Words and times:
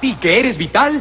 Ti 0.00 0.14
que 0.20 0.38
eres 0.40 0.56
vital. 0.56 1.00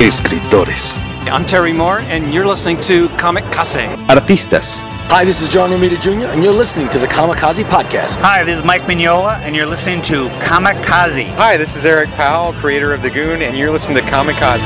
Escritores. 0.00 0.96
I'm 1.30 1.44
Terry 1.44 1.72
Moore, 1.72 2.00
and 2.00 2.32
you're 2.32 2.46
listening 2.46 2.80
to 2.82 3.08
Comic 3.18 3.44
Case. 3.52 3.76
Artistas. 4.08 4.80
Hi, 5.10 5.24
this 5.24 5.42
is 5.42 5.50
John 5.50 5.70
Romita 5.70 6.00
Jr., 6.00 6.26
and 6.26 6.42
you're 6.42 6.54
listening 6.54 6.88
to 6.88 6.98
the 6.98 7.06
Kamikaze 7.06 7.64
Podcast. 7.64 8.20
Hi, 8.22 8.42
this 8.44 8.58
is 8.58 8.64
Mike 8.64 8.82
Mignola, 8.82 9.38
and 9.40 9.54
you're 9.54 9.66
listening 9.66 10.00
to 10.02 10.28
Kamikaze. 10.40 11.26
Hi, 11.34 11.56
this 11.56 11.76
is 11.76 11.84
Eric 11.84 12.08
Powell, 12.10 12.54
creator 12.54 12.92
of 12.94 13.02
The 13.02 13.10
Goon, 13.10 13.42
and 13.42 13.58
you're 13.58 13.70
listening 13.70 13.98
to 13.98 14.02
Kamikaze. 14.10 14.60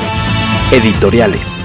Editoriales. 0.71 1.64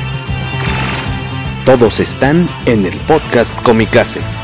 Todos 1.65 1.99
están 1.99 2.49
en 2.65 2.87
el 2.87 2.97
podcast 3.01 3.55
Comicase. 3.61 4.40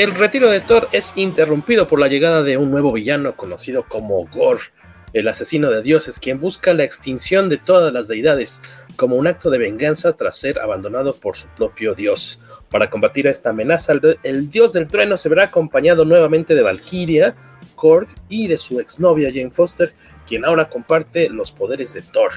El 0.00 0.14
retiro 0.14 0.48
de 0.48 0.62
Thor 0.62 0.88
es 0.92 1.12
interrumpido 1.14 1.86
por 1.86 2.00
la 2.00 2.08
llegada 2.08 2.42
de 2.42 2.56
un 2.56 2.70
nuevo 2.70 2.90
villano 2.90 3.36
conocido 3.36 3.84
como 3.86 4.26
Gore, 4.28 4.62
el 5.12 5.28
asesino 5.28 5.70
de 5.70 5.82
dioses, 5.82 6.18
quien 6.18 6.40
busca 6.40 6.72
la 6.72 6.84
extinción 6.84 7.50
de 7.50 7.58
todas 7.58 7.92
las 7.92 8.08
deidades 8.08 8.62
como 8.96 9.16
un 9.16 9.26
acto 9.26 9.50
de 9.50 9.58
venganza 9.58 10.14
tras 10.14 10.38
ser 10.38 10.58
abandonado 10.58 11.14
por 11.16 11.36
su 11.36 11.48
propio 11.48 11.94
dios. 11.94 12.40
Para 12.70 12.88
combatir 12.88 13.28
a 13.28 13.30
esta 13.30 13.50
amenaza, 13.50 13.92
el, 13.92 14.18
el 14.22 14.48
dios 14.48 14.72
del 14.72 14.88
trueno 14.88 15.18
se 15.18 15.28
verá 15.28 15.44
acompañado 15.44 16.06
nuevamente 16.06 16.54
de 16.54 16.62
Valkyria, 16.62 17.34
Korg 17.74 18.08
y 18.30 18.48
de 18.48 18.56
su 18.56 18.80
exnovia 18.80 19.28
Jane 19.30 19.50
Foster, 19.50 19.92
quien 20.26 20.46
ahora 20.46 20.70
comparte 20.70 21.28
los 21.28 21.52
poderes 21.52 21.92
de 21.92 22.00
Thor. 22.00 22.30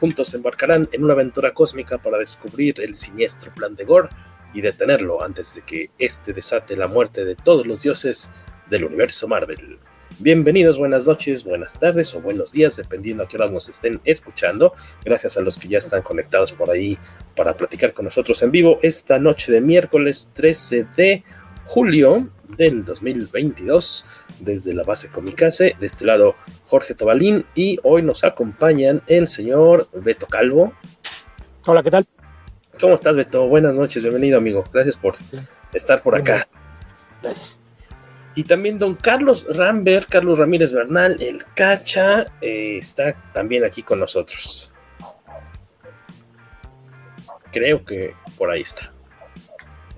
Juntos 0.00 0.32
embarcarán 0.32 0.88
en 0.90 1.04
una 1.04 1.12
aventura 1.12 1.52
cósmica 1.52 1.98
para 1.98 2.16
descubrir 2.16 2.80
el 2.80 2.94
siniestro 2.94 3.52
plan 3.52 3.74
de 3.74 3.84
Gore 3.84 4.08
y 4.54 4.60
detenerlo 4.60 5.22
antes 5.22 5.54
de 5.54 5.62
que 5.62 5.90
éste 5.98 6.32
desate 6.32 6.76
la 6.76 6.88
muerte 6.88 7.24
de 7.24 7.36
todos 7.36 7.66
los 7.66 7.82
dioses 7.82 8.30
del 8.68 8.84
universo 8.84 9.28
Marvel. 9.28 9.78
Bienvenidos, 10.18 10.78
buenas 10.78 11.06
noches, 11.06 11.44
buenas 11.44 11.78
tardes 11.78 12.14
o 12.14 12.20
buenos 12.20 12.52
días, 12.52 12.76
dependiendo 12.76 13.22
a 13.22 13.28
qué 13.28 13.36
horas 13.36 13.52
nos 13.52 13.68
estén 13.68 14.00
escuchando. 14.04 14.74
Gracias 15.02 15.38
a 15.38 15.40
los 15.40 15.56
que 15.56 15.68
ya 15.68 15.78
están 15.78 16.02
conectados 16.02 16.52
por 16.52 16.70
ahí 16.70 16.98
para 17.34 17.56
platicar 17.56 17.94
con 17.94 18.04
nosotros 18.04 18.42
en 18.42 18.50
vivo 18.50 18.78
esta 18.82 19.18
noche 19.18 19.50
de 19.50 19.60
miércoles 19.60 20.32
13 20.34 20.86
de 20.96 21.24
julio 21.64 22.28
del 22.58 22.84
2022 22.84 24.04
desde 24.40 24.74
la 24.74 24.82
base 24.82 25.08
Comicase. 25.08 25.76
De 25.80 25.86
este 25.86 26.04
lado, 26.04 26.34
Jorge 26.66 26.94
Tobalín 26.94 27.46
y 27.54 27.78
hoy 27.82 28.02
nos 28.02 28.22
acompañan 28.24 29.02
el 29.06 29.26
señor 29.26 29.88
Beto 29.92 30.26
Calvo. 30.26 30.74
Hola, 31.64 31.82
¿qué 31.82 31.90
tal? 31.90 32.06
¿Cómo 32.80 32.94
estás, 32.94 33.14
Beto? 33.14 33.46
Buenas 33.46 33.76
noches, 33.76 34.02
bienvenido, 34.02 34.38
amigo. 34.38 34.64
Gracias 34.72 34.96
por 34.96 35.14
estar 35.74 36.02
por 36.02 36.16
acá. 36.16 36.48
Y 38.34 38.44
también 38.44 38.78
don 38.78 38.94
Carlos 38.94 39.46
Rambert, 39.54 40.08
Carlos 40.08 40.38
Ramírez 40.38 40.72
Bernal, 40.72 41.20
el 41.20 41.44
Cacha, 41.54 42.24
eh, 42.40 42.78
está 42.78 43.14
también 43.34 43.64
aquí 43.64 43.82
con 43.82 44.00
nosotros. 44.00 44.72
Creo 47.52 47.84
que 47.84 48.14
por 48.38 48.50
ahí 48.50 48.62
está. 48.62 48.90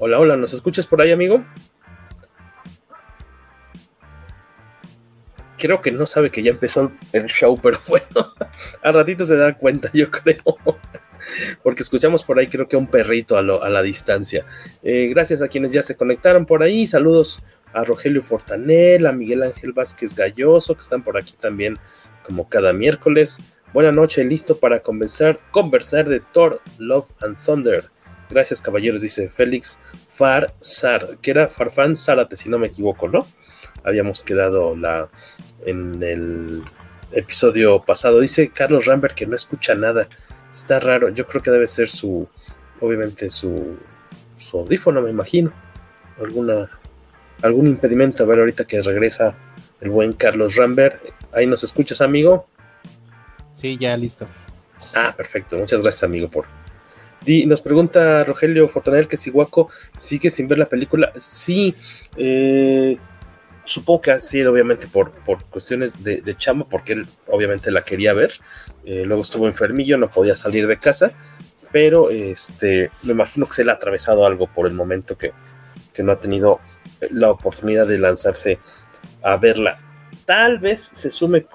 Hola, 0.00 0.18
hola, 0.18 0.36
¿nos 0.36 0.52
escuchas 0.52 0.84
por 0.84 1.00
ahí, 1.00 1.12
amigo? 1.12 1.44
Creo 5.56 5.80
que 5.80 5.92
no 5.92 6.06
sabe 6.06 6.32
que 6.32 6.42
ya 6.42 6.50
empezó 6.50 6.90
el 7.12 7.26
show, 7.26 7.56
pero 7.62 7.78
bueno, 7.86 8.32
al 8.82 8.94
ratito 8.94 9.24
se 9.24 9.36
da 9.36 9.54
cuenta, 9.54 9.88
yo 9.92 10.10
creo 10.10 10.42
porque 11.62 11.82
escuchamos 11.82 12.24
por 12.24 12.38
ahí 12.38 12.46
creo 12.46 12.68
que 12.68 12.76
un 12.76 12.86
perrito 12.86 13.36
a, 13.36 13.42
lo, 13.42 13.62
a 13.62 13.70
la 13.70 13.82
distancia. 13.82 14.44
Eh, 14.82 15.08
gracias 15.08 15.42
a 15.42 15.48
quienes 15.48 15.72
ya 15.72 15.82
se 15.82 15.96
conectaron 15.96 16.46
por 16.46 16.62
ahí. 16.62 16.86
Saludos 16.86 17.42
a 17.72 17.84
Rogelio 17.84 18.22
Fortanel, 18.22 19.06
a 19.06 19.12
Miguel 19.12 19.42
Ángel 19.42 19.72
Vázquez 19.72 20.14
Galloso, 20.14 20.74
que 20.74 20.82
están 20.82 21.02
por 21.02 21.16
aquí 21.16 21.34
también 21.38 21.78
como 22.22 22.48
cada 22.48 22.72
miércoles. 22.72 23.38
Buena 23.72 23.92
noche, 23.92 24.22
listo 24.24 24.58
para 24.58 24.80
conversar, 24.80 25.38
conversar 25.50 26.08
de 26.08 26.20
Thor, 26.20 26.60
Love 26.78 27.10
and 27.22 27.42
Thunder. 27.42 27.84
Gracias, 28.28 28.60
caballeros, 28.60 29.02
dice 29.02 29.28
Félix 29.28 29.78
Farsar, 30.06 31.18
que 31.20 31.30
era 31.30 31.48
Farfán 31.48 31.96
Zárate, 31.96 32.36
si 32.36 32.48
no 32.48 32.58
me 32.58 32.68
equivoco, 32.68 33.08
¿no? 33.08 33.26
Habíamos 33.84 34.22
quedado 34.22 34.76
la, 34.76 35.10
en 35.66 36.02
el 36.02 36.62
episodio 37.12 37.82
pasado. 37.82 38.20
Dice 38.20 38.50
Carlos 38.50 38.86
Rambert 38.86 39.14
que 39.14 39.26
no 39.26 39.34
escucha 39.34 39.74
nada 39.74 40.06
está 40.52 40.78
raro. 40.78 41.08
Yo 41.08 41.26
creo 41.26 41.42
que 41.42 41.50
debe 41.50 41.66
ser 41.66 41.88
su, 41.88 42.28
obviamente 42.80 43.30
su, 43.30 43.78
su 44.36 44.58
audífono, 44.58 45.02
me 45.02 45.10
imagino. 45.10 45.52
Alguna, 46.20 46.70
algún 47.42 47.66
impedimento. 47.66 48.22
A 48.22 48.26
ver, 48.26 48.38
ahorita 48.38 48.66
que 48.66 48.80
regresa 48.82 49.34
el 49.80 49.90
buen 49.90 50.12
Carlos 50.12 50.54
Rambert. 50.54 51.02
Ahí 51.32 51.46
nos 51.46 51.64
escuchas, 51.64 52.00
amigo. 52.00 52.46
Sí, 53.54 53.76
ya 53.80 53.96
listo. 53.96 54.28
Ah, 54.94 55.14
perfecto. 55.16 55.56
Muchas 55.56 55.82
gracias, 55.82 56.04
amigo, 56.04 56.30
por. 56.30 56.44
Y 57.24 57.46
nos 57.46 57.60
pregunta 57.60 58.24
Rogelio 58.24 58.68
Fortanel 58.68 59.06
que 59.06 59.16
si 59.16 59.30
Guaco 59.30 59.68
sigue 59.96 60.28
sin 60.28 60.48
ver 60.48 60.58
la 60.58 60.66
película. 60.66 61.12
Sí, 61.16 61.74
eh, 62.16 62.98
supongo 63.64 64.00
que 64.02 64.10
así, 64.12 64.42
obviamente, 64.44 64.86
por, 64.86 65.10
por 65.10 65.44
cuestiones 65.44 66.02
de, 66.02 66.20
de 66.20 66.36
chamo, 66.36 66.68
porque 66.68 66.94
él 66.94 67.06
obviamente 67.28 67.70
la 67.70 67.82
quería 67.82 68.12
ver. 68.12 68.32
Eh, 68.84 69.04
luego 69.06 69.22
estuvo 69.22 69.46
enfermillo, 69.46 69.98
no 69.98 70.10
podía 70.10 70.36
salir 70.36 70.66
de 70.66 70.78
casa, 70.78 71.12
pero 71.70 72.10
este, 72.10 72.90
me 73.04 73.12
imagino 73.12 73.46
que 73.46 73.54
se 73.54 73.64
le 73.64 73.70
ha 73.70 73.74
atravesado 73.74 74.26
algo 74.26 74.46
por 74.46 74.66
el 74.66 74.74
momento 74.74 75.16
que, 75.16 75.32
que 75.92 76.02
no 76.02 76.12
ha 76.12 76.18
tenido 76.18 76.60
la 77.10 77.30
oportunidad 77.30 77.86
de 77.86 77.98
lanzarse 77.98 78.58
a 79.22 79.36
verla. 79.36 79.78
Tal 80.26 80.58
vez 80.58 80.80
se 80.80 81.10
sume 81.10 81.46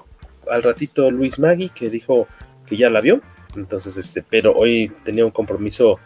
al 0.50 0.62
ratito 0.62 1.10
Luis 1.10 1.38
Magui, 1.38 1.70
que 1.70 1.90
dijo 1.90 2.26
que 2.66 2.76
ya 2.76 2.90
la 2.90 3.00
vio, 3.00 3.20
entonces, 3.56 3.96
este, 3.96 4.22
pero 4.22 4.52
hoy 4.54 4.92
tenía 5.04 5.24
un 5.24 5.30
compromiso, 5.30 5.98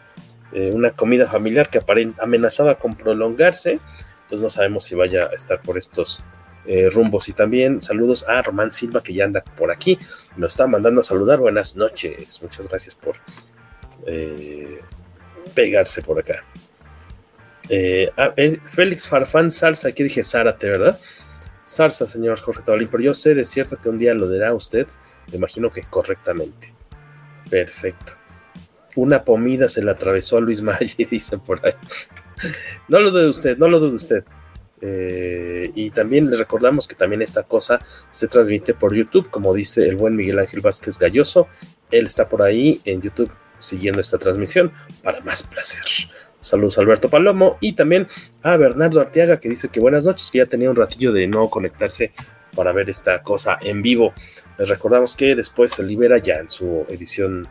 eh, 0.53 0.71
una 0.73 0.91
comida 0.91 1.27
familiar 1.27 1.69
que 1.69 1.81
amenazaba 2.19 2.75
con 2.75 2.95
prolongarse, 2.95 3.79
entonces 4.33 4.41
no 4.41 4.49
sabemos 4.49 4.85
si 4.85 4.95
vaya 4.95 5.27
a 5.31 5.35
estar 5.35 5.61
por 5.61 5.77
estos 5.77 6.19
eh, 6.65 6.89
rumbos. 6.91 7.29
Y 7.29 7.33
también 7.33 7.83
saludos 7.83 8.25
a 8.27 8.41
Román 8.41 8.71
Silva, 8.71 9.03
que 9.03 9.13
ya 9.13 9.25
anda 9.25 9.43
por 9.43 9.69
aquí. 9.69 9.99
Nos 10.37 10.53
está 10.53 10.65
mandando 10.65 11.01
a 11.01 11.03
saludar. 11.03 11.37
Buenas 11.37 11.75
noches. 11.75 12.41
Muchas 12.41 12.67
gracias 12.67 12.95
por 12.95 13.17
eh, 14.07 14.81
pegarse 15.53 16.01
por 16.01 16.17
acá. 16.17 16.43
Eh, 17.69 18.11
Félix 18.65 19.07
Farfán 19.07 19.51
Salsa, 19.51 19.89
aquí 19.89 20.01
dije 20.01 20.23
Zárate, 20.23 20.67
¿verdad? 20.67 20.99
Salsa, 21.63 22.07
señor 22.07 22.39
Jorge 22.39 22.63
Tabalín, 22.63 22.89
pero 22.89 23.03
yo 23.03 23.13
sé 23.13 23.35
de 23.35 23.43
cierto 23.43 23.77
que 23.77 23.87
un 23.87 23.99
día 23.99 24.15
lo 24.15 24.27
dirá 24.27 24.53
usted, 24.53 24.87
me 25.31 25.37
imagino 25.37 25.71
que 25.71 25.83
correctamente. 25.83 26.73
Perfecto. 27.49 28.13
Una 28.95 29.23
pomida 29.23 29.69
se 29.69 29.83
le 29.83 29.91
atravesó 29.91 30.37
a 30.37 30.41
Luis 30.41 30.63
Maggi, 30.63 31.05
dicen 31.11 31.39
por 31.39 31.63
ahí. 31.63 31.73
No 32.87 32.99
lo 32.99 33.11
dude 33.11 33.29
usted, 33.29 33.57
no 33.57 33.67
lo 33.67 33.79
dude 33.79 33.95
usted. 33.95 34.23
Eh, 34.81 35.71
y 35.75 35.91
también 35.91 36.29
les 36.29 36.39
recordamos 36.39 36.87
que 36.87 36.95
también 36.95 37.21
esta 37.21 37.43
cosa 37.43 37.79
se 38.11 38.27
transmite 38.27 38.73
por 38.73 38.93
YouTube, 38.93 39.29
como 39.29 39.53
dice 39.53 39.87
el 39.87 39.95
buen 39.95 40.15
Miguel 40.15 40.39
Ángel 40.39 40.61
Vázquez 40.61 40.99
Galloso. 40.99 41.47
Él 41.89 42.05
está 42.05 42.27
por 42.27 42.41
ahí 42.41 42.81
en 42.83 43.01
YouTube 43.01 43.31
siguiendo 43.59 44.01
esta 44.01 44.17
transmisión 44.17 44.71
para 45.01 45.21
más 45.21 45.43
placer. 45.43 45.81
Saludos 46.41 46.77
a 46.77 46.81
Alberto 46.81 47.09
Palomo 47.09 47.57
y 47.61 47.73
también 47.73 48.07
a 48.41 48.57
Bernardo 48.57 48.99
Arteaga 48.99 49.39
que 49.39 49.47
dice 49.47 49.69
que 49.69 49.79
buenas 49.79 50.05
noches, 50.05 50.29
que 50.29 50.39
ya 50.39 50.45
tenía 50.45 50.69
un 50.69 50.75
ratillo 50.75 51.13
de 51.13 51.25
no 51.25 51.49
conectarse 51.49 52.11
para 52.53 52.73
ver 52.73 52.89
esta 52.89 53.23
cosa 53.23 53.57
en 53.61 53.81
vivo. 53.81 54.13
Les 54.57 54.67
recordamos 54.67 55.15
que 55.15 55.35
después 55.35 55.71
se 55.71 55.83
libera 55.83 56.17
ya 56.17 56.35
en 56.35 56.49
su 56.49 56.85
edición, 56.89 57.47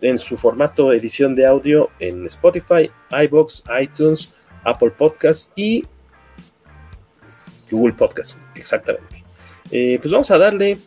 en 0.00 0.18
su 0.18 0.36
formato 0.36 0.92
edición 0.92 1.34
de 1.34 1.46
audio 1.46 1.90
en 1.98 2.26
Spotify, 2.26 2.90
iBox, 3.10 3.64
iTunes, 3.80 4.34
Apple 4.64 4.90
Podcast 4.90 5.52
y 5.56 5.84
Google 7.70 7.94
Podcast, 7.94 8.42
exactamente. 8.54 9.24
Eh, 9.70 9.98
pues 10.00 10.12
vamos 10.12 10.30
a 10.30 10.38
darle 10.38 10.78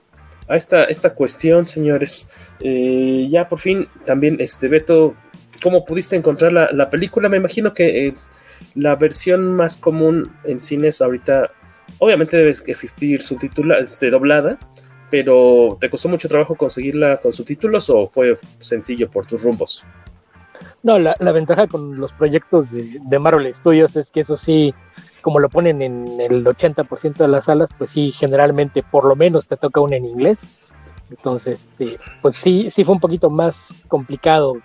a 0.48 0.56
esta, 0.56 0.86
esta 0.86 1.14
cuestión, 1.14 1.66
señores. 1.66 2.30
Eh, 2.60 3.28
ya 3.30 3.48
por 3.48 3.60
fin, 3.60 3.88
también, 4.06 4.38
este 4.40 4.68
Beto, 4.68 5.16
¿cómo 5.62 5.86
pudiste 5.86 6.16
encontrar 6.16 6.54
la, 6.54 6.72
la 6.72 6.90
película? 6.90 7.30
Me 7.30 7.38
imagino 7.38 7.74
que 7.74 8.08
eh, 8.08 8.14
la 8.76 8.96
versión 8.96 9.56
más 9.56 9.78
común 9.78 10.32
en 10.44 10.60
cines 10.60 11.02
ahorita, 11.02 11.52
obviamente 12.00 12.38
debe 12.38 12.52
existir 12.52 13.22
subtitula, 13.22 13.80
este, 13.80 14.10
doblada, 14.10 14.58
pero 15.12 15.78
¿te 15.80 15.90
costó 15.90 16.10
mucho 16.10 16.30
trabajo 16.30 16.56
conseguirla 16.56 17.18
con 17.18 17.34
subtítulos 17.34 17.90
o 17.90 18.08
fue 18.08 18.38
sencillo 18.60 19.12
por 19.12 19.28
tus 19.28 19.44
rumbos? 19.44 19.86
No, 20.84 20.98
la, 20.98 21.16
ventaja 21.32 21.68
con 21.68 22.00
los 22.00 22.12
proyectos 22.14 22.72
de, 22.72 23.20
Marvel 23.20 23.54
Studios 23.54 23.96
es 23.96 24.10
que 24.10 24.22
eso 24.22 24.38
sí, 24.38 24.74
como 25.22 25.40
lo 25.40 25.50
ponen 25.50 25.82
en 25.82 26.20
el 26.20 26.44
80% 26.44 27.18
de 27.18 27.28
las 27.28 27.46
salas, 27.46 27.70
pues 27.78 27.92
sí, 27.92 28.12
generalmente 28.12 28.82
por 28.90 29.06
lo 29.06 29.16
menos 29.16 29.48
te 29.48 29.58
toca 29.58 29.82
una 29.82 29.98
en 29.98 30.06
inglés. 30.06 30.40
Entonces, 31.10 31.68
sí, 31.78 31.98
pues 32.22 32.36
sí, 32.36 32.72
sí 32.72 32.84
fue 32.84 32.96
un 32.96 33.02
poquito 33.02 33.30
más 33.30 33.56
complicado 33.90 34.56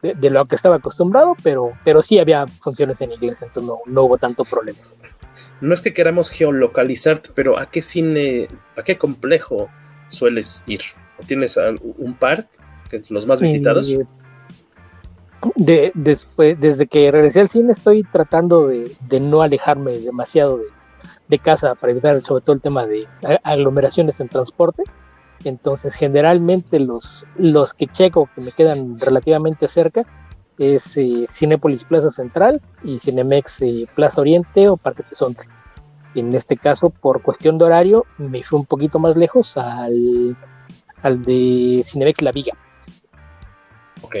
de, 0.00 0.30
lo 0.30 0.46
que 0.46 0.56
estaba 0.56 0.76
acostumbrado, 0.76 1.36
pero, 1.44 1.72
pero 1.84 2.02
sí 2.02 2.18
había 2.18 2.46
funciones 2.48 3.00
en 3.02 3.12
inglés, 3.12 3.38
entonces 3.42 3.72
no 3.86 4.02
hubo 4.02 4.18
tanto 4.18 4.44
problema. 4.44 4.80
No 5.62 5.72
es 5.74 5.80
que 5.80 5.94
queramos 5.94 6.28
geolocalizarte, 6.28 7.30
pero 7.34 7.56
¿a 7.56 7.66
qué 7.66 7.82
cine, 7.82 8.48
a 8.76 8.82
qué 8.82 8.98
complejo 8.98 9.70
sueles 10.08 10.64
ir? 10.66 10.80
¿Tienes 11.26 11.56
un 11.56 12.14
par, 12.14 12.48
los 13.08 13.26
más 13.28 13.40
visitados? 13.40 13.88
Eh, 13.88 14.04
de, 15.54 15.92
desde 16.58 16.86
que 16.88 17.10
regresé 17.12 17.40
al 17.40 17.48
cine 17.48 17.74
estoy 17.74 18.02
tratando 18.02 18.66
de, 18.66 18.90
de 19.08 19.20
no 19.20 19.40
alejarme 19.42 19.92
demasiado 20.00 20.58
de, 20.58 20.64
de, 21.28 21.38
casa 21.38 21.76
para 21.76 21.92
evitar 21.92 22.20
sobre 22.22 22.42
todo 22.42 22.56
el 22.56 22.60
tema 22.60 22.84
de 22.86 23.06
aglomeraciones 23.44 24.18
en 24.18 24.28
transporte. 24.28 24.82
Entonces 25.44 25.94
generalmente 25.94 26.80
los, 26.80 27.24
los 27.36 27.72
que 27.72 27.86
checo 27.86 28.28
que 28.34 28.40
me 28.40 28.50
quedan 28.50 28.98
relativamente 28.98 29.68
cerca 29.68 30.04
es 30.58 30.96
eh, 30.96 31.26
Cinépolis 31.34 31.84
Plaza 31.84 32.10
Central 32.10 32.60
y 32.84 32.98
Cinemex 32.98 33.62
eh, 33.62 33.86
Plaza 33.94 34.20
Oriente 34.20 34.68
o 34.68 34.76
Parque 34.76 35.02
Tesontle. 35.02 35.48
En 36.14 36.34
este 36.34 36.56
caso, 36.56 36.90
por 36.90 37.22
cuestión 37.22 37.58
de 37.58 37.64
horario, 37.64 38.06
me 38.18 38.42
fui 38.42 38.58
un 38.58 38.66
poquito 38.66 38.98
más 38.98 39.16
lejos 39.16 39.56
al, 39.56 40.36
al 41.02 41.22
de 41.22 41.84
Cinemex 41.86 42.20
La 42.20 42.32
Viga. 42.32 42.52
Ok. 44.02 44.16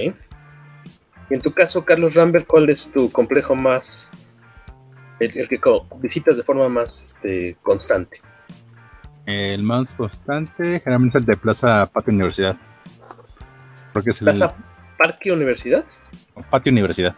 Y 1.30 1.34
en 1.34 1.40
tu 1.40 1.52
caso, 1.52 1.84
Carlos 1.84 2.14
Rambert, 2.14 2.46
¿cuál 2.46 2.70
es 2.70 2.90
tu 2.90 3.10
complejo 3.12 3.54
más, 3.54 4.10
el, 5.20 5.36
el 5.36 5.48
que 5.48 5.60
visitas 6.00 6.36
de 6.36 6.42
forma 6.42 6.68
más 6.68 7.02
este, 7.02 7.56
constante? 7.62 8.20
El 9.26 9.62
más 9.62 9.92
constante 9.92 10.80
generalmente 10.80 11.18
es 11.18 11.22
el 11.22 11.26
de 11.26 11.36
Plaza 11.36 11.86
Patio 11.86 12.12
Universidad. 12.12 12.56
Porque 13.92 14.10
es 14.10 14.18
¿Plaza 14.18 14.46
el... 14.46 14.71
Parque 15.02 15.32
Universidad? 15.32 15.84
Patio 16.48 16.70
Universidad. 16.70 17.16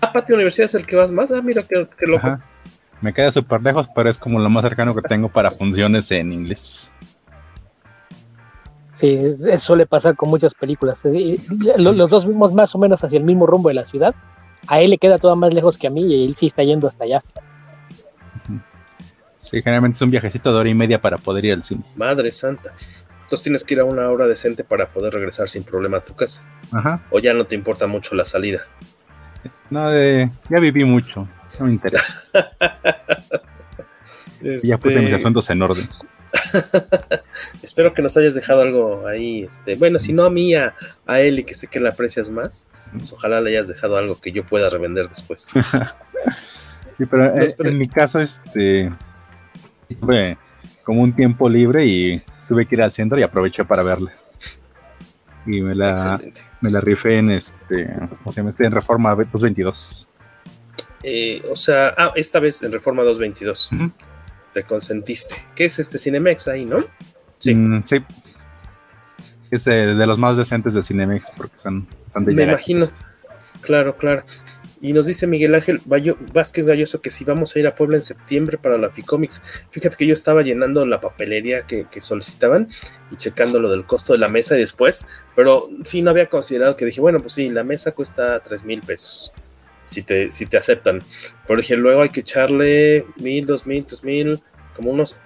Ah, 0.00 0.12
Patio 0.12 0.36
Universidad 0.36 0.66
es 0.66 0.74
el 0.76 0.86
que 0.86 0.94
vas 0.94 1.10
más. 1.10 1.32
Ah, 1.32 1.42
mira 1.42 1.64
qué, 1.64 1.84
qué 1.98 2.06
loco. 2.06 2.24
Ajá. 2.24 2.40
Me 3.00 3.12
queda 3.12 3.32
súper 3.32 3.60
lejos, 3.60 3.88
pero 3.92 4.08
es 4.08 4.18
como 4.18 4.38
lo 4.38 4.48
más 4.48 4.62
cercano 4.62 4.94
que 4.94 5.02
tengo 5.02 5.28
para 5.28 5.50
funciones 5.50 6.08
en 6.12 6.32
inglés. 6.32 6.92
Sí, 8.92 9.18
eso 9.48 9.66
suele 9.66 9.86
pasar 9.86 10.14
con 10.14 10.28
muchas 10.28 10.54
películas. 10.54 11.00
Los 11.76 12.08
dos 12.08 12.24
vimos 12.24 12.54
más 12.54 12.72
o 12.76 12.78
menos 12.78 13.02
hacia 13.02 13.18
el 13.18 13.24
mismo 13.24 13.46
rumbo 13.46 13.68
de 13.68 13.74
la 13.74 13.84
ciudad. 13.86 14.14
A 14.68 14.80
él 14.80 14.90
le 14.90 14.98
queda 14.98 15.18
todo 15.18 15.34
más 15.34 15.52
lejos 15.52 15.76
que 15.76 15.88
a 15.88 15.90
mí 15.90 16.02
y 16.02 16.24
él 16.24 16.36
sí 16.38 16.46
está 16.46 16.62
yendo 16.62 16.86
hasta 16.86 17.02
allá. 17.02 17.24
Sí, 19.38 19.60
generalmente 19.62 19.96
es 19.96 20.02
un 20.02 20.10
viajecito 20.10 20.52
de 20.52 20.58
hora 20.58 20.68
y 20.68 20.74
media 20.74 21.00
para 21.00 21.18
poder 21.18 21.44
ir 21.46 21.54
al 21.54 21.64
cine. 21.64 21.82
Madre 21.96 22.30
santa. 22.30 22.72
Entonces 23.28 23.44
tienes 23.44 23.62
que 23.62 23.74
ir 23.74 23.80
a 23.80 23.84
una 23.84 24.08
hora 24.08 24.26
decente 24.26 24.64
para 24.64 24.88
poder 24.88 25.12
regresar 25.12 25.50
sin 25.50 25.62
problema 25.62 25.98
a 25.98 26.00
tu 26.00 26.16
casa. 26.16 26.42
Ajá. 26.72 27.02
O 27.10 27.18
ya 27.18 27.34
no 27.34 27.44
te 27.44 27.54
importa 27.54 27.86
mucho 27.86 28.14
la 28.14 28.24
salida. 28.24 28.62
No, 29.68 29.90
de, 29.90 30.30
ya 30.48 30.58
viví 30.58 30.82
mucho. 30.86 31.28
No 31.58 31.66
me 31.66 31.72
interesa. 31.72 32.24
este... 34.42 34.66
Ya 34.66 34.78
puse 34.78 35.00
mis 35.00 35.12
asuntos 35.12 35.50
en 35.50 35.60
orden. 35.60 35.86
Espero 37.62 37.92
que 37.92 38.00
nos 38.00 38.16
hayas 38.16 38.34
dejado 38.34 38.62
algo 38.62 39.06
ahí. 39.06 39.42
Este, 39.42 39.74
bueno, 39.74 39.98
si 39.98 40.14
no 40.14 40.24
a 40.24 40.30
mí, 40.30 40.54
a, 40.54 40.74
a 41.06 41.20
él 41.20 41.40
y 41.40 41.44
que 41.44 41.52
sé 41.52 41.66
que 41.66 41.80
la 41.80 41.90
aprecias 41.90 42.30
más, 42.30 42.66
pues 42.98 43.12
ojalá 43.12 43.42
le 43.42 43.50
hayas 43.50 43.68
dejado 43.68 43.98
algo 43.98 44.18
que 44.18 44.32
yo 44.32 44.46
pueda 44.46 44.70
revender 44.70 45.06
después. 45.06 45.50
sí, 46.96 47.04
pero, 47.04 47.36
eh, 47.36 47.54
en 47.58 47.76
mi 47.76 47.88
caso, 47.88 48.20
este 48.20 48.90
tuve 50.00 50.38
como 50.82 51.02
un 51.02 51.12
tiempo 51.12 51.46
libre 51.46 51.84
y 51.84 52.22
tuve 52.48 52.66
que 52.66 52.74
ir 52.74 52.82
al 52.82 52.92
centro 52.92 53.18
y 53.18 53.22
aproveché 53.22 53.64
para 53.64 53.82
verla. 53.82 54.12
Y 55.46 55.62
me 55.62 55.74
la, 55.74 56.20
me 56.60 56.70
la 56.70 56.80
rifé 56.80 57.18
en 57.18 57.30
este, 57.30 57.88
o 58.24 58.32
sea, 58.32 58.44
en 58.58 58.72
Reforma 58.72 59.10
222. 59.10 60.08
Eh, 61.02 61.42
o 61.50 61.56
sea, 61.56 61.94
ah, 61.96 62.12
esta 62.14 62.40
vez 62.40 62.62
en 62.62 62.72
Reforma 62.72 63.02
222. 63.02 63.72
Uh 63.72 63.76
-huh. 63.76 63.92
Te 64.52 64.62
consentiste. 64.64 65.36
¿Qué 65.54 65.66
es 65.66 65.78
este 65.78 65.98
Cinemex 65.98 66.48
ahí, 66.48 66.64
no? 66.64 66.78
Sí. 67.38 67.54
Mm, 67.54 67.82
sí. 67.84 68.04
Es 69.50 69.64
de, 69.64 69.94
de, 69.94 70.06
los 70.06 70.18
más 70.18 70.36
decentes 70.36 70.74
de 70.74 70.82
Cinemex 70.82 71.30
porque 71.36 71.56
son, 71.58 71.86
son 72.12 72.24
de 72.24 72.34
Me 72.34 72.42
imagino. 72.42 72.86
Claro, 73.62 73.96
claro. 73.96 74.24
Y 74.80 74.92
nos 74.92 75.06
dice 75.06 75.26
Miguel 75.26 75.54
Ángel 75.54 75.80
Bayo, 75.84 76.16
Vázquez 76.32 76.66
Galloso 76.66 77.00
que 77.00 77.10
si 77.10 77.24
vamos 77.24 77.54
a 77.54 77.58
ir 77.58 77.66
a 77.66 77.74
Puebla 77.74 77.96
en 77.96 78.02
septiembre 78.02 78.58
para 78.58 78.78
la 78.78 78.90
Ficomics. 78.90 79.42
Fíjate 79.70 79.96
que 79.96 80.06
yo 80.06 80.14
estaba 80.14 80.42
llenando 80.42 80.86
la 80.86 81.00
papelería 81.00 81.62
que, 81.66 81.86
solicitaban 82.00 82.68
y 83.10 83.16
checando 83.16 83.58
lo 83.58 83.70
del 83.70 83.84
costo 83.84 84.12
de 84.12 84.20
la 84.20 84.28
mesa 84.28 84.54
después, 84.54 85.06
pero 85.34 85.68
sí 85.82 86.00
no 86.00 86.10
había 86.10 86.26
considerado 86.26 86.76
que 86.76 86.84
dije, 86.84 87.00
bueno, 87.00 87.18
pues 87.18 87.32
sí, 87.34 87.48
la 87.48 87.64
mesa 87.64 87.92
cuesta 87.92 88.40
3 88.40 88.64
mil 88.64 88.80
pesos. 88.82 89.32
Si 89.84 90.02
te, 90.02 90.30
si 90.30 90.44
te 90.44 90.58
aceptan. 90.58 91.00
Pero 91.46 91.60
dije, 91.60 91.74
luego 91.74 92.02
hay 92.02 92.10
que 92.10 92.20
echarle 92.20 93.06
mil, 93.16 93.46
dos 93.46 93.66
mil, 93.66 93.86
tres 93.86 94.04
mil, 94.04 94.38
como 94.76 94.90
unos 94.90 95.16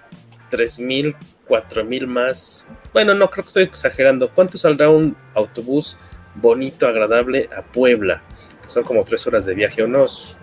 tres 0.49 0.79
mil, 0.79 1.15
cuatro 1.45 1.83
mil 1.83 2.07
más. 2.07 2.65
Bueno, 2.93 3.13
no 3.13 3.29
creo 3.29 3.43
que 3.43 3.49
estoy 3.49 3.63
exagerando. 3.63 4.29
¿Cuánto 4.33 4.57
saldrá 4.57 4.89
un 4.89 5.17
autobús 5.33 5.99
bonito, 6.35 6.87
agradable 6.87 7.49
a 7.55 7.61
Puebla? 7.61 8.23
Son 8.67 8.83
como 8.83 9.03
tres 9.03 9.25
horas 9.27 9.45
de 9.45 9.53
viaje, 9.53 9.83
unos 9.83 10.37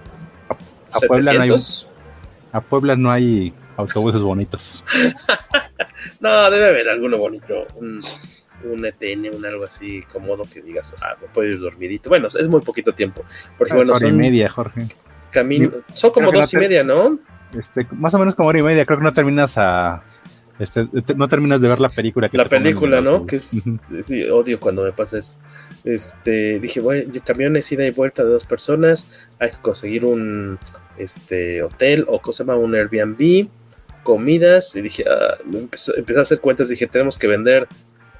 a, 0.49 0.97
a 0.97 1.01
Puebla 1.01 1.33
no 1.33 1.43
hay, 1.43 1.51
a 2.53 2.61
Puebla 2.61 2.97
no 2.97 3.11
hay 3.11 3.53
autobuses 3.77 4.23
bonitos. 4.23 4.85
no, 6.21 6.51
debe 6.51 6.69
haber 6.69 6.89
alguno 6.89 7.19
bonito, 7.19 7.67
un, 7.77 8.01
un, 8.71 8.85
ETN, 8.85 9.35
un 9.35 9.45
algo 9.45 9.65
así 9.65 10.03
cómodo 10.03 10.45
que 10.53 10.63
digas, 10.63 10.95
ah, 11.01 11.17
me 11.21 11.29
puedo 11.29 11.49
ir 11.49 11.59
dormidito. 11.59 12.09
Bueno, 12.09 12.29
es 12.29 12.49
muy 12.49 12.61
poquito 12.61 12.93
tiempo. 12.93 13.25
Porque, 13.59 13.75
bueno, 13.75 13.93
hora 13.93 14.01
son 14.01 14.09
y 14.11 14.13
media, 14.13 14.49
Jorge. 14.49 14.87
Camino, 15.31 15.71
son 15.95 16.11
como 16.11 16.33
dos 16.33 16.53
y 16.55 16.57
media, 16.57 16.83
¿no? 16.83 17.19
Este, 17.57 17.87
más 17.93 18.15
o 18.15 18.19
menos 18.19 18.35
como 18.35 18.49
hora 18.49 18.59
y 18.59 18.63
media, 18.63 18.85
creo 18.85 18.99
que 18.99 19.05
no 19.05 19.13
terminas 19.13 19.57
a 19.57 20.03
este, 20.61 20.87
no 21.17 21.27
terminas 21.27 21.61
de 21.63 21.69
ver 21.69 21.81
la 21.81 21.89
película 21.89 22.29
que 22.29 22.37
la 22.37 22.45
película 22.45 23.01
no 23.01 23.25
que 23.25 23.37
es 23.37 23.57
sí, 24.03 24.25
odio 24.25 24.61
cuando 24.61 24.85
me 24.85 24.93
pasa 24.93 25.17
eso 25.17 25.39
este 25.85 26.59
dije 26.61 26.81
bueno 26.81 27.13
camiones 27.25 27.71
ida 27.73 27.87
y 27.87 27.91
vuelta 27.91 28.23
de 28.23 28.31
dos 28.31 28.45
personas 28.45 29.11
hay 29.39 29.51
que 29.51 29.59
conseguir 29.59 30.05
un 30.05 30.59
este 30.99 31.63
hotel 31.63 32.05
o 32.09 32.21
cosa 32.21 32.45
llama 32.45 32.57
un 32.57 32.75
Airbnb 32.75 33.49
comidas 34.03 34.75
y 34.77 34.83
dije 34.83 35.05
ah, 35.09 35.39
empecé, 35.53 35.93
a 36.17 36.21
hacer 36.21 36.41
cuentas 36.41 36.69
dije 36.69 36.87
tenemos 36.87 37.19
que 37.19 37.27
vender 37.27 37.67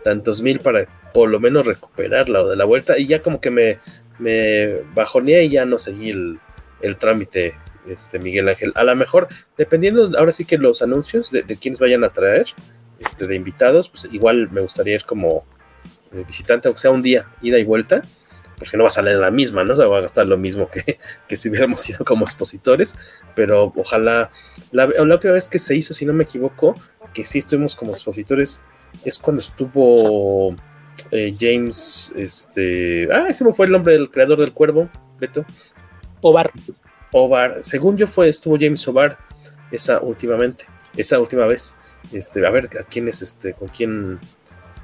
tantos 0.03 0.41
mil 0.43 0.61
para 0.61 0.87
por 1.13 1.29
lo 1.29 1.41
menos 1.41 1.67
recuperarla 1.67 2.43
o 2.43 2.49
de 2.49 2.57
la 2.57 2.65
vuelta 2.65 2.99
y 2.99 3.07
ya 3.07 3.21
como 3.21 3.41
que 3.41 3.51
me, 3.51 3.79
me 4.19 4.77
bajoneé 4.95 5.45
y 5.45 5.51
ya 5.51 5.65
no 5.65 5.79
seguí 5.79 6.11
el, 6.11 6.39
el 6.83 6.97
trámite 6.97 7.55
este 7.89 8.19
Miguel 8.19 8.49
Ángel. 8.49 8.73
A 8.77 8.85
lo 8.85 8.95
mejor, 8.95 9.29
dependiendo 9.57 10.17
ahora 10.19 10.33
sí 10.33 10.45
que 10.45 10.59
los 10.59 10.83
anuncios 10.83 11.31
de, 11.31 11.43
de 11.43 11.57
quienes 11.57 11.81
vayan 11.81 12.05
a 12.05 12.11
traer, 12.11 12.47
este, 13.01 13.27
de 13.27 13.35
invitados, 13.35 13.89
pues 13.89 14.09
igual 14.13 14.51
me 14.51 14.61
gustaría 14.61 14.95
ir 14.95 15.05
como 15.05 15.45
eh, 16.13 16.25
visitante, 16.27 16.69
aunque 16.69 16.81
sea 16.81 16.91
un 16.91 17.03
día, 17.03 17.27
ida 17.43 17.59
y 17.59 17.65
vuelta, 17.65 18.03
por 18.59 18.69
si 18.69 18.77
no 18.77 18.83
va 18.83 18.89
a 18.89 18.93
salir 18.93 19.17
la 19.17 19.31
misma, 19.31 19.65
¿no? 19.65 19.75
se 19.75 19.85
va 19.85 19.99
a 19.99 20.03
gastar 20.03 20.27
lo 20.27 20.37
mismo 20.37 20.69
que, 20.69 20.99
que 21.29 21.37
si 21.37 21.49
hubiéramos 21.49 21.81
sido 21.83 22.05
como 22.05 22.25
expositores, 22.25 22.97
pero 23.35 23.73
ojalá, 23.77 24.31
la, 24.73 24.87
la 24.87 25.03
última 25.03 25.33
vez 25.35 25.49
que 25.49 25.59
se 25.59 25.75
hizo, 25.77 25.95
si 25.95 26.05
no 26.05 26.13
me 26.13 26.25
equivoco, 26.25 26.75
que 27.15 27.25
sí 27.25 27.39
estuvimos 27.39 27.75
como 27.75 27.93
expositores, 27.93 28.63
es 29.05 29.19
cuando 29.19 29.41
estuvo 29.41 30.55
eh, 31.11 31.35
James, 31.39 32.13
este, 32.17 33.09
ah, 33.13 33.27
ese 33.29 33.45
no 33.45 33.53
fue 33.53 33.67
el 33.67 33.73
nombre 33.73 33.95
del 33.95 34.11
creador 34.11 34.39
del 34.39 34.53
cuervo, 34.53 34.89
Beto. 35.19 35.45
Ovar. 36.21 36.51
Ovar, 37.13 37.59
según 37.63 37.97
yo 37.97 38.07
fue, 38.07 38.29
estuvo 38.29 38.57
James 38.59 38.87
Ovar 38.87 39.19
esa 39.73 40.01
últimamente, 40.01 40.67
esa 40.97 41.19
última 41.19 41.47
vez. 41.47 41.77
Este, 42.13 42.45
a 42.47 42.51
ver 42.51 42.69
a 42.79 42.85
quién 42.85 43.09
es 43.09 43.23
este, 43.23 43.53
con 43.53 43.69
quién 43.69 44.19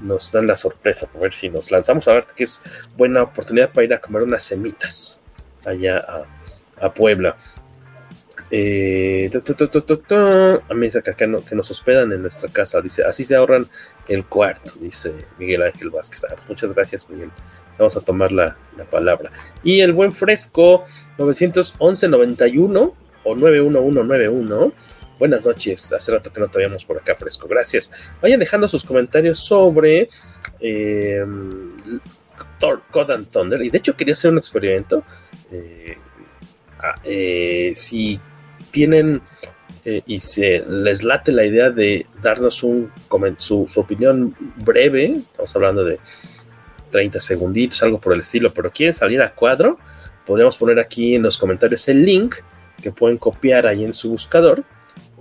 nos 0.00 0.32
dan 0.32 0.46
la 0.46 0.56
sorpresa, 0.56 1.08
a 1.14 1.18
ver 1.18 1.32
si 1.32 1.48
nos 1.48 1.70
lanzamos 1.70 2.06
a 2.08 2.12
ver 2.12 2.26
que 2.26 2.44
es 2.44 2.62
buena 2.96 3.22
oportunidad 3.22 3.70
para 3.70 3.84
ir 3.84 3.94
a 3.94 4.00
comer 4.00 4.22
unas 4.22 4.42
semitas 4.42 5.20
allá 5.64 6.04
a, 6.80 6.92
Puebla. 6.92 7.36
Eh, 8.50 9.30
a 10.68 10.74
mí 10.74 10.86
dice 10.86 11.02
que 11.02 11.10
acá 11.10 11.26
no, 11.26 11.44
que 11.44 11.54
nos 11.56 11.70
hospedan 11.70 12.12
en 12.12 12.22
nuestra 12.22 12.48
casa, 12.50 12.80
dice, 12.80 13.02
así 13.04 13.24
se 13.24 13.34
ahorran 13.34 13.66
el 14.06 14.24
cuarto, 14.26 14.72
dice 14.80 15.14
Miguel 15.38 15.62
Ángel 15.62 15.90
Vázquez. 15.90 16.24
Ah, 16.24 16.36
muchas 16.48 16.74
gracias, 16.74 17.08
Miguel. 17.08 17.30
Vamos 17.78 17.96
a 17.96 18.00
tomar 18.02 18.30
la, 18.32 18.56
la 18.76 18.84
palabra. 18.84 19.30
Y 19.64 19.80
el 19.80 19.92
buen 19.92 20.12
fresco 20.12 20.84
911-91 21.18 22.94
o 23.24 23.34
91191 23.34 24.72
Buenas 25.18 25.46
noches, 25.46 25.94
hace 25.94 26.12
rato 26.12 26.30
que 26.30 26.40
no 26.40 26.48
te 26.48 26.58
veíamos 26.58 26.84
por 26.84 26.98
acá 26.98 27.14
fresco, 27.14 27.48
gracias. 27.48 27.90
Vayan 28.20 28.38
dejando 28.38 28.68
sus 28.68 28.84
comentarios 28.84 29.38
sobre 29.38 30.10
eh, 30.60 31.24
Thor, 32.60 32.82
God 32.92 33.10
and 33.10 33.30
Thunder. 33.30 33.62
Y 33.62 33.70
de 33.70 33.78
hecho 33.78 33.96
quería 33.96 34.12
hacer 34.12 34.30
un 34.30 34.36
experimento. 34.36 35.04
Eh, 35.50 35.96
ah, 36.80 36.96
eh, 37.02 37.72
si 37.74 38.20
tienen 38.70 39.22
y 40.04 40.18
se 40.18 40.64
les 40.68 41.04
late 41.04 41.30
la 41.30 41.44
idea 41.44 41.70
de 41.70 42.06
darnos 42.20 42.56
su, 42.56 42.90
su 43.38 43.80
opinión 43.80 44.34
breve, 44.56 45.12
estamos 45.12 45.54
hablando 45.54 45.84
de 45.84 46.00
30 46.90 47.20
segunditos, 47.20 47.80
algo 47.84 48.00
por 48.00 48.12
el 48.12 48.18
estilo, 48.18 48.52
pero 48.52 48.72
quieren 48.72 48.92
salir 48.92 49.22
a 49.22 49.32
cuadro, 49.32 49.78
podríamos 50.26 50.56
poner 50.56 50.80
aquí 50.80 51.14
en 51.14 51.22
los 51.22 51.38
comentarios 51.38 51.86
el 51.86 52.04
link 52.04 52.34
que 52.82 52.90
pueden 52.90 53.16
copiar 53.16 53.64
ahí 53.68 53.84
en 53.84 53.94
su 53.94 54.10
buscador 54.10 54.64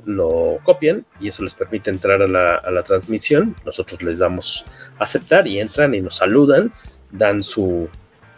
lo 0.05 0.59
copian 0.63 1.05
y 1.19 1.27
eso 1.27 1.43
les 1.43 1.53
permite 1.53 1.89
entrar 1.89 2.21
a 2.21 2.27
la, 2.27 2.83
transmisión. 2.83 3.55
Nosotros 3.65 4.01
les 4.03 4.19
damos 4.19 4.65
aceptar 4.99 5.47
y 5.47 5.59
entran 5.59 5.93
y 5.93 6.01
nos 6.01 6.17
saludan, 6.17 6.71
dan 7.11 7.43
su, 7.43 7.89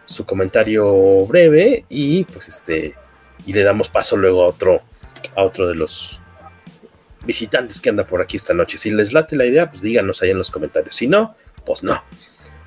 su 0.05 0.25
comentario 0.25 1.25
breve 1.25 1.85
y 1.89 2.23
pues 2.25 2.47
este 2.47 2.95
y 3.45 3.53
le 3.53 3.63
damos 3.63 3.89
paso 3.89 4.17
luego 4.17 4.43
a 4.43 4.47
otro 4.47 4.81
a 5.35 5.43
otro 5.43 5.67
de 5.67 5.75
los 5.75 6.21
visitantes 7.25 7.79
que 7.79 7.89
anda 7.89 8.05
por 8.05 8.21
aquí 8.21 8.37
esta 8.37 8.53
noche. 8.53 8.77
Si 8.77 8.89
les 8.89 9.13
late 9.13 9.35
la 9.35 9.45
idea, 9.45 9.69
pues 9.69 9.81
díganos 9.81 10.21
ahí 10.21 10.31
en 10.31 10.37
los 10.37 10.49
comentarios. 10.49 10.95
Si 10.95 11.07
no, 11.07 11.35
pues 11.65 11.83
no. 11.83 12.01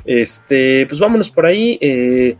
Este, 0.04 0.86
pues 0.86 1.00
vámonos 1.00 1.30
por 1.30 1.46
ahí. 1.46 1.78
Eh, 1.80 2.36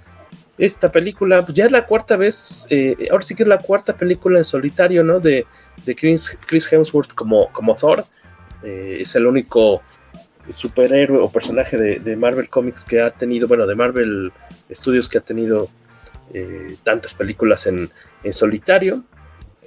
esta 0.60 0.92
película, 0.92 1.40
pues 1.40 1.54
ya 1.54 1.64
es 1.64 1.72
la 1.72 1.86
cuarta 1.86 2.16
vez, 2.16 2.66
eh, 2.68 3.08
ahora 3.10 3.24
sí 3.24 3.34
que 3.34 3.44
es 3.44 3.48
la 3.48 3.56
cuarta 3.56 3.96
película 3.96 4.36
en 4.36 4.44
solitario, 4.44 5.02
¿no? 5.02 5.18
De, 5.18 5.46
de 5.86 5.96
Chris, 5.96 6.70
Hemsworth 6.70 7.14
como, 7.14 7.50
como 7.50 7.74
Thor. 7.74 8.04
Eh, 8.62 8.98
es 9.00 9.16
el 9.16 9.26
único 9.26 9.82
superhéroe 10.50 11.18
o 11.18 11.30
personaje 11.30 11.78
de, 11.78 12.16
Marvel 12.16 12.50
Comics 12.50 12.84
que 12.84 13.00
ha 13.00 13.08
tenido, 13.08 13.48
bueno, 13.48 13.66
de 13.66 13.74
Marvel 13.74 14.32
Studios 14.70 15.08
que 15.08 15.16
ha 15.16 15.22
tenido 15.22 15.70
eh, 16.34 16.76
tantas 16.84 17.14
películas 17.14 17.66
en, 17.66 17.90
solitario. 18.30 19.02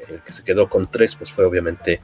El 0.08 0.22
que 0.22 0.32
se 0.32 0.44
quedó 0.44 0.70
con 0.70 0.92
tres, 0.92 1.16
pues 1.16 1.32
fue 1.32 1.46
obviamente 1.46 2.02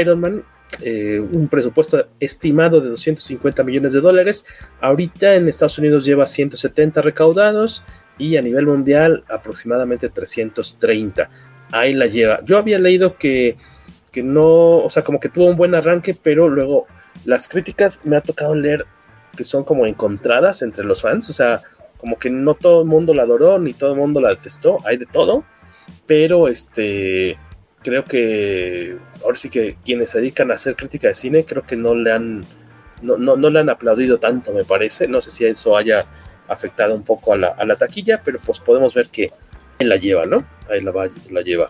Iron 0.00 0.20
Man. 0.20 0.44
Un 0.80 1.48
presupuesto 1.48 2.08
estimado 2.18 2.80
de 2.80 2.90
250 2.90 3.62
millones 3.62 3.92
de 3.92 4.00
dólares. 4.00 4.44
Ahorita 4.80 5.36
en 5.36 5.48
Estados 5.48 5.78
Unidos 5.78 6.04
lleva 6.04 6.26
170 6.26 7.00
recaudados 7.00 7.84
y 8.18 8.36
a 8.36 8.42
nivel 8.42 8.66
mundial 8.66 9.24
aproximadamente 9.28 10.08
330 10.08 11.28
ahí 11.72 11.94
la 11.94 12.06
lleva. 12.06 12.40
Yo 12.44 12.58
había 12.58 12.78
leído 12.78 13.16
que, 13.16 13.56
que 14.12 14.22
no, 14.22 14.78
o 14.78 14.90
sea, 14.90 15.02
como 15.02 15.20
que 15.20 15.28
tuvo 15.28 15.46
un 15.46 15.56
buen 15.56 15.74
arranque, 15.74 16.14
pero 16.14 16.48
luego 16.48 16.86
las 17.24 17.48
críticas 17.48 18.00
me 18.04 18.16
ha 18.16 18.20
tocado 18.20 18.54
leer 18.54 18.86
que 19.36 19.44
son 19.44 19.64
como 19.64 19.86
encontradas 19.86 20.62
entre 20.62 20.84
los 20.84 21.02
fans, 21.02 21.30
o 21.30 21.32
sea, 21.32 21.62
como 21.98 22.18
que 22.18 22.30
no 22.30 22.54
todo 22.54 22.82
el 22.82 22.88
mundo 22.88 23.14
la 23.14 23.22
adoró, 23.22 23.58
ni 23.58 23.72
todo 23.72 23.92
el 23.92 23.98
mundo 23.98 24.20
la 24.20 24.30
detestó, 24.30 24.78
hay 24.84 24.96
de 24.96 25.06
todo, 25.06 25.44
pero 26.06 26.48
este, 26.48 27.38
creo 27.82 28.04
que 28.04 28.96
ahora 29.22 29.36
sí 29.36 29.48
que 29.48 29.76
quienes 29.84 30.10
se 30.10 30.18
dedican 30.18 30.50
a 30.50 30.54
hacer 30.54 30.74
crítica 30.74 31.08
de 31.08 31.14
cine, 31.14 31.44
creo 31.44 31.62
que 31.62 31.76
no 31.76 31.94
le 31.94 32.12
han, 32.12 32.44
no, 33.02 33.16
no, 33.16 33.36
no 33.36 33.50
le 33.50 33.60
han 33.60 33.68
aplaudido 33.68 34.18
tanto, 34.18 34.52
me 34.52 34.64
parece, 34.64 35.06
no 35.06 35.20
sé 35.20 35.30
si 35.30 35.44
eso 35.44 35.76
haya 35.76 36.06
afectado 36.48 36.94
un 36.94 37.02
poco 37.02 37.32
a 37.32 37.36
la, 37.36 37.76
taquilla, 37.76 38.20
pero 38.24 38.38
pues 38.44 38.60
podemos 38.60 38.94
ver 38.94 39.08
que 39.08 39.32
la 39.80 39.96
lleva, 39.96 40.26
¿no? 40.26 40.46
Ahí 40.68 40.80
la, 40.80 40.92
la 41.30 41.42
lleva. 41.42 41.68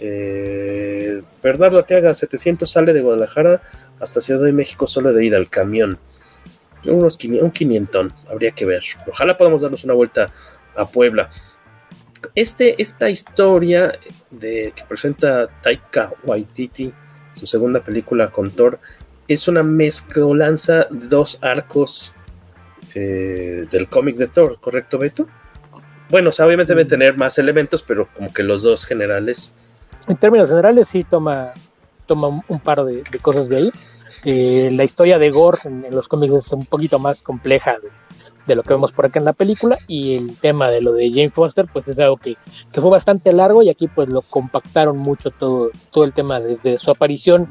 Eh, 0.00 1.22
Bernardo 1.42 1.78
Arteaga, 1.78 2.14
700 2.14 2.70
sale 2.70 2.92
de 2.92 3.02
Guadalajara 3.02 3.62
hasta 4.00 4.20
Ciudad 4.20 4.42
de 4.42 4.52
México 4.52 4.86
solo 4.86 5.12
de 5.12 5.24
ir 5.24 5.34
al 5.34 5.48
camión. 5.48 5.98
Unos, 6.84 7.18
un 7.24 7.50
500, 7.50 8.12
habría 8.28 8.50
que 8.50 8.66
ver. 8.66 8.82
Ojalá 9.08 9.36
podamos 9.36 9.62
darnos 9.62 9.84
una 9.84 9.94
vuelta 9.94 10.26
a 10.76 10.86
Puebla. 10.86 11.30
Este, 12.34 12.80
esta 12.80 13.10
historia 13.10 13.98
de, 14.30 14.72
que 14.74 14.84
presenta 14.84 15.46
Taika 15.62 16.12
Waititi, 16.24 16.92
su 17.34 17.46
segunda 17.46 17.82
película 17.82 18.30
con 18.30 18.50
Thor, 18.50 18.78
es 19.28 19.48
una 19.48 19.62
mezcolanza 19.62 20.86
de 20.90 21.06
dos 21.06 21.38
arcos 21.42 22.14
eh, 22.94 23.66
del 23.70 23.88
cómic 23.88 24.16
de 24.16 24.28
Thor, 24.28 24.58
¿correcto, 24.60 24.98
Beto? 24.98 25.26
Bueno, 26.10 26.28
o 26.28 26.32
sea, 26.32 26.46
obviamente 26.46 26.74
debe 26.74 26.84
tener 26.84 27.16
más 27.16 27.38
elementos, 27.38 27.82
pero 27.82 28.08
como 28.14 28.32
que 28.32 28.42
los 28.42 28.62
dos 28.62 28.84
generales. 28.84 29.58
En 30.06 30.16
términos 30.16 30.48
generales, 30.48 30.88
sí 30.88 31.02
toma, 31.02 31.52
toma 32.06 32.28
un 32.28 32.60
par 32.60 32.84
de, 32.84 33.02
cosas 33.22 33.48
de 33.48 33.56
ahí. 33.56 33.72
Eh, 34.24 34.70
la 34.72 34.84
historia 34.84 35.18
de 35.18 35.30
Gore 35.30 35.58
en, 35.64 35.86
los 35.90 36.08
cómics 36.08 36.34
es 36.34 36.52
un 36.52 36.66
poquito 36.66 36.98
más 36.98 37.22
compleja 37.22 37.76
de, 38.46 38.54
lo 38.54 38.62
que 38.62 38.74
vemos 38.74 38.92
por 38.92 39.06
acá 39.06 39.18
en 39.18 39.24
la 39.24 39.32
película 39.32 39.78
y 39.86 40.16
el 40.16 40.38
tema 40.38 40.70
de 40.70 40.82
lo 40.82 40.92
de 40.92 41.08
Jane 41.08 41.30
Foster 41.30 41.66
pues 41.72 41.88
es 41.88 41.98
algo 41.98 42.18
que, 42.18 42.36
que, 42.72 42.80
fue 42.80 42.90
bastante 42.90 43.32
largo 43.32 43.62
y 43.62 43.70
aquí 43.70 43.88
pues 43.88 44.08
lo 44.08 44.20
compactaron 44.20 44.98
mucho 44.98 45.30
todo, 45.30 45.70
todo 45.90 46.04
el 46.04 46.12
tema 46.12 46.40
desde 46.40 46.78
su 46.78 46.90
aparición 46.90 47.48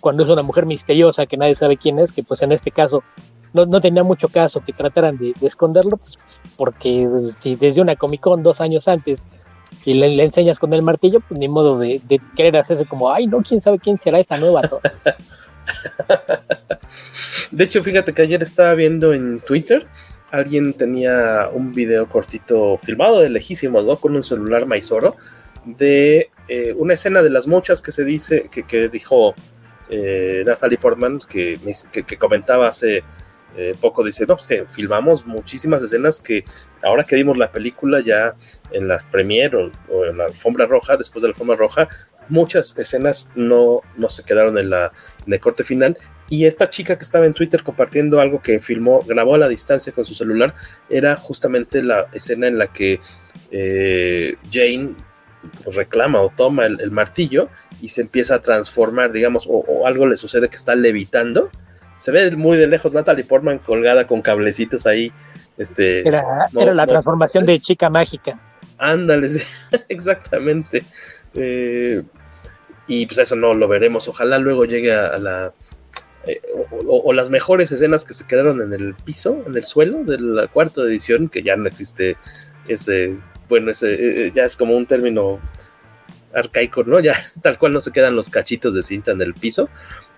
cuando 0.00 0.24
es 0.24 0.28
una 0.28 0.42
mujer 0.42 0.66
misteriosa 0.66 1.26
que 1.26 1.36
nadie 1.36 1.54
sabe 1.54 1.76
quién 1.76 2.00
es, 2.00 2.10
que 2.10 2.24
pues 2.24 2.42
en 2.42 2.50
este 2.50 2.72
caso 2.72 3.04
no, 3.52 3.66
no 3.66 3.80
tenía 3.80 4.02
mucho 4.02 4.28
caso 4.28 4.62
que 4.64 4.72
trataran 4.72 5.18
de, 5.18 5.34
esconderlo, 5.42 5.96
pues, 5.96 6.16
porque 6.56 7.08
si 7.42 7.56
desde 7.56 7.80
una 7.80 7.96
Comic 7.96 8.20
Con 8.20 8.42
dos 8.42 8.60
años 8.60 8.88
antes 8.88 9.20
y 9.84 9.94
le, 9.94 10.22
enseñas 10.22 10.58
con 10.58 10.72
el 10.74 10.82
martillo, 10.82 11.20
pues 11.20 11.38
ni 11.38 11.48
modo 11.48 11.78
de, 11.78 12.00
querer 12.36 12.56
hacerse 12.56 12.86
como, 12.86 13.10
ay, 13.10 13.26
no, 13.26 13.42
quién 13.42 13.60
sabe 13.60 13.78
quién 13.78 13.98
será 14.02 14.20
esa 14.20 14.36
nueva. 14.36 14.62
de 17.50 17.64
hecho, 17.64 17.82
fíjate 17.82 18.12
que 18.12 18.22
ayer 18.22 18.42
estaba 18.42 18.74
viendo 18.74 19.12
en 19.12 19.40
Twitter, 19.40 19.86
alguien 20.30 20.72
tenía 20.74 21.48
un 21.52 21.74
video 21.74 22.08
cortito 22.08 22.76
filmado 22.78 23.20
de 23.20 23.30
lejísimos, 23.30 23.84
¿no? 23.84 23.96
Con 23.96 24.14
un 24.16 24.22
celular 24.22 24.66
maizoro, 24.66 25.16
de 25.64 26.30
eh, 26.48 26.74
una 26.76 26.94
escena 26.94 27.22
de 27.22 27.30
las 27.30 27.46
muchas 27.46 27.82
que 27.82 27.92
se 27.92 28.04
dice, 28.04 28.48
que, 28.50 28.64
que 28.64 28.88
dijo 28.88 29.34
eh, 29.90 30.42
Natalie 30.46 30.78
Portman, 30.78 31.20
que, 31.28 31.58
que 32.06 32.16
comentaba 32.16 32.68
hace 32.68 33.02
eh, 33.56 33.74
poco 33.80 34.02
dice, 34.04 34.24
no, 34.26 34.36
pues 34.36 34.46
que 34.46 34.64
filmamos 34.66 35.26
muchísimas 35.26 35.82
escenas 35.82 36.20
que 36.20 36.44
ahora 36.82 37.04
que 37.04 37.16
vimos 37.16 37.36
la 37.36 37.52
película 37.52 38.00
ya 38.00 38.34
en 38.70 38.88
las 38.88 39.04
premier 39.04 39.54
o, 39.56 39.70
en 40.04 40.18
la 40.18 40.24
alfombra 40.24 40.66
roja, 40.66 40.96
después 40.96 41.22
de 41.22 41.28
la 41.28 41.32
alfombra 41.32 41.56
roja, 41.56 41.88
muchas 42.28 42.76
escenas 42.78 43.30
no, 43.34 43.80
no 43.96 44.08
se 44.08 44.24
quedaron 44.24 44.58
en, 44.58 44.70
la, 44.70 44.92
en 45.26 45.38
corte 45.38 45.64
final. 45.64 45.98
Y 46.28 46.46
esta 46.46 46.70
chica 46.70 46.96
que 46.96 47.02
estaba 47.02 47.26
en 47.26 47.34
Twitter 47.34 47.62
compartiendo 47.62 48.20
algo 48.20 48.40
que 48.40 48.58
filmó, 48.58 49.00
grabó 49.06 49.34
a 49.34 49.38
la 49.38 49.48
distancia 49.48 49.92
con 49.92 50.06
su 50.06 50.14
celular, 50.14 50.54
era 50.88 51.16
justamente 51.16 51.82
la 51.82 52.08
escena 52.14 52.46
en 52.46 52.56
la 52.56 52.68
que 52.68 53.00
eh, 53.50 54.36
Jane 54.50 54.94
pues, 55.62 55.76
reclama 55.76 56.22
o 56.22 56.32
toma 56.34 56.66
el, 56.66 56.90
martillo 56.90 57.48
y 57.80 57.88
se 57.88 58.00
empieza 58.00 58.36
a 58.36 58.42
transformar, 58.42 59.12
digamos, 59.12 59.46
o, 59.48 59.86
algo 59.86 60.06
le 60.06 60.16
sucede 60.16 60.48
que 60.48 60.56
está 60.56 60.74
levitando 60.74 61.50
se 62.02 62.10
ve 62.10 62.32
muy 62.32 62.58
de 62.58 62.66
lejos 62.66 62.96
Natalie 62.96 63.22
Portman 63.22 63.60
colgada 63.60 64.08
con 64.08 64.22
cablecitos 64.22 64.88
ahí. 64.88 65.12
Este, 65.56 66.00
era, 66.00 66.48
la 66.52 66.84
transformación 66.84 67.46
de 67.46 67.60
chica 67.60 67.88
mágica. 67.90 68.40
Ándale, 68.76 69.28
exactamente. 69.88 70.82
Eh, 71.32 72.02
y 72.88 73.06
pues 73.06 73.18
eso 73.18 73.36
no 73.36 73.54
lo 73.54 73.68
veremos. 73.68 74.08
Ojalá 74.08 74.40
luego 74.40 74.64
llegue 74.64 74.92
a, 74.92 75.16
la. 75.16 75.52
Eh, 76.26 76.42
o, 76.88 77.12
las 77.12 77.30
mejores 77.30 77.70
escenas 77.70 78.04
que 78.04 78.14
se 78.14 78.26
quedaron 78.26 78.60
en 78.62 78.72
el 78.72 78.94
piso, 78.96 79.40
en 79.46 79.54
el 79.54 79.62
suelo 79.64 80.02
del 80.02 80.50
cuarto 80.52 80.82
de 80.82 80.90
edición, 80.90 81.28
que 81.28 81.44
ya 81.44 81.54
no 81.54 81.68
existe 81.68 82.16
ese, 82.66 83.14
bueno, 83.48 83.70
ese 83.70 84.26
eh, 84.26 84.32
ya 84.34 84.42
es 84.42 84.56
como 84.56 84.76
un 84.76 84.86
término 84.86 85.38
arcaico, 86.34 86.82
¿no? 86.82 86.98
Ya 86.98 87.14
tal 87.42 87.58
cual 87.58 87.72
no 87.72 87.80
se 87.80 87.92
quedan 87.92 88.16
los 88.16 88.28
cachitos 88.28 88.74
de 88.74 88.82
cinta 88.82 89.12
en 89.12 89.22
el 89.22 89.34
piso, 89.34 89.68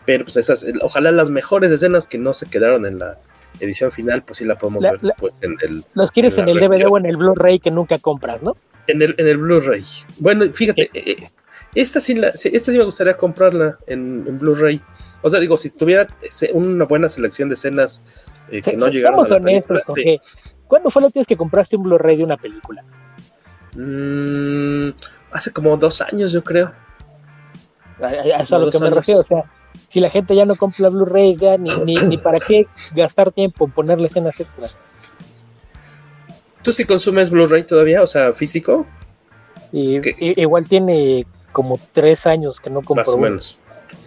pero 0.07 0.25
pues 0.25 0.37
esas, 0.37 0.65
ojalá 0.83 1.11
las 1.11 1.31
mejores 1.31 1.71
escenas 1.71 2.07
que 2.07 2.19
no 2.19 2.33
se 2.33 2.47
quedaron 2.47 2.87
en 2.87 2.99
la 2.99 3.19
edición 3.61 3.93
final, 3.93 4.23
pues 4.23 4.39
sí 4.39 4.45
la 4.45 4.57
podemos 4.57 4.83
ver 4.83 4.99
después 5.01 5.35
en 5.41 5.57
el... 5.63 5.85
Los 5.95 6.13
quieres 6.13 6.37
en, 6.39 6.49
el 6.49 6.59
DVD 6.59 6.87
o 6.89 6.99
en 6.99 7.07
el 7.07 7.17
Blu-ray 7.17 7.61
que 7.61 7.71
nunca 7.71 7.99
compras, 7.99 8.43
¿no? 8.43 8.57
En 8.87 9.01
el, 9.01 9.15
en 9.17 9.27
el 9.27 9.39
Blu-ray. 9.39 9.85
Bueno, 10.19 10.45
fíjate, 10.53 10.91
eh, 10.93 11.17
esta, 11.75 12.01
sí 12.01 12.15
la, 12.15 12.29
esta 12.29 12.73
sí 12.73 12.79
me 12.79 12.85
gustaría 12.85 13.17
comprarla 13.17 13.79
en, 13.87 14.25
en 14.27 14.39
Blu-ray. 14.39 14.81
O 15.23 15.31
sea, 15.31 15.41
digo, 15.41 15.57
si 15.57 15.75
tuviera 15.75 16.07
una 16.53 16.85
buena 16.85 17.09
selección 17.09 17.49
de 17.49 17.55
escenas 17.55 18.05
eh, 18.51 18.61
que 18.61 18.77
no 18.77 18.89
llegaron 18.89 19.25
a 19.25 19.29
la 19.29 19.37
honestos, 19.37 19.83
¿Cuándo 20.67 20.91
fue 20.91 21.03
la 21.03 21.07
última 21.07 21.21
vez 21.21 21.27
que 21.27 21.37
compraste 21.37 21.77
un 21.77 21.85
Blu-ray 21.85 22.17
de 22.17 22.25
una 22.25 22.37
película? 22.37 22.85
Mm, 23.75 24.91
hace 25.33 25.53
como 25.53 25.77
dos 25.77 26.01
años, 26.01 26.33
yo 26.33 26.43
creo. 26.43 26.73
A, 28.01 28.13
eso 28.43 28.57
a 28.57 28.59
lo 28.59 28.71
que 28.71 28.79
me 28.79 28.91
refiero, 28.91 29.21
o 29.21 29.25
sea, 29.25 29.45
si 29.91 30.01
la 30.01 30.11
gente 30.11 30.35
ya 30.35 30.45
no 30.45 30.57
compra 30.57 30.89
Blu-ray, 30.89 31.37
ya 31.37 31.57
ni, 31.59 31.71
ni, 31.85 32.17
para 32.19 32.41
qué 32.41 32.67
gastar 32.95 33.33
tiempo 33.33 33.65
en 33.65 33.71
ponerle 33.71 34.09
escenas 34.09 34.39
extras. 34.41 34.79
¿Tú 36.63 36.73
sí 36.73 36.85
consumes 36.85 37.31
Blu-ray 37.31 37.65
todavía, 37.65 38.03
o 38.03 38.07
sea, 38.07 38.33
físico? 38.33 38.87
Y, 39.73 40.01
igual 40.41 40.67
tiene 40.67 41.27
como 41.53 41.79
tres 41.93 42.27
años 42.27 42.61
que 42.61 42.71
no 42.71 42.83
compro. 42.83 43.05
Más 43.05 43.15
o 43.15 43.19
menos. 43.19 43.59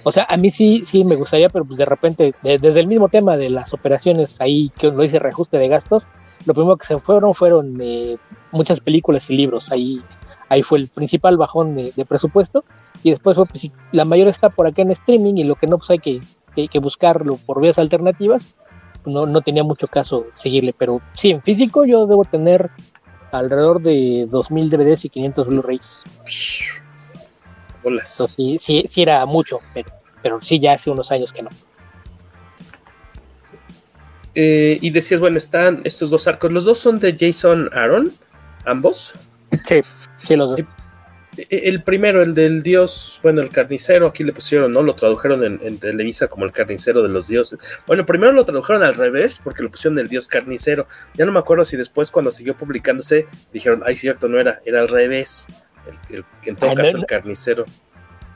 O 0.03 0.11
sea, 0.11 0.25
a 0.29 0.37
mí 0.37 0.51
sí, 0.51 0.85
sí 0.89 1.03
me 1.03 1.15
gustaría, 1.15 1.49
pero 1.49 1.65
pues 1.65 1.77
de 1.77 1.85
repente, 1.85 2.33
desde 2.41 2.79
el 2.79 2.87
mismo 2.87 3.09
tema 3.09 3.37
de 3.37 3.49
las 3.49 3.73
operaciones 3.73 4.37
ahí, 4.39 4.71
que 4.77 4.87
lo 4.87 5.03
dice 5.03 5.19
reajuste 5.19 5.57
de 5.57 5.67
gastos, 5.67 6.07
lo 6.45 6.53
primero 6.53 6.77
que 6.77 6.87
se 6.87 6.97
fueron 6.97 7.35
fueron 7.35 7.77
eh, 7.81 8.17
muchas 8.51 8.79
películas 8.79 9.29
y 9.29 9.35
libros. 9.35 9.71
Ahí, 9.71 10.01
ahí 10.49 10.63
fue 10.63 10.79
el 10.79 10.87
principal 10.87 11.37
bajón 11.37 11.75
de, 11.75 12.05
presupuesto. 12.07 12.63
Y 13.03 13.11
después 13.11 13.37
pues, 13.37 13.69
la 13.91 14.05
mayor 14.05 14.27
está 14.27 14.49
por 14.49 14.67
acá 14.67 14.81
en 14.81 14.91
streaming 14.91 15.35
y 15.35 15.43
lo 15.43 15.55
que 15.55 15.67
no, 15.67 15.77
pues 15.77 15.89
hay 15.91 15.99
que, 15.99 16.19
que, 16.67 16.79
buscarlo 16.79 17.37
por 17.45 17.61
vías 17.61 17.77
alternativas. 17.77 18.55
No, 19.05 19.25
no 19.25 19.41
tenía 19.41 19.63
mucho 19.63 19.87
caso 19.87 20.25
seguirle, 20.35 20.73
pero 20.77 21.01
sí, 21.13 21.31
en 21.31 21.41
físico 21.41 21.85
yo 21.85 22.07
debo 22.07 22.25
tener 22.25 22.69
alrededor 23.31 23.81
de 23.81 24.27
2000 24.29 24.69
DVDs 24.69 25.05
y 25.05 25.09
500 25.09 25.47
Blu-rays. 25.47 26.03
sí, 28.27 28.57
sí, 28.61 28.85
sí 28.89 29.01
era 29.01 29.25
mucho, 29.25 29.59
pero 29.73 29.89
pero 30.21 30.41
sí 30.41 30.59
ya 30.59 30.73
hace 30.73 30.89
unos 30.89 31.11
años 31.11 31.31
que 31.31 31.41
no. 31.41 31.49
Eh, 34.35 34.77
y 34.81 34.89
decías, 34.89 35.19
bueno, 35.19 35.37
están 35.37 35.81
estos 35.83 36.09
dos 36.09 36.27
arcos. 36.27 36.51
Los 36.51 36.65
dos 36.65 36.79
son 36.79 36.99
de 36.99 37.15
Jason 37.17 37.69
Aaron, 37.73 38.11
ambos. 38.65 39.13
Sí, 39.67 39.79
sí, 40.17 40.35
los 40.35 40.51
dos. 40.51 40.59
Eh, 40.59 40.65
el 41.49 41.83
primero, 41.83 42.21
el 42.21 42.33
del 42.33 42.63
dios, 42.63 43.19
bueno, 43.21 43.41
el 43.41 43.49
carnicero, 43.49 44.07
aquí 44.07 44.23
le 44.23 44.33
pusieron, 44.33 44.73
¿no? 44.73 44.81
Lo 44.81 44.95
tradujeron 44.95 45.43
en, 45.43 45.79
Televisa 45.79 46.27
como 46.27 46.45
el 46.45 46.51
carnicero 46.51 47.03
de 47.03 47.09
los 47.09 47.27
dioses. 47.27 47.59
Bueno, 47.85 48.05
primero 48.05 48.31
lo 48.31 48.43
tradujeron 48.43 48.83
al 48.83 48.95
revés, 48.95 49.39
porque 49.43 49.63
lo 49.63 49.69
pusieron 49.69 49.99
el 49.99 50.07
dios 50.07 50.27
carnicero. 50.27 50.87
Ya 51.13 51.25
no 51.25 51.31
me 51.31 51.39
acuerdo 51.39 51.65
si 51.65 51.77
después, 51.77 52.11
cuando 52.11 52.31
siguió 52.31 52.55
publicándose, 52.55 53.27
dijeron, 53.53 53.83
ay, 53.85 53.95
cierto, 53.95 54.27
no 54.27 54.39
era, 54.39 54.61
era 54.65 54.81
al 54.81 54.87
revés. 54.87 55.47
El, 56.09 56.25
en 56.43 56.55
todo 56.55 56.73
caso, 56.73 56.97
el 56.97 57.05
carnicero. 57.05 57.65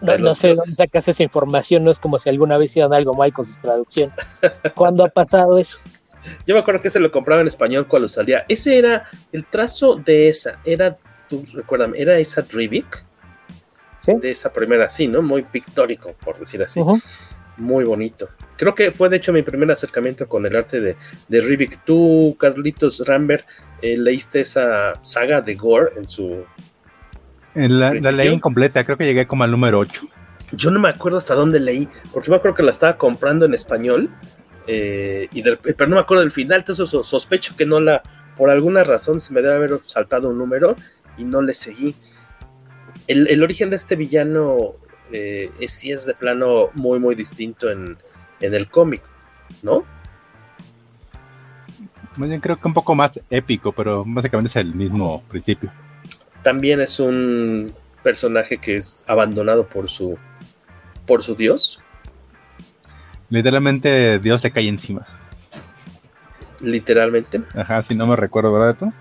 No, 0.01 0.33
sé 0.33 0.49
dónde 0.49 0.71
sacas 0.71 1.07
esa 1.07 1.21
información, 1.21 1.83
no 1.83 1.91
es 1.91 1.99
como 1.99 2.17
si 2.17 2.29
alguna 2.29 2.57
vez 2.57 2.71
hicieran 2.71 2.93
algo 2.93 3.13
mal 3.13 3.31
con 3.33 3.45
su 3.45 3.53
traducción. 3.61 4.11
¿Cuándo 4.75 5.05
ha 5.05 5.09
pasado 5.09 5.57
eso? 5.57 5.77
Yo 6.45 6.55
me 6.55 6.61
acuerdo 6.61 6.81
que 6.81 6.89
se 6.89 6.99
lo 6.99 7.11
compraba 7.11 7.41
en 7.41 7.47
español 7.47 7.87
cuando 7.87 8.07
salía. 8.07 8.45
Ese 8.47 8.77
era 8.77 9.07
el 9.31 9.45
trazo 9.45 9.95
de 9.95 10.27
esa, 10.27 10.59
era, 10.65 10.97
tú 11.31 11.45
recuérdame, 11.53 11.99
era 11.99 12.17
esa 12.19 12.41
Drivik. 12.41 13.05
De 14.05 14.31
esa 14.31 14.51
primera, 14.51 14.89
sí, 14.89 15.07
¿no? 15.07 15.21
Muy 15.21 15.43
pictórico, 15.43 16.15
por 16.25 16.39
decir 16.39 16.63
así. 16.63 16.81
Muy 17.57 17.83
bonito. 17.83 18.29
Creo 18.57 18.73
que 18.73 18.91
fue 18.91 19.09
de 19.09 19.17
hecho 19.17 19.31
mi 19.31 19.43
primer 19.43 19.69
acercamiento 19.69 20.27
con 20.27 20.43
el 20.45 20.55
arte 20.55 20.79
de, 20.81 20.95
de 21.27 21.41
Rivik. 21.41 21.83
Tú, 21.85 22.35
Carlitos 22.39 23.05
Rambert, 23.05 23.45
eh, 23.81 23.95
leíste 23.97 24.39
esa 24.39 24.93
saga 25.03 25.41
de 25.41 25.53
Gore 25.53 25.91
en 25.97 26.07
su 26.07 26.43
la, 27.53 27.93
la 27.93 28.11
leí 28.11 28.29
incompleta, 28.29 28.83
creo 28.83 28.97
que 28.97 29.05
llegué 29.05 29.27
como 29.27 29.43
al 29.43 29.51
número 29.51 29.79
8. 29.79 30.07
Yo 30.53 30.71
no 30.71 30.79
me 30.79 30.89
acuerdo 30.89 31.17
hasta 31.17 31.35
dónde 31.35 31.59
leí, 31.59 31.87
porque 32.13 32.29
me 32.29 32.37
acuerdo 32.37 32.55
que 32.55 32.63
la 32.63 32.71
estaba 32.71 32.97
comprando 32.97 33.45
en 33.45 33.53
español, 33.53 34.09
eh, 34.67 35.27
y 35.31 35.43
pero 35.43 35.87
no 35.87 35.95
me 35.95 36.01
acuerdo 36.01 36.21
del 36.21 36.31
final, 36.31 36.59
entonces 36.59 36.89
sospecho 36.89 37.55
que 37.57 37.65
no 37.65 37.79
la, 37.79 38.01
por 38.37 38.49
alguna 38.49 38.83
razón 38.83 39.19
se 39.19 39.33
me 39.33 39.41
debe 39.41 39.55
haber 39.55 39.79
saltado 39.85 40.29
un 40.29 40.37
número 40.37 40.75
y 41.17 41.23
no 41.23 41.41
le 41.41 41.53
seguí. 41.53 41.95
El, 43.07 43.43
origen 43.43 43.69
de 43.69 43.75
este 43.75 43.95
villano 43.95 44.75
eh, 45.11 45.51
es, 45.59 45.71
sí 45.71 45.91
es 45.91 46.05
de 46.05 46.13
plano 46.13 46.69
muy, 46.73 46.99
muy 46.99 47.15
distinto 47.15 47.69
en, 47.69 47.97
en 48.39 48.53
el 48.53 48.69
cómic, 48.69 49.03
¿no? 49.63 49.83
Bien 52.17 52.39
creo 52.39 52.59
que 52.59 52.67
un 52.67 52.73
poco 52.73 52.93
más 52.95 53.19
épico, 53.29 53.71
pero 53.71 54.03
básicamente 54.05 54.47
es 54.47 54.55
el 54.57 54.73
mismo 54.75 55.23
principio 55.29 55.71
también 56.43 56.81
es 56.81 56.99
un 56.99 57.73
personaje 58.03 58.57
que 58.57 58.75
es 58.75 59.03
abandonado 59.07 59.67
por 59.67 59.89
su 59.89 60.17
por 61.05 61.23
su 61.23 61.35
dios. 61.35 61.79
Literalmente 63.29 64.19
Dios 64.19 64.43
le 64.43 64.51
cae 64.51 64.67
encima. 64.67 65.05
Literalmente. 66.59 67.41
Ajá, 67.55 67.81
si 67.81 67.95
no 67.95 68.05
me 68.05 68.15
recuerdo, 68.15 68.51
¿verdad 68.53 68.75
tú? 68.77 68.93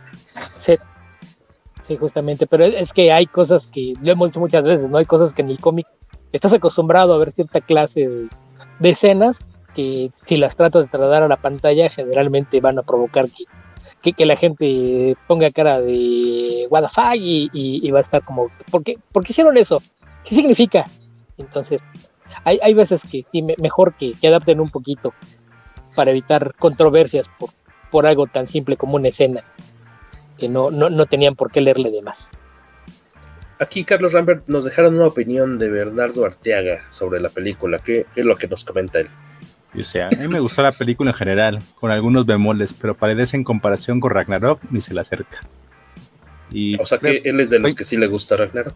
Sí. 1.91 1.97
Justamente, 1.97 2.47
pero 2.47 2.65
es 2.65 2.93
que 2.93 3.11
hay 3.11 3.27
cosas 3.27 3.67
que 3.67 3.95
lo 4.01 4.13
hemos 4.13 4.29
dicho 4.29 4.39
muchas 4.39 4.63
veces, 4.63 4.89
¿no? 4.89 4.99
Hay 4.99 5.07
cosas 5.07 5.35
que 5.35 5.43
en 5.43 5.49
el 5.49 5.59
cómic 5.59 5.89
estás 6.31 6.53
acostumbrado 6.53 7.13
a 7.13 7.19
ver 7.19 7.33
cierta 7.33 7.61
clase 7.61 8.09
de, 8.79 8.91
escenas 8.91 9.37
que 9.75 10.13
si 10.25 10.37
las 10.37 10.55
tratas 10.55 10.85
de 10.85 10.89
trasladar 10.89 11.25
a 11.25 11.29
la 11.29 11.39
pantalla 11.39 11.91
generalmente 11.91 12.61
van 12.61 12.79
a 12.79 12.83
provocar 12.83 13.27
que 13.27 13.45
que, 14.15 14.25
la 14.25 14.37
gente 14.37 15.17
ponga 15.27 15.51
cara 15.51 15.81
de 15.81 16.69
what 16.71 16.83
the 16.83 16.89
fuck 16.89 17.17
y, 17.17 17.91
va 17.91 17.99
a 17.99 18.03
estar 18.03 18.25
como, 18.25 18.47
¿por 18.71 18.85
qué, 18.85 18.97
hicieron 19.29 19.59
eso? 19.59 19.83
¿Qué 20.25 20.37
significa? 20.37 20.87
Entonces, 21.39 21.83
hay, 22.45 22.61
hay 22.63 22.73
veces 22.73 23.03
que 23.03 23.27
sí, 23.33 23.43
mejor 23.43 23.95
que, 23.95 24.15
adapten 24.27 24.61
un 24.61 24.71
poquito 24.71 25.13
para 25.97 26.13
evitar 26.13 26.55
controversias 26.55 27.27
por, 27.37 27.51
por 27.91 28.07
algo 28.07 28.29
tan 28.29 28.47
simple 28.47 28.77
como 28.77 28.95
una 28.95 29.09
escena 29.09 29.45
que 30.41 30.49
no, 30.49 30.71
no, 30.71 31.07
tenían 31.07 31.37
por 31.37 31.53
qué 31.53 31.61
leerle 31.61 31.93
de 31.93 32.03
más. 32.03 32.29
Aquí, 33.61 33.85
Carlos 33.85 34.15
Rambert, 34.15 34.49
nos 34.49 34.65
dejaron 34.65 34.97
una 34.97 35.07
opinión 35.07 35.59
de 35.59 35.71
Bernardo 35.71 36.25
Arteaga 36.25 36.81
sobre 36.89 37.21
la 37.21 37.29
película. 37.29 37.79
¿Qué, 37.79 38.07
qué 38.13 38.21
es 38.21 38.27
lo 38.27 38.37
que 38.37 38.49
nos 38.49 38.65
comenta 38.65 39.01
él? 39.01 39.09
O 39.79 39.85
sea, 39.85 40.09
a 40.09 40.11
mí 40.11 40.27
me 40.27 40.41
gustó 40.41 40.63
la 40.63 40.73
película 40.73 41.11
en 41.11 41.15
general, 41.15 41.61
con 41.79 41.91
algunos 41.91 42.27
bemoles, 42.27 42.75
pero 42.75 42.97
Paredes 42.97 43.35
en 43.35 43.45
comparación 43.45 44.01
con 44.01 44.11
Ragnarok 44.11 44.61
ni 44.71 44.81
se 44.81 44.95
le 44.95 45.01
acerca. 45.01 45.39
Y 46.51 46.81
o 46.81 46.87
sea 46.87 46.99
que 46.99 47.21
él 47.23 47.39
es 47.39 47.51
de 47.51 47.61
los 47.61 47.75
que 47.75 47.85
sí 47.85 47.97
le 47.97 48.09
gusta 48.09 48.37
Ragnarok. 48.37 48.75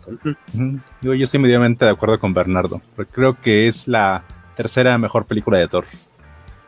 yo, 1.03 1.13
estoy 1.13 1.41
medianamente 1.41 1.85
de 1.85 1.91
acuerdo 1.91 2.21
con 2.21 2.33
Bernardo, 2.33 2.81
porque 2.95 3.13
creo 3.13 3.41
que 3.41 3.67
es 3.67 3.89
la 3.89 4.25
tercera 4.57 4.97
mejor 4.99 5.27
película 5.27 5.59
de 5.59 5.67
Thor. 5.67 5.85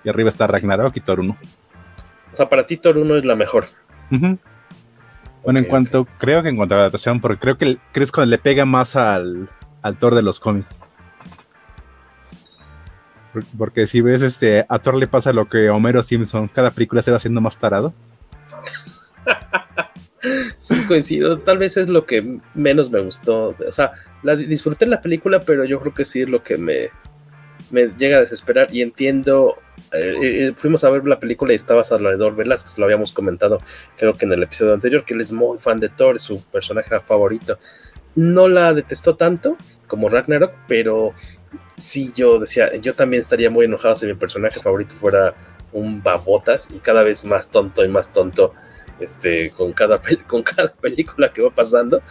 Y 0.03 0.09
arriba 0.09 0.29
está 0.29 0.47
Ragnarok 0.49 0.97
y 0.97 1.01
Thor 1.01 1.21
1. 1.21 1.37
O 2.33 2.37
sea, 2.37 2.49
para 2.49 2.67
ti 2.67 2.77
Thor 2.77 2.99
1 2.99 3.17
es 3.17 3.25
la 3.25 3.37
mejor. 3.37 3.67
Bueno, 5.47 5.61
en 5.61 5.67
cuanto, 5.67 6.09
creo 6.19 6.43
que 6.43 6.49
en 6.49 6.57
cuanto 6.57 6.75
a 6.75 6.79
la 6.79 6.83
adaptación, 6.83 7.21
porque 7.21 7.39
creo 7.39 7.57
que 7.57 7.79
crees 7.93 8.11
cuando 8.11 8.33
le 8.33 8.39
pega 8.39 8.65
más 8.65 8.97
al, 8.97 9.49
al 9.81 9.97
Thor 9.97 10.17
de 10.17 10.23
los 10.23 10.41
cómics. 10.41 10.67
Porque 13.57 13.87
si 13.87 14.01
ves, 14.01 14.23
este, 14.23 14.67
a 14.69 14.81
Thor 14.81 14.97
le 14.97 15.07
pasa 15.07 15.33
lo 15.33 15.49
que 15.49 15.69
a 15.69 15.73
Homero 15.73 16.03
Simpson, 16.03 16.49
cada 16.49 16.73
película 16.73 17.01
se 17.01 17.13
va 17.13 17.19
haciendo 17.19 17.41
más 17.41 17.59
tarado. 17.59 17.95
sí, 20.59 20.85
coincido. 20.85 21.39
Tal 21.39 21.59
vez 21.59 21.77
es 21.77 21.87
lo 21.87 22.07
que 22.07 22.41
menos 22.57 22.91
me 22.91 22.99
gustó. 22.99 23.55
O 23.69 23.71
sea, 23.71 23.93
la, 24.25 24.35
disfruté 24.35 24.85
la 24.85 25.01
película, 25.01 25.39
pero 25.39 25.65
yo 25.65 25.79
creo 25.79 25.95
que 25.95 26.05
sí 26.05 26.23
es 26.23 26.29
lo 26.29 26.43
que 26.43 26.59
me, 26.59 26.91
me 27.71 27.89
llega 27.97 28.19
a 28.19 28.21
desesperar. 28.21 28.69
Y 28.73 28.83
entiendo. 28.83 29.57
Eh, 29.93 30.15
eh, 30.23 30.53
fuimos 30.57 30.85
a 30.85 30.91
ver 30.91 31.07
la 31.07 31.21
película 31.21 31.53
y 31.53 31.57
estaba 31.57 31.85
Salvador 31.85 32.35
Velázquez, 32.35 32.79
lo 32.79 32.87
habíamos 32.87 33.13
comentado, 33.13 33.59
creo 33.97 34.15
que 34.15 34.25
en 34.25 34.33
el 34.33 34.43
episodio 34.43 34.73
anterior, 34.73 35.05
que 35.05 35.15
él 35.15 35.21
es 35.21 35.33
muy 35.33 35.59
fan 35.59 35.79
de 35.79 35.91
Thor, 35.91 36.19
su 36.19 36.43
personaje 36.45 36.99
favorito. 37.01 37.59
No 38.15 38.49
la 38.49 38.73
detestó 38.73 39.17
tanto 39.17 39.57
como 39.87 40.09
Ragnarok, 40.09 40.53
pero 40.67 41.15
sí 41.77 42.13
yo 42.17 42.39
decía, 42.39 42.75
yo 42.77 42.95
también 42.95 43.21
estaría 43.21 43.51
muy 43.51 43.67
enojado 43.67 43.95
si 43.95 44.07
mi 44.07 44.15
personaje 44.15 44.61
favorito 44.61 44.95
fuera 44.95 45.35
un 45.73 46.03
babotas 46.03 46.71
y 46.71 46.79
cada 46.79 47.03
vez 47.03 47.25
más 47.25 47.51
tonto 47.51 47.85
y 47.85 47.89
más 47.89 48.13
tonto 48.13 48.55
este, 49.01 49.51
con, 49.51 49.73
cada 49.73 50.01
con 50.27 50.43
cada 50.43 50.73
película 50.81 51.33
que 51.33 51.43
va 51.43 51.51
pasando. 51.51 52.03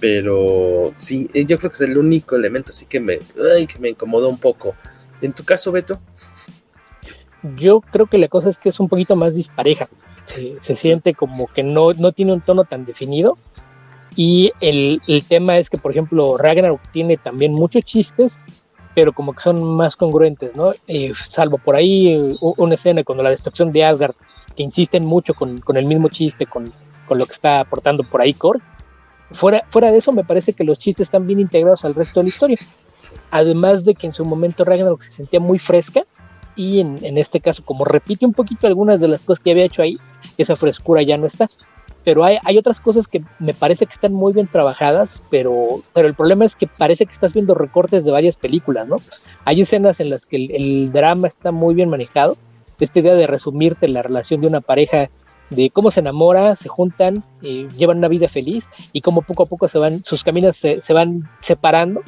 Pero 0.00 0.92
sí, 0.96 1.30
eh, 1.34 1.44
yo 1.44 1.58
creo 1.58 1.70
que 1.70 1.74
es 1.74 1.80
el 1.82 1.98
único 1.98 2.36
elemento 2.36 2.70
así 2.70 2.86
que 2.86 3.00
me, 3.00 3.18
que 3.18 3.78
me 3.78 3.90
incomodó 3.90 4.28
un 4.28 4.38
poco. 4.38 4.74
En 5.20 5.32
tu 5.32 5.44
caso, 5.44 5.70
Beto. 5.70 6.00
yo 7.56 7.80
creo 7.80 8.06
que 8.06 8.18
la 8.18 8.28
cosa 8.28 8.48
es 8.48 8.58
que 8.58 8.70
es 8.70 8.80
un 8.80 8.88
poquito 8.88 9.16
más 9.16 9.34
dispareja. 9.34 9.88
Se, 10.26 10.76
siente 10.76 11.14
como 11.14 11.48
que 11.48 11.62
no, 11.62 11.92
no 11.92 12.12
tiene 12.12 12.32
un 12.32 12.40
tono 12.40 12.64
tan 12.64 12.86
definido. 12.86 13.36
Y 14.16 14.52
el, 14.60 15.02
el, 15.06 15.24
tema 15.24 15.58
es 15.58 15.70
que, 15.70 15.78
por 15.78 15.92
ejemplo, 15.92 16.36
Ragnarok 16.36 16.80
tiene 16.92 17.16
también 17.16 17.52
muchos 17.52 17.84
chistes, 17.84 18.38
pero 18.94 19.12
como 19.12 19.34
que 19.34 19.42
son 19.42 19.62
más 19.76 19.96
congruentes, 19.96 20.54
¿no? 20.56 20.72
Eh, 20.88 21.12
salvo 21.28 21.58
por 21.58 21.76
ahí 21.76 22.36
una 22.40 22.74
escena 22.74 23.04
con 23.04 23.22
la 23.22 23.30
destrucción 23.30 23.72
de 23.72 23.84
Asgard, 23.84 24.14
que 24.56 24.62
insisten 24.62 25.04
mucho 25.04 25.34
con, 25.34 25.60
con 25.60 25.76
el 25.76 25.86
mismo 25.86 26.08
chiste, 26.08 26.46
con, 26.46 26.72
con, 27.06 27.18
lo 27.18 27.26
que 27.26 27.34
está 27.34 27.60
aportando 27.60 28.02
por 28.02 28.20
ahí 28.20 28.34
Korg. 28.34 28.60
Fuera, 29.32 29.64
fuera 29.70 29.92
de 29.92 29.98
eso, 29.98 30.12
me 30.12 30.24
parece 30.24 30.52
que 30.52 30.64
los 30.64 30.78
chistes 30.78 31.04
están 31.04 31.26
bien 31.26 31.40
integrados 31.40 31.84
al 31.84 31.94
resto 31.94 32.20
de 32.20 32.24
la 32.24 32.28
historia. 32.28 32.58
Además 33.30 33.84
de 33.84 33.94
que 33.94 34.06
en 34.06 34.12
su 34.12 34.24
momento 34.24 34.64
Ragnarok 34.64 35.02
se 35.02 35.12
sentía 35.12 35.40
muy 35.40 35.58
fresca, 35.58 36.04
y 36.56 36.80
en, 36.80 37.16
este 37.16 37.40
caso, 37.40 37.64
como 37.64 37.86
repite 37.86 38.26
un 38.26 38.34
poquito 38.34 38.66
algunas 38.66 39.00
de 39.00 39.08
las 39.08 39.24
cosas 39.24 39.42
que 39.42 39.52
había 39.52 39.64
hecho 39.64 39.80
ahí, 39.80 39.98
esa 40.36 40.56
frescura 40.56 41.02
ya 41.02 41.16
no 41.16 41.26
está. 41.26 41.48
Pero 42.04 42.22
hay, 42.22 42.36
hay 42.44 42.58
otras 42.58 42.80
cosas 42.80 43.08
que 43.08 43.22
me 43.38 43.54
parece 43.54 43.86
que 43.86 43.94
están 43.94 44.12
muy 44.12 44.34
bien 44.34 44.46
trabajadas, 44.46 45.22
pero, 45.30 45.82
pero 45.94 46.06
el 46.06 46.14
problema 46.14 46.44
es 46.44 46.56
que 46.56 46.66
parece 46.66 47.06
que 47.06 47.12
estás 47.12 47.32
viendo 47.32 47.54
recortes 47.54 48.04
de 48.04 48.10
varias 48.10 48.36
películas, 48.36 48.88
¿no? 48.88 48.96
Hay 49.46 49.62
escenas 49.62 50.00
en 50.00 50.10
las 50.10 50.26
que 50.26 50.36
el, 50.36 50.92
drama 50.92 51.28
está 51.28 51.50
muy 51.50 51.74
bien 51.74 51.88
manejado. 51.88 52.36
Esta 52.78 52.98
idea 52.98 53.14
de 53.14 53.26
resumirte 53.26 53.88
la 53.88 54.02
relación 54.02 54.40
de 54.42 54.46
una 54.46 54.60
pareja 54.60 55.10
de 55.50 55.70
cómo 55.70 55.90
se 55.90 56.00
enamora, 56.00 56.56
se 56.56 56.68
juntan, 56.68 57.24
llevan 57.42 57.98
una 57.98 58.08
vida 58.08 58.28
feliz 58.28 58.64
y 58.92 59.00
cómo 59.00 59.22
poco 59.22 59.42
a 59.42 59.46
poco 59.46 59.68
se 59.68 59.78
van, 59.78 60.04
sus 60.04 60.24
caminos 60.24 60.56
se, 60.56 60.80
se 60.80 60.92
van 60.92 61.28
separando 61.42 62.02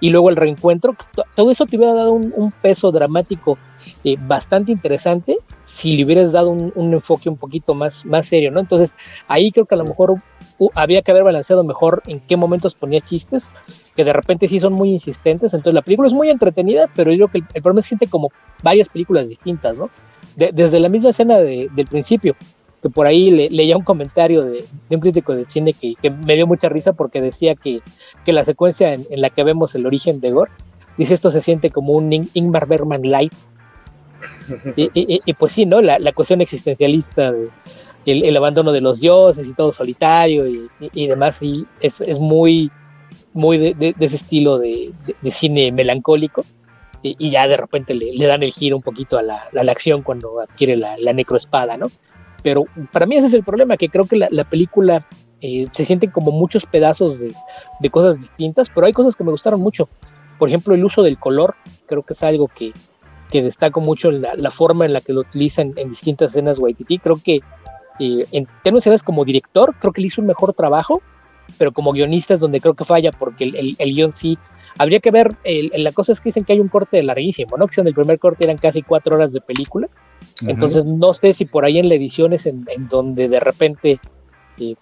y 0.00 0.10
luego 0.10 0.30
el 0.30 0.36
reencuentro, 0.36 0.96
todo 1.34 1.50
eso 1.50 1.64
te 1.64 1.76
hubiera 1.76 1.94
dado 1.94 2.12
un, 2.12 2.32
un 2.36 2.50
peso 2.50 2.90
dramático 2.90 3.56
eh, 4.04 4.16
bastante 4.18 4.72
interesante 4.72 5.38
si 5.80 5.96
le 5.96 6.04
hubieras 6.04 6.32
dado 6.32 6.50
un, 6.50 6.92
enfoque 6.92 7.28
un 7.28 7.36
poquito 7.36 7.74
más, 7.74 8.04
más 8.04 8.26
serio, 8.26 8.50
¿no? 8.50 8.60
Entonces, 8.60 8.92
ahí 9.26 9.50
creo 9.52 9.66
que 9.66 9.74
a 9.74 9.78
lo 9.78 9.84
mejor 9.84 10.20
había 10.74 11.02
que 11.02 11.10
haber 11.10 11.24
balanceado 11.24 11.64
mejor 11.64 12.02
en 12.06 12.20
qué 12.20 12.36
momentos 12.36 12.74
ponía 12.74 13.00
chistes, 13.00 13.44
que 13.96 14.04
de 14.04 14.12
repente 14.12 14.48
sí 14.48 14.60
son 14.60 14.74
muy 14.74 14.90
insistentes. 14.90 15.54
Entonces, 15.54 15.74
la 15.74 15.82
película 15.82 16.08
es 16.08 16.14
muy 16.14 16.30
entretenida, 16.30 16.88
pero 16.94 17.10
yo 17.12 17.28
creo 17.28 17.44
que 17.44 17.54
el, 17.54 17.62
problema 17.62 17.80
es 17.80 17.86
que 17.86 17.88
siente 17.88 18.06
como 18.06 18.30
varias 18.62 18.88
películas 18.88 19.28
distintas, 19.28 19.76
¿no? 19.76 19.88
desde 20.36 20.80
la 20.80 20.88
misma 20.88 21.10
escena 21.10 21.38
del 21.38 21.86
principio, 21.90 22.36
que 22.82 22.90
por 22.90 23.06
ahí 23.06 23.30
le, 23.30 23.48
leía 23.48 23.76
un 23.76 23.84
comentario 23.84 24.44
de, 24.44 24.64
un 24.90 25.00
crítico 25.00 25.34
de 25.34 25.46
cine 25.46 25.72
que, 25.72 26.10
me 26.10 26.34
dio 26.34 26.46
mucha 26.46 26.68
risa 26.68 26.92
porque 26.92 27.20
decía 27.20 27.54
que, 27.54 27.80
que 28.24 28.32
la 28.32 28.44
secuencia 28.44 28.92
en, 28.92 29.06
la 29.10 29.30
que 29.30 29.44
vemos 29.44 29.74
el 29.74 29.86
origen 29.86 30.20
de 30.20 30.32
Gore, 30.32 30.50
dice 30.98 31.14
esto 31.14 31.30
se 31.30 31.42
siente 31.42 31.70
como 31.70 31.92
un 31.92 32.12
Ingmar 32.34 32.66
Bergman 32.66 33.02
light, 33.02 33.32
y, 34.76 35.32
pues 35.34 35.52
sí, 35.52 35.66
¿no? 35.66 35.80
La, 35.80 36.12
cuestión 36.12 36.40
existencialista, 36.40 37.32
el, 38.06 38.36
abandono 38.36 38.72
de 38.72 38.80
los 38.80 39.00
dioses 39.00 39.46
y 39.46 39.54
todo 39.54 39.72
solitario 39.72 40.46
y, 40.46 41.06
demás, 41.06 41.36
y 41.40 41.66
es, 41.80 42.00
es, 42.00 42.18
muy, 42.18 42.70
muy 43.32 43.58
de, 43.58 43.94
ese 43.98 44.16
estilo 44.16 44.58
de, 44.58 44.92
cine 45.32 45.72
melancólico. 45.72 46.44
Y, 47.04 47.30
ya 47.30 47.48
de 47.48 47.56
repente 47.56 47.94
le, 47.94 48.26
dan 48.26 48.42
el 48.42 48.52
giro 48.52 48.76
un 48.76 48.82
poquito 48.82 49.18
a 49.18 49.22
la, 49.22 49.42
la, 49.52 49.72
acción 49.72 50.02
cuando 50.02 50.40
adquiere 50.40 50.76
la, 50.76 51.12
necroespada, 51.12 51.76
¿no? 51.76 51.88
Pero 52.42 52.64
para 52.92 53.06
mí 53.06 53.16
ese 53.16 53.28
es 53.28 53.34
el 53.34 53.44
problema, 53.44 53.76
que 53.76 53.88
creo 53.88 54.04
que 54.04 54.16
la, 54.16 54.44
película 54.44 55.06
eh, 55.40 55.66
se 55.72 55.84
sienten 55.84 56.10
como 56.10 56.32
muchos 56.32 56.66
pedazos 56.66 57.18
de, 57.18 57.32
de 57.80 57.90
cosas 57.90 58.20
distintas, 58.20 58.68
pero 58.74 58.86
hay 58.86 58.92
cosas 58.92 59.14
que 59.14 59.24
me 59.24 59.30
gustaron 59.30 59.60
mucho. 59.60 59.88
Por 60.38 60.48
ejemplo, 60.48 60.74
el 60.74 60.84
uso 60.84 61.02
del 61.02 61.18
color, 61.18 61.54
creo 61.86 62.02
que 62.02 62.14
es 62.14 62.22
algo 62.22 62.48
que, 62.48 62.72
destaco 63.30 63.80
mucho 63.80 64.10
la, 64.10 64.34
la, 64.34 64.50
forma 64.50 64.84
en 64.84 64.92
la 64.92 65.00
que 65.00 65.14
lo 65.14 65.20
utilizan 65.20 65.72
en 65.76 65.88
distintas 65.88 66.32
escenas 66.32 66.58
Waititi. 66.58 66.98
Creo 66.98 67.18
que 67.22 67.40
eh, 67.98 68.26
en 68.32 68.46
términos 68.62 69.02
como 69.02 69.24
director, 69.24 69.74
creo 69.78 69.92
que 69.92 70.00
le 70.00 70.08
hizo 70.08 70.20
un 70.20 70.26
mejor 70.26 70.52
trabajo, 70.52 71.00
pero 71.58 71.72
como 71.72 71.92
guionista 71.92 72.34
es 72.34 72.40
donde 72.40 72.60
creo 72.60 72.74
que 72.74 72.84
falla, 72.84 73.10
porque 73.10 73.44
el, 73.44 73.56
el, 73.56 73.76
el 73.78 73.94
guion 73.94 74.12
sí. 74.16 74.38
Habría 74.78 75.00
que 75.00 75.10
ver, 75.10 75.30
el, 75.44 75.70
la 75.76 75.92
cosa 75.92 76.12
es 76.12 76.20
que 76.20 76.30
dicen 76.30 76.44
que 76.44 76.54
hay 76.54 76.60
un 76.60 76.68
corte 76.68 77.02
larguísimo, 77.02 77.56
¿no? 77.56 77.66
Que 77.66 77.80
en 77.80 77.86
el 77.86 77.94
primer 77.94 78.18
corte 78.18 78.44
eran 78.44 78.56
casi 78.56 78.82
cuatro 78.82 79.16
horas 79.16 79.32
de 79.32 79.40
película. 79.40 79.88
Entonces 80.46 80.84
no 80.84 81.14
sé 81.14 81.32
si 81.32 81.44
por 81.44 81.64
ahí 81.64 81.78
en 81.78 81.88
la 81.88 81.94
edición 81.94 82.32
es 82.32 82.46
en, 82.46 82.66
en 82.68 82.88
donde 82.88 83.28
de 83.28 83.40
repente, 83.40 84.00
eh, 84.58 84.74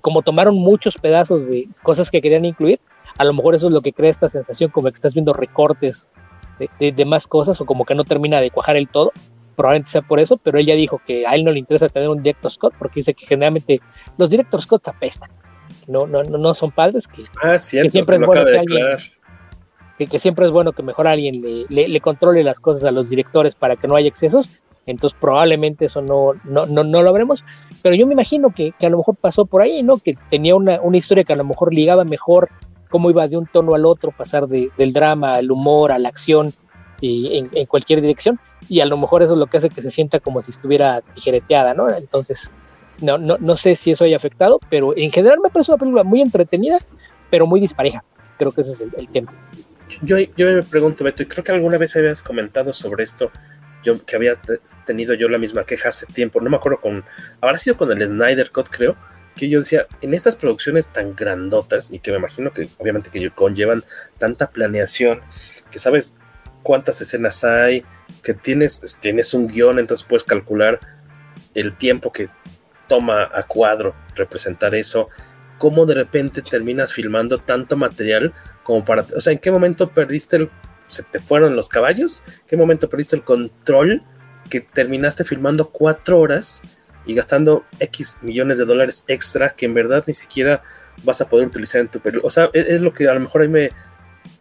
como 0.00 0.22
tomaron 0.22 0.54
muchos 0.56 0.94
pedazos 0.96 1.46
de 1.46 1.68
cosas 1.82 2.10
que 2.10 2.22
querían 2.22 2.44
incluir, 2.44 2.80
a 3.18 3.24
lo 3.24 3.34
mejor 3.34 3.54
eso 3.54 3.66
es 3.66 3.72
lo 3.74 3.80
que 3.80 3.92
crea 3.92 4.10
esta 4.10 4.28
sensación 4.28 4.70
como 4.70 4.90
que 4.90 4.96
estás 4.96 5.12
viendo 5.12 5.32
recortes 5.32 6.06
de, 6.80 7.04
más 7.04 7.26
cosas 7.26 7.60
o 7.60 7.66
como 7.66 7.84
que 7.84 7.94
no 7.94 8.04
termina 8.04 8.40
de 8.40 8.50
cuajar 8.50 8.76
el 8.76 8.88
todo. 8.88 9.12
Probablemente 9.56 9.90
sea 9.90 10.02
por 10.02 10.20
eso, 10.20 10.36
pero 10.36 10.58
él 10.58 10.66
ya 10.66 10.74
dijo 10.74 11.00
que 11.04 11.26
a 11.26 11.34
él 11.34 11.44
no 11.44 11.50
le 11.50 11.58
interesa 11.58 11.88
tener 11.88 12.08
un 12.08 12.22
director 12.22 12.50
Scott 12.50 12.74
porque 12.78 13.00
dice 13.00 13.14
que 13.14 13.26
generalmente 13.26 13.80
los 14.16 14.30
director 14.30 14.62
Scott 14.62 14.86
apestan. 14.88 15.30
No, 15.86 16.06
no, 16.06 16.22
no, 16.22 16.54
son 16.54 16.70
padres 16.70 17.06
que, 17.08 17.22
ah, 17.42 17.58
siempre 17.58 18.16
es 18.16 18.22
bueno 18.22 18.44
que 18.44 18.58
alguien, 18.58 18.86
que, 19.98 20.20
siempre 20.20 20.46
es 20.46 20.52
bueno 20.52 20.72
que 20.72 20.82
mejor 20.82 21.06
alguien 21.06 21.42
le, 21.42 21.88
le, 21.88 22.00
controle 22.00 22.44
las 22.44 22.60
cosas 22.60 22.84
a 22.84 22.90
los 22.90 23.10
directores 23.10 23.54
para 23.54 23.76
que 23.76 23.88
no 23.88 23.96
haya 23.96 24.08
excesos. 24.08 24.60
Entonces 24.90 25.16
probablemente 25.20 25.86
eso 25.86 26.02
no, 26.02 26.32
no, 26.44 26.66
no, 26.66 26.84
no 26.84 27.02
lo 27.02 27.12
veremos. 27.12 27.44
Pero 27.82 27.94
yo 27.94 28.06
me 28.06 28.14
imagino 28.14 28.50
que, 28.54 28.72
que, 28.78 28.86
a 28.86 28.90
lo 28.90 28.98
mejor 28.98 29.16
pasó 29.16 29.46
por 29.46 29.62
ahí, 29.62 29.82
¿no? 29.82 29.98
Que 29.98 30.16
tenía 30.30 30.56
una, 30.56 30.80
una 30.80 30.96
historia 30.96 31.24
que 31.24 31.32
a 31.32 31.36
lo 31.36 31.44
mejor 31.44 31.72
ligaba 31.72 32.04
mejor 32.04 32.48
cómo 32.88 33.10
iba 33.10 33.28
de 33.28 33.36
un 33.36 33.46
tono 33.46 33.74
al 33.74 33.86
otro, 33.86 34.12
pasar 34.12 34.46
de, 34.46 34.70
del 34.76 34.92
drama 34.92 35.34
al 35.34 35.50
humor, 35.50 35.92
a 35.92 35.98
la 35.98 36.08
acción, 36.08 36.52
y 37.00 37.48
en, 37.52 37.66
cualquier 37.66 38.00
dirección, 38.00 38.38
y 38.68 38.80
a 38.80 38.86
lo 38.86 38.96
mejor 38.96 39.22
eso 39.22 39.34
es 39.34 39.38
lo 39.38 39.46
que 39.46 39.58
hace 39.58 39.68
que 39.68 39.82
se 39.82 39.90
sienta 39.90 40.20
como 40.20 40.42
si 40.42 40.50
estuviera 40.50 41.00
tijereteada, 41.14 41.74
¿no? 41.74 41.88
Entonces, 41.90 42.50
no, 43.00 43.18
no, 43.18 43.36
no 43.38 43.56
sé 43.56 43.76
si 43.76 43.92
eso 43.92 44.04
haya 44.04 44.16
afectado, 44.16 44.58
pero 44.68 44.96
en 44.96 45.12
general 45.12 45.38
me 45.42 45.50
parece 45.50 45.70
una 45.70 45.78
película 45.78 46.04
muy 46.04 46.20
entretenida, 46.20 46.78
pero 47.30 47.46
muy 47.46 47.60
dispareja. 47.60 48.02
Creo 48.38 48.52
que 48.52 48.62
ese 48.62 48.72
es 48.72 48.80
el, 48.80 49.08
tema. 49.08 49.32
Yo, 50.02 50.18
yo 50.18 50.46
me 50.46 50.62
pregunto, 50.62 51.04
Beto, 51.04 51.22
y 51.22 51.26
creo 51.26 51.44
que 51.44 51.52
alguna 51.52 51.78
vez 51.78 51.94
habías 51.96 52.22
comentado 52.22 52.72
sobre 52.72 53.04
esto, 53.04 53.30
yo 53.84 54.04
que 54.04 54.16
había 54.16 54.36
tenido 54.86 55.14
yo 55.14 55.28
la 55.28 55.38
misma 55.38 55.64
queja 55.64 55.90
hace 55.90 56.06
tiempo, 56.06 56.40
no 56.40 56.50
me 56.50 56.56
acuerdo 56.56 56.80
con, 56.80 57.04
habrá 57.40 57.58
sido 57.58 57.76
con 57.76 57.90
el 57.90 58.06
Snyder 58.06 58.50
Cut, 58.50 58.68
creo, 58.68 58.96
que 59.36 59.48
yo 59.48 59.60
decía, 59.60 59.86
en 60.00 60.14
estas 60.14 60.36
producciones 60.36 60.88
tan 60.88 61.14
grandotas 61.14 61.92
y 61.92 62.00
que 62.00 62.10
me 62.10 62.18
imagino 62.18 62.52
que 62.52 62.68
obviamente 62.78 63.10
que 63.10 63.30
conllevan 63.30 63.84
tanta 64.18 64.50
planeación, 64.50 65.20
que 65.70 65.78
sabes 65.78 66.16
cuántas 66.62 67.00
escenas 67.00 67.44
hay, 67.44 67.84
que 68.22 68.34
tienes, 68.34 68.98
tienes 69.00 69.32
un 69.34 69.46
guion, 69.46 69.78
entonces 69.78 70.06
puedes 70.06 70.24
calcular 70.24 70.80
el 71.54 71.76
tiempo 71.76 72.12
que 72.12 72.28
toma 72.88 73.30
a 73.32 73.44
cuadro 73.44 73.94
representar 74.16 74.74
eso, 74.74 75.08
cómo 75.58 75.86
de 75.86 75.94
repente 75.94 76.42
terminas 76.42 76.92
filmando 76.92 77.38
tanto 77.38 77.76
material 77.76 78.32
como 78.62 78.84
para, 78.84 79.04
o 79.16 79.20
sea, 79.20 79.32
¿en 79.32 79.38
qué 79.38 79.50
momento 79.50 79.90
perdiste 79.90 80.36
el, 80.36 80.50
se 80.88 81.02
te 81.04 81.20
fueron 81.20 81.54
los 81.54 81.68
caballos? 81.68 82.22
¿En 82.26 82.46
qué 82.48 82.56
momento 82.56 82.88
perdiste 82.88 83.16
el 83.16 83.22
control 83.22 84.02
que 84.50 84.60
terminaste 84.60 85.24
filmando 85.24 85.70
cuatro 85.70 86.18
horas 86.18 86.62
y 87.06 87.14
gastando 87.14 87.64
X 87.78 88.18
millones 88.20 88.58
de 88.58 88.64
dólares 88.64 89.04
extra 89.08 89.50
que 89.50 89.66
en 89.66 89.74
verdad 89.74 90.04
ni 90.06 90.14
siquiera 90.14 90.62
vas 91.04 91.20
a 91.20 91.28
poder 91.28 91.46
utilizar 91.46 91.80
en 91.80 91.88
tu 91.88 92.00
película. 92.00 92.26
O 92.26 92.30
sea, 92.30 92.50
es, 92.52 92.80
lo 92.80 92.92
que 92.92 93.08
a 93.08 93.14
lo 93.14 93.20
mejor 93.20 93.42
ahí 93.42 93.48
me 93.48 93.70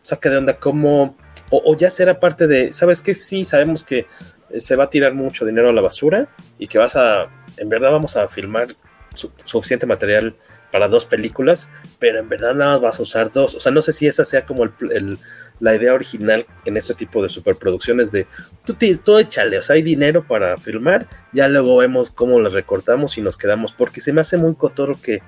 saca 0.01 0.29
de 0.29 0.37
onda, 0.37 0.57
como, 0.57 1.15
o, 1.49 1.75
ya 1.77 1.89
será 1.89 2.19
parte 2.19 2.47
de, 2.47 2.73
¿sabes 2.73 3.01
qué? 3.01 3.13
Sí, 3.13 3.45
sabemos 3.45 3.83
que 3.83 4.07
eh, 4.49 4.61
se 4.61 4.75
va 4.75 4.85
a 4.85 4.89
tirar 4.89 5.13
mucho 5.13 5.45
dinero 5.45 5.69
a 5.69 5.73
la 5.73 5.81
basura 5.81 6.27
y 6.57 6.67
que 6.67 6.77
vas 6.77 6.95
a, 6.95 7.29
en 7.57 7.69
verdad 7.69 7.91
vamos 7.91 8.17
a 8.17 8.27
filmar 8.27 8.67
suficiente 9.13 9.85
material 9.85 10.35
para 10.71 10.87
dos 10.87 11.05
películas, 11.05 11.71
pero 11.99 12.19
en 12.19 12.29
verdad 12.29 12.53
nada 12.53 12.73
más 12.73 12.81
vas 12.81 12.99
a 12.99 13.03
usar 13.03 13.31
dos. 13.31 13.55
O 13.55 13.59
sea, 13.59 13.71
no 13.71 13.81
sé 13.81 13.93
si 13.93 14.07
esa 14.07 14.25
sea 14.25 14.45
como 14.45 14.63
el, 14.63 15.17
la 15.59 15.75
idea 15.75 15.93
original 15.93 16.45
en 16.65 16.77
este 16.77 16.93
tipo 16.93 17.21
de 17.21 17.29
superproducciones 17.29 18.11
de 18.11 18.27
tú, 18.65 18.75
todo 19.03 19.19
échale, 19.19 19.57
o 19.57 19.61
sea, 19.61 19.75
hay 19.75 19.81
dinero 19.81 20.25
para 20.27 20.57
filmar, 20.57 21.07
ya 21.33 21.47
luego 21.47 21.77
vemos 21.77 22.11
cómo 22.11 22.39
las 22.39 22.53
recortamos 22.53 23.17
y 23.17 23.21
nos 23.21 23.37
quedamos, 23.37 23.73
porque 23.73 24.01
se 24.01 24.13
me 24.13 24.21
hace 24.21 24.37
muy 24.37 24.55
cotorro 24.55 24.95
que, 25.01 25.19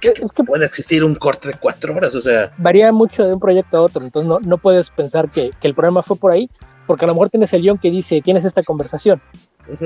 que, 0.00 0.12
pueda 0.44 0.66
existir 0.66 1.04
un 1.04 1.14
corte 1.14 1.48
de 1.48 1.54
cuatro 1.54 1.94
horas, 1.94 2.14
o 2.14 2.20
sea. 2.20 2.50
Varía 2.58 2.92
mucho 2.92 3.24
de 3.24 3.32
un 3.32 3.40
proyecto 3.40 3.78
a 3.78 3.82
otro, 3.82 4.02
entonces 4.02 4.28
no, 4.28 4.40
no 4.40 4.58
puedes 4.58 4.90
pensar 4.90 5.30
que, 5.30 5.50
que 5.60 5.68
el 5.68 5.74
problema 5.74 6.02
fue 6.02 6.16
por 6.16 6.32
ahí, 6.32 6.50
porque 6.86 7.04
a 7.04 7.08
lo 7.08 7.14
mejor 7.14 7.30
tienes 7.30 7.52
el 7.52 7.62
guion 7.62 7.78
que 7.78 7.90
dice, 7.90 8.20
tienes 8.22 8.44
esta 8.44 8.62
conversación, 8.62 9.20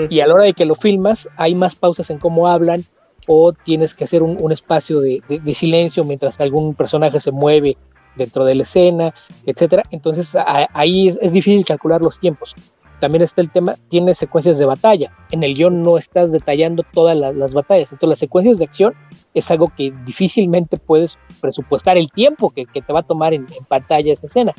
y 0.08 0.20
a 0.20 0.26
la 0.26 0.34
hora 0.34 0.44
de 0.44 0.52
que 0.52 0.66
lo 0.66 0.74
filmas, 0.74 1.28
hay 1.36 1.54
más 1.54 1.74
pausas 1.74 2.10
en 2.10 2.18
cómo 2.18 2.48
hablan, 2.48 2.84
o 3.26 3.52
tienes 3.52 3.94
que 3.94 4.04
hacer 4.04 4.22
un, 4.22 4.50
espacio 4.52 5.00
de, 5.00 5.22
silencio 5.54 6.04
mientras 6.04 6.40
algún 6.40 6.74
personaje 6.74 7.20
se 7.20 7.30
mueve 7.30 7.76
dentro 8.20 8.44
de 8.44 8.54
la 8.54 8.62
escena, 8.62 9.14
etcétera. 9.46 9.82
Entonces 9.90 10.28
ahí 10.74 11.08
es, 11.08 11.32
difícil 11.32 11.64
calcular 11.64 12.00
los 12.00 12.20
tiempos. 12.20 12.54
También 13.00 13.22
está 13.22 13.40
el 13.40 13.50
tema, 13.50 13.76
tiene 13.88 14.14
secuencias 14.14 14.58
de 14.58 14.66
batalla. 14.66 15.10
En 15.30 15.42
el 15.42 15.54
guion 15.54 15.82
no 15.82 15.96
estás 15.96 16.30
detallando 16.30 16.84
todas 16.92 17.16
las, 17.16 17.54
batallas. 17.54 17.90
Entonces 17.90 18.10
las 18.10 18.18
secuencias 18.18 18.58
de 18.58 18.64
acción 18.64 18.94
es 19.32 19.50
algo 19.50 19.72
que 19.74 19.92
difícilmente 20.04 20.76
puedes 20.76 21.18
presupuestar 21.40 21.96
el 21.96 22.10
tiempo 22.10 22.50
que, 22.50 22.66
te 22.66 22.92
va 22.92 23.00
a 23.00 23.02
tomar 23.02 23.32
en, 23.32 23.46
pantalla 23.68 24.12
esa 24.12 24.26
escena. 24.26 24.52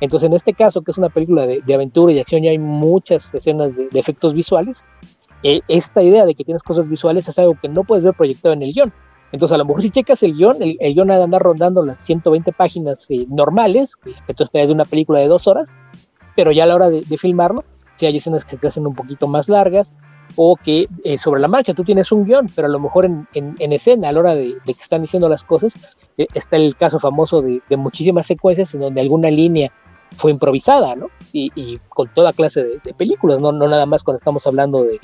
Entonces, 0.00 0.28
en 0.28 0.34
este 0.34 0.54
caso, 0.54 0.82
que 0.82 0.92
es 0.92 0.98
una 0.98 1.08
película 1.08 1.44
de, 1.44 1.74
aventura 1.74 2.12
y 2.12 2.20
acción, 2.20 2.44
ya 2.44 2.50
hay 2.50 2.58
muchas 2.58 3.34
escenas 3.34 3.74
de, 3.74 3.88
efectos 3.94 4.32
visuales. 4.32 4.84
Eh, 5.42 5.60
esta 5.66 6.00
idea 6.00 6.24
de 6.24 6.36
que 6.36 6.44
tienes 6.44 6.62
cosas 6.62 6.88
visuales 6.88 7.26
es 7.26 7.36
algo 7.36 7.56
que 7.60 7.68
no 7.68 7.82
puedes 7.82 8.04
ver 8.04 8.14
proyectado 8.14 8.54
en 8.54 8.62
el 8.62 8.72
guion. 8.72 8.92
Entonces, 9.32 9.54
a 9.54 9.58
lo 9.58 9.64
mejor 9.64 9.82
si 9.82 9.90
checas 9.90 10.22
el 10.22 10.34
guion, 10.34 10.56
el, 10.60 10.94
guion 10.94 11.10
ha 11.10 11.18
de 11.18 11.24
andar 11.24 11.42
rondando 11.42 11.84
las 11.84 11.98
120 12.04 12.52
páginas 12.52 13.04
eh, 13.08 13.26
normales, 13.28 13.96
que, 13.96 14.34
tú 14.34 14.44
esperas 14.44 14.68
de 14.68 14.74
una 14.74 14.84
película 14.84 15.20
de 15.20 15.28
dos 15.28 15.46
horas, 15.46 15.68
pero 16.34 16.52
ya 16.52 16.64
a 16.64 16.66
la 16.66 16.76
hora 16.76 16.88
de, 16.88 17.02
filmarlo, 17.18 17.64
si 17.98 18.06
hay 18.06 18.16
escenas 18.16 18.44
que 18.44 18.56
te 18.56 18.68
hacen 18.68 18.86
un 18.86 18.94
poquito 18.94 19.26
más 19.26 19.48
largas, 19.48 19.92
o 20.36 20.56
que 20.56 20.86
eh, 21.04 21.18
sobre 21.18 21.40
la 21.40 21.48
marcha 21.48 21.74
tú 21.74 21.84
tienes 21.84 22.12
un 22.12 22.24
guion, 22.24 22.48
pero 22.54 22.68
a 22.68 22.70
lo 22.70 22.78
mejor 22.78 23.06
en, 23.06 23.26
escena, 23.72 24.08
a 24.08 24.12
la 24.12 24.20
hora 24.20 24.34
de, 24.34 24.56
que 24.64 24.72
están 24.72 25.02
diciendo 25.02 25.28
las 25.28 25.42
cosas, 25.42 25.74
eh, 26.16 26.26
está 26.34 26.56
el 26.56 26.76
caso 26.76 26.98
famoso 27.00 27.42
de, 27.42 27.60
muchísimas 27.76 28.26
secuencias 28.26 28.72
en 28.74 28.80
donde 28.80 29.00
alguna 29.00 29.30
línea 29.30 29.72
fue 30.16 30.30
improvisada, 30.30 30.96
¿no? 30.96 31.08
Y, 31.32 31.78
con 31.88 32.08
toda 32.14 32.32
clase 32.32 32.62
de, 32.62 32.94
películas, 32.94 33.40
¿no? 33.40 33.52
no 33.52 33.68
nada 33.68 33.84
más 33.84 34.02
cuando 34.02 34.18
estamos 34.18 34.46
hablando 34.46 34.84
de, 34.84 35.00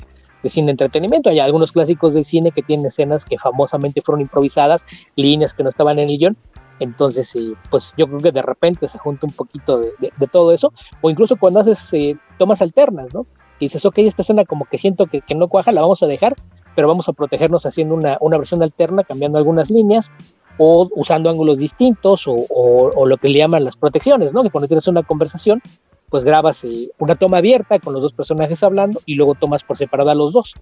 cine 0.49 0.71
entretenimiento. 0.71 1.29
Hay 1.29 1.39
algunos 1.39 1.71
clásicos 1.71 2.13
del 2.13 2.25
cine 2.25 2.51
que 2.51 2.61
tienen 2.61 2.87
escenas 2.87 3.25
que 3.25 3.37
famosamente 3.37 4.01
fueron 4.01 4.21
improvisadas, 4.21 4.83
líneas 5.15 5.53
que 5.53 5.63
no 5.63 5.69
estaban 5.69 5.99
en 5.99 6.09
el 6.09 6.17
guion. 6.17 6.37
Entonces, 6.79 7.33
pues 7.69 7.93
yo 7.97 8.07
creo 8.07 8.19
que 8.19 8.31
de 8.31 8.41
repente 8.41 8.87
se 8.87 8.97
junta 8.97 9.25
un 9.25 9.33
poquito 9.33 9.79
de, 9.79 10.27
todo 10.31 10.51
eso, 10.51 10.73
o 11.01 11.09
incluso 11.09 11.37
cuando 11.37 11.61
haces 11.61 11.79
eh, 11.93 12.17
tomas 12.37 12.61
alternas, 12.61 13.13
¿no? 13.13 13.25
y 13.59 13.65
dices, 13.65 13.85
ok, 13.85 13.99
esta 13.99 14.21
escena 14.21 14.45
como 14.45 14.65
que 14.65 14.77
siento 14.77 15.07
que, 15.07 15.23
no 15.35 15.47
cuaja, 15.47 15.71
la 15.71 15.81
vamos 15.81 16.03
a 16.03 16.07
dejar, 16.07 16.35
pero 16.75 16.87
vamos 16.87 17.07
a 17.07 17.13
protegernos 17.13 17.65
haciendo 17.65 17.95
una, 17.95 18.37
versión 18.37 18.61
alterna, 18.61 19.03
cambiando 19.03 19.37
algunas 19.37 19.69
líneas 19.69 20.11
o 20.57 20.89
usando 20.95 21.29
ángulos 21.29 21.57
distintos 21.57 22.25
o, 22.27 23.05
lo 23.05 23.17
que 23.17 23.29
le 23.29 23.39
llaman 23.39 23.63
las 23.63 23.77
protecciones, 23.77 24.33
¿no? 24.33 24.43
Que 24.43 24.49
cuando 24.49 24.67
tienes 24.67 24.87
una 24.87 25.03
conversación, 25.03 25.61
pues 26.09 26.23
grabas 26.23 26.63
eh, 26.63 26.89
una 26.99 27.15
toma 27.15 27.37
abierta 27.37 27.79
con 27.79 27.93
los 27.93 28.01
dos 28.01 28.13
personajes 28.13 28.63
hablando 28.63 28.99
y 29.05 29.15
luego 29.15 29.35
tomas 29.35 29.63
por 29.63 29.77
separado 29.77 30.11
a 30.11 30.15
los 30.15 30.33
dos. 30.33 30.53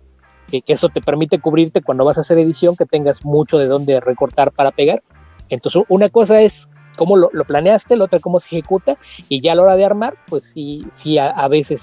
Que, 0.49 0.62
que, 0.62 0.73
eso 0.73 0.89
te 0.89 1.01
permite 1.01 1.39
cubrirte 1.39 1.82
cuando 1.82 2.03
vas 2.03 2.17
a 2.17 2.21
hacer 2.21 2.38
edición, 2.38 2.75
que 2.75 2.86
tengas 2.86 3.23
mucho 3.23 3.58
de 3.58 3.67
dónde 3.67 3.99
recortar 3.99 4.51
para 4.51 4.71
pegar. 4.71 5.01
Entonces, 5.49 5.84
una 5.88 6.10
cosa 6.10 6.41
es 6.41 6.67
cómo 6.97 7.17
lo, 7.17 7.29
planeaste, 7.45 7.95
la 7.95 8.06
otra 8.06 8.19
cómo 8.19 8.39
se 8.39 8.47
ejecuta, 8.47 8.97
y 9.29 9.41
ya 9.41 9.53
a 9.53 9.56
la 9.56 9.63
hora 9.63 9.75
de 9.75 9.86
armar, 9.86 10.15
pues 10.27 10.51
sí, 10.53 10.86
sí 10.97 11.17
a, 11.17 11.47
veces 11.47 11.82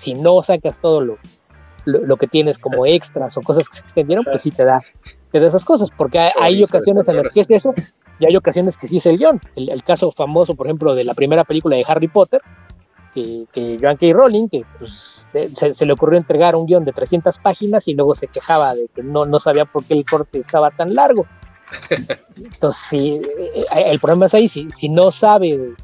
si, 0.00 0.14
no 0.14 0.42
sacas 0.42 0.78
todo 0.78 1.00
lo, 1.00 1.18
lo, 1.84 2.16
que 2.16 2.26
tienes 2.26 2.58
como 2.58 2.86
extras 2.86 3.36
o 3.36 3.40
cosas 3.40 3.68
que 3.68 3.76
se 3.76 3.82
extendieron, 3.82 4.24
pues 4.24 4.42
sí 4.42 4.50
te 4.50 4.64
da, 4.64 4.80
te 5.30 5.40
da 5.40 5.48
esas 5.48 5.64
cosas, 5.64 5.90
porque 5.96 6.18
hay, 6.18 6.62
ocasiones 6.62 7.06
en 7.08 7.16
las 7.16 7.30
que 7.30 7.40
es 7.40 7.50
eso, 7.50 7.74
y 8.18 8.26
hay 8.26 8.36
ocasiones 8.36 8.76
que 8.76 8.88
sí 8.88 8.98
es 8.98 9.06
el 9.06 9.18
guion. 9.18 9.40
El, 9.56 9.82
caso 9.82 10.12
famoso, 10.12 10.54
por 10.54 10.66
ejemplo, 10.66 10.94
de 10.94 11.04
la 11.04 11.14
primera 11.14 11.44
película 11.44 11.76
de 11.76 11.84
Harry 11.86 12.08
Potter, 12.08 12.40
que, 13.14 13.46
que 13.52 13.78
Joan 13.80 13.96
K. 13.96 14.06
Rowling, 14.12 14.48
que 14.48 14.64
pues, 14.78 15.26
se, 15.32 15.86
le 15.86 15.92
ocurrió 15.92 16.18
entregar 16.18 16.56
un 16.56 16.66
guion 16.66 16.84
de 16.84 16.92
300 16.92 17.38
páginas 17.38 17.88
y 17.88 17.94
luego 17.94 18.14
se 18.14 18.28
quejaba 18.28 18.74
de 18.74 18.88
que 18.94 19.02
no, 19.02 19.24
no 19.24 19.38
sabía 19.38 19.64
por 19.64 19.84
qué 19.84 19.94
el 19.94 20.04
corte 20.04 20.38
estaba 20.38 20.70
tan 20.70 20.94
largo. 20.94 21.26
Entonces, 22.36 22.82
si, 22.90 23.14
eh, 23.14 23.64
el 23.86 23.98
problema 23.98 24.26
es 24.26 24.34
ahí, 24.34 24.48
si, 24.48 24.68
si 24.72 24.88
no 24.88 25.10
sabe 25.10 25.74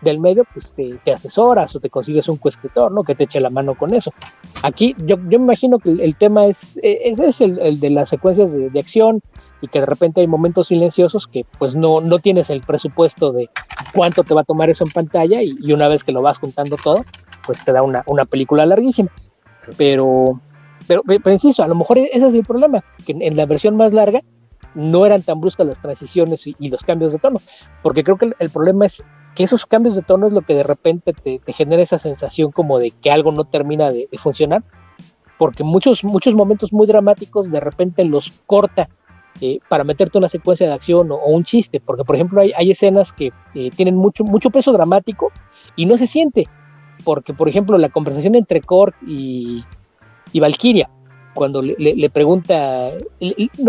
del 0.00 0.20
medio, 0.20 0.44
pues 0.52 0.72
te, 0.72 0.98
asesoras 1.12 1.74
o 1.74 1.80
te 1.80 1.90
consigues 1.90 2.28
un 2.28 2.36
coescritor, 2.36 2.92
¿no? 2.92 3.02
Que 3.02 3.14
te 3.14 3.24
eche 3.24 3.40
la 3.40 3.50
mano 3.50 3.74
con 3.74 3.94
eso. 3.94 4.12
Aquí 4.62 4.94
yo, 4.98 5.16
yo 5.28 5.38
me 5.38 5.46
imagino 5.46 5.78
que 5.78 5.90
el, 5.90 6.16
tema 6.16 6.46
es, 6.46 6.78
eh, 6.82 7.14
es 7.16 7.40
el, 7.40 7.80
de 7.80 7.90
las 7.90 8.08
secuencias 8.08 8.50
de, 8.52 8.78
acción 8.78 9.22
y 9.60 9.68
que 9.68 9.80
de 9.80 9.86
repente 9.86 10.20
hay 10.20 10.26
momentos 10.26 10.68
silenciosos 10.68 11.26
que 11.26 11.44
pues 11.58 11.74
no, 11.74 12.00
no 12.00 12.18
tienes 12.18 12.50
el 12.50 12.60
presupuesto 12.60 13.32
de 13.32 13.48
cuánto 13.92 14.22
te 14.22 14.34
va 14.34 14.42
a 14.42 14.44
tomar 14.44 14.70
eso 14.70 14.84
en 14.84 14.90
pantalla 14.90 15.42
y, 15.42 15.72
una 15.72 15.88
vez 15.88 16.04
que 16.04 16.12
lo 16.12 16.22
vas 16.22 16.38
juntando 16.38 16.76
todo, 16.76 17.04
pues 17.46 17.64
te 17.64 17.72
da 17.72 17.82
una, 17.82 18.02
una 18.06 18.24
película 18.24 18.66
larguísima. 18.66 19.10
Pero, 19.76 20.40
pero, 20.86 21.02
pero, 21.04 21.32
insisto, 21.32 21.62
a 21.62 21.68
lo 21.68 21.74
mejor 21.74 21.98
ese 21.98 22.26
es 22.26 22.34
el 22.34 22.44
problema, 22.44 22.84
que 23.04 23.16
en 23.18 23.36
la 23.36 23.46
versión 23.46 23.76
más 23.76 23.92
larga 23.92 24.20
no 24.76 25.06
eran 25.06 25.22
tan 25.22 25.40
bruscas 25.40 25.66
las 25.66 25.80
transiciones 25.80 26.46
y, 26.46 26.68
los 26.68 26.82
cambios 26.82 27.12
de 27.12 27.18
tono, 27.18 27.40
porque 27.82 28.04
creo 28.04 28.16
que 28.16 28.32
el, 28.38 28.50
problema 28.50 28.86
es 28.86 29.02
que 29.34 29.44
esos 29.44 29.66
cambios 29.66 29.96
de 29.96 30.02
tono 30.02 30.26
es 30.26 30.32
lo 30.32 30.42
que 30.42 30.54
de 30.54 30.62
repente 30.62 31.12
te, 31.12 31.40
genera 31.52 31.82
esa 31.82 31.98
sensación 31.98 32.52
como 32.52 32.78
de 32.78 32.90
que 32.90 33.10
algo 33.10 33.32
no 33.32 33.44
termina 33.44 33.90
de, 33.90 34.08
funcionar, 34.22 34.62
porque 35.38 35.64
muchos, 35.64 36.04
muchos 36.04 36.34
momentos 36.34 36.72
muy 36.72 36.86
dramáticos 36.86 37.50
de 37.50 37.60
repente 37.60 38.04
los 38.04 38.30
corta 38.46 38.88
eh, 39.40 39.58
para 39.68 39.84
meterte 39.84 40.18
una 40.18 40.28
secuencia 40.28 40.66
de 40.66 40.72
acción 40.72 41.10
o, 41.10 41.18
un 41.26 41.44
chiste, 41.44 41.80
porque 41.80 42.04
por 42.04 42.16
ejemplo 42.16 42.40
hay, 42.40 42.70
escenas 42.70 43.12
que 43.12 43.32
eh, 43.54 43.70
tienen 43.70 43.94
mucho, 43.94 44.24
mucho 44.24 44.50
peso 44.50 44.72
dramático 44.72 45.30
y 45.76 45.86
no 45.86 45.98
se 45.98 46.06
siente, 46.06 46.44
porque 47.04 47.34
por 47.34 47.48
ejemplo 47.48 47.76
la 47.76 47.90
conversación 47.90 48.34
entre 48.34 48.62
Korg 48.62 48.94
y, 49.06 49.62
y 50.32 50.40
Valkyria, 50.40 50.88
cuando 51.34 51.60
le, 51.60 52.10
pregunta, 52.10 52.90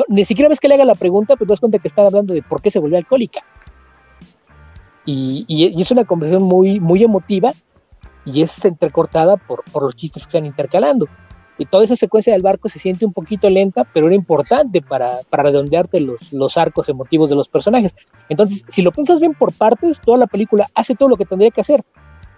ni 0.08 0.25
siquiera 0.25 0.47
ves 0.47 0.60
que 0.60 0.69
le 0.69 0.75
haga 0.75 0.86
la 0.86 0.95
pregunta, 0.95 1.36
pero 1.36 1.47
te 1.47 1.53
das 1.53 1.60
cuenta 1.60 1.80
que 1.80 1.89
está 1.89 2.01
hablando 2.01 2.34
de 2.34 2.41
por 2.41 2.62
qué 2.62 2.71
se 2.71 2.80
volvió 2.80 2.97
alcohólica. 2.97 3.41
Y, 5.06 5.82
es 5.82 5.91
una 5.91 6.06
conversación 6.06 6.47
muy, 6.47 6.80
muy 6.80 7.03
emotiva 7.03 7.51
y 8.25 8.41
es 8.41 8.65
entrecortada 8.65 9.38
por, 9.38 9.63
por 9.65 9.84
los 9.84 9.95
chistes 9.95 10.23
que 10.23 10.30
están 10.30 10.45
intercalando. 10.45 11.08
Y 11.57 11.65
toda 11.65 11.83
esa 11.83 11.95
secuencia 11.95 12.33
del 12.33 12.41
barco 12.41 12.69
se 12.69 12.79
siente 12.79 13.05
un 13.05 13.13
poquito 13.13 13.49
lenta, 13.49 13.83
pero 13.93 14.07
era 14.07 14.15
importante 14.15 14.81
para, 14.81 15.17
para 15.29 15.43
redondearte 15.43 15.99
los, 15.99 16.31
los 16.31 16.57
arcos 16.57 16.87
emotivos 16.89 17.29
de 17.29 17.35
los 17.35 17.49
personajes. 17.49 17.95
Entonces, 18.29 18.63
si 18.71 18.81
lo 18.81 18.91
piensas 18.91 19.19
bien 19.19 19.33
por 19.33 19.53
partes, 19.53 19.99
toda 20.01 20.17
la 20.17 20.27
película 20.27 20.67
hace 20.75 20.95
todo 20.95 21.09
lo 21.09 21.15
que 21.15 21.25
tendría 21.25 21.51
que 21.51 21.61
hacer. 21.61 21.83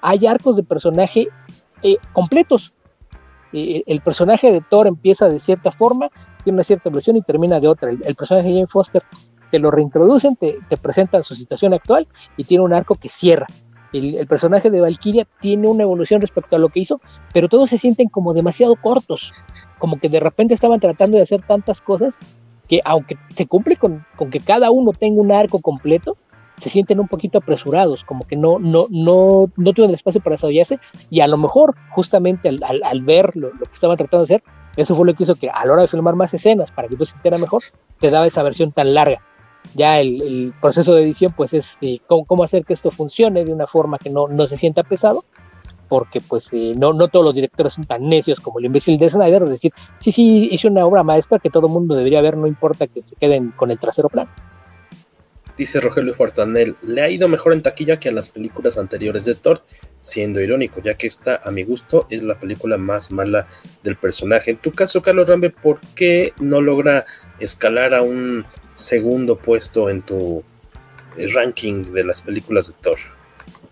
Hay 0.01 0.25
arcos 0.25 0.55
de 0.55 0.63
personaje 0.63 1.27
eh, 1.84 1.97
completos, 2.13 2.73
el 3.51 4.01
personaje 4.01 4.51
de 4.51 4.62
Thor 4.62 4.88
empieza 4.88 5.27
de 5.27 5.39
cierta 5.39 5.71
forma, 5.71 6.10
tiene 6.43 6.58
una 6.58 6.63
cierta 6.63 6.89
evolución 6.89 7.17
y 7.17 7.21
termina 7.21 7.60
de 7.60 7.67
otra. 7.67 7.89
El, 7.89 8.15
personaje 8.15 8.47
de 8.47 8.53
Jane 8.53 8.67
Foster 8.67 9.03
te 9.51 9.60
lo 9.60 9.71
reintroducen, 9.71 10.36
te, 10.36 10.60
presentan 10.82 11.23
su 11.23 11.36
situación 11.36 11.73
actual 11.73 12.08
y 12.38 12.43
tiene 12.43 12.63
un 12.63 12.73
arco 12.73 12.95
que 12.95 13.10
cierra. 13.10 13.47
El, 13.93 14.28
personaje 14.28 14.69
de 14.69 14.82
Valkyria 14.82 15.28
tiene 15.41 15.67
una 15.67 15.84
evolución 15.84 16.21
respecto 16.21 16.56
a 16.56 16.60
lo 16.60 16.69
que 16.69 16.82
hizo, 16.82 17.02
pero 17.34 17.49
todos 17.49 17.69
se 17.69 17.78
sienten 17.78 18.10
como 18.10 18.34
demasiado 18.34 18.75
cortos, 18.75 19.34
como 19.78 19.99
que 19.99 20.10
de 20.10 20.19
repente 20.19 20.54
estaban 20.54 20.80
tratando 20.80 21.17
de 21.17 21.23
hacer 21.23 21.41
tantas 21.41 21.82
cosas 21.82 22.15
que 22.67 22.82
aunque 22.86 23.17
se 23.36 23.47
cumple 23.47 23.78
con, 23.78 24.06
que 24.32 24.39
cada 24.39 24.69
uno 24.69 24.91
tenga 24.91 25.21
un 25.21 25.32
arco 25.32 25.60
completo, 25.60 26.17
se 26.62 26.69
sienten 26.69 26.99
un 26.99 27.08
poquito 27.08 27.38
apresurados, 27.38 28.04
como 28.04 28.28
que 28.28 28.36
no, 28.36 28.60
no, 28.60 28.86
no, 28.89 29.49
no 29.56 29.73
tienen 29.73 29.95
espacio 29.95 30.21
para 30.21 30.36
desarrollarse 30.36 30.80
y 31.10 31.21
a 31.21 31.28
lo 31.28 31.38
mejor 31.38 31.75
justamente 31.89 32.49
al, 32.49 32.60
al, 32.84 33.02
ver 33.02 33.36
lo, 33.36 33.52
que 33.52 33.73
estaban 33.73 33.97
tratando 33.97 34.25
de 34.25 34.36
hacer, 34.36 34.43
eso 34.75 34.95
fue 34.95 35.06
lo 35.06 35.13
que 35.13 35.23
hizo 35.23 35.36
que 35.36 35.49
a 35.49 35.65
la 35.65 35.73
hora 35.73 35.82
de 35.84 35.88
filmar 35.88 36.15
más 36.15 36.34
escenas 36.34 36.71
para 36.71 36.88
que 36.88 36.95
tú 36.95 37.06
se 37.06 37.32
mejor, 37.32 37.63
te 37.99 38.10
daba 38.10 38.28
esa 38.28 38.43
versión 38.43 38.71
tan 38.71 38.93
larga. 38.93 39.21
Ya 39.75 39.99
el, 39.99 40.53
proceso 40.62 40.93
de 40.93 41.03
edición 41.03 41.34
pues 41.36 41.53
es 41.53 41.77
eh, 41.82 41.99
cómo, 42.08 42.43
hacer 42.43 42.65
que 42.65 42.73
esto 42.73 42.91
funcione 42.91 43.45
de 43.45 43.53
una 43.53 43.67
forma 43.67 43.97
que 43.97 44.10
no, 44.10 44.27
no 44.27 44.47
se 44.47 44.58
sienta 44.58 44.84
pesado, 44.84 45.23
porque 45.88 46.21
pues 46.21 46.49
eh, 46.51 46.73
no, 46.75 46.93
no 46.93 47.08
todos 47.08 47.25
los 47.25 47.36
directores 47.36 47.73
son 47.73 47.86
tan 47.86 48.08
necios 48.08 48.39
como 48.39 48.60
el 48.60 48.65
imbécil 48.65 48.97
de 48.97 49.10
Snyder, 49.10 49.45
de 49.45 49.51
decir, 49.51 49.73
sí, 49.99 50.12
sí, 50.12 50.49
hice 50.51 50.67
una 50.67 50.86
obra 50.86 51.03
maestra 51.03 51.39
que 51.39 51.49
todo 51.49 51.67
el 51.67 51.73
mundo 51.73 51.95
debería 51.95 52.21
ver, 52.21 52.38
no 52.38 52.47
importa 52.47 52.88
que 52.88 53.01
se 53.01 53.15
queden 53.15 53.51
con 53.51 53.71
el 53.71 53.79
trasero 53.79 54.10
plano 54.10 54.29
dice 55.60 55.82
Rogelio 55.82 56.15
Fortanel, 56.15 56.77
le 56.84 57.01
ha 57.01 57.10
ido 57.10 57.27
mejor 57.27 57.51
en 57.51 57.62
taquilla 57.62 57.99
que 57.99 58.08
en 58.08 58.15
las 58.15 58.29
películas 58.29 58.77
anteriores 58.77 59.25
de 59.25 59.36
Thor, 59.36 59.62
siendo 59.99 60.39
irónico, 60.39 60.82
ya 60.82 60.93
que 60.93 61.05
esta, 61.05 61.41
a 61.43 61.51
mi 61.51 61.63
gusto, 61.63 62.08
es 62.10 62.23
la 62.23 62.39
película 62.39 62.77
más 62.77 63.12
mala 63.12 63.45
del 63.84 63.97
personaje. 63.97 64.51
En 64.51 64.58
tu 64.58 64.71
caso, 64.71 65.01
Carlos 65.01 65.27
Rambe, 65.27 65.49
¿por 65.49 65.82
qué 65.95 66.34
no 66.39 66.62
logra 66.62 67.05
escalar 67.39 67.93
a 67.93 68.01
un 68.01 68.45
segundo 68.80 69.38
puesto 69.38 69.89
en 69.89 70.02
tu 70.02 70.44
eh, 71.18 71.28
ranking 71.34 71.94
de 71.94 72.04
las 72.04 72.22
películas 72.22 72.68
de 72.68 72.74
Thor? 72.82 72.98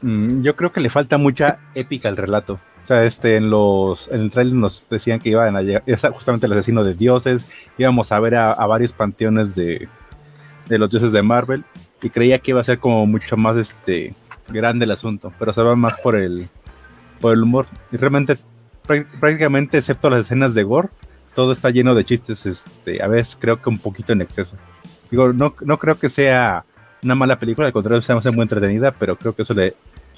Mm, 0.01 0.41
yo 0.43 0.55
creo 0.55 0.71
que 0.71 0.81
le 0.81 0.89
falta 0.89 1.17
mucha 1.17 1.59
épica 1.75 2.09
al 2.09 2.17
relato. 2.17 2.59
O 2.83 2.87
sea, 2.87 3.03
este, 3.03 3.35
en 3.35 3.49
los, 3.49 4.07
en 4.09 4.21
el 4.21 4.31
trailer 4.31 4.55
nos 4.55 4.87
decían 4.89 5.19
que 5.19 5.29
iban 5.29 5.57
a 5.57 5.61
llegar, 5.61 5.83
justamente 6.13 6.45
el 6.45 6.53
asesino 6.53 6.83
de 6.83 6.93
dioses, 6.93 7.45
íbamos 7.77 8.11
a 8.11 8.19
ver 8.19 8.35
a 8.35 8.65
varios 8.65 8.93
panteones 8.93 9.55
de, 9.55 9.89
de 10.67 10.77
los 10.77 10.89
dioses 10.89 11.11
de 11.11 11.21
Marvel 11.21 11.63
y 12.01 12.09
creía 12.09 12.39
que 12.39 12.51
iba 12.51 12.61
a 12.61 12.65
ser 12.65 12.79
como 12.79 13.05
mucho 13.05 13.37
más 13.37 13.57
este 13.57 14.13
grande 14.47 14.85
el 14.85 14.91
asunto, 14.91 15.33
pero 15.39 15.53
se 15.53 15.61
va 15.61 15.75
más 15.75 15.97
por 15.97 16.15
el 16.15 16.47
por 17.19 17.33
el 17.33 17.41
humor 17.41 17.65
y 17.91 17.97
realmente 17.97 18.37
prácticamente 18.85 19.79
excepto 19.79 20.09
las 20.09 20.21
escenas 20.21 20.53
de 20.53 20.63
gore 20.63 20.89
todo 21.35 21.51
está 21.51 21.71
lleno 21.71 21.95
de 21.95 22.05
chistes 22.05 22.45
este 22.45 23.01
a 23.01 23.07
veces 23.07 23.37
creo 23.39 23.59
que 23.61 23.69
un 23.69 23.79
poquito 23.79 24.13
en 24.13 24.21
exceso. 24.21 24.55
Digo, 25.09 25.33
no, 25.33 25.53
no 25.61 25.77
creo 25.77 25.97
que 25.97 26.09
sea 26.09 26.65
una 27.03 27.15
mala 27.15 27.39
película, 27.39 27.67
al 27.67 27.73
contrario, 27.73 28.01
sea 28.01 28.19
muy 28.31 28.41
entretenida, 28.41 28.91
pero 28.91 29.15
creo 29.15 29.33
que 29.33 29.43
eso 29.43 29.53
le 29.53 29.75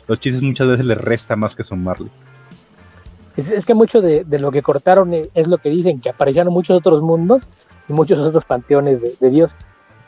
los 0.10 0.20
chistes 0.20 0.42
muchas 0.42 0.68
veces 0.68 0.86
le 0.88 0.96
resta 0.96 1.36
más 1.36 1.56
que 1.56 1.64
sumarle. 1.64 2.10
Es, 3.38 3.48
es 3.52 3.64
que 3.64 3.76
mucho 3.76 4.02
de, 4.02 4.26
lo 4.40 4.52
que 4.52 4.64
cortaron 4.64 5.14
es, 5.14 5.48
lo 5.48 5.60
que 5.60 5.70
dicen, 5.70 6.02
que 6.02 6.10
aparecieron 6.10 6.52
muchos 6.52 6.78
otros 6.78 7.04
mundos 7.04 7.48
y 7.88 7.94
muchos 7.94 8.18
otros 8.18 8.44
panteones 8.44 9.02
de, 9.02 9.14
de 9.20 9.30
dioses. 9.30 9.58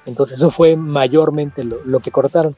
Entonces 0.08 0.39
eso 0.39 0.50
fue 0.50 0.76
mayormente 0.76 1.63
lo, 1.63 2.00
que 2.00 2.10
cortaron. 2.10 2.56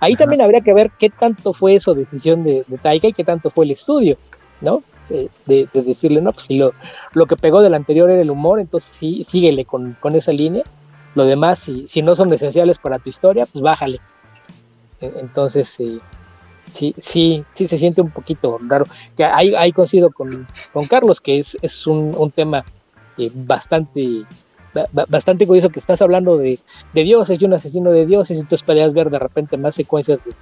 Ahí 0.00 0.16
también 0.16 0.40
habría 0.40 0.62
que 0.62 0.72
ver 0.72 0.90
qué 0.98 1.10
tanto 1.10 1.52
fue 1.52 1.76
eso 1.76 1.92
decisión 1.92 2.44
de, 2.44 2.64
de 2.66 2.78
Taika 2.78 3.08
y 3.08 3.12
qué 3.12 3.24
tanto 3.24 3.50
fue 3.50 3.66
el 3.66 3.72
estudio, 3.72 4.16
¿no? 4.62 4.82
De, 5.10 5.68
decirle, 5.74 6.22
no, 6.22 6.32
pues 6.32 6.46
si 6.46 6.56
lo, 6.56 6.72
lo 7.12 7.26
que 7.26 7.36
pegó 7.36 7.60
del 7.60 7.74
anterior 7.74 8.10
era 8.10 8.22
el 8.22 8.30
humor, 8.30 8.58
entonces 8.58 8.90
sí, 8.98 9.26
síguele 9.30 9.66
con, 9.66 9.98
con 10.00 10.14
esa 10.14 10.32
línea. 10.32 10.64
Lo 11.16 11.24
demás, 11.24 11.58
si, 11.60 11.88
si 11.88 12.02
no 12.02 12.14
son 12.14 12.32
esenciales 12.32 12.76
para 12.78 12.98
tu 12.98 13.08
historia, 13.08 13.46
pues 13.46 13.62
bájale. 13.62 13.98
E, 15.00 15.10
entonces, 15.18 15.66
sí, 15.74 15.98
sí, 16.74 16.94
sí, 17.02 17.42
sí 17.54 17.66
se 17.66 17.78
siente 17.78 18.02
un 18.02 18.10
poquito 18.10 18.58
raro. 18.68 18.84
Que 19.16 19.24
ahí, 19.24 19.54
ahí 19.54 19.72
coincido 19.72 20.10
con, 20.10 20.46
con 20.74 20.86
Carlos, 20.86 21.22
que 21.22 21.38
es, 21.38 21.56
es 21.62 21.86
un, 21.86 22.14
un 22.16 22.30
tema 22.30 22.64
eh, 23.18 23.30
bastante 23.34 24.24
bastante 25.08 25.46
curioso 25.46 25.70
que 25.70 25.80
estás 25.80 26.02
hablando 26.02 26.36
de, 26.36 26.58
de, 26.92 27.02
dioses 27.02 27.40
y 27.40 27.44
un 27.46 27.54
asesino 27.54 27.92
de 27.92 28.04
dioses 28.04 28.38
y 28.38 28.44
tú 28.44 28.56
esperarías 28.56 28.92
ver 28.92 29.08
de 29.08 29.18
repente 29.18 29.56
más 29.56 29.74
secuencias 29.74 30.20
de, 30.22 30.34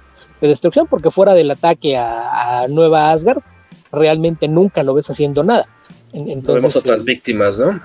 destrucción 0.49 0.87
porque 0.87 1.09
fuera 1.09 1.33
del 1.33 1.49
ataque 1.51 1.95
a, 1.95 2.65
Nueva 2.67 3.11
Asgard 3.11 3.41
realmente 3.93 4.49
nunca 4.49 4.83
lo 4.83 4.93
ves 4.93 5.09
haciendo 5.09 5.41
nada. 5.41 5.69
Entonces, 6.11 6.55
vemos 6.55 6.75
otras 6.75 7.01
eh, 7.01 7.05
víctimas, 7.05 7.59
¿no? 7.59 7.79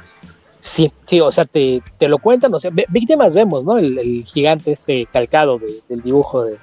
Sí, 0.61 0.92
sí, 1.07 1.20
o 1.20 1.33
sea, 1.33 1.44
te, 1.44 1.83
te 1.99 2.09
lo 2.09 2.18
cuentan, 2.18 2.53
o 2.55 2.61
sea, 2.61 2.70
víctimas 2.88 3.35
vemos, 3.35 3.64
¿no? 3.64 3.79
El, 3.79 4.25
gigante 4.25 4.73
este 4.73 5.07
calcado 5.07 5.59
del 5.88 6.03
dibujo 6.03 6.44
de, 6.44 6.59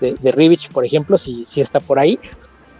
de, 0.00 0.32
Rivich, 0.32 0.70
por 0.72 0.84
ejemplo, 0.84 1.18
si, 1.18 1.44
si 1.50 1.60
está 1.60 1.80
por 1.80 1.98
ahí, 1.98 2.18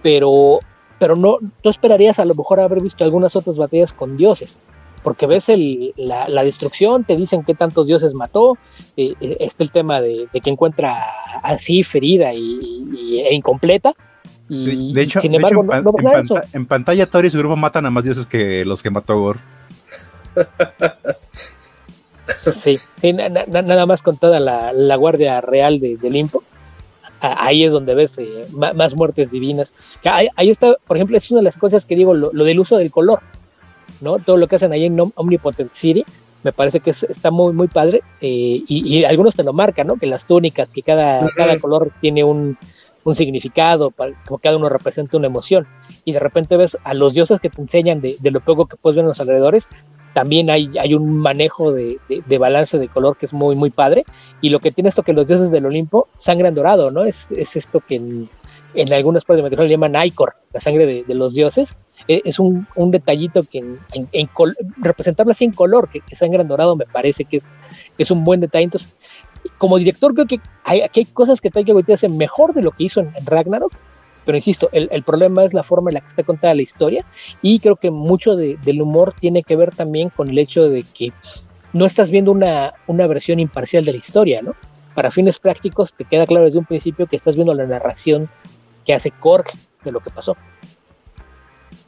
pero, 0.02 0.60
pero 0.98 1.16
no, 1.16 1.38
tú 1.62 1.68
esperarías 1.68 2.18
a 2.18 2.24
lo 2.24 2.34
mejor 2.34 2.60
haber 2.60 2.82
visto 2.82 3.04
algunas 3.04 3.36
otras 3.36 3.56
batallas 3.56 3.92
con 3.92 4.16
dioses 4.16 4.58
porque 5.04 5.26
ves 5.26 5.48
el, 5.50 5.92
la, 5.96 6.42
destrucción, 6.42 7.04
te 7.04 7.14
dicen 7.14 7.44
qué 7.44 7.54
tantos 7.54 7.86
dioses 7.86 8.14
mató, 8.14 8.56
eh, 8.96 9.14
eh, 9.20 9.36
está 9.38 9.62
el 9.62 9.70
tema 9.70 10.00
de, 10.00 10.26
que 10.42 10.50
encuentra 10.50 10.96
así 11.42 11.84
ferida 11.84 12.32
y, 12.32 13.22
e 13.24 13.34
incompleta. 13.34 13.92
Y, 14.48 14.94
de 14.94 15.02
hecho, 15.02 15.20
sin 15.20 15.34
embargo, 15.34 15.62
en, 16.54 16.66
pantalla 16.66 17.06
Thor 17.06 17.26
y 17.26 17.30
su 17.30 17.38
grupo 17.38 17.54
matan 17.54 17.84
a 17.84 17.90
más 17.90 18.04
dioses 18.04 18.26
que 18.26 18.64
los 18.64 18.82
que 18.82 18.90
mató 18.90 19.16
Gor. 19.18 19.38
Sí, 22.62 22.78
nada 23.12 23.86
más 23.86 24.02
con 24.02 24.16
toda 24.16 24.40
la, 24.40 24.96
guardia 24.96 25.40
real 25.40 25.80
de, 25.80 25.96
de 25.96 26.10
Limpo 26.10 26.42
ahí 27.20 27.64
es 27.64 27.72
donde 27.72 27.94
ves 27.94 28.12
eh, 28.18 28.46
más, 28.52 28.94
muertes 28.94 29.30
divinas. 29.30 29.72
Ahí, 30.04 30.28
ahí, 30.36 30.50
está, 30.50 30.76
por 30.86 30.96
ejemplo, 30.96 31.16
es 31.16 31.30
una 31.30 31.40
de 31.40 31.44
las 31.44 31.56
cosas 31.56 31.84
que 31.84 31.96
digo, 31.96 32.14
lo, 32.14 32.30
del 32.32 32.60
uso 32.60 32.76
del 32.76 32.90
color. 32.90 33.20
¿no? 34.00 34.18
Todo 34.18 34.36
lo 34.36 34.46
que 34.46 34.56
hacen 34.56 34.72
ahí 34.72 34.84
en 34.84 34.98
Omnipotent 35.14 35.72
City 35.74 36.04
me 36.42 36.52
parece 36.52 36.80
que 36.80 36.90
está 36.90 37.30
muy, 37.30 37.54
muy 37.54 37.68
padre. 37.68 38.02
Eh, 38.20 38.62
y, 38.68 39.04
algunos 39.04 39.34
te 39.34 39.42
lo 39.42 39.54
marcan, 39.54 39.86
¿no? 39.86 39.96
Que 39.96 40.06
las 40.06 40.26
túnicas, 40.26 40.68
que 40.68 40.82
cada, 40.82 41.26
cada 41.34 41.58
color 41.58 41.90
tiene 42.02 42.22
un, 42.22 42.58
un 43.04 43.14
significado, 43.14 43.92
como 44.26 44.38
cada 44.38 44.56
uno 44.56 44.68
representa 44.68 45.16
una 45.16 45.28
emoción. 45.28 45.66
Y 46.04 46.12
de 46.12 46.18
repente 46.18 46.56
ves 46.56 46.76
a 46.84 46.94
los 46.94 47.14
dioses 47.14 47.40
que 47.40 47.50
te 47.50 47.62
enseñan 47.62 48.00
de, 48.00 48.18
lo 48.22 48.40
poco 48.40 48.66
que 48.66 48.76
puedes 48.76 48.96
ver 48.96 49.04
en 49.04 49.08
los 49.08 49.20
alrededores, 49.20 49.66
también 50.14 50.48
hay, 50.48 50.70
hay 50.78 50.94
un 50.94 51.18
manejo 51.18 51.72
de, 51.72 51.98
de, 52.08 52.38
balance 52.38 52.78
de 52.78 52.88
color 52.88 53.16
que 53.16 53.26
es 53.26 53.32
muy, 53.32 53.56
muy 53.56 53.70
padre. 53.70 54.04
Y 54.40 54.48
lo 54.48 54.60
que 54.60 54.70
tiene 54.70 54.88
esto 54.88 55.02
que 55.02 55.12
los 55.12 55.26
dioses 55.26 55.50
del 55.50 55.66
Olimpo 55.66 56.08
sangran 56.18 56.54
dorado, 56.54 56.90
¿no? 56.90 57.04
Es, 57.04 57.16
es 57.30 57.56
esto 57.56 57.80
que 57.80 57.96
en, 57.96 58.28
en 58.74 58.92
algunas 58.92 59.24
partes 59.24 59.44
de 59.50 59.56
le 59.56 59.68
llaman 59.68 59.94
Icor, 60.06 60.34
la 60.52 60.60
sangre 60.60 60.86
de, 60.86 61.04
de 61.04 61.14
los 61.14 61.34
dioses 61.34 61.68
eh, 62.08 62.22
es 62.24 62.38
un, 62.38 62.66
un, 62.76 62.90
detallito 62.90 63.44
que 63.44 63.58
en, 63.58 63.78
en, 64.12 64.28
representarlo 64.76 65.32
así 65.32 65.44
en 65.44 65.52
color, 65.52 65.88
que, 65.88 66.00
que 66.00 66.16
sangre 66.16 66.42
en 66.42 66.48
dorado, 66.48 66.76
me 66.76 66.84
parece 66.84 67.24
que 67.24 67.42
es, 67.96 68.10
un 68.10 68.24
buen 68.24 68.40
detalle. 68.40 68.64
Entonces, 68.64 68.94
como 69.58 69.78
director, 69.78 70.12
creo 70.12 70.26
que 70.26 70.40
hay, 70.64 70.82
aquí 70.82 71.00
hay 71.00 71.06
cosas 71.06 71.40
que 71.40 71.50
Taika 71.50 71.72
Waititi 71.72 71.92
hace 71.92 72.08
mejor 72.08 72.52
de 72.52 72.62
lo 72.62 72.72
que 72.72 72.84
hizo 72.84 73.00
en, 73.00 73.12
Ragnarok, 73.24 73.72
pero 74.24 74.36
insisto, 74.36 74.68
el, 74.72 74.88
el, 74.90 75.02
problema 75.02 75.44
es 75.44 75.52
la 75.52 75.62
forma 75.62 75.90
en 75.90 75.94
la 75.94 76.00
que 76.00 76.08
está 76.08 76.22
contada 76.22 76.54
la 76.54 76.62
historia 76.62 77.04
y 77.42 77.58
creo 77.60 77.76
que 77.76 77.90
mucho 77.90 78.36
de, 78.36 78.56
del 78.64 78.82
humor 78.82 79.12
tiene 79.12 79.42
que 79.42 79.56
ver 79.56 79.74
también 79.74 80.10
con 80.10 80.28
el 80.28 80.38
hecho 80.38 80.68
de 80.68 80.84
que 80.94 81.12
no 81.72 81.86
estás 81.86 82.10
viendo 82.10 82.32
una, 82.32 82.74
una 82.86 83.06
versión 83.06 83.40
imparcial 83.40 83.84
de 83.84 83.92
la 83.92 83.98
historia, 83.98 84.42
¿no? 84.42 84.54
Para 84.94 85.10
fines 85.10 85.38
prácticos 85.38 85.92
te 85.94 86.04
queda 86.04 86.26
claro 86.26 86.44
desde 86.44 86.58
un 86.58 86.66
principio 86.66 87.06
que 87.06 87.16
estás 87.16 87.34
viendo 87.34 87.52
la 87.54 87.66
narración 87.66 88.28
que 88.86 88.94
hace 88.94 89.10
Korg 89.10 89.46
de 89.84 89.92
lo 89.92 90.00
que 90.00 90.10
pasó 90.10 90.36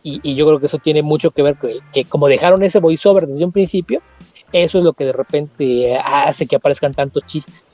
y, 0.08 0.34
yo 0.36 0.46
creo 0.46 0.60
que 0.60 0.66
eso 0.66 0.78
tiene 0.78 1.02
mucho 1.02 1.32
que 1.32 1.42
ver 1.42 1.56
que, 1.56 1.80
que 1.92 2.04
como 2.04 2.28
dejaron 2.28 2.62
ese 2.62 2.78
voiceover 2.78 3.26
desde 3.26 3.44
un 3.44 3.50
principio, 3.52 4.02
eso 4.52 4.78
es 4.78 4.84
lo 4.84 4.92
que 4.92 5.04
de 5.04 5.12
repente 5.12 5.98
hace 5.98 6.46
que 6.46 6.56
aparezcan 6.56 6.94
tantos 6.94 7.26
chistes, 7.26 7.66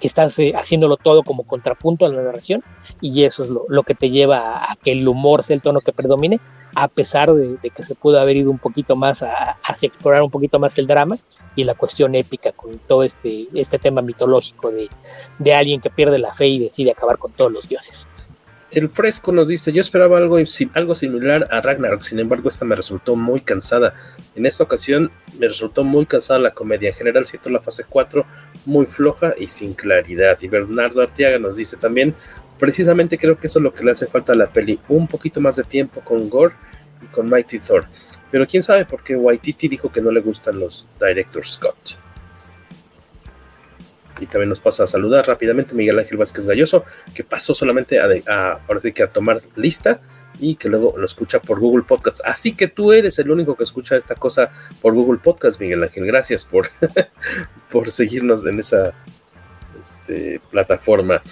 que 0.00 0.08
estás 0.08 0.38
eh, 0.38 0.54
haciéndolo 0.56 0.96
todo 0.96 1.22
como 1.22 1.44
contrapunto 1.44 2.06
a 2.06 2.08
la 2.08 2.22
narración 2.22 2.62
y 3.00 3.24
eso 3.24 3.42
es 3.42 3.50
lo, 3.50 3.82
que 3.82 3.94
te 3.94 4.10
lleva 4.10 4.70
a, 4.70 4.76
que 4.76 4.92
el 4.92 5.06
humor 5.06 5.44
sea 5.44 5.54
el 5.54 5.62
tono 5.62 5.80
que 5.80 5.92
predomine, 5.92 6.40
a 6.74 6.88
pesar 6.88 7.32
de, 7.32 7.58
que 7.70 7.82
se 7.82 7.94
pudo 7.94 8.18
haber 8.18 8.36
ido 8.36 8.50
un 8.50 8.58
poquito 8.58 8.96
más 8.96 9.22
a, 9.22 9.58
hacia 9.62 9.88
explorar 9.88 10.22
un 10.22 10.30
poquito 10.30 10.58
más 10.58 10.76
el 10.78 10.86
drama 10.86 11.16
y 11.54 11.64
la 11.64 11.74
cuestión 11.74 12.14
épica 12.14 12.52
con 12.52 12.78
todo 12.78 13.02
este, 13.02 13.48
este 13.54 13.78
tema 13.78 14.02
mitológico 14.02 14.70
de, 14.70 14.88
de 15.38 15.54
alguien 15.54 15.80
que 15.80 15.90
pierde 15.90 16.18
la 16.18 16.34
fe 16.34 16.48
y 16.48 16.58
decide 16.58 16.92
acabar 16.92 17.18
con 17.18 17.32
todos 17.32 17.52
los 17.52 17.68
dioses. 17.68 18.06
El 18.72 18.88
fresco 18.88 19.30
nos 19.30 19.46
dice, 19.46 19.72
yo 19.72 19.80
esperaba 19.80 20.18
algo, 20.18 20.38
algo 20.74 20.94
similar 20.96 21.46
a 21.50 21.60
Ragnarok, 21.60 22.00
sin 22.00 22.18
embargo 22.18 22.48
esta 22.48 22.64
me 22.64 22.74
resultó 22.74 23.14
muy 23.14 23.40
cansada. 23.40 23.94
En 24.34 24.44
esta 24.44 24.64
ocasión 24.64 25.12
me 25.38 25.46
resultó 25.46 25.84
muy 25.84 26.04
cansada 26.04 26.40
la 26.40 26.50
comedia. 26.50 26.88
En 26.88 26.94
general 26.94 27.26
siento 27.26 27.48
la 27.48 27.60
fase 27.60 27.84
4 27.88 28.26
muy 28.66 28.86
floja 28.86 29.34
y 29.38 29.46
sin 29.46 29.74
claridad. 29.74 30.36
Y 30.40 30.48
Bernardo 30.48 31.00
Artiaga 31.00 31.38
nos 31.38 31.56
dice 31.56 31.76
también, 31.76 32.14
precisamente 32.58 33.18
creo 33.18 33.38
que 33.38 33.46
eso 33.46 33.60
es 33.60 33.62
lo 33.62 33.72
que 33.72 33.84
le 33.84 33.92
hace 33.92 34.06
falta 34.06 34.32
a 34.32 34.36
la 34.36 34.52
peli, 34.52 34.80
un 34.88 35.06
poquito 35.06 35.40
más 35.40 35.56
de 35.56 35.62
tiempo 35.62 36.00
con 36.00 36.28
Gore 36.28 36.54
y 37.02 37.06
con 37.06 37.30
Mighty 37.30 37.60
Thor. 37.60 37.86
Pero 38.32 38.46
quién 38.48 38.64
sabe 38.64 38.84
por 38.84 39.04
qué 39.04 39.14
Waititi 39.14 39.68
dijo 39.68 39.92
que 39.92 40.00
no 40.00 40.10
le 40.10 40.20
gustan 40.20 40.58
los 40.58 40.88
Director 41.00 41.46
Scott. 41.46 42.05
Y 44.20 44.26
también 44.26 44.48
nos 44.48 44.60
pasa 44.60 44.84
a 44.84 44.86
saludar 44.86 45.26
rápidamente 45.26 45.74
Miguel 45.74 45.98
Ángel 45.98 46.16
Vázquez 46.16 46.46
Galloso, 46.46 46.84
que 47.14 47.22
pasó 47.24 47.54
solamente 47.54 47.98
a, 48.00 48.60
ahora 48.66 48.80
que 48.80 49.06
tomar 49.08 49.40
lista 49.56 50.00
y 50.38 50.56
que 50.56 50.68
luego 50.68 50.94
lo 50.96 51.04
escucha 51.04 51.40
por 51.40 51.60
Google 51.60 51.84
Podcast. 51.84 52.20
Así 52.24 52.54
que 52.54 52.68
tú 52.68 52.92
eres 52.92 53.18
el 53.18 53.30
único 53.30 53.56
que 53.56 53.64
escucha 53.64 53.96
esta 53.96 54.14
cosa 54.14 54.50
por 54.80 54.94
Google 54.94 55.20
Podcast, 55.22 55.60
Miguel 55.60 55.82
Ángel. 55.82 56.06
Gracias 56.06 56.44
por, 56.44 56.68
por 57.70 57.90
seguirnos 57.90 58.46
en 58.46 58.58
esa 58.58 58.94
este, 59.80 60.40
plataforma. 60.50 61.22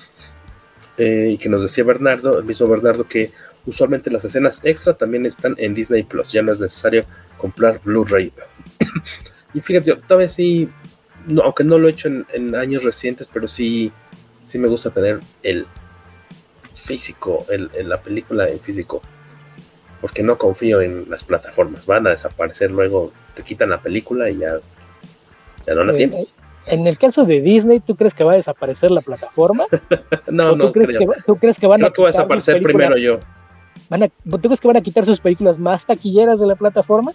Eh, 0.96 1.30
y 1.32 1.38
que 1.38 1.48
nos 1.48 1.62
decía 1.62 1.84
Bernardo, 1.84 2.38
el 2.38 2.44
mismo 2.44 2.68
Bernardo, 2.68 3.06
que 3.06 3.32
usualmente 3.66 4.10
las 4.10 4.24
escenas 4.24 4.60
extra 4.64 4.94
también 4.94 5.26
están 5.26 5.54
en 5.58 5.74
Disney 5.74 6.04
Plus. 6.04 6.32
Ya 6.32 6.42
no 6.42 6.52
es 6.52 6.60
necesario 6.60 7.04
comprar 7.36 7.80
Blu-ray. 7.82 8.32
y 9.54 9.60
fíjate, 9.60 9.96
todavía 9.96 10.28
sí 10.28 10.68
aunque 11.42 11.64
no 11.64 11.78
lo 11.78 11.88
he 11.88 11.92
hecho 11.92 12.08
en, 12.08 12.54
años 12.54 12.84
recientes, 12.84 13.28
pero 13.32 13.48
sí, 13.48 13.92
sí 14.44 14.58
me 14.58 14.68
gusta 14.68 14.90
tener 14.90 15.20
el 15.42 15.66
físico, 16.74 17.46
el, 17.50 17.70
la 17.88 17.98
película 17.98 18.48
en 18.48 18.60
físico, 18.60 19.00
porque 20.00 20.22
no 20.22 20.36
confío 20.36 20.80
en 20.80 21.08
las 21.08 21.24
plataformas, 21.24 21.86
van 21.86 22.06
a 22.06 22.10
desaparecer 22.10 22.70
luego, 22.70 23.12
te 23.34 23.42
quitan 23.42 23.70
la 23.70 23.80
película 23.80 24.28
y 24.28 24.38
ya, 24.38 24.58
ya 25.66 25.74
no 25.74 25.84
la 25.84 25.94
tienes. 25.94 26.34
En 26.66 26.86
el 26.86 26.96
caso 26.96 27.24
de 27.24 27.40
Disney, 27.40 27.80
¿tú 27.80 27.94
crees 27.94 28.14
que 28.14 28.24
va 28.24 28.32
a 28.32 28.36
desaparecer 28.36 28.90
la 28.90 29.02
plataforma? 29.02 29.64
no, 30.30 30.56
no, 30.56 30.66
tú 30.66 30.72
crees, 30.72 30.98
Que, 30.98 31.06
¿tú 31.26 31.36
crees 31.36 31.58
que 31.58 31.66
van 31.66 31.80
creo 31.80 31.90
a 31.90 31.92
que 31.92 32.02
va 32.02 32.08
a 32.08 32.12
desaparecer 32.12 32.62
primero 32.62 32.96
yo. 32.96 33.18
Van 33.90 34.10
¿Tú 34.30 34.40
crees 34.40 34.60
que 34.60 34.68
van 34.68 34.78
a 34.78 34.80
quitar 34.80 35.04
sus 35.04 35.20
películas 35.20 35.58
más 35.58 35.84
taquilleras 35.84 36.40
de 36.40 36.46
la 36.46 36.56
plataforma? 36.56 37.12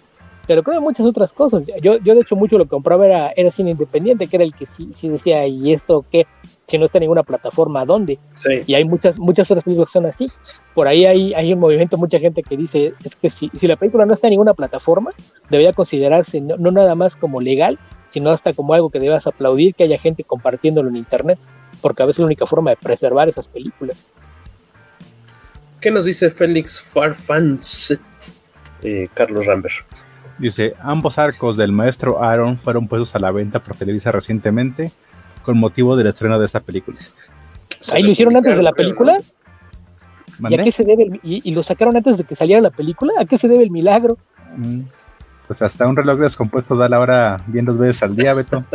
Pero 0.50 0.64
creo 0.64 0.80
que 0.80 0.84
muchas 0.84 1.06
otras 1.06 1.32
cosas. 1.32 1.62
Yo, 1.80 1.98
yo 1.98 2.12
de 2.12 2.22
hecho 2.22 2.34
mucho 2.34 2.58
lo 2.58 2.64
que 2.64 2.70
compraba 2.70 3.06
era, 3.06 3.32
era 3.36 3.52
cine 3.52 3.70
independiente, 3.70 4.26
que 4.26 4.34
era 4.34 4.44
el 4.44 4.52
que 4.52 4.66
sí, 4.66 4.92
sí 5.00 5.08
decía, 5.08 5.46
¿y 5.46 5.72
esto 5.72 6.04
qué? 6.10 6.26
Si 6.66 6.76
no 6.76 6.86
está 6.86 6.98
en 6.98 7.02
ninguna 7.02 7.22
plataforma, 7.22 7.84
¿dónde? 7.84 8.18
Y 8.66 8.74
hay 8.74 8.84
muchas, 8.84 9.16
muchas 9.16 9.48
otras 9.48 9.62
películas 9.62 9.90
que 9.90 9.92
son 9.92 10.06
así. 10.06 10.28
Por 10.74 10.88
ahí 10.88 11.06
hay, 11.06 11.34
hay 11.34 11.52
un 11.52 11.60
movimiento, 11.60 11.96
mucha 11.98 12.18
gente 12.18 12.42
que 12.42 12.56
dice, 12.56 12.94
es 13.04 13.14
que 13.14 13.30
si, 13.30 13.48
si 13.60 13.68
la 13.68 13.76
película 13.76 14.04
no 14.06 14.14
está 14.14 14.26
en 14.26 14.32
ninguna 14.32 14.54
plataforma, 14.54 15.12
debería 15.50 15.72
considerarse 15.72 16.40
no, 16.40 16.56
no 16.56 16.72
nada 16.72 16.96
más 16.96 17.14
como 17.14 17.40
legal, 17.40 17.78
sino 18.12 18.30
hasta 18.30 18.52
como 18.52 18.74
algo 18.74 18.90
que 18.90 18.98
debas 18.98 19.28
aplaudir 19.28 19.76
que 19.76 19.84
haya 19.84 20.00
gente 20.00 20.24
compartiéndolo 20.24 20.88
en 20.88 20.96
internet, 20.96 21.38
porque 21.80 22.02
a 22.02 22.06
veces 22.06 22.16
es 22.16 22.20
la 22.22 22.26
única 22.26 22.46
forma 22.46 22.70
de 22.70 22.76
preservar 22.76 23.28
esas 23.28 23.46
películas. 23.46 24.04
¿Qué 25.80 25.92
nos 25.92 26.06
dice 26.06 26.28
Félix 26.28 26.80
Farfans? 26.80 28.00
Eh, 28.82 29.08
Carlos 29.14 29.46
Rambert. 29.46 29.76
Dice, 30.40 30.74
ambos 30.80 31.18
arcos 31.18 31.58
del 31.58 31.70
maestro 31.70 32.24
Aaron 32.24 32.58
fueron 32.58 32.88
puestos 32.88 33.14
a 33.14 33.18
la 33.18 33.30
venta 33.30 33.60
por 33.60 33.76
Televisa 33.76 34.10
recientemente 34.10 34.90
con 35.44 35.58
motivo 35.58 35.96
del 35.96 36.06
estreno 36.06 36.38
de 36.38 36.46
esta 36.46 36.60
película. 36.60 36.98
¿Ahí 37.92 38.02
lo 38.02 38.10
hicieron 38.10 38.34
antes 38.36 38.56
de 38.56 38.62
la 38.62 38.72
película? 38.72 39.18
¿Y, 40.48 40.54
a 40.54 40.64
qué 40.64 40.72
se 40.72 40.82
debe 40.82 41.20
y, 41.22 41.50
lo 41.50 41.62
sacaron 41.62 41.94
antes 41.94 42.16
de 42.16 42.24
que 42.24 42.34
saliera 42.34 42.62
la 42.62 42.70
película? 42.70 43.12
¿A 43.18 43.26
qué 43.26 43.36
se 43.36 43.48
debe 43.48 43.62
el 43.64 43.70
milagro? 43.70 44.16
Mm, 44.56 44.80
pues 45.46 45.60
hasta 45.60 45.86
un 45.86 45.96
reloj 45.96 46.18
descompuesto 46.18 46.74
da 46.74 46.88
la 46.88 47.00
hora 47.00 47.36
bien 47.46 47.66
dos 47.66 47.76
veces 47.76 48.02
al 48.02 48.16
día, 48.16 48.32
Beto. 48.34 48.64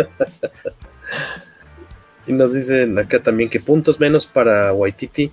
Y 2.28 2.34
nos 2.34 2.54
dicen 2.54 2.98
acá 2.98 3.22
también 3.22 3.50
que 3.50 3.60
puntos 3.60 4.00
menos 4.00 4.26
para 4.26 4.74
Waititi, 4.74 5.32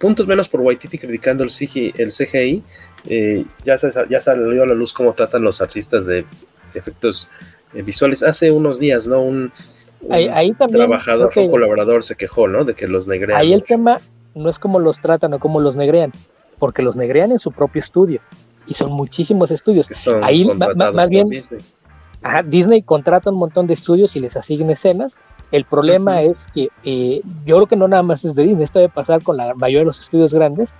puntos 0.00 0.26
menos 0.26 0.48
por 0.48 0.62
Waititi 0.62 0.98
criticando 0.98 1.44
el 1.44 1.50
CGI, 1.50 1.92
el 1.98 2.08
CGI 2.08 2.62
eh, 3.06 3.44
ya, 3.64 3.76
ya 4.08 4.20
salió 4.20 4.62
a 4.62 4.66
la 4.66 4.74
luz 4.74 4.94
cómo 4.94 5.12
tratan 5.12 5.42
los 5.42 5.60
artistas 5.60 6.06
de 6.06 6.24
efectos 6.74 7.30
eh, 7.74 7.82
visuales. 7.82 8.22
Hace 8.22 8.50
unos 8.50 8.80
días, 8.80 9.06
¿no? 9.06 9.20
Un, 9.20 9.52
ahí, 10.10 10.52
también 10.54 10.86
trabajador, 10.86 11.30
un 11.36 11.50
colaborador 11.50 12.02
se 12.02 12.16
quejó, 12.16 12.48
¿no? 12.48 12.64
De 12.64 12.74
que 12.74 12.88
los 12.88 13.06
negrean. 13.06 13.38
Ahí 13.38 13.52
el 13.52 13.62
tema 13.62 14.00
no 14.34 14.48
es 14.48 14.58
cómo 14.58 14.78
los 14.78 14.98
tratan 15.00 15.34
o 15.34 15.38
cómo 15.38 15.60
los 15.60 15.76
negrean, 15.76 16.12
porque 16.58 16.82
los 16.82 16.96
negrean 16.96 17.30
en 17.32 17.38
su 17.38 17.52
propio 17.52 17.82
estudio. 17.82 18.22
Y 18.66 18.74
son 18.74 18.92
muchísimos 18.92 19.50
estudios. 19.50 19.88
ahí 20.22 20.44
más 20.44 21.08
bien 21.10 21.28
Disney. 21.28 21.60
Disney 22.46 22.82
contrata 22.82 23.30
un 23.30 23.36
montón 23.36 23.66
de 23.66 23.74
estudios 23.74 24.16
y 24.16 24.20
les 24.20 24.36
asigna 24.36 24.72
escenas. 24.72 25.16
El 25.52 25.64
problema 25.64 26.22
es 26.22 26.36
que 26.54 26.68
eh, 26.84 27.22
yo 27.44 27.56
creo 27.56 27.66
que 27.66 27.76
no 27.76 27.88
nada 27.88 28.02
más 28.02 28.24
es 28.24 28.34
de 28.34 28.44
Disney, 28.44 28.64
esto 28.64 28.78
debe 28.78 28.92
pasar 28.92 29.22
con 29.22 29.36
la 29.36 29.54
mayoría 29.54 29.80
de 29.80 29.86
los 29.86 30.00
estudios 30.00 30.32
grandes, 30.32 30.70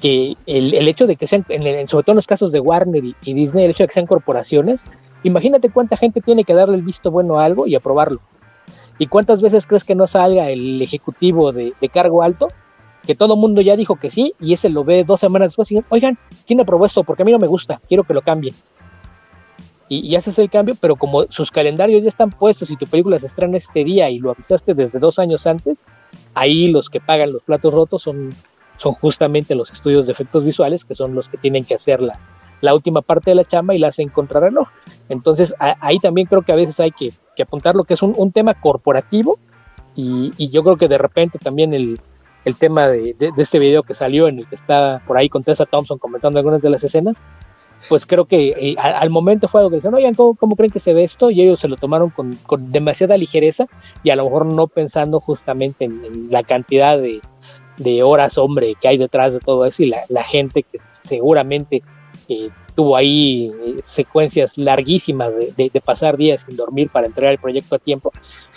que 0.00 0.36
el, 0.46 0.74
el 0.74 0.88
hecho 0.88 1.06
de 1.06 1.16
que 1.16 1.26
sean, 1.26 1.44
en, 1.48 1.88
sobre 1.88 2.04
todo 2.04 2.12
en 2.12 2.16
los 2.16 2.26
casos 2.26 2.52
de 2.52 2.60
Warner 2.60 3.02
y, 3.04 3.34
Disney, 3.34 3.64
el 3.64 3.70
hecho 3.72 3.84
de 3.84 3.88
que 3.88 3.94
sean 3.94 4.06
corporaciones, 4.06 4.82
imagínate 5.24 5.70
cuánta 5.70 5.96
gente 5.96 6.20
tiene 6.20 6.44
que 6.44 6.54
darle 6.54 6.76
el 6.76 6.82
visto 6.82 7.10
bueno 7.10 7.38
a 7.38 7.44
algo 7.44 7.66
y 7.66 7.74
aprobarlo. 7.74 8.20
¿Y 8.98 9.08
cuántas 9.08 9.42
veces 9.42 9.66
crees 9.66 9.84
que 9.84 9.94
no 9.94 10.06
salga 10.06 10.50
el 10.50 10.80
ejecutivo 10.80 11.52
de, 11.52 11.74
cargo 11.92 12.22
alto? 12.22 12.48
Que 13.06 13.14
todo 13.14 13.34
el 13.34 13.40
mundo 13.40 13.60
ya 13.60 13.76
dijo 13.76 13.96
que 13.96 14.10
sí 14.10 14.34
y 14.40 14.54
ese 14.54 14.68
lo 14.68 14.84
ve 14.84 15.04
dos 15.04 15.20
semanas 15.20 15.48
después 15.48 15.70
y 15.70 15.76
dice, 15.76 15.86
oigan, 15.90 16.18
¿quién 16.46 16.60
aprobó 16.60 16.86
esto? 16.86 17.04
Porque 17.04 17.22
a 17.22 17.26
mí 17.26 17.32
no 17.32 17.38
me 17.38 17.46
gusta, 17.46 17.80
quiero 17.88 18.04
que 18.04 18.14
lo 18.14 18.22
cambien. 18.22 18.54
Y, 19.88 20.00
y, 20.00 20.16
haces 20.16 20.38
el 20.38 20.50
cambio, 20.50 20.74
pero 20.80 20.96
como 20.96 21.24
sus 21.24 21.50
calendarios 21.52 22.02
ya 22.02 22.08
están 22.08 22.30
puestos 22.30 22.70
y 22.70 22.76
tu 22.76 22.86
película 22.86 23.20
se 23.20 23.28
estrena 23.28 23.56
este 23.56 23.84
día 23.84 24.10
y 24.10 24.18
lo 24.18 24.32
avisaste 24.32 24.74
desde 24.74 24.98
dos 24.98 25.20
años 25.20 25.46
antes, 25.46 25.78
ahí 26.34 26.68
los 26.68 26.90
que 26.90 27.00
pagan 27.00 27.32
los 27.32 27.42
platos 27.42 27.72
rotos 27.72 28.02
son 28.02 28.30
son 28.78 28.94
justamente 28.94 29.54
los 29.54 29.70
estudios 29.70 30.06
de 30.06 30.12
efectos 30.12 30.44
visuales 30.44 30.84
que 30.84 30.94
son 30.94 31.14
los 31.14 31.28
que 31.28 31.38
tienen 31.38 31.64
que 31.64 31.74
hacer 31.74 32.00
la, 32.00 32.18
la 32.60 32.74
última 32.74 33.02
parte 33.02 33.30
de 33.30 33.34
la 33.34 33.44
chamba 33.44 33.74
y 33.74 33.78
la 33.78 33.88
hacen 33.88 34.08
contrarreloj. 34.08 34.68
Entonces 35.08 35.54
ahí 35.58 35.98
también 35.98 36.26
creo 36.26 36.42
que 36.42 36.52
a 36.52 36.56
veces 36.56 36.78
hay 36.80 36.92
que, 36.92 37.12
apuntar 37.42 37.76
lo 37.76 37.84
que 37.84 37.94
es 37.94 38.02
un, 38.02 38.32
tema 38.32 38.54
corporativo 38.54 39.38
y, 39.94 40.50
yo 40.50 40.62
creo 40.62 40.76
que 40.76 40.88
de 40.88 40.98
repente 40.98 41.38
también 41.38 41.74
el, 41.74 41.98
tema 42.58 42.88
de, 42.88 43.16
este 43.36 43.58
video 43.58 43.82
que 43.82 43.94
salió 43.94 44.28
en 44.28 44.38
el 44.38 44.48
que 44.48 44.54
está 44.54 45.02
por 45.06 45.16
ahí 45.16 45.28
con 45.28 45.42
Tessa 45.42 45.66
Thompson 45.66 45.98
comentando 45.98 46.38
algunas 46.38 46.62
de 46.62 46.70
las 46.70 46.82
escenas, 46.82 47.16
pues 47.88 48.06
creo 48.06 48.24
que 48.24 48.48
eh, 48.48 48.76
al, 48.78 49.10
momento 49.10 49.48
fue 49.48 49.60
algo 49.60 49.70
que 49.70 49.76
decían, 49.76 49.94
oigan, 49.94 50.14
¿cómo, 50.14 50.56
creen 50.56 50.70
que 50.70 50.80
se 50.80 50.92
ve 50.92 51.04
esto? 51.04 51.30
Y 51.30 51.42
ellos 51.42 51.60
se 51.60 51.68
lo 51.68 51.76
tomaron 51.76 52.10
con, 52.10 52.36
demasiada 52.72 53.16
ligereza 53.16 53.66
y 54.02 54.10
a 54.10 54.16
lo 54.16 54.24
mejor 54.24 54.46
no 54.46 54.66
pensando 54.66 55.20
justamente 55.20 55.84
en 55.84 56.28
la 56.30 56.42
cantidad 56.42 56.98
de, 56.98 57.20
de 57.78 58.02
horas, 58.02 58.38
hombre, 58.38 58.74
que 58.80 58.88
hay 58.88 58.98
detrás 58.98 59.32
de 59.32 59.40
todo 59.40 59.64
eso 59.64 59.82
y 59.82 59.92
la, 60.08 60.24
gente 60.24 60.62
que 60.62 60.78
seguramente 61.04 61.82
eh, 62.28 62.48
tuvo 62.74 62.96
ahí 62.96 63.52
eh, 63.64 63.76
secuencias 63.84 64.56
larguísimas 64.56 65.32
de, 65.56 65.82
pasar 65.84 66.16
días 66.16 66.42
sin 66.46 66.56
dormir 66.56 66.90
para 66.90 67.06
entregar 67.06 67.32
el 67.32 67.38
proyecto 67.38 67.76
a 67.76 67.78
tiempo, 67.78 68.12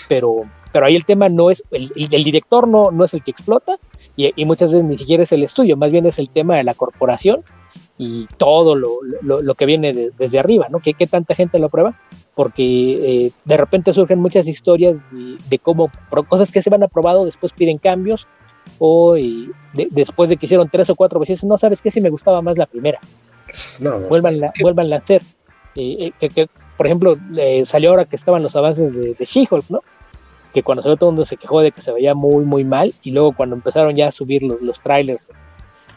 pero, 0.07 0.43
pero 0.71 0.85
ahí 0.85 0.95
el 0.95 1.05
tema 1.05 1.29
no 1.29 1.51
es, 1.51 1.63
el, 1.71 1.91
el 1.95 2.23
director 2.23 2.67
no, 2.67 2.91
no 2.91 3.05
es 3.05 3.13
el 3.13 3.23
que 3.23 3.31
explota 3.31 3.77
y, 4.15 4.45
muchas 4.45 4.71
veces 4.71 4.85
ni 4.85 4.97
siquiera 4.97 5.23
es 5.23 5.31
el 5.31 5.43
estudio, 5.43 5.77
más 5.77 5.91
bien 5.91 6.05
es 6.05 6.19
el 6.19 6.29
tema 6.29 6.57
de 6.57 6.63
la 6.63 6.73
corporación 6.73 7.43
y 8.01 8.27
todo 8.37 8.75
lo, 8.75 8.89
lo, 9.21 9.55
que 9.55 9.65
viene 9.65 10.11
desde 10.17 10.39
arriba, 10.39 10.67
¿no? 10.69 10.79
¿Qué, 10.79 10.93
¿Qué, 10.93 11.05
tanta 11.05 11.35
gente 11.35 11.59
lo 11.59 11.67
prueba? 11.67 11.99
Porque 12.33 13.25
eh, 13.25 13.31
de 13.43 13.57
repente 13.57 13.91
surgen 13.91 14.19
muchas 14.19 14.47
historias 14.47 15.01
de, 15.11 15.37
de 15.49 15.59
cómo 15.59 15.91
cosas 16.29 16.49
que 16.49 16.63
se 16.63 16.69
van 16.69 16.81
aprobado 16.81 17.25
después 17.25 17.51
piden 17.51 17.77
cambios 17.77 18.25
o 18.79 19.15
después 19.73 20.29
de 20.29 20.37
que 20.37 20.45
hicieron 20.45 20.69
tres 20.69 20.89
o 20.89 20.95
cuatro 20.95 21.19
veces, 21.19 21.43
no 21.43 21.57
sabes 21.57 21.81
qué 21.81 21.91
si 21.91 21.99
me 21.99 22.09
gustaba 22.09 22.41
más 22.41 22.57
la 22.57 22.67
primera. 22.67 22.99
No, 23.81 23.99
vuelvan, 23.99 24.39
vuelvan 24.61 24.93
a 24.93 24.95
hacer. 24.95 25.21
Eh, 25.75 26.13
eh, 26.21 26.29
que, 26.29 26.47
por 26.77 26.85
ejemplo, 26.85 27.17
salió 27.65 27.89
ahora 27.89 28.05
que 28.05 28.15
estaban 28.15 28.41
los 28.41 28.55
avances 28.55 28.93
de, 28.93 29.13
de 29.13 29.25
She-Hulk, 29.25 29.65
¿no? 29.69 29.81
Que 30.53 30.63
cuando 30.63 30.83
salió 30.83 30.95
todo 30.95 31.09
el 31.09 31.15
mundo 31.17 31.25
se 31.25 31.35
quejó 31.35 31.59
de 31.59 31.73
que 31.73 31.81
se 31.81 31.91
veía 31.91 32.15
muy, 32.15 32.45
muy 32.45 32.63
mal, 32.63 32.93
y 33.03 33.11
luego 33.11 33.33
cuando 33.35 33.57
empezaron 33.57 33.93
ya 33.93 34.07
a 34.07 34.11
subir 34.13 34.41
los, 34.43 34.61
los 34.61 34.79
trailers 34.79 35.27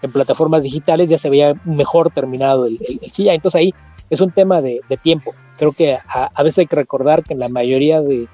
en 0.03 0.13
plataformas 0.13 0.63
digitales, 0.63 1.09
ya 1.09 1.19
se 1.19 1.31
veía 1.31 1.55
mejor 1.65 2.11
terminado 2.11 2.67
el, 2.67 2.79
el, 2.83 3.29
Entonces 3.29 3.59
ahí 3.59 3.75
es 4.11 4.21
un 4.21 4.33
tema 4.33 4.61
de, 4.61 4.81
tiempo. 5.03 5.33
Creo 5.57 5.73
que 5.73 5.97
a, 6.07 6.43
veces 6.43 6.59
hay 6.59 6.67
que 6.67 6.77
recordar 6.77 7.23
que 7.23 7.33
en 7.33 7.39
la 7.39 7.49
mayoría 7.49 8.03
de, 8.03 8.29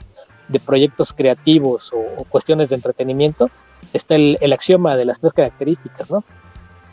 proyectos 0.64 1.12
creativos 1.12 1.92
o, 1.94 2.24
cuestiones 2.24 2.70
de 2.70 2.76
entretenimiento, 2.76 3.50
está 3.92 4.16
el, 4.16 4.52
axioma 4.52 4.96
de 4.96 5.04
las 5.04 5.20
tres 5.20 5.32
características, 5.34 6.10
¿no? 6.10 6.24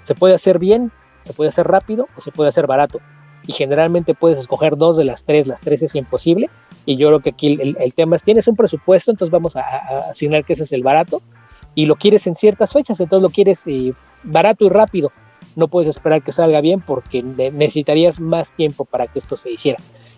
Se 0.04 0.14
puede 0.14 0.36
hacer 0.36 0.60
bien, 0.60 0.92
se 1.24 1.34
puede 1.34 1.50
hacer 1.50 1.66
rápido 1.66 2.08
o 2.16 2.22
se 2.22 2.32
puede 2.32 2.50
hacer 2.50 2.68
barato. 2.68 3.00
Y 3.48 3.54
generalmente 3.54 4.14
puedes 4.14 4.40
escoger 4.40 4.76
dos 4.78 4.98
de 4.98 5.06
las 5.06 5.24
tres, 5.24 5.48
las 5.48 5.62
tres 5.62 5.82
es 5.82 5.96
imposible. 5.96 6.50
Y 6.86 6.98
yo 6.98 7.08
creo 7.08 7.20
que 7.22 7.30
aquí 7.32 7.58
el, 7.60 7.94
tema 7.96 8.18
es, 8.18 8.24
tienes 8.24 8.48
un 8.48 8.56
presupuesto, 8.56 9.10
entonces 9.10 9.32
vamos 9.32 9.56
a, 9.56 9.62
asignar 10.12 10.46
que 10.46 10.54
ese 10.54 10.66
es 10.66 10.72
el 10.74 10.84
barato. 10.84 11.22
Y 11.74 11.88
lo 11.88 11.96
quieres 11.96 12.28
en 12.28 12.36
ciertas 12.36 12.72
fechas, 12.72 13.00
entonces 13.00 13.24
lo 13.24 13.30
quieres 13.30 13.62
eh, 13.66 13.94
barato 14.26 14.66
y 14.66 14.70
rápido. 14.70 15.12
No 15.56 15.68
puedes 15.68 15.90
esperar 15.90 16.22
que 16.22 16.32
salga 16.32 16.60
bien 16.62 16.82
porque 16.82 17.24
necesitarías 17.24 18.20
más 18.20 18.52
tiempo 18.52 18.86
para 18.86 19.08
que 19.08 19.20
esto 19.20 19.38
se 19.38 19.52
hiciera. 19.52 19.78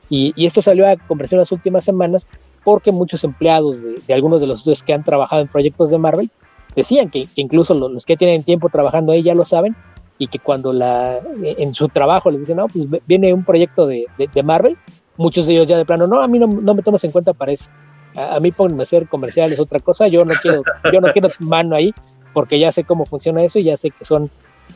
Y, 0.09 0.33
esto 0.45 0.61
salió 0.61 0.87
a 0.87 0.95
conversión 0.95 1.39
las 1.39 1.51
últimas 1.51 1.83
semanas 1.83 2.27
porque 2.63 2.91
muchos 2.91 3.23
empleados 3.23 3.81
de, 3.81 4.13
algunos 4.13 4.41
de 4.41 4.47
los 4.47 4.57
estudios 4.59 4.83
que 4.83 4.93
han 4.93 5.03
trabajado 5.03 5.41
en 5.41 5.47
proyectos 5.47 5.89
de 5.89 5.97
Marvel 5.97 6.29
decían 6.75 7.09
que, 7.09 7.27
incluso 7.35 7.73
los, 7.73 8.05
que 8.05 8.17
tienen 8.17 8.43
tiempo 8.43 8.69
trabajando 8.69 9.11
ahí 9.11 9.23
ya 9.23 9.33
lo 9.33 9.45
saben 9.45 9.75
y 10.17 10.27
que 10.27 10.39
cuando 10.39 10.73
la, 10.73 11.19
en 11.41 11.73
su 11.73 11.87
trabajo 11.89 12.31
les 12.31 12.41
dicen, 12.41 12.57
no, 12.57 12.67
pues 12.67 12.87
viene 13.05 13.33
un 13.33 13.43
proyecto 13.43 13.85
de, 13.85 14.05
de, 14.17 14.43
Marvel, 14.43 14.77
muchos 15.15 15.45
de 15.45 15.53
ellos 15.53 15.67
ya 15.67 15.77
de 15.77 15.85
plano, 15.85 16.07
no, 16.07 16.21
a 16.21 16.27
mí 16.27 16.39
no, 16.39 16.47
no 16.47 16.73
me 16.73 16.81
tomas 16.81 17.03
en 17.03 17.11
cuenta 17.11 17.33
para 17.33 17.51
eso. 17.51 17.65
A, 18.15 18.39
mí 18.39 18.51
pónganme 18.51 18.81
a 18.81 18.83
hacer 18.83 19.07
comerciales, 19.07 19.59
otra 19.59 19.79
cosa, 19.79 20.07
yo 20.07 20.25
no 20.25 20.33
quiero, 20.41 20.63
yo 20.91 21.01
no 21.01 21.11
quiero 21.13 21.29
mano 21.39 21.75
ahí, 21.75 21.93
porque 22.37 22.59
ya 22.59 22.71
sé 22.71 22.83
cómo 22.83 23.07
funciona 23.07 23.41
eso 23.41 23.57
y 23.57 23.63
ya 23.63 23.77
sé 23.77 23.89
que 23.89 24.05
son, 24.05 24.29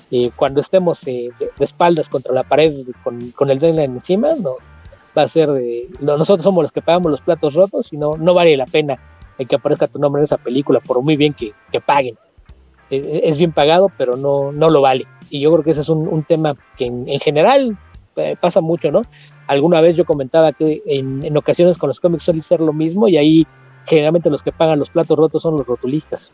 eh, 0.10 0.32
cuando 0.36 0.62
estemos 0.62 1.00
eh, 1.06 1.30
de, 1.38 1.52
espaldas 1.64 2.10
contra 2.10 2.34
la 2.34 2.42
pared 2.42 2.74
con, 3.04 3.30
con 3.34 3.52
el 3.52 3.60
deadline 3.60 3.98
encima, 3.98 4.30
no, 4.34 4.56
va 5.16 5.22
a 5.22 5.28
ser 5.28 5.48
de, 5.52 5.88
nosotros 6.00 6.44
somos 6.44 6.64
los 6.64 6.72
que 6.72 6.82
pagamos 6.82 7.12
los 7.12 7.22
platos 7.22 7.54
rotos 7.54 7.94
y 7.94 7.98
no, 7.98 8.18
no 8.18 8.34
vale 8.34 8.58
la 8.58 8.66
pena 8.66 8.98
que 9.46 9.56
aparezca 9.56 9.86
tu 9.86 10.00
nombre 10.00 10.22
en 10.22 10.24
esa 10.24 10.40
película, 10.40 10.80
por 10.80 11.04
muy 11.04 11.16
bien 11.18 11.36
que, 11.36 11.54
paguen. 11.86 12.16
E, 12.90 12.96
e, 12.96 13.30
es, 13.30 13.38
bien 13.38 13.52
pagado, 13.52 13.92
pero 13.96 14.18
no, 14.18 14.52
no 14.52 14.72
lo 14.72 14.82
vale. 14.82 15.06
Y 15.30 15.40
yo 15.40 15.52
creo 15.52 15.64
que 15.64 15.72
ese 15.72 15.82
es 15.82 15.90
un, 15.90 16.24
tema 16.24 16.56
que 16.78 16.86
en, 16.86 17.06
general 17.20 17.78
eh, 18.16 18.36
pasa 18.42 18.62
mucho, 18.62 18.92
¿no? 18.92 19.04
Alguna 19.46 19.82
vez 19.82 19.96
yo 19.96 20.04
comentaba 20.04 20.52
que 20.52 20.82
en, 20.88 21.38
ocasiones 21.38 21.78
con 21.78 21.90
los 21.90 22.00
cómics 22.00 22.24
suele 22.24 22.42
ser 22.42 22.60
lo 22.60 22.74
mismo 22.74 23.08
y 23.08 23.18
ahí 23.18 23.46
generalmente 23.86 24.32
los 24.32 24.42
que 24.42 24.52
pagan 24.52 24.80
los 24.80 24.90
platos 24.90 25.16
rotos 25.16 25.44
son 25.44 25.58
los 25.58 25.68
rotulistas. 25.68 26.32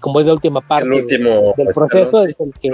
Como 0.00 0.20
es 0.20 0.26
la 0.26 0.32
última 0.32 0.60
parte 0.60 0.88
último, 0.88 1.54
del 1.56 1.68
proceso, 1.74 2.24
es 2.24 2.38
el 2.40 2.52
que 2.54 2.70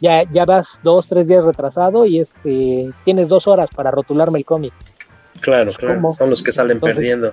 ya, 0.00 0.24
ya 0.30 0.44
vas 0.44 0.80
dos, 0.82 1.08
tres 1.08 1.26
días 1.28 1.44
retrasado 1.44 2.06
y 2.06 2.20
este, 2.20 2.90
tienes 3.04 3.28
dos 3.28 3.46
horas 3.46 3.70
para 3.74 3.90
rotularme 3.90 4.38
el 4.38 4.44
cómic. 4.44 4.72
Claro, 5.40 5.72
claro, 5.72 6.12
son 6.12 6.30
los 6.30 6.42
que 6.42 6.52
salen 6.52 6.80
perdiendo 6.80 7.32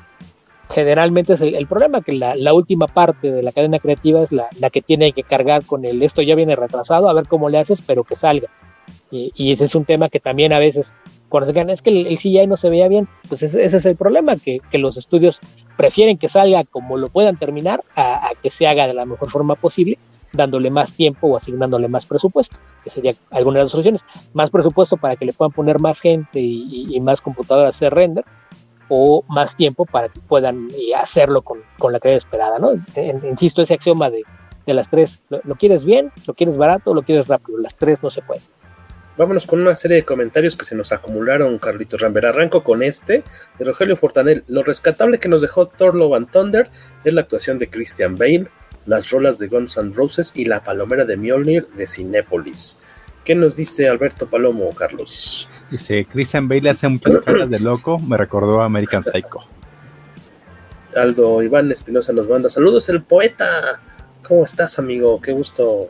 generalmente 0.70 1.34
es 1.34 1.42
el, 1.42 1.68
problema, 1.68 2.02
que 2.02 2.14
la, 2.14 2.54
última 2.54 2.88
parte 2.88 3.32
de 3.32 3.44
la 3.44 3.52
cadena 3.52 3.80
creativa 3.80 4.22
es 4.22 4.32
la, 4.32 4.48
que 4.70 4.82
tiene 4.82 5.14
que 5.14 5.24
cargar 5.24 5.66
con 5.66 5.84
el 5.84 6.02
esto 6.04 6.22
ya 6.22 6.36
viene 6.36 6.56
retrasado, 6.56 7.10
a 7.10 7.14
ver 7.14 7.28
cómo 7.28 7.50
le 7.50 7.58
haces, 7.58 7.82
pero 7.86 8.04
que 8.04 8.16
salga. 8.16 8.50
Y, 9.12 9.52
ese 9.52 9.66
es 9.66 9.76
un 9.76 9.86
tema 9.86 10.10
que 10.10 10.20
también 10.20 10.54
a 10.54 10.60
veces, 10.60 10.94
cuando 11.30 11.54
quedan, 11.54 11.70
es 11.70 11.82
que 11.82 11.92
el, 11.92 12.08
el 12.08 12.50
no 12.50 12.58
se 12.58 12.70
veía 12.70 12.88
bien, 12.88 13.08
pues 13.28 13.44
ese, 13.44 13.64
es 13.64 13.86
el 13.86 13.96
problema, 13.96 14.36
que, 14.36 14.60
los 14.74 14.98
estudios 14.98 15.40
prefieren 15.78 16.18
que 16.18 16.28
salga 16.28 16.64
como 16.64 16.98
lo 16.98 17.08
puedan 17.08 17.38
terminar 17.38 17.84
a, 17.96 18.32
que 18.42 18.50
se 18.50 18.68
haga 18.68 18.88
de 18.88 18.94
la 18.94 19.06
mejor 19.06 19.30
forma 19.30 19.56
posible, 19.56 19.98
dándole 20.34 20.70
más 20.70 20.94
tiempo 20.94 21.28
o 21.28 21.38
asignándole 21.38 21.88
más 21.88 22.06
presupuesto, 22.06 22.58
que 22.84 22.90
sería 22.90 23.14
alguna 23.32 23.60
de 23.60 23.66
las 23.66 23.72
soluciones. 23.72 24.04
Más 24.34 24.50
presupuesto 24.50 24.98
para 24.98 25.16
que 25.16 25.26
le 25.26 25.34
puedan 25.34 25.52
poner 25.52 25.80
más 25.80 26.00
gente 26.00 26.40
y, 26.40 27.00
más 27.02 27.22
computadoras 27.22 27.76
hacer 27.76 27.94
render, 27.94 28.26
o 28.90 29.24
más 29.28 29.56
tiempo 29.56 29.86
para 29.86 30.10
que 30.10 30.20
puedan 30.20 30.68
eh, 30.72 30.96
hacerlo 30.96 31.44
con, 31.44 31.60
la 31.92 32.00
calidad 32.00 32.18
esperada, 32.18 32.58
¿no? 32.58 32.72
insisto, 33.30 33.62
ese 33.62 33.76
axioma 33.76 34.10
de, 34.10 34.24
las 34.66 34.90
tres, 34.90 35.22
lo, 35.30 35.56
quieres 35.56 35.84
bien, 35.86 36.12
lo 36.28 36.34
quieres 36.34 36.58
barato, 36.58 36.94
lo 36.94 37.04
quieres 37.04 37.28
rápido, 37.28 37.60
las 37.60 37.76
tres 37.76 38.02
no 38.04 38.10
se 38.10 38.22
pueden. 38.22 38.44
Vámonos 39.20 39.46
con 39.46 39.60
una 39.60 39.76
serie 39.76 39.98
de 39.98 40.06
comentarios 40.06 40.56
que 40.56 40.64
se 40.64 40.78
nos 40.78 40.94
acumularon, 40.94 41.60
Carlitos 41.60 42.00
Ramber. 42.00 42.28
Arranco 42.28 42.64
con 42.64 42.82
este, 42.82 43.26
de 43.58 43.66
Rogelio 43.66 43.98
Fortanel. 43.98 44.46
Lo 44.48 44.64
rescatable 44.64 45.20
que 45.20 45.28
nos 45.28 45.42
dejó 45.42 45.66
Thor 45.66 45.94
Love 45.94 46.14
and 46.14 46.32
Thunder 46.32 46.70
es 47.04 47.14
la 47.14 47.20
actuación 47.20 47.60
de 47.60 47.70
Christian 47.70 48.16
Bale, 48.16 48.48
las 48.86 49.12
rolas 49.12 49.38
de 49.38 49.50
Guns 49.50 49.76
N' 49.76 49.92
Roses 49.94 50.32
y 50.38 50.46
la 50.46 50.64
palomera 50.64 51.04
de 51.04 51.18
Mjolnir 51.18 51.68
de 51.68 51.86
Cinépolis. 51.86 52.80
¿Qué 53.26 53.36
nos 53.36 53.58
dice 53.58 53.90
Alberto 53.90 54.30
Palomo, 54.30 54.70
Carlos? 54.70 55.50
Dice, 55.70 56.06
Christian 56.06 56.48
Bale 56.48 56.70
hace 56.70 56.88
muchas 56.88 57.18
caras 57.26 57.50
de 57.50 57.60
loco, 57.60 58.00
me 58.00 58.16
recordó 58.16 58.62
a 58.62 58.66
American 58.68 59.04
Psycho. 59.04 59.42
Aldo 60.96 61.44
Iván 61.44 61.70
Espinosa 61.70 62.14
nos 62.14 62.30
manda 62.30 62.50
saludos, 62.50 62.88
el 62.88 63.04
poeta. 63.04 63.82
¿Cómo 64.26 64.46
estás, 64.46 64.80
amigo? 64.80 65.20
Qué 65.20 65.34
gusto 65.34 65.90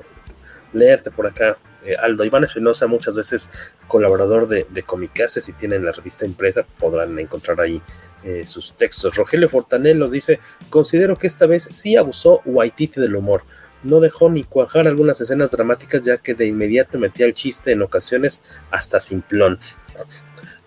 leerte 0.74 1.12
por 1.12 1.28
acá. 1.28 1.60
Eh, 1.86 1.96
Aldo 1.96 2.26
Iván 2.26 2.44
Espinosa, 2.44 2.88
muchas 2.88 3.16
veces 3.16 3.52
colaborador 3.88 4.48
de, 4.48 4.66
de 4.70 4.84
Comicase, 4.84 5.42
si 5.42 5.54
tienen 5.54 5.86
la 5.86 5.92
revista 5.92 6.26
impresa 6.26 6.66
podrán 6.80 7.18
encontrar 7.20 7.62
ahí 7.62 7.82
eh, 8.24 8.46
sus 8.46 8.74
textos. 8.74 9.16
Rogelio 9.16 9.48
Fortanel 9.48 9.98
nos 9.98 10.12
dice, 10.12 10.40
considero 10.70 11.16
que 11.16 11.28
esta 11.28 11.46
vez 11.46 11.70
sí 11.72 11.96
abusó 11.96 12.42
Waititi 12.44 13.00
del 13.00 13.16
humor. 13.16 13.44
No 13.82 14.02
dejó 14.02 14.30
ni 14.30 14.44
cuajar 14.44 14.90
algunas 14.90 15.22
escenas 15.22 15.52
dramáticas 15.52 16.04
ya 16.04 16.18
que 16.18 16.34
de 16.34 16.48
inmediato 16.48 17.00
metía 17.00 17.26
el 17.26 17.34
chiste 17.34 17.72
en 17.72 17.82
ocasiones 17.82 18.44
hasta 18.72 19.00
simplón. 19.00 19.58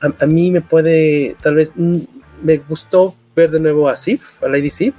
A, 0.01 0.27
mí 0.27 0.51
me 0.51 0.63
puede, 0.63 1.37
tal 1.43 1.57
vez, 1.57 1.73
mm, 1.77 1.99
me 2.43 2.57
gustó 2.57 3.15
ver 3.37 3.51
de 3.51 3.61
nuevo 3.61 3.91
a 3.91 3.97
Sif, 3.97 4.43
a 4.43 4.49
Lady 4.49 4.71
Sif, 4.71 4.95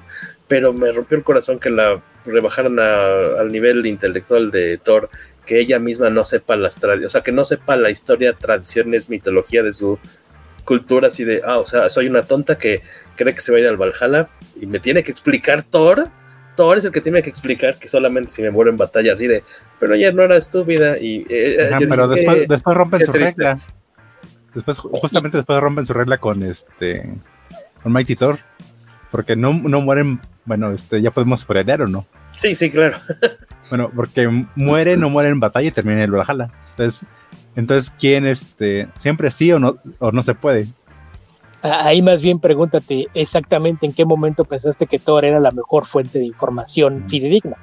pero 0.48 0.74
me 0.74 0.92
rompió 0.92 1.18
el 1.18 1.24
corazón 1.24 1.60
que 1.60 1.72
la 1.72 2.04
rebajaran 2.24 2.80
al 2.80 3.52
nivel 3.52 3.86
intelectual 3.86 4.52
de 4.52 4.78
Thor, 4.78 5.10
que 5.46 5.60
ella 5.60 5.80
misma 5.80 6.10
no 6.10 6.26
sepa 6.26 6.56
las 6.56 6.76
tradiciones, 6.76 7.08
o 7.08 7.10
sea, 7.10 7.22
que 7.22 7.32
no 7.32 7.44
sepa 7.46 7.76
la 7.76 7.90
historia, 7.90 8.34
tradiciones, 8.34 9.10
mitología 9.10 9.64
de 9.64 9.72
su 9.72 10.00
cultura, 10.64 11.08
así 11.08 11.24
de, 11.24 11.42
ah, 11.46 11.58
o 11.58 11.66
sea, 11.66 11.90
soy 11.90 12.08
una 12.08 12.24
tonta 12.24 12.58
que 12.58 12.82
cree 13.16 13.34
que 13.34 13.42
se 13.42 13.52
va 13.52 13.58
a 13.58 13.62
ir 13.62 13.68
al 13.68 13.78
Valhalla 13.78 14.30
y 14.60 14.66
me 14.66 14.80
tiene 14.80 15.04
que 15.04 15.12
explicar 15.12 15.64
Thor. 15.64 16.08
Thor 16.56 16.78
es 16.78 16.86
el 16.86 16.92
que 16.92 17.02
tiene 17.02 17.22
que 17.22 17.30
explicar 17.30 17.78
que 17.78 17.88
solamente 17.88 18.30
si 18.30 18.42
me 18.42 18.52
muero 18.52 18.70
en 18.70 18.78
batalla, 18.78 19.14
así 19.14 19.28
de, 19.28 19.44
pero 19.80 19.96
ella 19.96 20.12
no 20.12 20.24
era 20.24 20.38
estúpida 20.38 20.98
y... 20.98 21.26
Eh, 21.30 21.70
Ajá, 21.72 21.80
pero 21.90 22.08
después, 22.08 22.48
después 22.48 22.78
rompen 22.78 23.06
su 23.06 23.12
regla. 23.12 23.60
Después, 24.54 24.78
justamente 24.78 25.38
después 25.38 25.60
rompen 25.60 25.86
su 25.86 25.94
regla 25.94 26.20
con 26.20 26.44
este 26.44 27.10
con 27.82 27.92
Mighty 27.92 28.16
Thor. 28.16 28.40
Porque 29.12 29.36
no, 29.36 29.54
no 29.54 29.82
mueren, 29.82 30.20
bueno, 30.46 30.72
este, 30.72 31.00
ya 31.00 31.12
podemos 31.12 31.42
spoilear 31.42 31.84
o 31.84 31.88
no. 31.88 32.08
Sí, 32.36 32.56
sí, 32.56 32.72
claro. 32.72 32.98
bueno, 33.74 33.90
porque 33.96 34.30
muere, 34.54 34.98
no 34.98 35.10
muere 35.10 35.30
en 35.30 35.40
batalla 35.40 35.68
y 35.68 35.72
termina 35.72 35.98
en 35.98 36.04
el 36.04 36.12
Valhalla. 36.12 36.48
Entonces, 36.70 37.10
entonces, 37.56 37.92
¿quién 38.00 38.24
este, 38.28 38.88
siempre 39.00 39.32
sí 39.32 39.52
o 39.52 39.58
no, 39.58 39.78
o 39.98 40.12
no 40.12 40.22
se 40.22 40.36
puede? 40.36 40.68
Ahí 41.64 42.04
más 42.04 42.22
bien 42.22 42.40
pregúntate 42.40 43.08
exactamente 43.16 43.88
en 43.88 43.94
qué 43.94 44.06
momento 44.06 44.44
pensaste 44.44 44.86
que 44.86 45.00
Thor 45.00 45.26
era 45.26 45.40
la 45.40 45.50
mejor 45.50 45.88
fuente 45.88 46.20
de 46.20 46.26
información 46.26 47.06
fidedigna. 47.10 47.58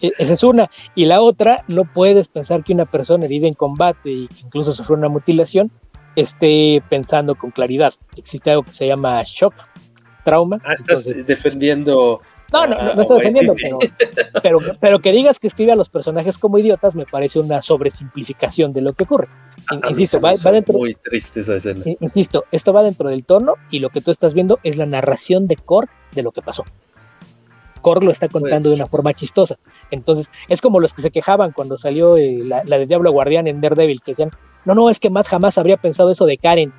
Esa 0.00 0.32
es 0.32 0.42
una. 0.42 0.68
Y 0.96 1.04
la 1.04 1.20
otra, 1.20 1.62
no 1.68 1.84
puedes 1.84 2.26
pensar 2.26 2.64
que 2.64 2.72
una 2.72 2.86
persona 2.86 3.26
herida 3.26 3.46
en 3.46 3.54
combate 3.54 4.10
y 4.10 4.26
que 4.26 4.40
incluso 4.46 4.74
sufrió 4.74 4.96
una 4.96 5.08
mutilación 5.08 5.70
esté 6.16 6.82
pensando 6.90 7.36
con 7.36 7.52
claridad. 7.52 7.94
Existe 8.16 8.50
algo 8.50 8.64
que 8.64 8.72
se 8.72 8.88
llama 8.88 9.22
shock, 9.24 9.54
trauma. 10.24 10.58
Ah, 10.64 10.74
estás 10.74 11.04
defendiendo. 11.24 12.20
No, 12.54 12.66
no, 12.68 12.80
no, 12.80 12.94
no 12.94 13.02
estoy 13.02 13.18
defendiendo, 13.18 13.54
pero, 14.42 14.58
pero, 14.80 14.98
que 15.00 15.10
digas 15.10 15.40
que 15.40 15.48
escribe 15.48 15.72
a 15.72 15.76
los 15.76 15.88
personajes 15.88 16.38
como 16.38 16.56
idiotas 16.58 16.94
me 16.94 17.04
parece 17.04 17.40
una 17.40 17.60
sobresimplificación 17.62 18.72
de 18.72 18.80
lo 18.80 18.92
que 18.92 19.02
ocurre. 19.02 19.26
insisto, 19.90 20.20
va, 20.20 20.32
dentro. 20.52 20.78
Muy 20.78 20.94
triste 20.94 21.40
esa 21.40 21.56
escena. 21.56 21.82
Insisto, 21.98 22.44
esto 22.52 22.72
va 22.72 22.84
dentro 22.84 23.08
del 23.08 23.24
tono 23.24 23.54
y 23.70 23.80
lo 23.80 23.90
que 23.90 24.00
tú 24.00 24.12
estás 24.12 24.34
viendo 24.34 24.60
es 24.62 24.76
la 24.76 24.86
narración 24.86 25.48
de 25.48 25.56
Korg 25.56 25.88
de 26.12 26.22
lo 26.22 26.30
que 26.30 26.42
pasó. 26.42 26.62
Korg 27.80 28.04
lo 28.04 28.12
está 28.12 28.28
contando 28.28 28.70
de 28.70 28.76
una 28.76 28.86
forma 28.86 29.12
chistosa. 29.14 29.58
Entonces, 29.90 30.30
es 30.48 30.60
como 30.60 30.78
los 30.78 30.94
que 30.94 31.02
se 31.02 31.10
quejaban 31.10 31.50
cuando 31.50 31.76
salió 31.76 32.16
eh, 32.16 32.38
la, 32.42 32.62
la, 32.64 32.78
de 32.78 32.86
Diablo 32.86 33.10
Guardián 33.10 33.48
en 33.48 33.60
Daredevil, 33.60 34.00
que 34.00 34.12
decían, 34.12 34.30
no, 34.64 34.74
no, 34.74 34.88
es 34.90 35.00
que 35.00 35.10
Matt 35.10 35.26
jamás 35.26 35.58
habría 35.58 35.76
pensado 35.76 36.12
eso 36.12 36.24
de 36.24 36.38
Karen. 36.38 36.72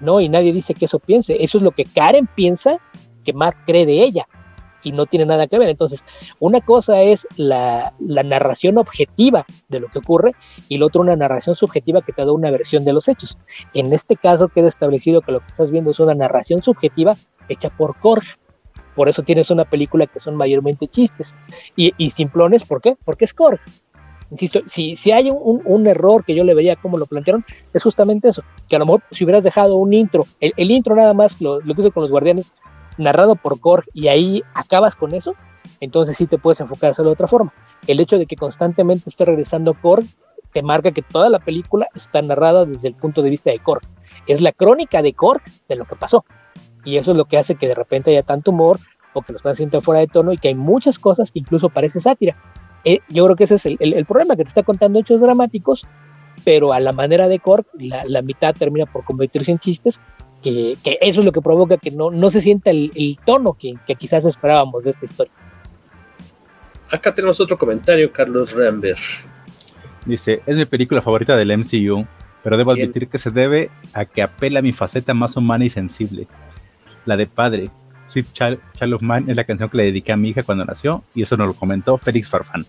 No, 0.00 0.20
y 0.20 0.28
nadie 0.28 0.52
dice 0.52 0.74
que 0.74 0.84
eso 0.84 0.98
piense. 0.98 1.42
Eso 1.42 1.56
es 1.56 1.64
lo 1.64 1.70
que 1.70 1.84
Karen 1.84 2.28
piensa 2.34 2.78
que 3.24 3.32
Matt 3.32 3.56
cree 3.66 3.86
de 3.86 4.02
ella. 4.02 4.28
Y 4.86 4.92
no 4.92 5.06
tiene 5.06 5.26
nada 5.26 5.48
que 5.48 5.58
ver. 5.58 5.68
Entonces, 5.68 6.04
una 6.38 6.60
cosa 6.60 7.02
es 7.02 7.26
la, 7.36 7.92
narración 7.98 8.78
objetiva 8.78 9.44
de 9.68 9.80
lo 9.80 9.88
que 9.88 9.98
ocurre 9.98 10.36
y 10.68 10.78
la 10.78 10.86
otra 10.86 11.00
una 11.00 11.16
narración 11.16 11.56
subjetiva 11.56 12.02
que 12.02 12.12
te 12.12 12.24
da 12.24 12.30
una 12.30 12.52
versión 12.52 12.84
de 12.84 12.92
los 12.92 13.08
hechos. 13.08 13.36
En 13.74 13.92
este 13.92 14.14
caso 14.14 14.46
queda 14.46 14.68
establecido 14.68 15.22
que 15.22 15.32
lo 15.32 15.40
que 15.40 15.48
estás 15.48 15.72
viendo 15.72 15.90
es 15.90 15.98
una 15.98 16.14
narración 16.14 16.62
subjetiva 16.62 17.16
hecha 17.48 17.68
por 17.68 17.98
Korg. 17.98 18.22
Por 18.94 19.08
eso 19.08 19.24
tienes 19.24 19.50
una 19.50 19.64
película 19.64 20.06
que 20.06 20.20
son 20.20 20.36
mayormente 20.36 20.86
chistes. 20.86 21.34
Y, 21.74 21.92
simplones, 22.12 22.62
¿por 22.62 22.80
qué? 22.80 22.96
Porque 23.04 23.24
es 23.24 23.34
Korg. 23.34 23.58
Insisto, 24.30 24.60
si, 24.68 24.94
si 24.94 25.10
hay 25.10 25.30
un, 25.30 25.62
un, 25.64 25.86
error 25.88 26.24
que 26.24 26.36
yo 26.36 26.44
le 26.44 26.54
veía 26.54 26.76
como 26.76 26.96
lo 26.96 27.06
plantearon, 27.06 27.44
es 27.74 27.82
justamente 27.82 28.28
eso, 28.28 28.44
que 28.68 28.76
a 28.76 28.78
lo 28.78 28.86
mejor 28.86 29.02
si 29.10 29.24
hubieras 29.24 29.44
dejado 29.44 29.76
un 29.76 29.92
intro, 29.92 30.24
el, 30.40 30.52
el 30.56 30.70
intro 30.72 30.96
nada 30.96 31.14
más, 31.14 31.40
lo, 31.40 31.60
lo 31.60 31.74
que 31.74 31.82
hizo 31.82 31.92
con 31.92 32.02
los 32.02 32.10
guardianes, 32.10 32.52
narrado 32.98 33.36
por 33.36 33.60
Korg, 33.60 33.84
y 33.92 34.08
ahí 34.08 34.42
acabas 34.54 34.96
con 34.96 35.14
eso, 35.14 35.34
entonces 35.80 36.16
sí 36.16 36.26
te 36.26 36.38
puedes 36.38 36.60
enfocar 36.60 36.94
de 36.94 37.02
otra 37.02 37.26
forma. 37.26 37.52
El 37.86 38.00
hecho 38.00 38.18
de 38.18 38.26
que 38.26 38.36
constantemente 38.36 39.10
esté 39.10 39.24
regresando 39.24 39.74
Korg 39.74 40.04
te 40.52 40.62
marca 40.62 40.92
que 40.92 41.02
toda 41.02 41.28
la 41.28 41.38
película 41.38 41.86
está 41.94 42.22
narrada 42.22 42.64
desde 42.64 42.88
el 42.88 42.94
punto 42.94 43.22
de 43.22 43.30
vista 43.30 43.50
de 43.50 43.58
Korg. 43.58 43.82
Es 44.26 44.40
la 44.40 44.52
crónica 44.52 45.02
de 45.02 45.12
Korg 45.12 45.42
de 45.68 45.76
lo 45.76 45.84
que 45.84 45.96
pasó. 45.96 46.24
Y 46.84 46.96
eso 46.96 47.10
es 47.10 47.16
lo 47.16 47.26
que 47.26 47.36
hace 47.36 47.56
que 47.56 47.68
de 47.68 47.74
repente 47.74 48.10
haya 48.10 48.22
tanto 48.22 48.52
humor 48.52 48.78
o 49.12 49.22
que 49.22 49.32
los 49.32 49.42
fans 49.42 49.56
sientan 49.56 49.82
fuera 49.82 50.00
de 50.00 50.06
tono 50.06 50.32
y 50.32 50.38
que 50.38 50.48
hay 50.48 50.54
muchas 50.54 50.98
cosas 50.98 51.30
que 51.30 51.40
incluso 51.40 51.68
parece 51.68 52.00
sátira. 52.00 52.36
Eh, 52.84 53.00
yo 53.08 53.24
creo 53.24 53.36
que 53.36 53.44
ese 53.44 53.56
es 53.56 53.66
el, 53.66 53.76
el, 53.80 54.06
problema, 54.06 54.36
que 54.36 54.44
te 54.44 54.48
está 54.48 54.62
contando 54.62 54.98
hechos 54.98 55.20
dramáticos, 55.20 55.84
pero 56.44 56.72
a 56.72 56.80
la 56.80 56.92
manera 56.92 57.28
de 57.28 57.40
Korg, 57.40 57.66
la 57.74 58.22
mitad 58.22 58.54
termina 58.54 58.86
por 58.86 59.04
convertirse 59.04 59.50
en 59.50 59.58
chistes, 59.58 59.98
que, 60.46 60.78
que, 60.82 60.98
eso 61.00 61.20
es 61.20 61.24
lo 61.24 61.32
que 61.32 61.40
provoca 61.40 61.76
que 61.76 61.90
no, 61.90 62.10
no 62.10 62.30
se 62.30 62.40
sienta 62.40 62.70
el, 62.70 62.92
el 62.94 63.18
tono 63.24 63.54
que, 63.54 63.74
que, 63.84 63.96
quizás 63.96 64.24
esperábamos 64.24 64.84
de 64.84 64.92
esta 64.92 65.04
historia. 65.04 65.32
Acá 66.88 67.12
tenemos 67.12 67.40
otro 67.40 67.58
comentario, 67.58 68.12
Carlos 68.12 68.52
Rambert. 68.52 68.98
Dice, 70.04 70.42
es 70.46 70.56
mi 70.56 70.64
película 70.64 71.02
favorita 71.02 71.36
del 71.36 71.56
MCU, 71.58 72.06
pero 72.44 72.56
debo 72.56 72.74
¿Quién? 72.74 72.84
admitir 72.84 73.08
que 73.08 73.18
se 73.18 73.32
debe 73.32 73.70
a 73.92 74.04
que 74.04 74.22
apela 74.22 74.60
a 74.60 74.62
mi 74.62 74.72
faceta 74.72 75.14
más 75.14 75.36
humana 75.36 75.64
y 75.64 75.70
sensible, 75.70 76.28
la 77.06 77.16
de 77.16 77.26
padre, 77.26 77.68
Sweet 78.06 78.32
Child, 78.32 78.60
Child, 78.78 78.94
of 78.94 79.02
Mine 79.02 79.24
es 79.26 79.36
la 79.36 79.42
canción 79.42 79.68
que 79.68 79.78
le 79.78 79.84
dediqué 79.84 80.12
a 80.12 80.16
mi 80.16 80.28
hija 80.28 80.44
cuando 80.44 80.64
nació 80.64 81.02
y 81.12 81.22
eso 81.22 81.36
nos 81.36 81.48
lo 81.48 81.54
comentó 81.54 81.98
Félix 81.98 82.28
Farfán. 82.28 82.64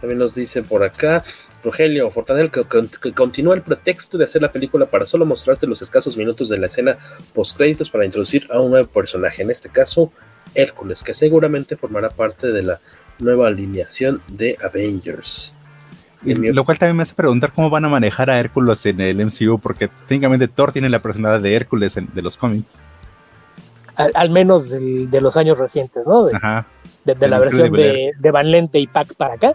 También 0.00 0.18
nos 0.18 0.34
dice 0.34 0.62
por 0.62 0.84
acá 0.84 1.24
Rogelio 1.66 2.10
Fortanel 2.10 2.50
que, 2.50 2.64
que, 2.64 2.86
que, 3.02 3.12
continúa 3.12 3.54
el 3.54 3.62
pretexto 3.62 4.16
de 4.16 4.24
hacer 4.24 4.40
la 4.40 4.48
película 4.48 4.86
para 4.86 5.04
solo 5.04 5.26
mostrarte 5.26 5.66
los 5.66 5.82
escasos 5.82 6.16
minutos 6.16 6.48
de 6.48 6.58
la 6.58 6.66
escena 6.66 6.96
post 7.34 7.56
créditos 7.56 7.90
para 7.90 8.04
introducir 8.04 8.46
a 8.50 8.60
un 8.60 8.70
nuevo 8.70 8.88
personaje, 8.88 9.42
en 9.42 9.50
este 9.50 9.68
caso 9.68 10.12
Hércules, 10.54 11.02
que 11.02 11.12
seguramente 11.12 11.76
formará 11.76 12.08
parte 12.08 12.48
de 12.48 12.62
la 12.62 12.80
nueva 13.18 13.48
alineación 13.48 14.22
de 14.28 14.56
Avengers. 14.62 15.54
Lo 16.22 16.64
cual 16.64 16.78
también 16.78 16.96
me 16.96 17.02
hace 17.02 17.14
preguntar 17.14 17.52
cómo 17.52 17.68
van 17.68 17.84
a 17.84 17.88
manejar 17.88 18.30
a 18.30 18.38
Hércules 18.38 18.86
en 18.86 19.00
el 19.00 19.24
MCU, 19.24 19.58
porque 19.58 19.90
técnicamente 20.06 20.48
Thor 20.48 20.72
tiene 20.72 20.88
la 20.88 21.02
personalidad 21.02 21.42
de 21.42 21.54
Hércules 21.54 21.96
en, 21.96 22.08
de 22.14 22.22
los 22.22 22.36
cómics 22.36 22.78
al, 23.96 24.12
al 24.14 24.30
menos 24.30 24.68
de, 24.68 25.06
de, 25.06 25.20
los 25.20 25.36
años 25.36 25.58
recientes, 25.58 26.06
¿no? 26.06 26.26
De, 26.26 26.38
de, 27.04 27.14
de 27.14 27.28
la 27.28 27.38
versión 27.38 27.72
de, 27.72 28.12
de, 28.18 28.30
Van 28.30 28.50
Lente 28.50 28.78
y 28.78 28.86
Pac 28.86 29.14
para 29.14 29.34
acá, 29.34 29.54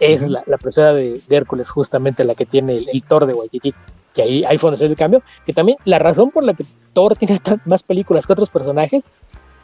es 0.00 0.22
la, 0.22 0.42
la 0.46 0.58
persona 0.58 0.92
de, 0.92 1.20
Hércules, 1.28 1.68
justamente 1.70 2.24
la 2.24 2.34
que 2.34 2.46
tiene 2.46 2.76
el, 2.76 2.88
el 2.92 3.02
Thor 3.02 3.26
de 3.26 3.34
Waititi, 3.34 3.74
que 4.14 4.22
ahí, 4.22 4.56
donde 4.60 4.78
se 4.78 4.86
el 4.86 4.96
cambio, 4.96 5.22
que 5.46 5.52
también 5.52 5.78
la 5.84 5.98
razón 5.98 6.30
por 6.30 6.42
la 6.42 6.54
que 6.54 6.64
Thor 6.92 7.16
tiene 7.16 7.40
más 7.66 7.82
películas 7.82 8.26
que 8.26 8.32
otros 8.32 8.50
personajes 8.50 9.04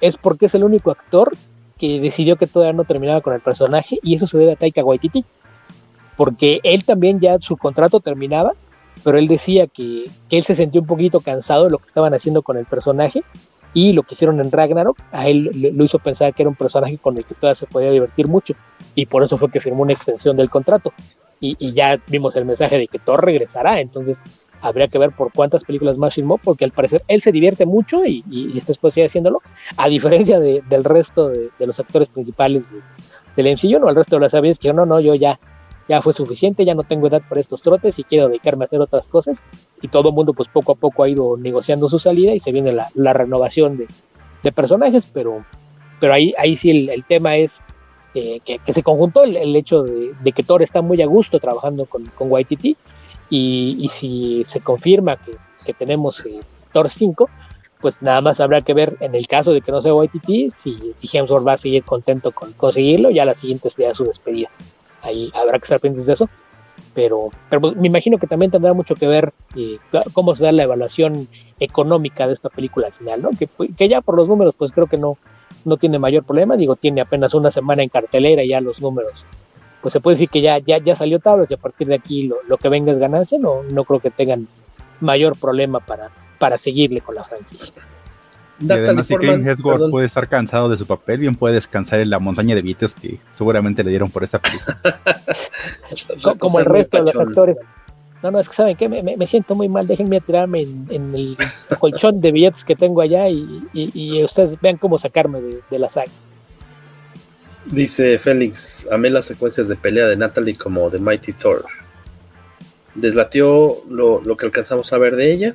es 0.00 0.16
porque 0.16 0.46
es 0.46 0.54
el 0.54 0.64
único 0.64 0.90
actor 0.90 1.32
que 1.78 2.00
decidió 2.00 2.36
que 2.36 2.46
todavía 2.46 2.72
no 2.72 2.84
terminaba 2.84 3.20
con 3.20 3.34
el 3.34 3.40
personaje 3.40 3.98
y 4.02 4.14
eso 4.14 4.26
se 4.26 4.38
debe 4.38 4.52
a 4.52 4.56
Taika 4.56 4.84
Waititi, 4.84 5.24
porque 6.16 6.60
él 6.62 6.84
también 6.84 7.20
ya 7.20 7.38
su 7.38 7.56
contrato 7.56 8.00
terminaba, 8.00 8.52
pero 9.04 9.18
él 9.18 9.28
decía 9.28 9.66
que, 9.66 10.04
que 10.28 10.38
él 10.38 10.44
se 10.44 10.56
sentía 10.56 10.80
un 10.80 10.86
poquito 10.86 11.20
cansado 11.20 11.64
de 11.64 11.70
lo 11.70 11.78
que 11.78 11.88
estaban 11.88 12.14
haciendo 12.14 12.42
con 12.42 12.56
el 12.56 12.64
personaje 12.64 13.24
y 13.76 13.92
lo 13.92 14.04
que 14.04 14.14
hicieron 14.14 14.40
en 14.40 14.50
Ragnarok 14.50 14.96
a 15.12 15.28
él 15.28 15.50
lo 15.74 15.84
hizo 15.84 15.98
pensar 15.98 16.32
que 16.32 16.44
era 16.44 16.48
un 16.48 16.56
personaje 16.56 16.96
con 16.96 17.18
el 17.18 17.26
que 17.26 17.34
todavía 17.34 17.56
se 17.56 17.66
podía 17.66 17.90
divertir 17.90 18.26
mucho 18.26 18.54
y 18.94 19.04
por 19.04 19.22
eso 19.22 19.36
fue 19.36 19.50
que 19.50 19.60
firmó 19.60 19.82
una 19.82 19.92
extensión 19.92 20.34
del 20.34 20.48
contrato. 20.48 20.94
Y, 21.40 21.74
ya 21.74 22.00
vimos 22.08 22.34
el 22.36 22.46
mensaje 22.46 22.78
de 22.78 22.88
que 22.88 22.98
Thor 22.98 23.22
regresará 23.22 23.78
entonces 23.78 24.16
habría 24.62 24.88
que 24.88 24.98
ver 24.98 25.10
por 25.10 25.30
cuántas 25.30 25.62
películas 25.62 25.98
más 25.98 26.14
filmó 26.14 26.38
porque 26.38 26.64
al 26.64 26.70
parecer 26.70 27.02
él 27.06 27.20
se 27.20 27.32
divierte 27.32 27.66
mucho 27.66 28.06
y, 28.06 28.24
y 28.30 28.58
después 28.66 28.94
sigue 28.94 29.08
haciéndolo 29.08 29.42
a 29.76 29.90
diferencia 29.90 30.40
de, 30.40 30.62
del 30.70 30.82
resto 30.82 31.28
de, 31.28 31.50
los 31.58 31.78
actores 31.78 32.08
principales 32.08 32.64
de, 32.72 32.80
del 33.42 33.54
MCU 33.54 33.78
no 33.78 33.90
el 33.90 33.96
resto 33.96 34.16
de 34.16 34.22
las 34.22 34.32
sabías 34.32 34.58
que 34.58 34.72
no 34.72 34.86
no 34.86 35.00
yo 35.00 35.14
ya 35.14 35.38
ya 35.88 36.02
fue 36.02 36.12
suficiente, 36.12 36.64
ya 36.64 36.74
no 36.74 36.82
tengo 36.82 37.06
edad 37.06 37.22
para 37.28 37.40
estos 37.40 37.62
trotes 37.62 37.98
y 37.98 38.04
quiero 38.04 38.28
dedicarme 38.28 38.64
a 38.64 38.66
hacer 38.66 38.80
otras 38.80 39.06
cosas. 39.06 39.38
Y 39.80 39.88
todo 39.88 40.08
el 40.08 40.14
mundo 40.14 40.32
pues 40.32 40.48
poco 40.48 40.72
a 40.72 40.74
poco 40.74 41.02
ha 41.02 41.08
ido 41.08 41.36
negociando 41.36 41.88
su 41.88 41.98
salida 41.98 42.32
y 42.32 42.40
se 42.40 42.52
viene 42.52 42.72
la, 42.72 42.88
la 42.94 43.12
renovación 43.12 43.76
de, 43.76 43.86
de, 44.42 44.52
personajes, 44.52 45.08
pero, 45.12 45.44
pero 46.00 46.12
ahí, 46.12 46.34
ahí 46.38 46.56
sí 46.56 46.70
el, 46.70 46.88
el 46.90 47.04
tema 47.04 47.36
es 47.36 47.52
eh, 48.14 48.40
que, 48.44 48.58
que, 48.58 48.72
se 48.72 48.82
conjuntó 48.82 49.22
el, 49.24 49.36
el 49.36 49.54
hecho 49.54 49.82
de, 49.82 50.32
que 50.32 50.42
Thor 50.42 50.62
está 50.62 50.82
muy 50.82 51.00
a 51.02 51.06
gusto 51.06 51.38
trabajando 51.38 51.86
con, 51.86 52.04
con 52.06 52.30
YTT 52.30 52.64
y, 53.30 53.76
y 53.78 53.88
si 54.00 54.44
se 54.46 54.60
confirma 54.60 55.16
que, 55.16 55.32
que 55.64 55.74
tenemos 55.74 56.24
eh, 56.26 56.40
Thor 56.72 56.90
5, 56.90 57.28
pues 57.80 58.00
nada 58.00 58.20
más 58.20 58.40
habrá 58.40 58.60
que 58.62 58.74
ver 58.74 58.96
en 59.00 59.14
el 59.14 59.26
caso 59.28 59.52
de 59.52 59.60
que 59.60 59.70
no 59.70 59.82
sea 59.82 59.92
YTT, 59.92 60.54
si, 60.62 60.94
si 60.98 61.16
Hemsworth 61.16 61.46
va 61.46 61.52
a 61.52 61.58
seguir 61.58 61.84
contento 61.84 62.32
con 62.32 62.52
conseguirlo, 62.54 63.10
ya 63.10 63.24
la 63.24 63.34
siguiente 63.34 63.70
sería 63.70 63.94
su 63.94 64.04
despedida. 64.04 64.50
Ahí 65.06 65.30
habrá 65.34 65.58
que 65.58 65.64
estar 65.64 65.80
pendientes 65.80 66.06
de 66.06 66.12
eso. 66.14 66.28
Pero, 66.94 67.30
pero 67.50 67.60
pues, 67.60 67.76
me 67.76 67.88
imagino 67.88 68.18
que 68.18 68.26
también 68.26 68.50
tendrá 68.50 68.72
mucho 68.72 68.94
que 68.94 69.06
ver 69.06 69.32
eh, 69.54 69.78
cómo 70.12 70.34
se 70.34 70.44
da 70.44 70.52
la 70.52 70.62
evaluación 70.62 71.28
económica 71.60 72.26
de 72.26 72.34
esta 72.34 72.48
película 72.48 72.86
al 72.86 72.92
final, 72.92 73.22
¿no? 73.22 73.30
Que, 73.30 73.48
que 73.76 73.88
ya 73.88 74.00
por 74.00 74.16
los 74.16 74.28
números, 74.28 74.54
pues 74.56 74.72
creo 74.72 74.86
que 74.86 74.96
no, 74.96 75.18
no 75.64 75.76
tiene 75.76 75.98
mayor 75.98 76.24
problema. 76.24 76.56
Digo, 76.56 76.76
tiene 76.76 77.02
apenas 77.02 77.34
una 77.34 77.50
semana 77.50 77.82
en 77.82 77.90
cartelera 77.90 78.42
y 78.42 78.48
ya 78.48 78.60
los 78.60 78.80
números, 78.80 79.24
pues 79.82 79.92
se 79.92 80.00
puede 80.00 80.16
decir 80.16 80.30
que 80.30 80.40
ya, 80.40 80.58
ya, 80.58 80.78
ya 80.78 80.96
salió 80.96 81.18
tablas 81.18 81.50
y 81.50 81.54
a 81.54 81.58
partir 81.58 81.86
de 81.86 81.96
aquí 81.96 82.28
lo, 82.28 82.36
lo 82.48 82.56
que 82.56 82.68
venga 82.68 82.92
es 82.92 82.98
ganancia. 82.98 83.38
No, 83.38 83.62
no 83.62 83.84
creo 83.84 84.00
que 84.00 84.10
tengan 84.10 84.48
mayor 85.00 85.38
problema 85.38 85.80
para, 85.80 86.10
para 86.38 86.56
seguirle 86.56 87.00
con 87.00 87.14
la 87.14 87.24
franquicia. 87.24 87.72
Y 88.58 88.72
además, 88.72 89.06
si 89.06 89.16
Kevin 89.16 89.46
Hesworth 89.46 89.90
puede 89.90 90.06
estar 90.06 90.28
cansado 90.28 90.68
de 90.68 90.78
su 90.78 90.86
papel, 90.86 91.20
bien 91.20 91.34
puede 91.34 91.54
descansar 91.54 92.00
en 92.00 92.08
la 92.08 92.18
montaña 92.18 92.54
de 92.54 92.62
billetes 92.62 92.94
que 92.94 93.18
seguramente 93.32 93.84
le 93.84 93.90
dieron 93.90 94.10
por 94.10 94.24
esa 94.24 94.38
película. 94.38 94.78
Como 96.38 96.58
el 96.60 96.64
resto 96.64 96.96
de 96.98 97.12
los 97.12 97.16
actores. 97.16 97.56
No, 98.22 98.30
no, 98.30 98.40
es 98.40 98.48
que 98.48 98.56
saben 98.56 98.76
que 98.76 98.88
me, 98.88 99.02
me, 99.02 99.26
siento 99.26 99.54
muy 99.54 99.68
mal, 99.68 99.86
déjenme 99.86 100.22
tirarme 100.22 100.62
en, 100.62 100.86
en, 100.88 101.14
el 101.14 101.36
colchón 101.78 102.20
de 102.20 102.32
billetes 102.32 102.64
que 102.64 102.74
tengo 102.74 103.02
allá 103.02 103.28
y, 103.28 103.62
y, 103.74 103.90
y 103.92 104.24
ustedes 104.24 104.58
vean 104.60 104.78
cómo 104.78 104.98
sacarme 104.98 105.40
de, 105.42 105.60
de, 105.70 105.78
la 105.78 105.90
saga. 105.90 106.10
Dice 107.66 108.18
Félix, 108.18 108.88
amé 108.90 109.10
las 109.10 109.26
secuencias 109.26 109.68
de 109.68 109.76
pelea 109.76 110.06
de 110.06 110.16
Natalie 110.16 110.56
como 110.56 110.88
de 110.88 110.98
Mighty 110.98 111.34
Thor. 111.34 111.66
Deslatió 112.94 113.76
lo, 113.90 114.22
lo 114.22 114.36
que 114.36 114.46
alcanzamos 114.46 114.90
a 114.94 114.98
ver 114.98 115.14
de 115.14 115.32
ella 115.32 115.54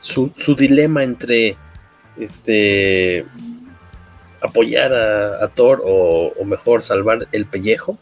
su, 0.00 0.32
su 0.34 0.54
dilema 0.54 1.04
entre 1.04 1.56
este 2.18 3.24
apoyar 4.40 4.92
a, 4.94 5.44
a 5.44 5.48
Thor 5.48 5.82
o, 5.84 6.32
o, 6.38 6.44
mejor 6.44 6.82
salvar 6.82 7.28
el 7.30 7.44
pellejo. 7.46 7.98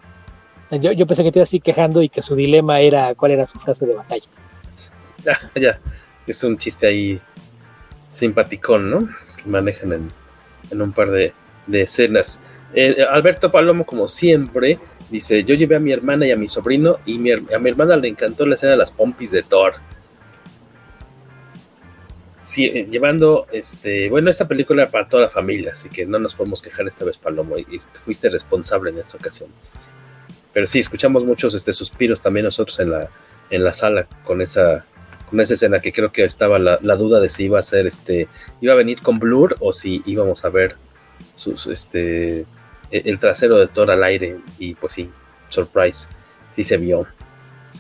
Yo, 0.71 0.93
yo 0.93 1.07
pensé 1.07 1.25
que 1.25 1.33
te 1.33 1.39
iba 1.41 1.45
así 1.45 1.61
quejando 1.61 2.03
y 2.03 2.09
que 2.09 2.23
su 2.23 2.37
dilema 2.37 2.81
era 2.81 3.15
cuál 3.15 3.33
era 3.33 3.47
su 3.47 3.59
frase 3.59 3.87
de 3.87 3.95
batalla. 3.95 4.27
Ya, 5.25 5.37
ya, 5.61 5.81
es 6.29 6.45
un 6.45 6.57
chiste 6.57 6.87
ahí 6.87 7.21
simpaticón, 8.09 8.89
¿no? 8.89 9.09
Que 9.37 9.49
manejan 9.49 9.93
en, 9.93 10.09
en 10.71 10.81
un 10.81 10.93
par 10.93 11.11
de, 11.11 11.33
de 11.67 11.83
escenas. 11.83 12.41
Eh, 12.73 13.05
Alberto 13.11 13.51
Palomo, 13.51 13.85
como 13.85 14.07
siempre, 14.07 14.79
dice: 15.11 15.43
Yo 15.43 15.57
llevé 15.57 15.75
a 15.75 15.81
mi 15.81 15.91
hermana 15.91 16.25
y 16.25 16.31
a 16.31 16.37
mi 16.37 16.47
sobrino, 16.47 16.99
y 17.05 17.19
mi, 17.19 17.33
a 17.33 17.59
mi 17.59 17.69
hermana 17.69 17.97
le 17.97 18.07
encantó 18.07 18.47
la 18.47 18.55
escena 18.55 18.73
de 18.73 18.79
las 18.79 18.93
pompis 18.93 19.33
de 19.33 19.43
Thor 19.43 19.75
sí, 22.49 22.65
eh, 22.67 22.89
llevando, 22.91 23.47
este, 23.53 24.09
bueno, 24.09 24.31
esta 24.31 24.49
película 24.49 24.83
era 24.83 24.91
para 24.91 25.09
toda 25.09 25.25
la 25.25 25.29
familia, 25.29 25.73
así 25.73 25.91
que 25.91 26.07
no 26.07 26.19
nos 26.19 26.35
podemos 26.35 26.63
quejar 26.63 26.87
esta 26.87 27.05
vez, 27.05 27.19
Palomo, 27.19 27.59
y, 27.59 27.67
y 27.71 27.79
fuiste 27.79 28.31
responsable 28.31 28.91
en 28.91 28.99
esta 28.99 29.19
ocasión. 29.19 29.51
Pero 30.55 30.67
sí, 30.67 30.79
escuchamos 30.79 31.27
muchos 31.27 31.55
este, 31.55 31.75
suspiros 31.75 32.23
también 32.23 32.45
nosotros 32.45 32.81
en 32.81 32.91
la, 32.91 33.11
en 33.51 33.65
la 33.65 33.73
sala 33.75 34.09
con 34.25 34.41
esa, 34.41 34.87
con 35.29 35.41
esa 35.41 35.55
escena 35.55 35.81
que 35.81 35.93
creo 35.93 36.11
que 36.11 36.25
estaba 36.25 36.59
la, 36.59 36.79
la, 36.81 36.97
duda 36.97 37.21
de 37.21 37.29
si 37.29 37.45
iba 37.45 37.59
a 37.59 37.63
ser, 37.63 37.87
este, 37.87 38.29
iba 38.63 38.73
a 38.73 38.77
venir 38.77 39.03
con 39.03 39.19
Blur 39.19 39.57
o 39.61 39.75
si 39.75 40.03
íbamos 40.07 40.45
a 40.47 40.49
ver 40.49 40.77
sus, 41.35 41.67
este, 41.67 42.41
e, 42.41 42.47
el 42.91 43.19
trasero 43.19 43.59
de 43.59 43.69
Thor 43.69 43.91
al 43.91 44.03
aire, 44.03 44.39
y 44.59 44.75
pues 44.75 44.95
sí, 44.95 45.11
surprise, 45.49 46.09
sí 46.57 46.65
se 46.65 46.79
vio. 46.79 47.07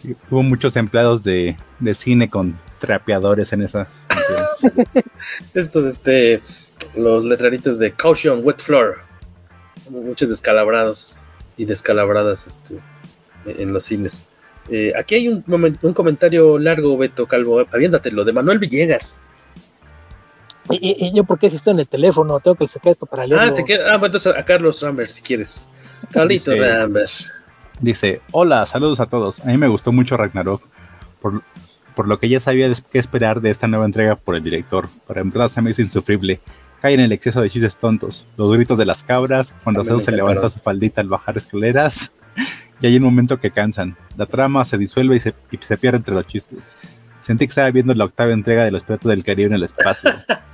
Sí, 0.02 0.14
hubo 0.30 0.42
muchos 0.42 0.76
empleados 0.76 1.24
de, 1.24 1.56
de 1.80 1.94
cine 1.94 2.28
con 2.28 2.58
trapeadores 2.78 3.52
en 3.54 3.62
esas 3.62 3.88
Estos, 5.54 5.84
este, 5.84 6.42
los 6.94 7.24
letreritos 7.24 7.78
de 7.78 7.92
Caution, 7.92 8.40
Wet 8.44 8.58
Floor. 8.58 8.98
Muchos 9.90 10.28
descalabrados 10.28 11.18
y 11.56 11.64
descalabradas 11.64 12.46
este, 12.46 12.78
en 13.46 13.72
los 13.72 13.84
cines. 13.84 14.26
Eh, 14.70 14.92
aquí 14.96 15.14
hay 15.14 15.28
un, 15.28 15.42
moment, 15.46 15.82
un, 15.82 15.94
comentario 15.94 16.58
largo, 16.58 16.96
Beto 16.96 17.26
Calvo. 17.26 17.64
Aviéndatelo, 17.72 18.24
de 18.24 18.32
Manuel 18.32 18.58
Villegas. 18.58 19.22
¿Y, 20.70 20.76
y, 20.76 21.06
y 21.06 21.16
yo 21.16 21.24
por 21.24 21.38
qué 21.38 21.48
si 21.48 21.56
estoy 21.56 21.72
en 21.72 21.80
el 21.80 21.88
teléfono? 21.88 22.38
Tengo 22.40 22.54
que 22.56 22.64
el 22.64 22.70
secreto 22.70 23.06
para 23.06 23.26
leerlo. 23.26 23.50
Ah, 23.50 23.54
te 23.54 23.64
queda, 23.64 23.94
ah, 23.94 24.00
entonces 24.02 24.34
a 24.36 24.44
Carlos 24.44 24.82
Rambert 24.82 25.10
si 25.10 25.22
quieres. 25.22 25.68
Carlito 26.12 26.50
dice, 26.50 26.66
Rambert. 26.66 27.10
Dice, 27.80 28.20
hola, 28.32 28.66
saludos 28.66 29.00
a 29.00 29.06
todos. 29.06 29.40
A 29.40 29.46
mí 29.46 29.56
me 29.56 29.68
gustó 29.68 29.92
mucho 29.92 30.16
Ragnarok. 30.16 30.62
Por, 31.22 31.42
por 31.98 32.06
lo 32.06 32.20
que 32.20 32.28
ya 32.28 32.38
sabía 32.38 32.72
qué 32.92 33.00
esperar 33.00 33.40
de 33.40 33.50
esta 33.50 33.66
nueva 33.66 33.84
entrega 33.84 34.14
por 34.14 34.36
el 34.36 34.44
director. 34.44 34.86
Para 35.08 35.20
empezar, 35.20 35.50
se 35.50 35.60
me 35.60 35.70
hizo 35.70 35.82
insufrible. 35.82 36.38
Cae 36.80 36.94
en 36.94 37.00
el 37.00 37.10
exceso 37.10 37.40
de 37.40 37.50
chistes 37.50 37.76
tontos, 37.76 38.28
los 38.36 38.52
gritos 38.52 38.78
de 38.78 38.84
las 38.84 39.02
cabras, 39.02 39.52
cuando 39.64 39.84
Zeus 39.84 40.04
se 40.04 40.12
levanta 40.12 40.48
su 40.48 40.60
faldita 40.60 41.00
al 41.00 41.08
bajar 41.08 41.36
escaleras, 41.36 42.12
y 42.80 42.86
hay 42.86 42.96
un 42.98 43.02
momento 43.02 43.40
que 43.40 43.50
cansan. 43.50 43.96
La 44.16 44.26
trama 44.26 44.64
se 44.64 44.78
disuelve 44.78 45.16
y 45.16 45.18
se, 45.18 45.34
y 45.50 45.56
se 45.56 45.76
pierde 45.76 45.96
entre 45.96 46.14
los 46.14 46.24
chistes. 46.24 46.76
Sentí 47.20 47.46
que 47.46 47.50
estaba 47.50 47.72
viendo 47.72 47.92
la 47.94 48.04
octava 48.04 48.32
entrega 48.32 48.64
de 48.64 48.70
Los 48.70 48.84
Piratas 48.84 49.10
del 49.10 49.24
Caribe 49.24 49.48
en 49.48 49.54
el 49.54 49.64
espacio. 49.64 50.12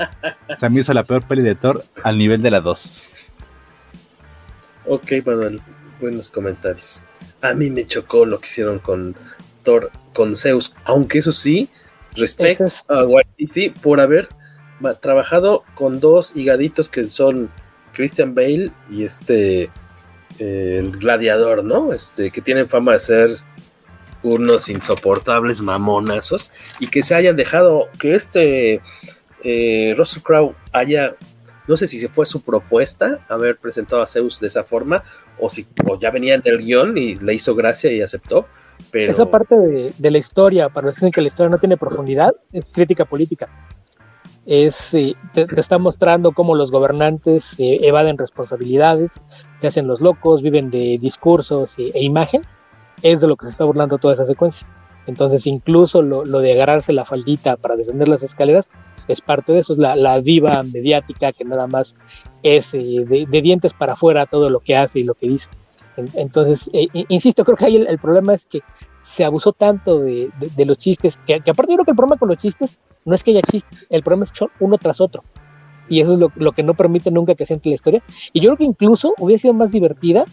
se 0.57 0.71
me 0.71 0.81
hizo 0.81 0.95
la 0.95 1.05
peor 1.05 1.25
peli 1.25 1.43
de 1.43 1.57
Thor 1.57 1.85
al 2.05 2.17
nivel 2.17 2.41
de 2.41 2.53
la 2.53 2.63
2. 2.63 3.05
Ok, 4.87 5.13
Manuel, 5.27 5.61
buenos 6.01 6.31
comentarios. 6.31 7.03
A 7.43 7.53
mí 7.53 7.69
me 7.69 7.87
chocó 7.87 8.25
lo 8.25 8.41
que 8.41 8.47
hicieron 8.47 8.79
con 8.79 9.15
Thor 9.65 9.91
con 10.13 10.37
Zeus, 10.37 10.75
aunque 10.85 11.19
eso 11.19 11.33
sí, 11.33 11.69
respecto 12.15 12.65
es... 12.65 12.77
a 12.89 13.05
Waititi 13.05 13.71
por 13.71 14.01
haber 14.01 14.29
trabajado 15.01 15.65
con 15.75 15.99
dos 15.99 16.37
higaditos 16.37 16.89
que 16.89 17.09
son 17.11 17.51
Christian 17.93 18.35
Bale 18.35 18.71
y 18.91 19.05
este 19.05 19.71
eh, 20.39 20.77
el 20.79 20.93
gladiador, 20.93 21.65
¿no? 21.65 21.93
Este 21.93 22.31
que 22.31 22.41
tienen 22.41 22.69
fama 22.69 22.93
de 22.93 23.01
ser 23.01 23.31
unos 24.23 24.69
insoportables 24.69 25.61
mamonazos 25.61 26.53
y 26.81 26.89
que 26.89 27.03
se 27.03 27.15
hayan 27.15 27.37
dejado 27.37 27.89
que 27.99 28.15
este 28.15 28.81
eh, 29.45 29.95
Russell 29.97 30.23
Crowe 30.23 30.55
haya 30.73 31.17
no 31.67 31.77
sé 31.77 31.87
si 31.87 31.99
se 31.99 32.09
fue 32.09 32.27
su 32.27 32.43
propuesta 32.43 33.25
haber 33.29 33.57
presentado 33.57 34.03
a 34.03 34.07
Zeus 34.07 34.41
de 34.41 34.49
esa 34.49 34.65
forma 34.65 35.03
o 35.39 35.49
si 35.49 35.67
o 35.87 35.99
ya 35.99 36.11
venía 36.11 36.39
del 36.39 36.59
guion 36.59 36.97
y 36.99 37.15
le 37.15 37.35
hizo 37.35 37.55
gracia 37.55 37.93
y 37.93 38.01
aceptó 38.01 38.47
pero... 38.91 39.13
Esa 39.13 39.31
parte 39.31 39.57
de, 39.57 40.11
la 40.11 40.19
historia, 40.19 40.69
para 40.69 40.87
los 40.87 40.97
que 40.97 41.01
dicen 41.01 41.13
que 41.13 41.23
la 41.23 41.29
historia 41.29 41.51
no 41.51 41.59
tiene 41.59 41.77
profundidad, 41.77 42.33
es 42.53 42.69
crítica 42.71 43.05
política. 43.05 43.49
Es, 44.47 44.93
eh, 44.93 45.15
te, 45.33 45.47
está 45.59 45.79
mostrando 45.79 46.33
cómo 46.33 46.55
los 46.55 46.71
gobernantes 46.71 47.45
eh, 47.59 47.79
evaden 47.83 48.19
responsabilidades, 48.19 49.11
se 49.61 49.67
hacen 49.67 49.87
los 49.87 50.01
locos, 50.01 50.43
viven 50.43 50.71
de 50.71 50.99
discursos 51.01 51.75
e, 51.79 51.91
e, 51.95 52.03
imagen. 52.03 52.43
Es 53.03 53.21
de 53.21 53.27
lo 53.27 53.37
que 53.37 53.47
se 53.47 53.53
está 53.53 53.65
burlando 53.65 53.99
toda 53.99 54.15
esa 54.15 54.27
secuencia. 54.27 54.67
Entonces, 55.07 55.47
incluso 55.47 56.03
lo, 56.03 56.25
de 56.25 56.53
agarrarse 56.53 56.93
la 56.93 57.05
faldita 57.05 57.57
para 57.57 57.77
descender 57.77 58.09
las 58.09 58.23
escaleras 58.23 58.69
es 59.09 59.21
parte 59.21 59.53
de 59.53 59.59
eso, 59.59 59.75
es 59.75 59.79
la, 59.79 59.97
la 59.97 60.21
diva 60.21 60.63
mediática 60.63 61.33
que 61.33 61.45
nada 61.45 61.67
más 61.67 61.95
es 62.43 62.73
eh, 62.73 63.05
de, 63.07 63.27
de 63.29 63.43
dientes 63.43 63.75
para 63.75 63.93
afuera 63.93 64.25
todo 64.25 64.49
lo 64.49 64.61
que 64.61 64.77
hace 64.77 65.01
y 65.01 65.05
lo 65.05 65.15
que 65.15 65.29
dice. 65.29 65.49
Entonces, 65.97 66.69
eh, 66.73 66.89
insisto, 67.09 67.45
creo 67.45 67.57
que 67.57 67.67
ahí 67.67 67.77
el, 67.77 67.99
problema 67.99 68.35
es 68.35 68.45
que 68.47 68.61
se 69.17 69.25
abusó 69.25 69.53
tanto 69.53 70.01
de, 70.01 70.31
los 70.65 70.79
chistes, 70.79 71.19
que, 71.27 71.35
aparte 71.35 71.73
yo 71.73 71.77
creo 71.77 71.85
que 71.85 71.91
el 71.93 71.97
problema 71.97 72.17
con 72.17 72.29
los 72.29 72.39
chistes 72.39 72.79
no 73.05 73.15
es 73.15 73.23
que 73.23 73.31
haya 73.31 73.43
chistes, 73.43 73.87
el 73.91 74.03
problema 74.03 74.25
es 74.25 74.33
que 74.33 74.39
son 74.39 74.51
uno 74.61 74.79
tras 74.79 75.01
otro. 75.01 75.23
Y 75.89 76.01
eso 76.01 76.15
es 76.15 76.19
lo, 76.19 76.33
lo 76.37 76.53
que 76.53 76.63
no 76.63 76.75
permite 76.75 77.11
nunca 77.11 77.35
que 77.35 77.47
se 77.47 77.55
entre 77.55 77.71
la 77.71 77.75
historia. 77.75 78.03
Y 78.33 78.41
yo 78.41 78.49
creo 78.49 78.57
que 78.57 78.65
incluso 78.65 79.15
hubiera 79.19 79.41
sido 79.41 79.53
más 79.53 79.71
divertida 79.71 80.25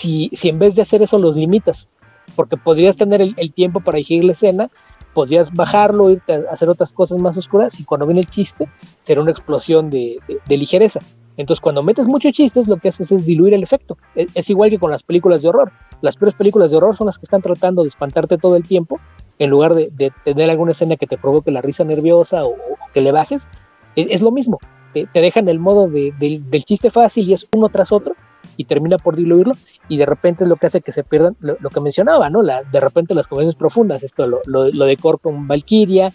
si, 0.00 0.30
si 0.34 0.48
en 0.48 0.58
vez 0.58 0.74
de 0.74 0.82
hacer 0.82 1.02
eso 1.02 1.18
los 1.18 1.36
limitas. 1.36 1.88
Porque 2.34 2.56
podrías 2.56 2.96
tener 2.96 3.22
el, 3.22 3.52
tiempo 3.52 3.80
para 3.80 3.98
digerir 3.98 4.24
la 4.24 4.32
escena, 4.32 4.70
podrías 5.14 5.52
bajarlo, 5.52 6.10
irte 6.10 6.34
a 6.34 6.52
hacer 6.52 6.68
otras 6.68 6.92
cosas 6.92 7.18
más 7.18 7.36
oscuras, 7.36 7.78
y 7.80 7.84
cuando 7.84 8.06
viene 8.06 8.20
el 8.20 8.28
chiste, 8.28 8.68
será 9.04 9.22
una 9.22 9.30
explosión 9.30 9.88
de 9.88 10.18
ligereza. 10.48 11.00
Entonces, 11.38 11.62
cuando 11.62 11.84
metes 11.84 12.06
muchos 12.06 12.32
chistes, 12.32 12.66
lo 12.66 12.76
que 12.76 12.88
haces 12.88 13.10
es 13.12 13.24
diluir 13.24 13.54
el 13.54 13.62
efecto. 13.62 13.96
Es, 14.16 14.28
es, 14.34 14.50
igual 14.50 14.70
que 14.70 14.78
con 14.78 14.90
las 14.90 15.04
películas 15.04 15.40
de 15.40 15.48
horror. 15.48 15.70
Las 16.02 16.16
peores 16.16 16.34
películas 16.34 16.70
de 16.70 16.76
horror 16.76 16.96
son 16.96 17.06
las 17.06 17.16
que 17.16 17.26
están 17.26 17.42
tratando 17.42 17.82
de 17.82 17.88
espantarte 17.88 18.38
todo 18.38 18.56
el 18.56 18.64
tiempo, 18.64 19.00
en 19.38 19.48
lugar 19.48 19.74
de, 19.74 19.88
de 19.92 20.12
tener 20.24 20.50
alguna 20.50 20.72
escena 20.72 20.96
que 20.96 21.06
te 21.06 21.16
provoque 21.16 21.52
la 21.52 21.62
risa 21.62 21.84
nerviosa 21.84 22.44
o, 22.44 22.56
que 22.92 23.00
le 23.00 23.12
bajes. 23.12 23.46
Es, 23.94 24.10
es 24.10 24.20
lo 24.20 24.32
mismo. 24.32 24.58
Te, 24.92 25.08
dejan 25.14 25.48
el 25.48 25.60
modo 25.60 25.88
de, 25.88 26.12
de, 26.18 26.40
del 26.44 26.64
chiste 26.64 26.90
fácil 26.90 27.28
y 27.28 27.34
es 27.34 27.46
uno 27.54 27.68
tras 27.68 27.92
otro 27.92 28.14
y 28.56 28.64
termina 28.64 28.96
por 28.96 29.14
diluirlo 29.14 29.52
y 29.88 29.96
de 29.96 30.06
repente 30.06 30.42
es 30.42 30.50
lo 30.50 30.56
que 30.56 30.66
hace 30.66 30.80
que 30.80 30.90
se 30.90 31.04
pierdan 31.04 31.36
lo, 31.40 31.56
que 31.56 31.80
mencionaba, 31.80 32.30
¿no? 32.30 32.42
La, 32.42 32.64
de 32.64 32.80
repente 32.80 33.14
las 33.14 33.28
conversaciones 33.28 33.56
profundas, 33.56 34.02
esto 34.02 34.26
lo, 34.26 34.40
lo, 34.46 34.68
lo 34.72 34.84
de 34.86 34.96
Cor 34.96 35.20
con 35.20 35.46
Valkyria, 35.46 36.08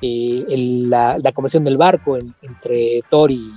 eh, 0.00 0.44
el, 0.48 0.88
la, 0.88 1.18
la, 1.18 1.32
del 1.32 1.76
barco 1.76 2.16
en, 2.16 2.34
entre 2.42 3.02
Thor 3.10 3.32
y, 3.32 3.50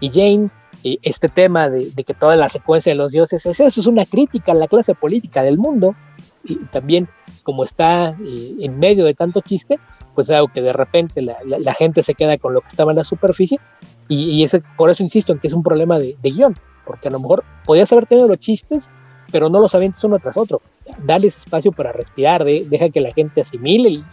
y 0.00 0.10
Jane, 0.10 0.50
y 0.82 0.98
este 1.02 1.28
tema 1.28 1.68
de, 1.68 1.90
de, 1.90 2.04
que 2.04 2.14
toda 2.14 2.36
la 2.36 2.48
secuencia 2.48 2.92
de 2.92 2.98
los 2.98 3.12
dioses 3.12 3.44
es 3.44 3.60
eso, 3.60 3.80
es 3.80 3.86
una 3.86 4.04
crítica 4.04 4.52
a 4.52 4.54
la 4.54 4.68
clase 4.68 4.94
política 4.94 5.42
del 5.42 5.58
mundo. 5.58 5.94
y 6.44 6.56
también 6.66 7.08
como 7.48 7.64
está 7.64 8.10
eh, 8.10 8.56
en 8.60 8.78
medio 8.78 9.06
de 9.06 9.14
tanto 9.14 9.40
chiste, 9.40 9.80
pues 10.14 10.28
es 10.28 10.36
algo 10.36 10.48
que 10.48 10.60
de 10.60 10.74
repente 10.74 11.22
la, 11.22 11.72
gente 11.72 12.02
se 12.02 12.14
queda 12.14 12.36
con 12.36 12.52
lo 12.52 12.60
que 12.60 12.68
estaba 12.68 12.92
en 12.92 12.98
la 12.98 13.04
superficie 13.04 13.58
y, 14.06 14.46
por 14.76 14.90
eso 14.90 15.02
insisto 15.02 15.32
en 15.32 15.38
que 15.38 15.46
es 15.46 15.54
un 15.54 15.62
problema 15.62 15.98
de, 15.98 16.14
guion, 16.22 16.54
porque 16.84 17.08
a 17.08 17.10
lo 17.10 17.20
mejor 17.20 17.44
podías 17.64 17.90
haber 17.90 18.04
tenido 18.04 18.28
los 18.28 18.38
chistes, 18.38 18.90
pero 19.32 19.48
no 19.48 19.60
los 19.60 19.74
avientes 19.74 20.04
uno 20.04 20.18
tras 20.18 20.36
otro. 20.36 20.60
Dale 21.04 21.28
ese 21.28 21.38
espacio 21.38 21.72
para 21.72 21.90
respirar, 21.90 22.44
deja 22.44 22.90
que 22.90 23.00
la 23.00 23.14
gente 23.14 23.40
asimile 23.40 23.88
el, 23.88 24.04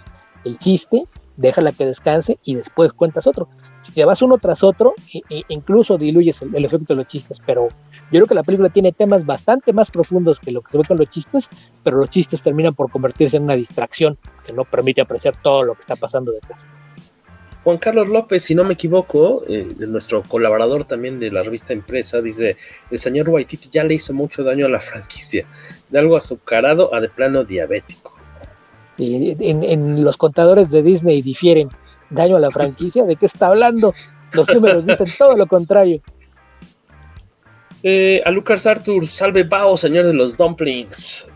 el 0.45 0.57
chiste, 0.57 1.03
déjala 1.35 1.73
que 1.73 1.85
descanse 1.85 2.39
y 2.41 2.55
después 2.55 2.93
cuentas 2.93 3.27
otro. 3.27 3.49
Si 3.95 4.03
vas 4.03 4.21
uno 4.21 4.37
tras 4.39 4.61
otro, 4.61 4.93
incluso 5.47 5.97
diluyes 5.97 6.41
el, 6.41 6.65
efecto 6.65 6.93
de 6.93 6.95
los 6.95 7.07
chistes, 7.07 7.41
pero 7.45 7.69
yo 7.69 8.09
creo 8.11 8.25
que 8.25 8.35
la 8.35 8.43
película 8.43 8.67
tiene 8.67 8.91
temas 8.91 9.25
bastante 9.25 9.71
más 9.71 9.89
profundos 9.89 10.37
que 10.37 10.51
lo 10.51 10.61
que 10.61 10.71
se 10.71 10.77
ve 10.79 10.83
con 10.85 10.97
los 10.97 11.09
chistes, 11.09 11.47
pero 11.81 11.99
los 11.99 12.09
chistes 12.09 12.41
terminan 12.43 12.73
por 12.73 12.91
convertirse 12.91 13.37
en 13.37 13.43
una 13.43 13.55
distracción 13.55 14.17
que 14.45 14.51
no 14.51 14.65
permite 14.65 14.99
apreciar 14.99 15.37
todo 15.41 15.63
lo 15.63 15.75
que 15.75 15.79
está 15.83 15.95
pasando 15.95 16.33
detrás. 16.33 16.65
Juan 17.63 17.77
Carlos 17.77 18.09
López, 18.09 18.43
si 18.43 18.53
no 18.53 18.65
me 18.65 18.73
equivoco, 18.73 19.43
eh, 19.47 19.65
nuestro 19.87 20.23
colaborador 20.23 20.83
también 20.83 21.17
de 21.17 21.31
la 21.31 21.43
revista 21.43 21.71
Empresa, 21.71 22.21
dice, 22.21 22.57
el 22.91 22.99
señor 22.99 23.29
Waititi 23.29 23.69
ya 23.71 23.85
le 23.85 23.93
hizo 23.93 24.13
mucho 24.13 24.43
daño 24.43 24.65
a 24.65 24.69
la 24.69 24.81
franquicia, 24.81 25.45
de 25.89 25.99
algo 25.99 26.17
azucarado 26.17 26.93
a 26.93 26.99
de 26.99 27.07
plano 27.07 27.45
diabético. 27.45 28.13
en, 28.97 29.63
en, 29.63 30.03
los 30.03 30.17
contadores 30.17 30.69
de 30.69 30.83
Disney 30.83 31.21
difieren 31.21 31.69
daño 32.09 32.37
a 32.37 32.39
la 32.39 32.51
franquicia, 32.51 33.03
¿de 33.03 33.15
qué 33.15 33.25
está 33.25 33.47
hablando? 33.47 33.93
Los 34.31 34.47
números 34.53 34.85
dicen 34.85 35.07
todo 35.17 35.37
lo 35.37 35.47
contrario. 35.47 36.01
Eh, 37.83 38.21
a 38.25 38.31
Lucas 38.31 38.65
Arthur, 38.65 39.05
salve 39.05 39.43
Bao, 39.43 39.77
señor 39.77 40.07
de 40.07 40.13
los 40.13 40.35
dumplings. 40.37 41.27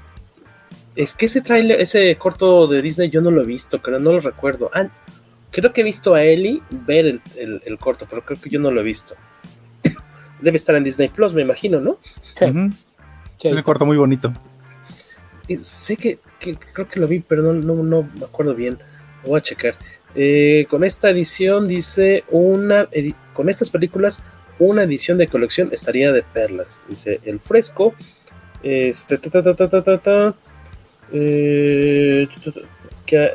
Es 0.95 1.13
que 1.13 1.27
ese 1.27 1.41
trailer, 1.41 1.79
ese 1.79 2.15
corto 2.17 2.67
de 2.67 2.81
Disney 2.81 3.09
yo 3.09 3.21
no 3.21 3.31
lo 3.31 3.43
he 3.43 3.45
visto, 3.45 3.79
pero 3.81 3.99
no 3.99 4.13
lo 4.13 4.19
recuerdo. 4.19 4.69
Ah, 4.73 4.89
creo 5.51 5.71
que 5.71 5.81
he 5.81 5.83
visto 5.83 6.15
a 6.15 6.23
Eli 6.23 6.61
ver 6.71 7.21
el, 7.35 7.77
corto, 7.79 8.07
pero 8.09 8.23
creo 8.25 8.41
que 8.41 8.49
yo 8.49 8.59
no 8.59 8.71
lo 8.71 8.81
he 8.81 8.83
visto. 8.83 9.15
Debe 10.41 10.57
estar 10.57 10.75
en 10.75 10.83
Disney 10.83 11.09
Plus, 11.09 11.33
me 11.33 11.43
imagino, 11.43 11.79
¿no? 11.79 11.99
Sí. 12.37 12.45
Es 13.47 13.53
un 13.55 13.61
corto 13.61 13.85
muy 13.85 13.97
bonito. 13.97 14.33
sé 15.61 15.95
que, 15.97 16.19
creo 16.73 16.87
que 16.87 16.99
lo 16.99 17.07
vi, 17.07 17.19
pero 17.19 17.43
no, 17.43 17.53
no, 17.53 17.83
no 17.83 18.09
me 18.17 18.25
acuerdo 18.25 18.55
bien. 18.55 18.79
Lo 19.23 19.29
voy 19.29 19.37
a 19.37 19.41
checar. 19.41 19.75
Eh, 20.15 20.65
con 20.69 20.83
esta 20.83 21.09
edición 21.09 21.67
dice 21.67 22.23
una 22.29 22.89
con 23.33 23.47
estas 23.47 23.69
películas 23.69 24.23
una 24.59 24.83
edición 24.83 25.17
de 25.17 25.27
colección 25.27 25.69
estaría 25.71 26.11
de 26.11 26.21
perlas. 26.21 26.83
Dice 26.87 27.21
el 27.23 27.39
fresco. 27.39 27.95
Este 28.61 29.17
eh, 31.11 32.27
que, 33.05 33.31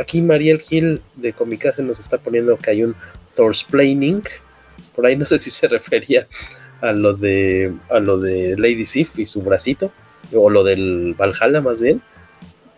aquí 0.00 0.22
Mariel 0.22 0.60
Gil 0.60 1.02
de 1.16 1.32
Comicase 1.32 1.82
nos 1.82 1.98
está 1.98 2.18
poniendo 2.18 2.56
que 2.56 2.70
hay 2.70 2.84
un 2.84 2.94
Planning 3.68 4.22
Por 4.94 5.04
ahí 5.04 5.16
no 5.16 5.26
sé 5.26 5.38
si 5.38 5.50
se 5.50 5.68
refería 5.68 6.26
a 6.80 6.92
lo 6.92 7.12
de 7.12 7.74
a 7.90 7.98
lo 7.98 8.18
de 8.18 8.56
Lady 8.56 8.86
Sif 8.86 9.18
y 9.18 9.26
su 9.26 9.42
bracito. 9.42 9.90
O 10.32 10.48
lo 10.48 10.62
del 10.62 11.14
Valhalla 11.18 11.60
más 11.60 11.80
bien. 11.80 12.00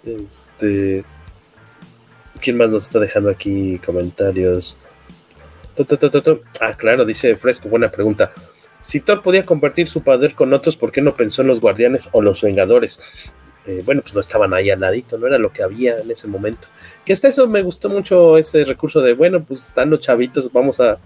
Este 0.05 1.05
¿Quién 2.41 2.57
más 2.57 2.71
nos 2.71 2.87
está 2.87 2.99
dejando 2.99 3.31
aquí 3.31 3.79
comentarios? 3.85 4.79
Ah, 6.61 6.73
claro, 6.77 7.05
dice 7.05 7.37
Fresco, 7.37 7.69
buena 7.69 7.91
pregunta. 7.91 8.33
Si 8.81 9.01
Thor 9.01 9.23
podía 9.23 9.45
compartir 9.45 9.89
su 9.89 10.03
poder 10.03 10.35
con 10.35 10.53
otros, 10.53 10.77
¿por 10.77 10.93
qué 10.93 11.01
no 11.01 11.15
pensó 11.15 11.43
en 11.43 11.49
los 11.49 11.61
guardianes 11.61 12.09
o 12.13 12.23
los 12.23 12.41
vengadores? 12.41 13.01
Eh, 13.67 13.83
bueno, 13.85 14.01
pues 14.03 14.15
no 14.15 14.21
estaban 14.21 14.55
ahí 14.55 14.71
al 14.71 14.81
ladito, 14.81 15.19
no 15.19 15.27
era 15.27 15.37
lo 15.37 15.53
que 15.53 15.63
había 15.63 15.99
en 15.99 16.11
ese 16.11 16.27
momento. 16.27 16.69
Que 17.05 17.13
hasta 17.13 17.29
eso 17.29 17.47
me 17.47 17.63
gustó 17.63 17.89
mucho 17.89 18.39
ese 18.39 18.65
recurso 18.65 19.01
de, 19.01 19.13
bueno, 19.13 19.45
pues 19.45 19.69
están 19.69 19.91
los 19.91 20.01
chavitos, 20.01 20.51
vamos 20.53 20.81
a, 20.81 20.99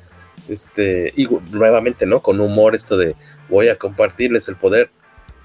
este, 0.49 1.13
y 1.17 1.27
nuevamente, 1.51 2.07
¿no? 2.07 2.23
Con 2.23 2.41
humor 2.41 2.75
esto 2.75 2.97
de, 2.97 3.17
voy 3.49 3.69
a 3.69 3.77
compartirles 3.77 4.49
el 4.49 4.57
poder 4.57 4.91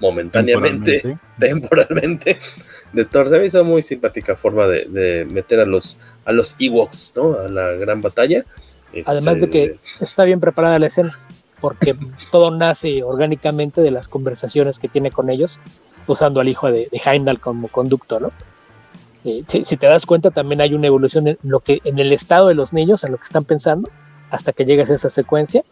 momentáneamente, 0.00 1.18
temporalmente, 1.38 2.38
de 2.92 3.04
Thor. 3.04 3.28
Se 3.28 3.38
me 3.38 3.44
hizo 3.44 3.64
muy 3.64 3.82
simpática 3.82 4.36
forma 4.36 4.66
de, 4.66 5.26
meter 5.30 5.60
a 5.60 5.64
los, 5.64 5.98
a 6.24 6.32
los 6.32 6.56
Ewoks, 6.58 7.14
¿no? 7.16 7.38
A 7.38 7.48
la 7.48 7.72
gran 7.72 8.00
batalla. 8.00 8.44
Además 9.06 9.40
de 9.40 9.50
que 9.50 9.64
este, 9.64 10.04
está 10.04 10.24
bien 10.24 10.40
preparada 10.40 10.78
la 10.78 10.86
escena, 10.86 11.18
porque 11.60 11.94
todo 12.32 12.50
nace 12.50 13.02
orgánicamente 13.02 13.80
de 13.80 13.90
las 13.90 14.08
conversaciones 14.08 14.78
que 14.78 14.88
tiene 14.88 15.10
con 15.10 15.30
ellos, 15.30 15.58
usando 16.06 16.40
al 16.40 16.48
hijo 16.48 16.70
de, 16.70 16.88
de 16.90 17.00
Heimdall 17.04 17.40
como 17.40 17.68
conducto, 17.68 18.18
¿no? 18.20 18.32
Eh, 19.24 19.44
si, 19.46 19.76
te 19.76 19.86
das 19.86 20.06
cuenta, 20.06 20.30
también 20.30 20.60
hay 20.60 20.74
una 20.74 20.86
evolución 20.86 21.26
en, 21.26 21.38
lo 21.42 21.60
que, 21.60 21.80
en 21.84 21.98
el 21.98 22.12
estado 22.12 22.48
de 22.48 22.54
los 22.54 22.72
niños, 22.72 23.04
en 23.04 23.12
lo 23.12 23.18
que 23.18 23.24
están 23.24 23.44
pensando, 23.44 23.90
hasta 24.30 24.52
que 24.52 24.64
llegas 24.64 24.90
a 24.90 24.94
esa 24.94 25.10
secuencia 25.10 25.64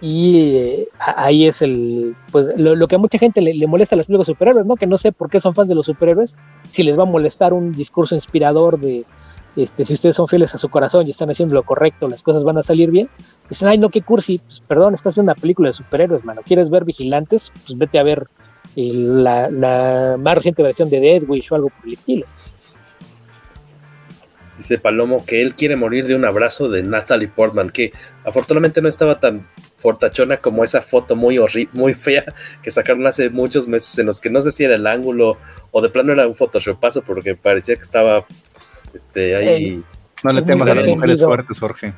y 0.00 0.56
eh, 0.56 0.88
ahí 0.98 1.46
es 1.46 1.60
el 1.60 2.16
pues 2.32 2.46
lo, 2.56 2.86
que 2.88 2.94
a 2.94 2.98
mucha 2.98 3.18
gente 3.18 3.42
le, 3.42 3.66
molesta 3.66 3.94
a 3.94 3.98
los 3.98 4.06
películas 4.06 4.26
superhéroes 4.26 4.66
no 4.66 4.76
que 4.76 4.86
no 4.86 4.96
sé 4.96 5.12
por 5.12 5.28
qué 5.28 5.40
son 5.40 5.54
fans 5.54 5.68
de 5.68 5.74
los 5.74 5.86
superhéroes 5.86 6.34
si 6.72 6.82
les 6.82 6.98
va 6.98 7.02
a 7.02 7.06
molestar 7.06 7.52
un 7.52 7.72
discurso 7.72 8.14
inspirador 8.14 8.80
de 8.80 9.04
este, 9.56 9.84
si 9.84 9.94
ustedes 9.94 10.16
son 10.16 10.28
fieles 10.28 10.54
a 10.54 10.58
su 10.58 10.70
corazón 10.70 11.06
y 11.06 11.10
están 11.10 11.28
haciendo 11.28 11.54
lo 11.54 11.64
correcto 11.64 12.08
las 12.08 12.22
cosas 12.22 12.44
van 12.44 12.56
a 12.56 12.62
salir 12.62 12.90
bien 12.90 13.10
dicen 13.50 13.68
ay 13.68 13.76
no 13.76 13.90
qué 13.90 14.00
cursi 14.00 14.38
pues 14.38 14.60
perdón 14.60 14.94
estás 14.94 15.14
viendo 15.16 15.32
una 15.32 15.40
película 15.40 15.68
de 15.68 15.74
superhéroes 15.74 16.24
mano 16.24 16.40
quieres 16.46 16.70
ver 16.70 16.84
vigilantes 16.84 17.52
pues 17.66 17.76
vete 17.76 17.98
a 17.98 18.02
ver 18.02 18.26
eh, 18.76 18.92
la, 18.94 19.50
la, 19.50 20.16
más 20.18 20.36
reciente 20.36 20.62
versión 20.62 20.88
de 20.88 21.00
Dead 21.00 21.22
Wish 21.28 21.52
o 21.52 21.56
algo 21.56 21.68
por 21.68 21.86
el 21.86 21.94
estilo 21.94 22.26
dice 24.60 24.78
Palomo 24.78 25.24
que 25.24 25.40
él 25.40 25.54
quiere 25.54 25.74
morir 25.74 26.06
de 26.06 26.14
un 26.14 26.24
abrazo 26.24 26.68
de 26.68 26.82
Natalie 26.82 27.28
Portman, 27.28 27.70
que 27.70 27.92
afortunadamente 28.24 28.82
no 28.82 28.88
estaba 28.88 29.18
tan 29.18 29.48
fortachona 29.76 30.36
como 30.36 30.62
esa 30.62 30.82
foto 30.82 31.16
muy 31.16 31.40
muy 31.72 31.94
fea 31.94 32.24
que 32.62 32.70
sacaron 32.70 33.06
hace 33.06 33.30
muchos 33.30 33.66
meses 33.66 33.98
en 33.98 34.06
los 34.06 34.20
que 34.20 34.28
no 34.28 34.42
sé 34.42 34.52
si 34.52 34.64
era 34.64 34.74
el 34.74 34.86
ángulo 34.86 35.38
o 35.70 35.80
de 35.80 35.88
plano 35.88 36.12
era 36.12 36.26
un 36.26 36.34
photoshopazo 36.34 37.02
porque 37.02 37.34
parecía 37.34 37.74
que 37.74 37.82
estaba 37.82 38.26
este 38.92 39.34
ahí 39.34 39.82
no 40.22 40.32
le 40.32 40.42
temas 40.42 40.68
a 40.68 40.74
las 40.74 40.86
mujeres 40.86 41.24
fuertes 41.24 41.58
Jorge. 41.58 41.94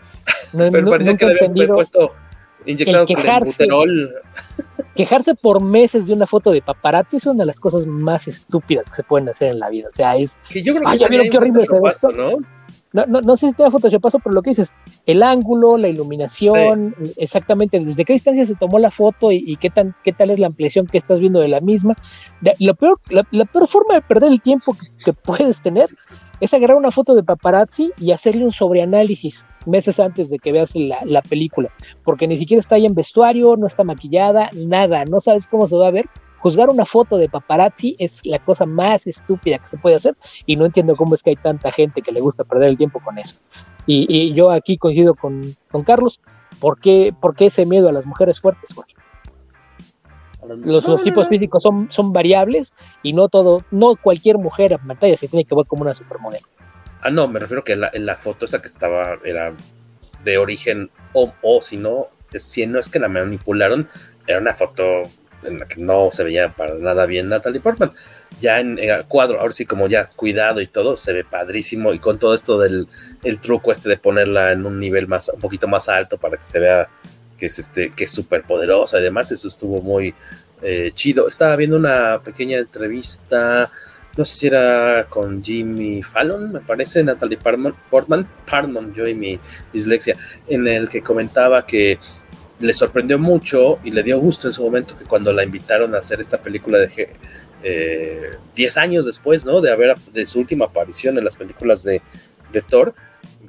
Pero 0.52 0.88
parecía 0.88 1.16
que 1.16 1.26
le 1.26 1.44
habían 1.44 1.74
puesto 1.74 2.12
inyectado 2.66 3.06
buterol 3.44 4.12
quejarse 4.94 5.34
por 5.34 5.62
meses 5.62 6.06
de 6.06 6.12
una 6.12 6.26
foto 6.26 6.50
de 6.50 6.62
paparazzi 6.62 7.16
es 7.16 7.26
una 7.26 7.42
de 7.42 7.46
las 7.46 7.60
cosas 7.60 7.86
más 7.86 8.28
estúpidas 8.28 8.88
que 8.90 8.96
se 8.96 9.02
pueden 9.02 9.28
hacer 9.28 9.52
en 9.52 9.58
la 9.58 9.70
vida 9.70 9.88
o 9.92 9.96
sea 9.96 10.16
es 10.16 10.30
que 10.48 10.62
yo 10.62 10.74
creo 10.74 10.88
que 10.90 11.30
qué 11.30 11.38
horrible 11.38 11.64
¿no? 12.16 12.38
no, 12.92 13.06
no, 13.06 13.20
no 13.22 13.36
sé 13.36 13.48
si 13.48 13.54
te 13.54 13.62
da 13.62 13.70
photoshopazo, 13.70 14.18
pero 14.18 14.34
lo 14.34 14.42
que 14.42 14.50
dices, 14.50 14.70
el 15.06 15.22
ángulo, 15.22 15.76
la 15.76 15.88
iluminación, 15.88 16.94
exactamente 17.16 17.80
desde 17.80 18.04
qué 18.04 18.12
distancia 18.12 18.46
se 18.46 18.54
tomó 18.54 18.78
la 18.78 18.90
foto 18.90 19.32
y, 19.32 19.56
qué 19.56 19.70
tan 19.70 19.94
qué 20.04 20.12
tal 20.12 20.30
es 20.30 20.38
la 20.38 20.48
ampliación 20.48 20.86
que 20.86 20.98
estás 20.98 21.20
viendo 21.20 21.40
de 21.40 21.48
la 21.48 21.60
misma. 21.60 21.96
lo 22.60 22.74
peor, 22.74 23.00
la, 23.10 23.44
peor 23.44 23.68
forma 23.68 23.94
de 23.94 24.02
perder 24.02 24.32
el 24.32 24.42
tiempo 24.42 24.76
que, 25.04 25.12
puedes 25.12 25.60
tener 25.62 25.88
es 26.40 26.52
agarrar 26.52 26.76
una 26.76 26.90
foto 26.90 27.14
de 27.14 27.22
paparazzi 27.22 27.92
y 27.98 28.12
hacerle 28.12 28.44
un 28.44 28.52
sobreanálisis 28.52 29.46
meses 29.66 29.98
antes 29.98 30.28
de 30.28 30.38
que 30.38 30.52
veas 30.52 30.74
la, 30.74 30.98
la 31.04 31.22
película, 31.22 31.70
porque 32.04 32.28
ni 32.28 32.36
siquiera 32.36 32.60
está 32.60 32.76
ahí 32.76 32.86
en 32.86 32.94
vestuario, 32.94 33.56
no 33.56 33.66
está 33.66 33.84
maquillada, 33.84 34.50
nada, 34.54 35.04
no 35.04 35.20
sabes 35.20 35.46
cómo 35.46 35.66
se 35.68 35.76
va 35.76 35.88
a 35.88 35.92
ver 35.92 36.06
juzgar 36.42 36.68
una 36.68 36.84
foto 36.84 37.16
de 37.18 37.28
paparazzi 37.28 37.94
es 38.00 38.12
la 38.24 38.40
cosa 38.40 38.66
más 38.66 39.06
estúpida 39.06 39.58
que 39.58 39.68
se 39.68 39.78
puede 39.78 39.94
hacer 39.94 40.16
y 40.44 40.56
no 40.56 40.66
entiendo 40.66 40.96
cómo 40.96 41.14
es 41.14 41.22
que 41.22 41.30
hay 41.30 41.36
tanta 41.36 41.70
gente 41.70 42.02
que 42.02 42.10
le 42.10 42.20
gusta 42.20 42.42
perder 42.42 42.70
el 42.70 42.76
tiempo 42.76 43.00
con 43.00 43.16
eso. 43.18 43.36
Y, 43.86 44.32
yo 44.32 44.50
aquí 44.50 44.76
coincido 44.76 45.14
con, 45.14 45.54
Carlos, 45.84 46.20
¿por 46.60 46.80
qué, 46.80 47.14
ese 47.38 47.64
miedo 47.64 47.88
a 47.88 47.92
las 47.92 48.06
mujeres 48.06 48.40
fuertes? 48.40 48.70
Los, 50.64 51.04
tipos 51.04 51.28
físicos 51.28 51.62
son, 51.62 51.88
son 51.92 52.12
variables 52.12 52.72
y 53.04 53.12
no 53.12 53.28
todo, 53.28 53.60
no 53.70 53.94
cualquier 53.94 54.38
mujer 54.38 54.72
en 54.72 54.84
pantalla 54.84 55.16
se 55.16 55.28
tiene 55.28 55.44
que 55.44 55.54
ver 55.54 55.66
como 55.66 55.82
una 55.82 55.94
supermodelo. 55.94 56.46
Ah, 57.03 57.11
no, 57.11 57.28
me 57.28 57.40
refiero 57.40 57.64
que 57.64 57.76
la, 57.76 57.90
la 57.94 58.16
foto 58.16 58.44
esa 58.44 58.62
que 58.62 58.68
estaba 58.68 59.18
era 59.24 59.53
de 60.24 60.38
origen 60.38 60.90
o, 61.12 61.34
o 61.42 61.61
si 61.61 61.76
no, 61.76 62.09
si 62.34 62.66
no 62.66 62.78
es 62.78 62.88
que 62.88 62.98
la 62.98 63.09
manipularon, 63.09 63.88
era 64.26 64.38
una 64.38 64.55
foto 64.55 65.03
en 65.44 65.59
la 65.59 65.66
que 65.66 65.80
no 65.80 66.11
se 66.11 66.24
veía 66.24 66.55
para 66.55 66.74
nada 66.74 67.07
bien 67.07 67.28
Natalie 67.28 67.61
Portman. 67.61 67.92
Ya 68.40 68.61
en, 68.61 68.78
el 68.78 69.05
cuadro, 69.07 69.40
ahora 69.40 69.53
sí, 69.53 69.66
como 69.66 69.88
ya 69.88 70.09
cuidado 70.09 70.61
y 70.61 70.66
todo, 70.66 70.96
se 70.96 71.12
ve 71.12 71.24
padrísimo. 71.24 71.92
Y 71.92 71.98
con 71.98 72.18
todo 72.18 72.34
esto 72.34 72.59
del 72.59 72.88
el 73.24 73.40
truco 73.40 73.72
este 73.72 73.88
de 73.88 73.96
ponerla 73.96 74.53
en 74.53 74.64
un 74.66 74.78
nivel 74.78 75.09
más, 75.09 75.28
un 75.28 75.40
poquito 75.40 75.68
más 75.68 75.88
alto 75.88 76.18
para 76.18 76.36
que 76.36 76.44
se 76.44 76.59
vea 76.59 76.88
que 77.36 77.46
es 77.46 77.59
este, 77.59 77.90
que 77.90 78.05
es 78.05 78.11
súper 78.11 78.44
poderosa 78.44 79.00
y 79.00 79.03
demás, 79.03 79.32
eso 79.32 79.48
estuvo 79.48 79.82
muy 79.82 80.14
eh, 80.62 80.92
chido. 80.94 81.26
Estaba 81.26 81.57
viendo 81.57 81.76
una 81.76 82.20
pequeña 82.20 82.59
entrevista, 82.59 83.70
no 84.16 84.24
sé 84.24 84.36
si 84.36 84.46
era 84.46 85.06
con 85.08 85.42
Jimmy 85.42 86.02
Fallon, 86.02 86.52
me 86.52 86.60
parece, 86.60 87.02
Natalie 87.02 87.38
Portman, 87.38 87.74
Portman, 87.90 88.28
Portman 88.48 88.92
yo 88.92 89.06
y 89.06 89.14
mi 89.14 89.38
dislexia, 89.72 90.16
en 90.48 90.66
el 90.66 90.88
que 90.88 91.02
comentaba 91.02 91.66
que 91.66 91.98
le 92.60 92.72
sorprendió 92.72 93.18
mucho 93.18 93.80
y 93.82 93.90
le 93.90 94.02
dio 94.02 94.18
gusto 94.18 94.46
en 94.46 94.52
su 94.52 94.62
momento 94.62 94.96
que 94.96 95.04
cuando 95.04 95.32
la 95.32 95.42
invitaron 95.42 95.94
a 95.94 95.98
hacer 95.98 96.20
esta 96.20 96.40
película 96.40 96.78
de 96.78 98.38
10 98.54 98.76
años 98.76 99.06
después, 99.06 99.44
¿no? 99.44 99.60
De 99.60 99.70
haber 99.70 99.96
de 100.12 100.26
su 100.26 100.38
última 100.38 100.66
aparición 100.66 101.18
en 101.18 101.24
las 101.24 101.36
películas 101.36 101.82
de, 101.82 102.02
de 102.52 102.62
Thor, 102.62 102.94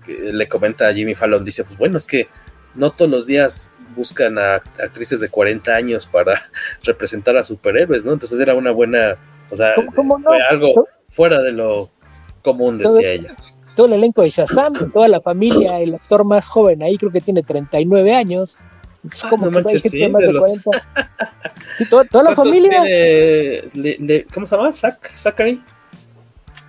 le 0.07 0.47
comenta 0.47 0.87
a 0.87 0.93
Jimmy 0.93 1.15
Fallon, 1.15 1.45
dice, 1.45 1.63
pues 1.63 1.77
bueno, 1.77 1.97
es 1.97 2.07
que 2.07 2.27
no 2.75 2.91
todos 2.91 3.09
los 3.09 3.27
días 3.27 3.69
buscan 3.95 4.37
a 4.37 4.55
actrices 4.55 5.19
de 5.19 5.29
40 5.29 5.75
años 5.75 6.07
para 6.07 6.41
representar 6.83 7.37
a 7.37 7.43
superhéroes, 7.43 8.05
¿no? 8.05 8.13
Entonces 8.13 8.39
era 8.39 8.55
una 8.55 8.71
buena, 8.71 9.17
o 9.53 9.55
sea, 9.55 9.73
fue 10.23 10.41
algo 10.49 10.87
fuera 11.09 11.41
de 11.41 11.51
lo 11.51 11.89
común, 12.41 12.77
decía 12.77 13.11
ella. 13.11 13.35
Todo 13.75 13.87
el 13.87 13.93
elenco 13.93 14.21
de 14.21 14.29
Shazam, 14.29 14.73
toda 14.93 15.07
la 15.07 15.19
familia, 15.21 15.79
el 15.79 15.95
actor 15.95 16.23
más 16.25 16.45
joven 16.45 16.83
ahí 16.83 16.97
creo 16.97 17.11
que 17.11 17.21
tiene 17.21 17.41
39 17.41 18.13
años. 18.13 18.57
Es 19.05 19.23
Ah, 19.23 19.29
como 19.29 19.45
no 19.47 19.51
que 19.57 19.63
manches, 19.63 19.83
sí, 19.83 20.07
más 20.07 20.21
de 20.21 20.27
de 20.27 20.33
los- 20.33 20.63
40. 20.63 20.87
Sí, 21.77 21.89
toda, 21.89 22.03
toda 22.05 22.23
la 22.23 22.35
¿Cuántos 22.35 22.55
familia. 22.55 22.81
tiene 22.83 23.63
le- 23.73 23.97
le- 23.99 24.25
¿Cómo 24.33 24.45
se 24.45 24.55
llama? 24.55 24.71
¿Zac? 24.71 25.11
¿Zachary? 25.15 25.59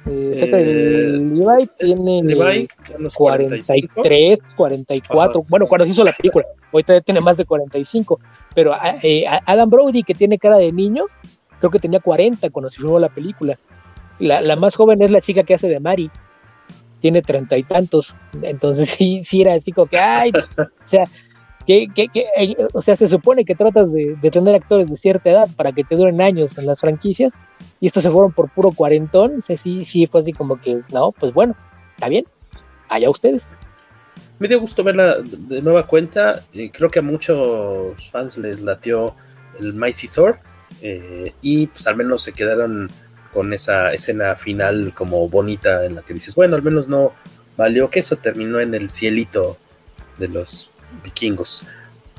Eh, 0.07 0.37
Zachary 0.41 1.18
Levi 1.18 1.68
tiene 1.78 2.22
Levi, 2.22 2.68
unos 2.99 3.14
45. 3.14 3.95
43, 3.95 4.39
44. 4.57 5.45
Bueno, 5.49 5.66
cuando 5.66 5.85
se 5.87 5.93
hizo 5.93 6.05
la 6.05 6.12
película, 6.12 6.45
ahorita 6.72 6.95
ya 6.95 7.01
tiene 7.03 7.20
más 7.20 7.37
de 7.37 7.45
45. 7.45 8.18
Pero 8.55 8.72
a- 8.74 8.97
eh, 9.03 9.24
Adam 9.47 9.68
Brody, 9.70 10.03
que 10.03 10.14
tiene 10.14 10.39
cara 10.39 10.57
de 10.59 10.72
niño, 10.72 11.05
creo 11.65 11.71
que 11.71 11.79
tenía 11.79 12.01
40 12.01 12.51
cuando 12.51 12.71
se 12.71 12.77
filmó 12.77 12.99
la 12.99 13.09
película. 13.09 13.59
La, 14.19 14.41
la 14.41 14.57
más 14.57 14.77
joven 14.77 15.01
es 15.03 15.11
la 15.11 15.21
chica 15.21 15.43
que 15.45 15.55
hace 15.55 15.69
de 15.69 15.81
Mari. 15.81 16.11
Tiene 17.01 17.23
treinta 17.23 17.57
y 17.57 17.62
tantos. 17.65 18.15
Entonces 18.43 18.89
sí, 18.99 19.23
sí 19.29 19.43
era 19.43 19.55
así 19.55 19.73
como 19.73 19.87
que, 19.87 19.99
ay, 19.99 20.33
o 20.59 20.89
sea, 20.89 21.05
que, 21.67 21.87
que- 21.95 22.09
que, 22.09 22.27
eh, 22.37 22.57
se 22.97 23.09
supone 23.09 23.45
que 23.45 23.55
tratas 23.55 23.91
de, 23.93 24.17
tener 24.31 24.55
actores 24.55 24.91
de 24.91 24.97
cierta 24.99 25.31
edad 25.31 25.49
para 25.57 25.73
que 25.73 25.83
te 25.85 25.97
duren 25.97 26.21
años 26.21 26.57
en 26.59 26.67
las 26.67 26.81
franquicias 26.81 27.33
y 27.81 27.87
estos 27.87 28.03
se 28.03 28.11
fueron 28.11 28.33
por 28.33 28.51
puro 28.51 28.71
cuarentón, 28.71 29.43
sí, 29.62 29.85
sí 29.87 30.07
fue 30.07 30.21
así 30.21 30.33
como 30.33 30.61
que, 30.61 30.83
no, 30.93 31.12
pues 31.12 31.33
bueno, 31.33 31.57
está 31.95 32.09
bien, 32.09 32.25
allá 32.89 33.09
ustedes. 33.09 33.43
Me 34.39 34.49
dio 34.49 34.61
gusto 34.61 34.83
verla 34.85 35.17
de 35.23 35.62
nueva 35.62 35.87
cuenta. 35.87 36.43
eh, 36.53 36.71
creo 36.73 36.91
que 36.91 36.99
a 36.99 37.03
muchos 37.03 38.11
fans 38.11 38.37
les 38.39 38.61
latió 38.61 39.15
el 39.61 39.73
Mighty 39.75 40.09
Thor. 40.09 40.39
Eh, 40.83 41.33
y 41.43 41.66
pues 41.68 41.87
al 41.87 41.97
menos 41.97 42.22
se 42.22 42.33
quedaron 42.33 42.91
con 43.33 43.53
esa 43.53 43.93
escena 43.93 44.37
final 44.37 44.93
como 44.95 45.29
bonita 45.29 45.85
en 45.85 45.97
la 45.97 46.03
que 46.03 46.14
dices, 46.14 46.35
bueno, 46.35 46.57
al 46.57 46.62
menos 46.62 46.89
no 46.89 47.14
valió 47.57 47.91
que 47.91 48.01
eso 48.01 48.16
terminó 48.16 48.61
en 48.61 48.75
el 48.75 48.91
cielito 48.91 49.59
de 50.18 50.29
los 50.29 50.70
vikingos. 51.03 51.64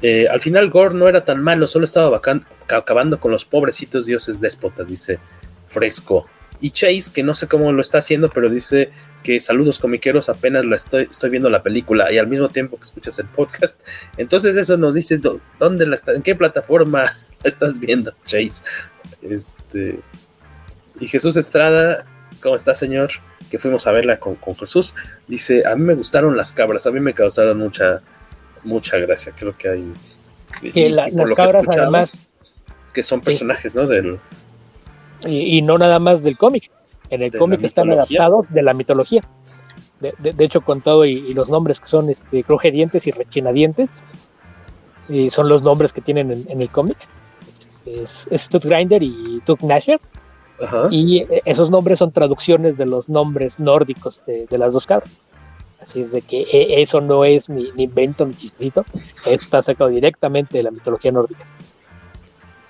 Eh, 0.02 0.28
al 0.28 0.42
final 0.42 0.70
Gore 0.70 0.94
no 0.96 1.08
era 1.08 1.24
tan 1.24 1.42
malo, 1.42 1.68
solo 1.68 1.86
estaba 1.86 2.20
acabando 2.68 3.20
con 3.20 3.32
los 3.32 3.46
pobrecitos 3.46 4.06
dioses 4.06 4.42
déspotas, 4.42 4.88
dice 4.88 5.20
Fresco. 5.68 6.26
Y 6.62 6.72
Chase, 6.72 7.12
que 7.14 7.22
no 7.22 7.34
sé 7.34 7.48
cómo 7.48 7.72
lo 7.74 7.82
está 7.82 7.98
haciendo, 7.98 8.30
pero 8.30 8.50
dice 8.50 8.90
que 9.24 9.40
saludos 9.42 9.78
comiqueros, 9.78 10.30
apenas 10.30 10.66
la 10.66 10.76
estoy, 10.78 11.08
estoy 11.10 11.30
viendo 11.30 11.50
la 11.50 11.62
película 11.64 12.12
y 12.12 12.18
al 12.18 12.28
mismo 12.28 12.48
tiempo 12.50 12.78
que 12.78 12.84
escuchas 12.84 13.20
el 13.20 13.28
podcast. 13.28 13.82
Entonces 14.18 14.56
eso 14.56 14.78
nos 14.78 14.96
dice 14.96 15.18
dó- 15.18 15.42
dónde 15.60 15.86
la 15.86 15.96
está, 15.96 16.14
en 16.14 16.22
qué 16.22 16.34
plataforma 16.34 17.04
la 17.04 17.12
estás 17.48 17.80
viendo, 17.80 18.14
Chase. 18.26 18.64
Este 19.22 20.00
y 21.00 21.08
Jesús 21.08 21.36
Estrada, 21.36 22.06
¿cómo 22.42 22.56
está, 22.56 22.74
señor? 22.74 23.10
Que 23.50 23.60
fuimos 23.60 23.86
a 23.88 23.92
verla 23.92 24.20
con, 24.20 24.36
con 24.36 24.56
Jesús. 24.56 24.94
Dice, 25.28 25.66
a 25.68 25.76
mí 25.76 25.82
me 25.84 25.94
gustaron 25.96 26.38
las 26.38 26.52
cabras, 26.54 26.88
a 26.88 26.92
mí 26.92 27.00
me 27.00 27.14
causaron 27.14 27.60
mucha, 27.60 28.02
mucha 28.64 28.98
gracia. 28.98 29.34
Creo 29.38 29.56
que 29.58 29.70
hay. 29.70 29.94
Que 30.74 30.90
la- 30.90 31.06
por 31.06 31.14
las 31.22 31.30
lo 31.30 31.36
cabras, 31.36 31.66
además, 31.78 32.28
Que 32.94 33.04
son 33.04 33.20
personajes, 33.22 33.76
¿no? 33.76 33.88
Del, 33.88 34.20
y, 35.26 35.58
y 35.58 35.62
no 35.62 35.78
nada 35.78 36.00
más 36.00 36.24
del 36.24 36.38
cómic, 36.38 36.72
en 37.10 37.22
el 37.24 37.32
cómic 37.38 37.62
están 37.64 37.88
adaptados 37.92 38.54
de 38.54 38.62
la 38.62 38.74
mitología. 38.74 39.22
De, 40.00 40.14
de- 40.20 40.32
de 40.32 40.46
hecho, 40.46 40.62
con 40.62 40.82
todo 40.82 41.06
y, 41.06 41.12
y 41.14 41.34
los 41.34 41.50
nombres 41.50 41.80
que 41.80 41.88
son 41.88 42.10
este, 42.10 42.44
crujedientes 42.44 43.06
y 43.08 43.12
rechinadientes, 43.12 43.90
y 45.10 45.30
son 45.30 45.50
los 45.50 45.62
nombres 45.62 45.92
que 45.94 46.02
tienen 46.02 46.32
en, 46.32 46.46
en 46.50 46.62
el 46.62 46.70
cómic. 46.70 46.98
Es, 47.86 48.10
es 48.30 48.50
Grinder 48.50 49.02
y 49.04 49.42
Tooth 49.46 49.60
Gnasher. 49.62 50.00
Ajá. 50.62 50.88
Y 50.90 51.26
esos 51.46 51.70
nombres 51.70 52.00
son 52.00 52.12
traducciones 52.12 52.78
de 52.78 52.86
los 52.86 53.10
nombres 53.10 53.60
nórdicos 53.60 54.22
de, 54.26 54.46
de 54.46 54.58
las 54.58 54.74
dos 54.74 54.86
cabras. 54.86 55.12
Así 55.82 56.02
es 56.02 56.12
de 56.12 56.22
que 56.22 56.42
eh, 56.42 56.82
eso 56.82 57.02
no 57.02 57.26
es 57.26 57.48
ni, 57.50 57.72
ni 57.74 57.84
invento 57.84 58.26
ni 58.26 58.34
chistito, 58.34 58.84
está 59.26 59.62
sacado 59.62 59.90
directamente 59.90 60.58
de 60.58 60.64
la 60.64 60.72
mitología 60.72 61.12
nórdica. 61.12 61.46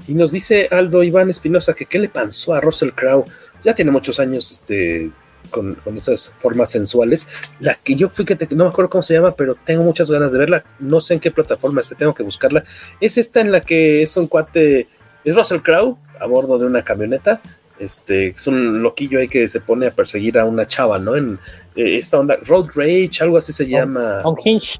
Y 0.07 0.13
nos 0.13 0.32
dice 0.32 0.68
Aldo 0.70 1.01
Iván 1.01 1.30
Espinosa 1.30 1.74
que 1.74 1.86
qué 1.86 1.97
le 1.97 2.09
pasó 2.09 2.53
a 2.53 2.61
Russell 2.61 2.89
Crowe. 2.91 3.26
Ya 3.63 3.74
tiene 3.74 3.91
muchos 3.91 4.20
años 4.20 4.51
este, 4.51 5.11
con, 5.49 5.76
con 5.76 5.97
esas 5.97 6.34
formas 6.36 6.70
sensuales. 6.72 7.28
La 7.59 7.76
que 7.76 7.95
yo 7.95 8.09
fui 8.09 8.26
que 8.26 8.36
te- 8.36 8.53
no 8.55 8.66
me 8.66 8.70
acuerdo 8.70 8.89
cómo 8.89 9.01
se 9.01 9.13
llama, 9.13 9.32
pero 9.36 9.55
tengo 9.55 9.84
muchas 9.84 10.11
ganas 10.11 10.32
de 10.32 10.39
verla. 10.39 10.63
No 10.80 11.01
sé 11.01 11.16
en 11.16 11.20
qué 11.20 11.32
plataforma 11.32 11.80
esté, 11.80 11.95
tengo 11.95 12.13
que 12.13 12.24
buscarla. 12.24 12.63
Es 12.99 13.18
esta 13.18 13.41
en 13.41 13.51
la 13.51 13.61
que 13.61 14.01
es 14.01 14.16
un 14.18 14.28
cuate, 14.28 14.88
es 15.26 15.36
Russell 15.36 15.60
Crowe 15.62 15.98
a 16.20 16.26
bordo 16.28 16.58
de 16.58 16.66
una 16.66 16.84
camioneta. 16.84 17.42
Este, 17.78 18.28
es 18.28 18.48
un 18.48 18.82
loquillo 18.82 19.20
ahí 19.20 19.28
que 19.28 19.48
se 19.50 19.60
pone 19.60 19.88
a 19.88 19.92
perseguir 19.92 20.40
a 20.40 20.46
una 20.46 20.66
chava, 20.66 20.98
¿no? 20.98 21.16
En 21.18 21.40
eh, 21.76 21.98
esta 21.98 22.18
onda, 22.18 22.38
Road 22.46 22.70
Rage, 22.76 23.18
algo 23.20 23.38
así 23.38 23.52
se 23.52 23.68
llama. 23.68 24.22
Unhinged. 24.24 24.80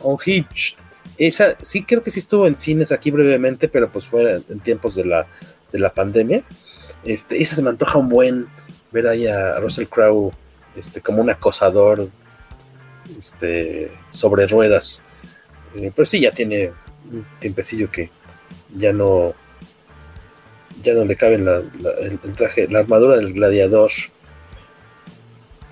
Unhinged. 0.00 0.76
Esa 1.18 1.54
sí 1.60 1.84
creo 1.84 2.02
que 2.02 2.10
sí 2.10 2.18
estuvo 2.18 2.48
en 2.48 2.56
cines 2.56 2.90
aquí 2.90 3.10
brevemente, 3.12 3.68
pero 3.68 3.92
pues 3.92 4.08
fue 4.08 4.42
en 4.48 4.60
tiempos 4.60 4.96
de 4.96 5.04
la, 5.04 5.26
de 5.70 5.78
la 5.78 5.94
pandemia. 5.94 6.42
Este, 7.04 7.40
esa 7.40 7.54
se 7.54 7.62
me 7.62 7.70
antoja 7.70 7.98
un 7.98 8.08
buen 8.08 8.48
ver 8.90 9.06
ahí 9.06 9.26
a 9.26 9.60
Russell 9.60 9.86
Crowe 9.86 10.32
este, 10.74 11.00
como 11.00 11.20
un 11.20 11.30
acosador 11.30 12.08
este, 13.18 13.92
sobre 14.10 14.46
ruedas. 14.46 15.04
Eh, 15.76 15.92
pero 15.94 16.06
sí, 16.06 16.20
ya 16.20 16.32
tiene 16.32 16.72
un 17.10 17.24
tiempecillo 17.38 17.90
que 17.90 18.10
ya 18.74 18.92
no 18.92 19.34
ya 20.82 20.94
no 20.94 21.04
le 21.04 21.16
cabe 21.16 21.38
la- 21.38 21.62
la- 21.80 21.90
el, 22.00 22.18
el 22.24 22.32
traje, 22.34 22.68
la 22.68 22.80
armadura 22.80 23.16
del 23.16 23.32
gladiador. 23.32 23.90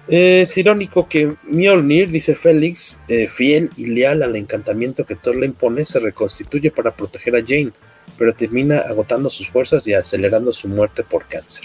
Eh, 0.09 0.41
es 0.41 0.59
irónico 0.59 1.07
que 1.09 1.35
Mjolnir, 1.45 2.09
dice 2.09 2.35
Félix, 2.35 3.01
eh, 3.07 3.29
fiel 3.29 3.71
y 3.77 3.87
leal 3.87 4.23
al 4.23 4.35
encantamiento 4.37 5.05
que 5.07 5.15
Thor 5.15 5.37
le 5.37 5.47
impone, 5.47 5.85
se 5.85 6.01
reconstituye 6.01 6.71
para 6.73 6.91
proteger 6.91 7.37
a 7.37 7.41
Jane, 7.47 7.71
pero 8.19 8.35
termina 8.35 8.79
agotando 8.81 9.31
sus 9.31 9.49
fuerzas 9.49 9.87
y 9.87 9.95
acelerando 9.95 10.53
su 10.53 10.67
muerte 10.69 11.05
por 11.05 11.27
cáncer. 11.27 11.65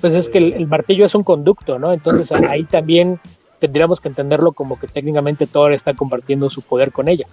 Pues 0.00 0.12
es 0.12 0.28
que 0.28 0.38
el, 0.38 0.52
el 0.52 0.66
martillo 0.66 1.06
es 1.06 1.14
un 1.14 1.24
conducto, 1.24 1.78
¿no? 1.78 1.92
Entonces 1.92 2.30
ahí 2.48 2.64
también 2.64 3.18
tendríamos 3.58 4.00
que 4.00 4.08
entenderlo 4.08 4.52
como 4.52 4.78
que 4.78 4.86
técnicamente 4.86 5.46
Thor 5.46 5.72
está 5.72 5.94
compartiendo 5.94 6.50
su 6.50 6.62
poder 6.62 6.92
con 6.92 7.08
ella. 7.08 7.26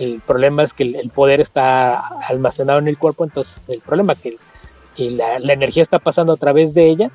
El 0.00 0.20
problema 0.26 0.62
es 0.62 0.72
que 0.72 0.82
el, 0.84 0.96
el 0.96 1.10
poder 1.10 1.40
está 1.42 1.98
almacenado 2.26 2.78
en 2.78 2.88
el 2.88 2.96
cuerpo, 2.96 3.22
entonces 3.24 3.54
el 3.68 3.80
problema 3.80 4.14
es 4.14 4.20
que, 4.20 4.36
la, 5.10 5.38
la 5.38 5.52
energía 5.52 5.82
está 5.82 5.98
pasando 5.98 6.32
a 6.32 6.36
través 6.36 6.72
de 6.72 6.88
ella, 6.88 7.10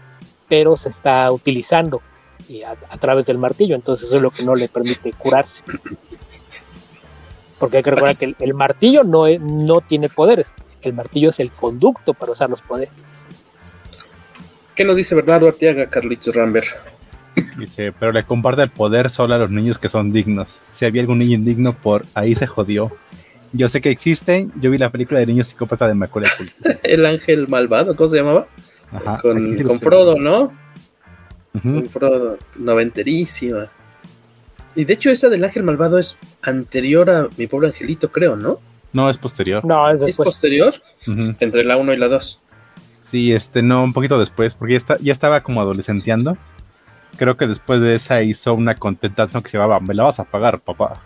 pero 0.47 0.77
se 0.77 0.89
está 0.89 1.31
utilizando 1.31 2.01
eh, 2.47 2.63
a, 2.63 2.75
a 2.89 2.97
través 2.97 3.25
del 3.25 3.37
martillo, 3.39 3.75
entonces 3.75 4.05
eso 4.07 4.17
es 4.17 4.21
lo 4.21 4.29
que 4.29 4.43
no 4.43 4.53
le 4.55 4.69
permite 4.69 5.11
curarse. 5.13 5.63
Porque 7.57 7.77
hay 7.77 7.83
que 7.83 7.89
recordar 7.91 8.17
que 8.17 8.25
el, 8.25 8.35
el 8.39 8.53
martillo 8.53 9.03
no, 9.03 9.25
es- 9.27 9.41
no 9.41 9.81
tiene 9.81 10.07
poderes, 10.09 10.53
el 10.81 10.93
martillo 10.93 11.31
es 11.31 11.39
el 11.39 11.51
conducto 11.51 12.13
para 12.13 12.33
usar 12.33 12.49
los 12.51 12.61
poderes. 12.61 12.93
¿Qué 14.75 14.83
nos 14.83 14.95
dice 14.97 15.15
Bernardo 15.15 15.47
Arteaga, 15.47 15.89
Carlitos 15.89 16.35
Rambert? 16.35 16.67
Dice, 17.57 17.91
pero 17.99 18.11
le 18.11 18.23
comparte 18.23 18.63
el 18.63 18.69
poder 18.69 19.09
solo 19.09 19.35
a 19.35 19.37
los 19.37 19.51
niños 19.51 19.77
que 19.77 19.89
son 19.89 20.11
dignos. 20.11 20.47
Si 20.71 20.85
había 20.85 21.01
algún 21.01 21.19
niño 21.19 21.35
indigno, 21.35 21.73
por 21.73 22.05
ahí 22.13 22.35
se 22.35 22.47
jodió. 22.47 22.91
Yo 23.53 23.69
sé 23.69 23.81
que 23.81 23.89
existen. 23.89 24.51
Yo 24.59 24.71
vi 24.71 24.77
la 24.77 24.91
película 24.91 25.19
de 25.19 25.25
niños 25.25 25.47
psicópata 25.47 25.87
de 25.87 25.93
Macaulay 25.93 26.29
Culkin. 26.37 26.77
El 26.83 27.05
ángel 27.05 27.47
malvado, 27.47 27.95
¿cómo 27.95 28.07
se 28.07 28.17
llamaba? 28.17 28.47
Ajá, 28.91 29.17
con. 29.21 29.79
Frodo, 29.79 30.17
¿no? 30.17 30.53
Con 31.61 31.85
Frodo, 31.87 32.37
noventerísima. 32.57 33.69
Y 34.75 34.83
de 34.83 34.93
hecho 34.93 35.09
esa 35.09 35.29
del 35.29 35.43
ángel 35.43 35.63
malvado 35.63 35.97
es 35.97 36.17
anterior 36.41 37.09
a 37.09 37.29
mi 37.37 37.47
pobre 37.47 37.67
angelito, 37.69 38.11
creo, 38.11 38.35
¿no? 38.35 38.59
No, 38.91 39.09
es 39.09 39.17
posterior. 39.17 39.63
No, 39.65 39.89
es 39.89 40.01
¿Es 40.01 40.17
posterior? 40.17 40.73
Entre 41.39 41.63
la 41.63 41.77
1 41.77 41.93
y 41.93 41.97
la 41.97 42.07
2. 42.07 42.41
Sí, 43.01 43.31
este, 43.31 43.61
no, 43.61 43.83
un 43.83 43.93
poquito 43.93 44.19
después, 44.19 44.55
porque 44.55 44.73
ya, 44.73 44.77
está, 44.77 44.97
ya 44.99 45.13
estaba 45.13 45.43
como 45.43 45.61
adolescenteando. 45.61 46.37
Creo 47.17 47.37
que 47.37 47.47
después 47.47 47.79
de 47.81 47.95
esa 47.95 48.21
hizo 48.21 48.53
una 48.53 48.75
contentación 48.75 49.41
que 49.41 49.49
se 49.49 49.57
llamaba 49.57 49.79
Me 49.79 49.93
la 49.93 50.03
vas 50.03 50.19
a 50.19 50.25
pagar, 50.25 50.59
papá. 50.59 51.01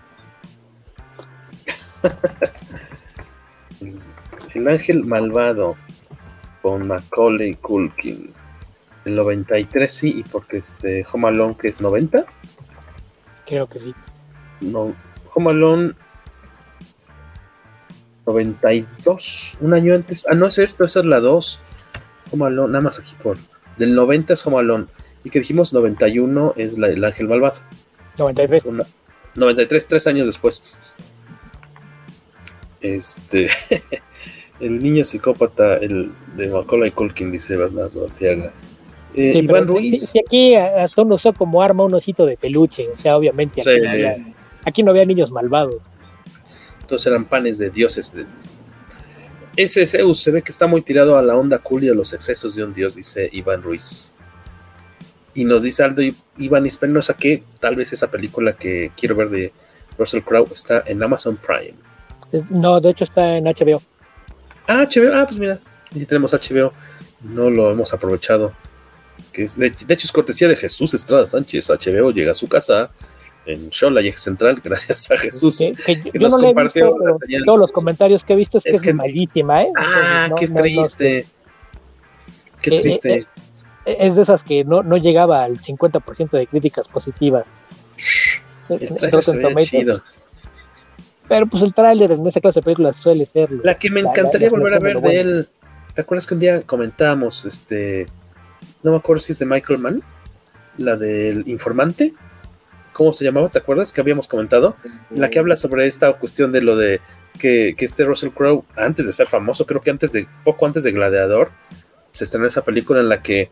El 4.53 4.67
ángel 4.67 5.05
malvado 5.05 5.77
con 6.61 6.87
Macaulay 6.87 7.55
Culkin. 7.55 8.33
El 9.05 9.15
93 9.15 9.91
sí, 9.91 10.19
y 10.19 10.23
porque 10.23 10.57
este 10.57 11.05
Home 11.11 11.29
Alone 11.29 11.55
que 11.55 11.67
es 11.69 11.79
90. 11.81 12.25
Creo 13.45 13.67
que 13.67 13.79
sí. 13.79 13.95
No, 14.61 14.93
Home 15.33 15.51
Alone 15.51 15.93
92, 18.25 19.57
un 19.61 19.73
año 19.73 19.95
antes. 19.95 20.25
Ah, 20.29 20.35
no 20.35 20.47
es 20.47 20.55
cierto, 20.55 20.85
esa 20.85 20.99
es 20.99 21.05
la 21.05 21.19
2. 21.19 21.61
Home 22.31 22.45
Alone, 22.45 22.71
nada 22.71 22.83
más 22.83 22.99
aquí 22.99 23.15
por. 23.21 23.37
Del 23.77 23.95
90 23.95 24.33
es 24.33 24.45
Home 24.45 24.59
Alone. 24.59 24.87
Y 25.23 25.29
que 25.29 25.39
dijimos 25.39 25.73
91 25.73 26.53
es 26.57 26.77
la, 26.77 26.87
el 26.87 27.03
Ángel 27.03 27.27
Malvado. 27.27 27.59
93. 28.17 28.63
93, 29.35 29.87
tres 29.87 30.07
años 30.07 30.27
después. 30.27 30.63
Este. 32.81 33.49
el 34.59 34.81
niño 34.81 35.03
psicópata, 35.03 35.77
el 35.77 36.11
de 36.35 36.49
Macaulay 36.49 36.91
Culkin, 36.91 37.31
dice 37.31 37.57
Bernardo 37.57 38.05
Arteaga. 38.05 38.51
Eh, 39.13 39.31
Sí, 39.33 39.39
Iván 39.39 39.67
Ruiz. 39.67 40.09
Si 40.09 40.19
aquí 40.19 40.55
Aston 40.55 41.11
usó 41.11 41.33
como 41.33 41.61
arma 41.61 41.83
un 41.83 41.93
osito 41.93 42.25
de 42.25 42.37
peluche, 42.37 42.87
o 42.89 42.97
sea, 42.97 43.17
obviamente 43.17 43.61
aquí, 43.61 43.69
Sí. 43.77 43.81
no, 43.83 43.89
había, 43.89 44.15
aquí 44.65 44.83
no 44.83 44.91
había 44.91 45.05
niños 45.05 45.31
malvados. 45.31 45.77
Todos 46.87 47.05
eran 47.07 47.25
panes 47.25 47.57
de 47.57 47.69
dioses. 47.69 48.13
de- 48.13 48.25
Ese 49.55 49.85
Zeus 49.85 50.19
se 50.21 50.31
ve 50.31 50.41
que 50.41 50.51
está 50.51 50.67
muy 50.67 50.81
tirado 50.81 51.17
a 51.17 51.23
la 51.23 51.35
onda 51.35 51.57
cool 51.59 51.83
y 51.83 51.89
a 51.89 51.93
los 51.93 52.13
excesos 52.13 52.55
de 52.55 52.63
un 52.63 52.73
dios, 52.73 52.95
dice 52.95 53.29
Iván 53.31 53.61
Ruiz. 53.61 54.13
Y 55.33 55.45
nos 55.45 55.63
dice 55.63 55.83
Aldo 55.83 56.01
Iván 56.37 56.65
Espinosa 56.65 57.13
que 57.15 57.43
tal 57.59 57.75
vez 57.75 57.93
esa 57.93 58.09
película 58.09 58.53
que 58.53 58.91
quiero 58.97 59.15
ver 59.15 59.29
de 59.29 59.53
Russell 59.97 60.21
Crowe 60.21 60.47
está 60.53 60.83
en 60.85 61.01
Amazon 61.03 61.37
Prime. 61.37 61.75
No, 62.49 62.79
de 62.81 62.89
hecho 62.91 63.03
está 63.03 63.37
en 63.37 63.45
HBO. 63.45 63.81
Ah, 64.67 64.83
HBO, 64.85 65.13
ah, 65.15 65.25
pues 65.27 65.39
mira, 65.39 65.59
ya 65.91 66.05
tenemos 66.05 66.31
HBO, 66.33 66.73
no 67.21 67.49
lo 67.49 67.71
hemos 67.71 67.93
aprovechado. 67.93 68.53
Que 69.33 69.43
es, 69.43 69.57
de, 69.57 69.69
de 69.69 69.93
hecho, 69.93 70.05
es 70.07 70.11
cortesía 70.11 70.47
de 70.47 70.55
Jesús 70.55 70.93
Estrada 70.93 71.25
Sánchez. 71.25 71.69
HBO 71.69 72.11
llega 72.11 72.31
a 72.31 72.35
su 72.35 72.47
casa 72.47 72.89
en 73.45 73.69
Eje 73.71 74.17
Central, 74.17 74.61
gracias 74.63 75.09
a 75.11 75.17
Jesús. 75.17 75.57
Que, 75.57 75.73
que 75.73 75.95
yo- 76.03 76.11
que 76.11 76.19
nos 76.19 76.33
no 76.33 76.39
compartió 76.39 76.85
visto, 76.85 77.17
pero 77.27 77.45
todos 77.45 77.59
los 77.59 77.71
comentarios 77.71 78.23
que 78.23 78.33
he 78.33 78.35
visto 78.35 78.59
es 78.63 78.79
que 78.81 78.89
Es 78.89 78.95
malísima, 78.95 79.63
¿eh? 79.63 79.67
Ah, 79.77 80.25
Entonces, 80.29 80.29
no- 80.29 80.35
qué 80.35 80.47
no- 80.53 80.61
triste. 80.61 81.25
Qué 82.61 82.69
Eh, 82.71 82.75
eh, 82.75 82.81
triste. 82.81 83.13
eh, 83.13 83.25
es 83.99 84.15
de 84.15 84.21
esas 84.23 84.43
que 84.43 84.63
no, 84.63 84.83
no 84.83 84.97
llegaba 84.97 85.43
al 85.43 85.57
50% 85.59 86.31
de 86.31 86.47
críticas 86.47 86.87
positivas. 86.87 87.45
el 88.69 88.95
trailer 88.95 89.23
se 89.23 89.55
chido. 89.61 90.01
Pero 91.27 91.45
pues 91.47 91.63
el 91.63 91.73
tráiler 91.73 92.11
en 92.11 92.25
esa 92.25 92.41
clase 92.41 92.59
de 92.59 92.63
películas 92.63 92.97
suele 92.97 93.25
ser. 93.25 93.49
La 93.63 93.75
que 93.75 93.89
me 93.89 93.99
encantaría 94.01 94.47
la- 94.49 94.57
la 94.57 94.59
volver 94.63 94.73
a 94.75 94.79
ver 94.79 95.01
de 95.01 95.19
él. 95.19 95.47
¿Te 95.93 96.01
acuerdas 96.01 96.25
que 96.25 96.33
un 96.33 96.39
día 96.39 96.61
comentábamos, 96.61 97.45
este, 97.45 98.07
no 98.83 98.91
me 98.91 98.97
acuerdo 98.97 99.21
si 99.21 99.33
es 99.33 99.39
de 99.39 99.45
Michael 99.45 99.79
Mann, 99.79 100.03
la 100.77 100.95
del 100.95 101.47
informante? 101.47 102.13
¿Cómo 102.93 103.13
se 103.13 103.23
llamaba? 103.25 103.49
¿Te 103.49 103.59
acuerdas 103.59 103.93
que 103.93 104.01
habíamos 104.01 104.27
comentado? 104.27 104.75
La 105.09 105.29
que 105.29 105.39
habla 105.39 105.55
sobre 105.55 105.85
esta 105.87 106.11
cuestión 106.13 106.51
de 106.51 106.61
lo 106.61 106.75
de 106.75 106.99
que, 107.37 107.75
que 107.77 107.85
este 107.85 108.03
Russell 108.05 108.29
Crowe, 108.29 108.65
antes 108.75 109.05
de 109.05 109.13
ser 109.13 109.27
famoso, 109.27 109.65
creo 109.65 109.81
que 109.81 109.89
antes 109.91 110.11
de, 110.11 110.27
poco 110.43 110.65
antes 110.65 110.83
de 110.83 110.91
Gladiador, 110.91 111.51
se 112.11 112.23
estrenó 112.23 112.47
esa 112.47 112.63
película 112.63 112.99
en 112.99 113.07
la 113.09 113.21
que 113.21 113.51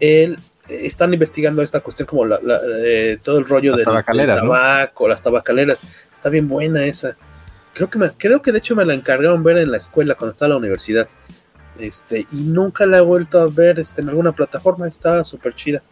él 0.00 0.38
eh, 0.68 0.80
están 0.84 1.12
investigando 1.14 1.62
esta 1.62 1.80
cuestión 1.80 2.06
como 2.06 2.24
la- 2.24 2.40
la, 2.42 2.60
eh, 2.84 3.18
todo 3.22 3.38
el 3.38 3.46
rollo 3.46 3.70
del, 3.72 3.78
del 3.78 3.84
tabacaleras, 3.86 4.42
¿no? 4.42 4.50
tabaco, 4.52 5.08
las 5.08 5.22
tabacaleras. 5.22 5.84
Está 6.12 6.28
bien 6.30 6.48
buena 6.48 6.84
esa. 6.86 7.16
Creo 7.74 7.88
que, 7.88 7.98
me, 7.98 8.10
creo 8.10 8.42
que 8.42 8.52
de 8.52 8.58
hecho 8.58 8.74
me 8.74 8.84
la 8.84 8.94
encargaron 8.94 9.42
ver 9.42 9.58
en 9.58 9.70
la 9.70 9.76
escuela 9.76 10.14
cuando 10.14 10.32
estaba 10.32 10.48
en 10.48 10.52
la 10.52 10.56
universidad. 10.58 11.08
Este, 11.78 12.26
y 12.32 12.42
nunca 12.42 12.86
la 12.86 12.98
he 12.98 13.00
vuelto 13.02 13.40
a 13.40 13.46
ver 13.46 13.78
este, 13.78 14.00
en 14.02 14.08
alguna 14.08 14.32
plataforma. 14.32 14.88
Está 14.88 15.22
súper 15.24 15.54
chida. 15.54 15.82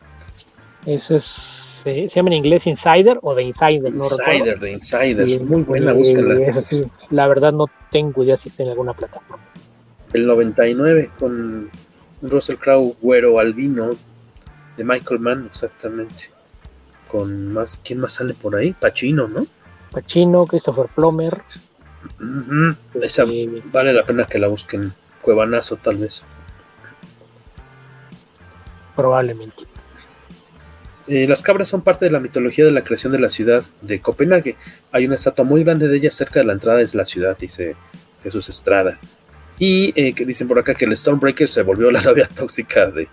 Eso 0.84 1.16
es. 1.16 1.62
Se, 1.84 1.92
se 2.08 2.16
llama 2.16 2.30
en 2.30 2.34
inglés 2.38 2.66
Insider 2.66 3.18
o 3.22 3.34
The 3.36 3.42
Insider, 3.42 3.94
no 3.94 4.02
Insider, 4.04 4.58
de 4.58 4.72
Insider. 4.72 5.28
Y- 5.28 5.38
muy 5.38 5.62
buena, 5.62 5.92
y- 5.92 5.96
búsquenla. 5.96 6.44
Eso 6.48 6.60
sí, 6.62 6.82
la 7.10 7.28
verdad 7.28 7.52
no 7.52 7.66
tengo 7.92 8.24
idea 8.24 8.36
si 8.36 8.48
está 8.48 8.64
en 8.64 8.70
alguna 8.70 8.92
plataforma. 8.92 9.44
El 10.12 10.26
99 10.26 11.10
con 11.18 11.70
Russell 12.22 12.56
Crowe, 12.56 12.96
güero 13.00 13.38
albino, 13.38 13.96
de 14.76 14.84
Michael 14.84 15.20
Mann, 15.20 15.46
exactamente. 15.46 16.30
Con 17.08 17.52
más, 17.52 17.80
¿quién 17.84 18.00
más 18.00 18.14
sale 18.14 18.34
por 18.34 18.56
ahí? 18.56 18.72
Pacino, 18.72 19.28
¿no? 19.28 19.46
Pacino, 19.92 20.46
Christopher 20.46 20.86
Plummer. 20.94 21.42
Esa 23.00 23.24
eh, 23.24 23.62
vale 23.72 23.92
la 23.92 24.04
pena 24.04 24.26
que 24.26 24.38
la 24.38 24.48
busquen. 24.48 24.92
Cuevanazo, 25.22 25.76
tal 25.76 25.96
vez. 25.96 26.24
probablemente. 28.96 29.64
Eh, 31.06 31.28
las 31.28 31.42
cabras 31.42 31.68
son 31.68 31.82
parte 31.82 32.04
de 32.04 32.10
la 32.10 32.18
mitología 32.18 32.64
de 32.64 32.72
la 32.72 32.82
creación 32.82 33.12
de 33.12 33.20
la 33.20 33.28
ciudad 33.28 33.62
de 33.82 34.00
Copenhague. 34.00 34.56
Hay 34.90 35.06
una 35.06 35.14
estatua 35.14 35.44
muy 35.44 35.62
grande 35.62 35.86
de 35.86 35.96
ellas 35.96 36.14
cerca 36.14 36.40
de 36.40 36.46
la 36.46 36.54
entrada 36.54 36.78
de 36.78 36.88
la 36.94 37.04
ciudad, 37.04 37.36
dice 37.38 37.76
Jesús 38.24 38.48
Estrada. 38.48 38.98
Y 39.58 39.92
eh, 39.96 40.12
que 40.12 40.24
dicen 40.24 40.48
por 40.48 40.58
acá 40.58 40.74
que 40.74 40.84
el 40.84 40.96
Stormbreaker 40.96 41.48
se 41.48 41.62
volvió 41.62 41.90
la 41.90 42.00
novia 42.02 42.28
tóxica 42.28 42.90
de, 42.90 43.08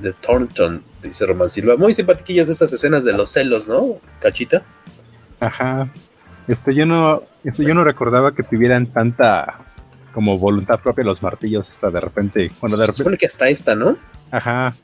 de 0.00 0.12
Thornton, 0.12 0.82
dice 1.02 1.26
Román 1.26 1.50
Silva. 1.50 1.76
Muy 1.76 1.92
simpatiquillas 1.92 2.48
esas 2.48 2.72
escenas 2.72 3.04
de 3.04 3.12
los 3.12 3.30
celos, 3.30 3.68
¿no? 3.68 3.96
Cachita. 4.20 4.62
Ajá. 5.40 5.88
Este, 6.46 6.74
yo 6.74 6.86
no, 6.86 7.22
este, 7.44 7.64
yo 7.64 7.74
no 7.74 7.84
recordaba 7.84 8.34
que 8.34 8.42
tuvieran 8.42 8.86
tanta 8.86 9.58
como 10.12 10.38
voluntad 10.38 10.80
propia 10.80 11.04
los 11.04 11.22
martillos 11.22 11.68
hasta 11.70 11.90
de 11.90 12.00
repente. 12.00 12.50
Bueno, 12.60 12.76
de 12.76 12.82
repente. 12.82 12.98
supone 12.98 13.16
que 13.16 13.26
hasta 13.26 13.48
esta, 13.48 13.74
¿no? 13.74 13.96
Ajá. 14.30 14.74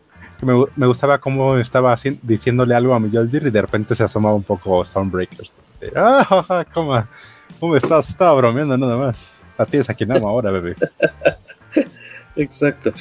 Me, 0.42 0.52
me 0.76 0.86
gustaba 0.86 1.18
cómo 1.18 1.56
estaba 1.56 1.96
diciéndole 2.22 2.74
algo 2.74 2.94
a 2.94 2.98
Mjolnir 2.98 3.46
y 3.46 3.50
de 3.50 3.62
repente 3.62 3.94
se 3.94 4.04
asomaba 4.04 4.34
un 4.34 4.42
poco 4.42 4.84
Stormbreaker. 4.84 5.48
Ah, 5.96 6.64
¿cómo, 6.72 7.02
¿Cómo 7.60 7.76
estás? 7.76 8.08
Estaba 8.08 8.34
bromeando 8.34 8.76
nada 8.76 8.96
más. 8.96 9.40
A 9.56 9.66
ti 9.66 9.76
es 9.78 9.88
a 9.88 9.94
quien 9.94 10.12
amo 10.12 10.28
ahora, 10.28 10.50
bebé. 10.50 10.74
Exacto. 12.36 12.92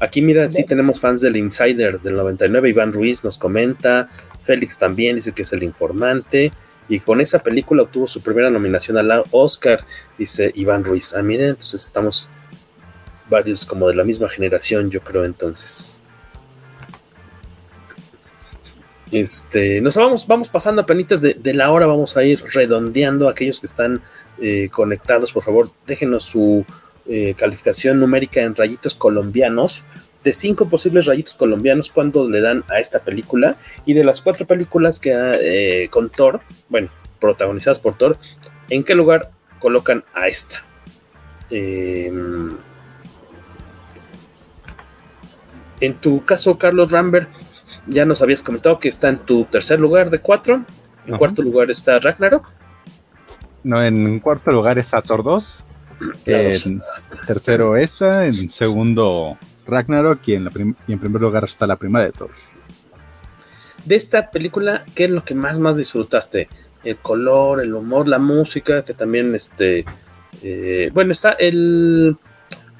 Aquí, 0.00 0.22
mira, 0.22 0.50
sí 0.50 0.64
tenemos 0.64 0.98
fans 1.00 1.20
del 1.20 1.36
Insider 1.36 2.00
del 2.00 2.14
99. 2.14 2.70
Iván 2.70 2.92
Ruiz 2.92 3.22
nos 3.24 3.38
comenta. 3.38 4.08
Félix 4.42 4.76
también 4.78 5.16
dice 5.16 5.32
que 5.32 5.42
es 5.42 5.52
el 5.52 5.62
informante. 5.62 6.52
Y 6.88 6.98
con 6.98 7.20
esa 7.20 7.38
película 7.38 7.84
obtuvo 7.84 8.06
su 8.06 8.20
primera 8.20 8.50
nominación 8.50 8.98
a 8.98 9.02
la 9.02 9.22
Oscar, 9.30 9.84
dice 10.18 10.50
Iván 10.54 10.84
Ruiz. 10.84 11.14
Ah, 11.14 11.22
miren, 11.22 11.50
entonces 11.50 11.84
estamos 11.84 12.28
varios 13.30 13.64
como 13.64 13.88
de 13.88 13.94
la 13.94 14.04
misma 14.04 14.28
generación, 14.28 14.90
yo 14.90 15.00
creo, 15.00 15.24
entonces. 15.24 16.00
Este, 19.12 19.80
nos 19.80 19.96
vamos, 19.96 20.26
vamos 20.26 20.48
pasando 20.48 20.82
a 20.82 20.86
penitas 20.86 21.20
de, 21.20 21.34
de 21.34 21.54
la 21.54 21.70
hora, 21.70 21.86
vamos 21.86 22.16
a 22.16 22.24
ir 22.24 22.42
redondeando 22.52 23.28
aquellos 23.28 23.60
que 23.60 23.66
están 23.66 24.02
eh, 24.40 24.68
conectados, 24.70 25.32
por 25.32 25.42
favor, 25.42 25.70
déjenos 25.86 26.24
su 26.24 26.64
eh, 27.06 27.34
calificación 27.34 27.98
numérica 27.98 28.40
en 28.40 28.54
rayitos 28.54 28.94
colombianos. 28.94 29.84
De 30.22 30.32
cinco 30.32 30.68
posibles 30.68 31.06
rayitos 31.06 31.34
colombianos, 31.34 31.90
¿cuánto 31.90 32.30
le 32.30 32.40
dan 32.40 32.64
a 32.68 32.78
esta 32.78 33.00
película? 33.00 33.56
Y 33.84 33.94
de 33.94 34.04
las 34.04 34.20
cuatro 34.20 34.46
películas 34.46 35.00
que 35.00 35.12
eh, 35.14 35.88
con 35.90 36.10
Thor, 36.10 36.40
bueno, 36.68 36.90
protagonizadas 37.20 37.80
por 37.80 37.98
Thor, 37.98 38.16
¿en 38.70 38.84
qué 38.84 38.94
lugar 38.94 39.30
colocan 39.58 40.04
a 40.14 40.28
esta? 40.28 40.64
Eh, 41.50 42.12
en 45.80 45.94
tu 45.94 46.24
caso, 46.24 46.56
Carlos 46.56 46.92
Rambert, 46.92 47.28
ya 47.88 48.04
nos 48.04 48.22
habías 48.22 48.44
comentado 48.44 48.78
que 48.78 48.88
está 48.88 49.08
en 49.08 49.18
tu 49.18 49.44
tercer 49.46 49.80
lugar 49.80 50.10
de 50.10 50.20
cuatro. 50.20 50.64
En 51.04 51.14
Ajá. 51.14 51.18
cuarto 51.18 51.42
lugar 51.42 51.68
está 51.70 51.98
Ragnarok. 51.98 52.48
No, 53.64 53.82
en 53.82 54.18
cuarto 54.20 54.50
lugar 54.50 54.78
está 54.78 55.02
Thor 55.02 55.22
2. 55.22 55.64
La 56.26 56.42
dos. 56.42 56.66
En 56.66 56.82
tercero 57.26 57.76
esta. 57.76 58.26
En 58.26 58.50
segundo 58.50 59.38
Ragnarok. 59.66 60.20
Y 60.28 60.34
en, 60.34 60.44
la 60.44 60.50
prim- 60.50 60.74
y 60.88 60.92
en 60.92 60.98
primer 60.98 61.20
lugar 61.22 61.44
está 61.44 61.66
la 61.66 61.76
prima 61.76 62.02
de 62.02 62.12
Thor. 62.12 62.30
De 63.84 63.96
esta 63.96 64.30
película, 64.30 64.84
¿qué 64.94 65.04
es 65.04 65.10
lo 65.10 65.24
que 65.24 65.34
más 65.34 65.58
más 65.58 65.76
disfrutaste? 65.76 66.48
El 66.84 66.96
color, 66.98 67.60
el 67.60 67.74
humor, 67.74 68.08
la 68.08 68.18
música, 68.18 68.84
que 68.84 68.94
también 68.94 69.34
este. 69.34 69.84
eh, 70.42 70.90
bueno, 70.92 71.12
está 71.12 71.32
el. 71.32 72.16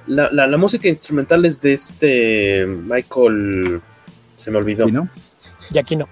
La, 0.08 0.30
la- 0.32 0.48
la 0.48 0.56
música 0.56 0.88
instrumental 0.88 1.44
es 1.44 1.60
de 1.60 1.72
este 1.74 2.66
Michael. 2.66 3.80
Se 4.36 4.50
me 4.50 4.58
olvidó. 4.58 4.86
¿Sí, 4.86 4.92
no? 4.92 5.08
Y 5.70 5.78
aquí 5.78 5.94
no. 5.96 6.08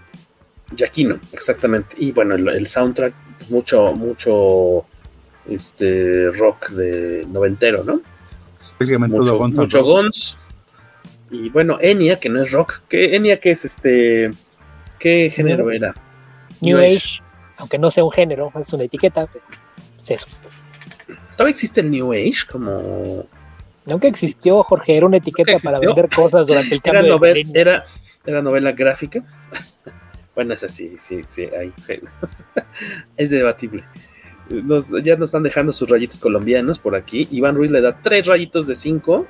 Giacchino, 0.76 1.18
exactamente. 1.32 1.96
Y 1.98 2.12
bueno, 2.12 2.36
el, 2.36 2.46
el 2.48 2.66
soundtrack, 2.68 3.12
mucho, 3.50 3.92
mucho 3.94 4.84
este 5.48 6.30
rock 6.32 6.70
de 6.70 7.26
noventero, 7.28 7.82
¿no? 7.84 8.00
Mucho, 9.08 9.36
Guns 9.38 9.56
mucho. 9.58 10.38
Y 11.30 11.48
bueno, 11.50 11.78
Enya, 11.80 12.16
que 12.18 12.28
no 12.28 12.42
es 12.42 12.50
rock. 12.52 12.80
¿Qué, 12.88 13.14
Enya, 13.14 13.36
que 13.38 13.50
es 13.52 13.64
este? 13.64 14.30
¿Ququé 14.98 15.30
género 15.30 15.64
New- 15.64 15.70
era? 15.72 15.94
New, 16.60 16.78
Age, 16.78 16.96
Age. 16.96 17.08
aunque 17.58 17.78
no 17.78 17.90
sea 17.90 18.04
un 18.04 18.10
género, 18.10 18.52
es 18.60 18.72
una 18.72 18.84
etiqueta. 18.84 19.26
pero 19.32 19.44
es 20.04 20.10
eso. 20.10 20.26
¿Todavía 21.36 21.52
existe 21.52 21.80
el 21.80 21.90
New 21.90 22.12
Age? 22.12 22.46
Como. 22.50 23.24
Nunca 23.86 24.08
existió, 24.08 24.62
Jorge, 24.62 24.96
era 24.96 25.06
una 25.06 25.16
etiqueta 25.18 25.56
para 25.62 25.78
vender 25.78 26.08
cosas 26.10 26.46
durante 26.46 26.74
el 26.74 26.80
Era, 26.84 26.92
cambio 26.92 27.02
de 27.14 27.18
novel- 27.18 27.34
milenio. 27.34 27.60
era, 27.60 27.84
era 28.26 28.42
novela 28.42 28.72
gráfica. 28.72 29.22
Bueno, 30.34 30.54
es 30.54 30.62
así, 30.62 30.96
sí, 30.98 31.22
sí, 31.26 31.48
ahí. 31.58 31.72
es 33.16 33.30
debatible. 33.30 33.84
ya 35.02 35.16
nos 35.16 35.28
están 35.28 35.42
dejando 35.42 35.72
sus 35.72 35.88
rayitos 35.88 36.18
colombianos 36.18 36.78
por 36.78 36.94
aquí. 36.94 37.28
Iván 37.30 37.56
Ruiz 37.56 37.70
le 37.70 37.80
da 37.80 38.00
tres 38.02 38.26
rayitos 38.26 38.66
de 38.66 38.74
cinco. 38.74 39.26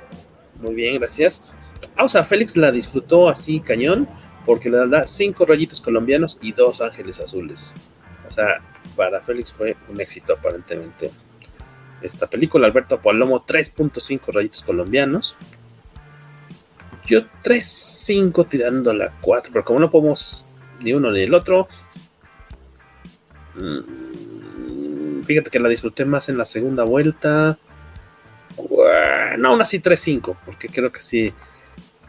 Muy 0.59 0.75
bien, 0.75 0.99
gracias. 0.99 1.43
Ah, 1.97 2.03
o 2.03 2.07
sea, 2.07 2.23
Félix 2.23 2.55
la 2.55 2.71
disfrutó 2.71 3.29
así 3.29 3.59
cañón 3.59 4.07
porque 4.45 4.69
le 4.69 4.87
da 4.87 5.05
cinco 5.05 5.45
rayitos 5.45 5.81
colombianos 5.81 6.37
y 6.41 6.51
dos 6.51 6.81
ángeles 6.81 7.19
azules. 7.19 7.75
O 8.27 8.31
sea, 8.31 8.61
para 8.95 9.21
Félix 9.21 9.51
fue 9.51 9.75
un 9.89 9.99
éxito 9.99 10.33
aparentemente. 10.33 11.11
Esta 12.01 12.27
película, 12.27 12.67
Alberto 12.67 12.99
Palomo, 12.99 13.45
3.5 13.45 14.33
rayitos 14.33 14.63
colombianos. 14.63 15.37
Yo 17.05 17.21
3.5 17.43 18.47
tirando 18.47 18.93
la 18.93 19.11
4, 19.21 19.51
pero 19.53 19.65
como 19.65 19.79
no 19.79 19.91
podemos 19.91 20.47
ni 20.83 20.93
uno 20.93 21.11
ni 21.11 21.21
el 21.21 21.33
otro, 21.33 21.67
mm, 23.55 25.23
fíjate 25.23 25.49
que 25.49 25.59
la 25.59 25.69
disfruté 25.69 26.05
más 26.05 26.29
en 26.29 26.37
la 26.37 26.45
segunda 26.45 26.83
vuelta. 26.83 27.57
No, 29.37 29.49
aún 29.49 29.61
así 29.61 29.79
3-5, 29.79 30.37
porque 30.45 30.67
creo 30.67 30.91
que 30.91 30.99
sí 30.99 31.33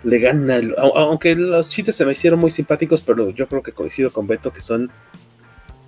le 0.04 0.18
gana. 0.18 0.60
aunque 0.76 1.36
los 1.36 1.68
chistes 1.68 1.96
se 1.96 2.04
me 2.04 2.12
hicieron 2.12 2.40
muy 2.40 2.50
simpáticos, 2.50 3.00
pero 3.00 3.30
yo 3.30 3.48
creo 3.48 3.62
que 3.62 3.72
coincido 3.72 4.12
con 4.12 4.26
Beto 4.26 4.52
que 4.52 4.60
son. 4.60 4.90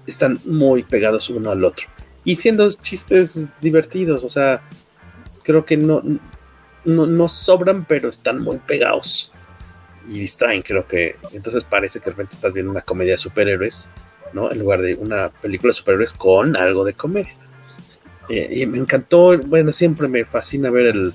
Están 0.06 0.38
muy 0.44 0.82
pegados 0.82 1.30
uno 1.30 1.50
al 1.50 1.64
otro. 1.64 1.86
Y 2.24 2.36
siendo 2.36 2.70
chistes 2.70 3.48
divertidos, 3.60 4.22
o 4.22 4.28
sea, 4.28 4.62
creo 5.42 5.64
que 5.64 5.76
no, 5.76 6.02
no, 6.84 7.28
sobran, 7.28 7.84
pero 7.84 8.08
están 8.08 8.42
muy 8.42 8.58
pegados. 8.58 9.32
Y 10.08 10.20
distraen, 10.20 10.62
creo 10.62 10.86
que. 10.86 11.16
Entonces 11.32 11.64
parece 11.64 12.00
que 12.00 12.06
realmente 12.06 12.34
estás 12.34 12.52
viendo 12.52 12.70
una 12.70 12.82
comedia 12.82 13.12
de 13.12 13.18
superhéroes, 13.18 13.88
¿no? 14.32 14.50
En 14.50 14.58
lugar 14.58 14.80
de 14.82 14.94
una 14.94 15.30
película 15.30 15.70
de 15.70 15.74
superhéroes 15.74 16.12
con 16.12 16.56
algo 16.56 16.84
de 16.84 16.94
comedia. 16.94 17.34
Eh, 18.28 18.48
y 18.52 18.66
me 18.66 18.78
encantó, 18.78 19.38
bueno, 19.38 19.72
siempre 19.72 20.08
me 20.08 20.24
fascina 20.24 20.70
ver 20.70 20.86
el, 20.86 21.12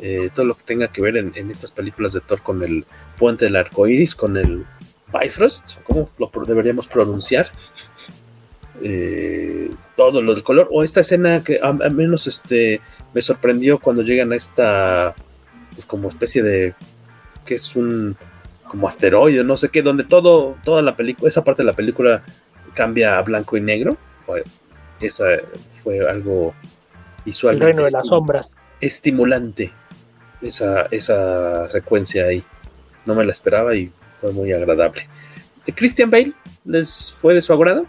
eh, 0.00 0.30
todo 0.34 0.46
lo 0.46 0.54
que 0.56 0.64
tenga 0.64 0.88
que 0.88 1.02
ver 1.02 1.16
en, 1.16 1.50
estas 1.50 1.72
películas 1.72 2.12
de 2.12 2.20
Thor 2.20 2.42
con 2.42 2.62
el 2.62 2.84
puente 3.18 3.44
del 3.44 3.56
arco 3.56 3.86
iris, 3.86 4.14
con 4.14 4.36
el 4.36 4.64
Bifrost, 5.12 5.80
¿cómo 5.84 6.10
lo 6.18 6.30
deberíamos 6.44 6.86
pronunciar? 6.86 7.50
Eh, 8.82 9.70
todo 9.96 10.20
lo 10.20 10.34
del 10.34 10.42
color, 10.42 10.68
o 10.72 10.82
esta 10.82 11.00
escena 11.00 11.42
que 11.44 11.58
al 11.58 11.92
menos 11.92 12.26
este, 12.26 12.80
me 13.12 13.22
sorprendió 13.22 13.78
cuando 13.78 14.02
llegan 14.02 14.32
a 14.32 14.36
esta, 14.36 15.14
pues 15.72 15.86
como 15.86 16.08
especie 16.08 16.42
de, 16.42 16.74
que 17.44 17.54
es 17.54 17.76
un, 17.76 18.16
como 18.66 18.88
asteroide, 18.88 19.44
no 19.44 19.56
sé 19.56 19.68
qué, 19.68 19.82
donde 19.82 20.04
todo, 20.04 20.56
toda 20.64 20.82
la 20.82 20.96
película, 20.96 21.28
esa 21.28 21.44
parte 21.44 21.62
de 21.62 21.66
la 21.66 21.72
película 21.72 22.22
cambia 22.74 23.18
a 23.18 23.22
blanco 23.22 23.56
y 23.56 23.60
negro. 23.60 23.96
esa 25.00 25.24
fue 25.72 26.08
algo 26.08 26.54
visualmente. 27.24 27.66
El 27.66 27.76
reino 27.76 27.84
de 27.84 27.92
las 27.92 28.06
sombras. 28.06 28.50
Estimulante 28.80 29.72
esa, 30.42 30.82
esa 30.90 31.68
secuencia 31.68 32.24
ahí. 32.24 32.44
No 33.06 33.14
me 33.14 33.24
la 33.24 33.30
esperaba 33.30 33.74
y 33.74 33.92
fue 34.20 34.32
muy 34.32 34.52
agradable. 34.52 35.08
¿De 35.66 35.74
Christian 35.74 36.10
Bale 36.10 36.32
les 36.64 37.14
fue 37.16 37.34
de 37.34 37.40
su 37.40 37.52
agrado? 37.52 37.86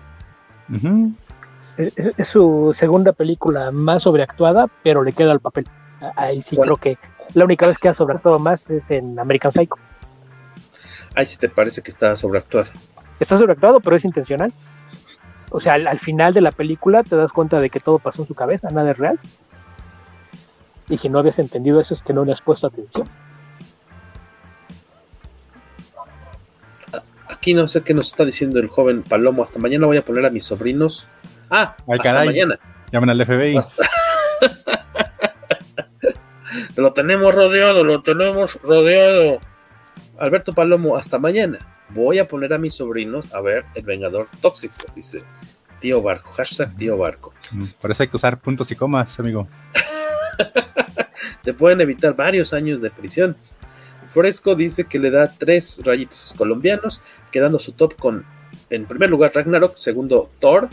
es, 1.77 2.27
su 2.27 2.73
segunda 2.77 3.13
película 3.13 3.71
más 3.71 4.03
sobreactuada, 4.03 4.67
pero 4.83 5.03
le 5.03 5.13
queda 5.13 5.31
el 5.33 5.39
papel. 5.39 5.65
Ahí 6.15 6.41
sí 6.41 6.55
creo 6.55 6.77
que 6.77 6.97
la 7.33 7.45
única 7.45 7.67
vez 7.67 7.77
que 7.77 7.89
ha 7.89 7.93
sobreactuado 7.93 8.39
más 8.39 8.69
es 8.69 8.83
en 8.89 9.19
American 9.19 9.51
Psycho. 9.51 9.75
Ahí 11.15 11.25
sí 11.25 11.37
te 11.37 11.49
parece 11.49 11.81
que 11.81 11.91
está 11.91 12.15
sobreactuado. 12.15 12.71
Está 13.19 13.37
sobreactuado, 13.37 13.79
pero 13.79 13.95
es 13.95 14.05
intencional. 14.05 14.53
O 15.51 15.59
sea, 15.59 15.73
al, 15.73 15.87
al, 15.87 15.99
final 15.99 16.33
de 16.33 16.41
la 16.41 16.51
película 16.51 17.03
te 17.03 17.15
das 17.15 17.31
cuenta 17.31 17.59
de 17.59 17.69
que 17.69 17.79
todo 17.79 17.99
pasó 17.99 18.23
en 18.23 18.27
su 18.27 18.35
cabeza, 18.35 18.69
nada 18.69 18.91
es 18.91 18.97
real. 18.97 19.19
Y 20.89 20.97
si 20.97 21.09
no 21.09 21.19
habías 21.19 21.39
entendido 21.39 21.79
eso 21.79 21.93
es 21.93 22.03
que 22.03 22.13
no 22.13 22.25
le 22.25 22.33
has 22.33 22.41
puesto 22.41 22.67
atención. 22.67 23.07
Aquí 27.27 27.53
no 27.53 27.67
sé 27.67 27.81
qué 27.81 27.93
nos 27.93 28.07
está 28.07 28.25
diciendo 28.25 28.59
el 28.59 28.67
joven 28.67 29.03
Palomo. 29.03 29.43
Hasta 29.43 29.59
mañana 29.59 29.85
voy 29.87 29.97
a 29.97 30.05
poner 30.05 30.25
a 30.25 30.29
mis 30.29 30.45
sobrinos. 30.45 31.07
Ah, 31.49 31.75
hasta 31.87 32.25
mañana. 32.25 32.59
Llaman 32.91 33.09
al 33.09 33.25
FBI. 33.25 33.59
lo 36.75 36.93
tenemos 36.93 37.33
rodeado, 37.33 37.83
lo 37.83 38.01
tenemos 38.01 38.59
rodeado. 38.61 39.39
Alberto 40.17 40.53
Palomo, 40.53 40.95
hasta 40.95 41.19
mañana. 41.19 41.59
Voy 41.89 42.19
a 42.19 42.27
poner 42.27 42.53
a 42.53 42.57
mis 42.57 42.75
sobrinos 42.75 43.33
a 43.33 43.41
ver 43.41 43.65
El 43.75 43.85
Vengador 43.85 44.27
Tóxico, 44.41 44.75
dice 44.95 45.21
Tío 45.79 46.01
Barco. 46.01 46.31
Hashtag 46.31 46.75
Tío 46.75 46.97
Barco. 46.97 47.33
Mm, 47.51 47.65
por 47.79 47.91
eso 47.91 48.03
hay 48.03 48.09
que 48.09 48.17
usar 48.17 48.39
puntos 48.39 48.71
y 48.71 48.75
comas, 48.75 49.19
amigo. 49.19 49.47
Te 51.43 51.53
pueden 51.53 51.81
evitar 51.81 52.15
varios 52.15 52.53
años 52.53 52.81
de 52.81 52.89
prisión. 52.89 53.35
Fresco 54.05 54.55
dice 54.55 54.85
que 54.85 54.99
le 54.99 55.11
da 55.11 55.31
tres 55.31 55.81
rayitos 55.83 56.33
colombianos, 56.37 57.01
quedando 57.31 57.59
su 57.59 57.73
top 57.73 57.95
con, 57.95 58.25
en 58.69 58.85
primer 58.85 59.09
lugar, 59.09 59.31
Ragnarok, 59.33 59.75
segundo, 59.75 60.29
Thor, 60.39 60.69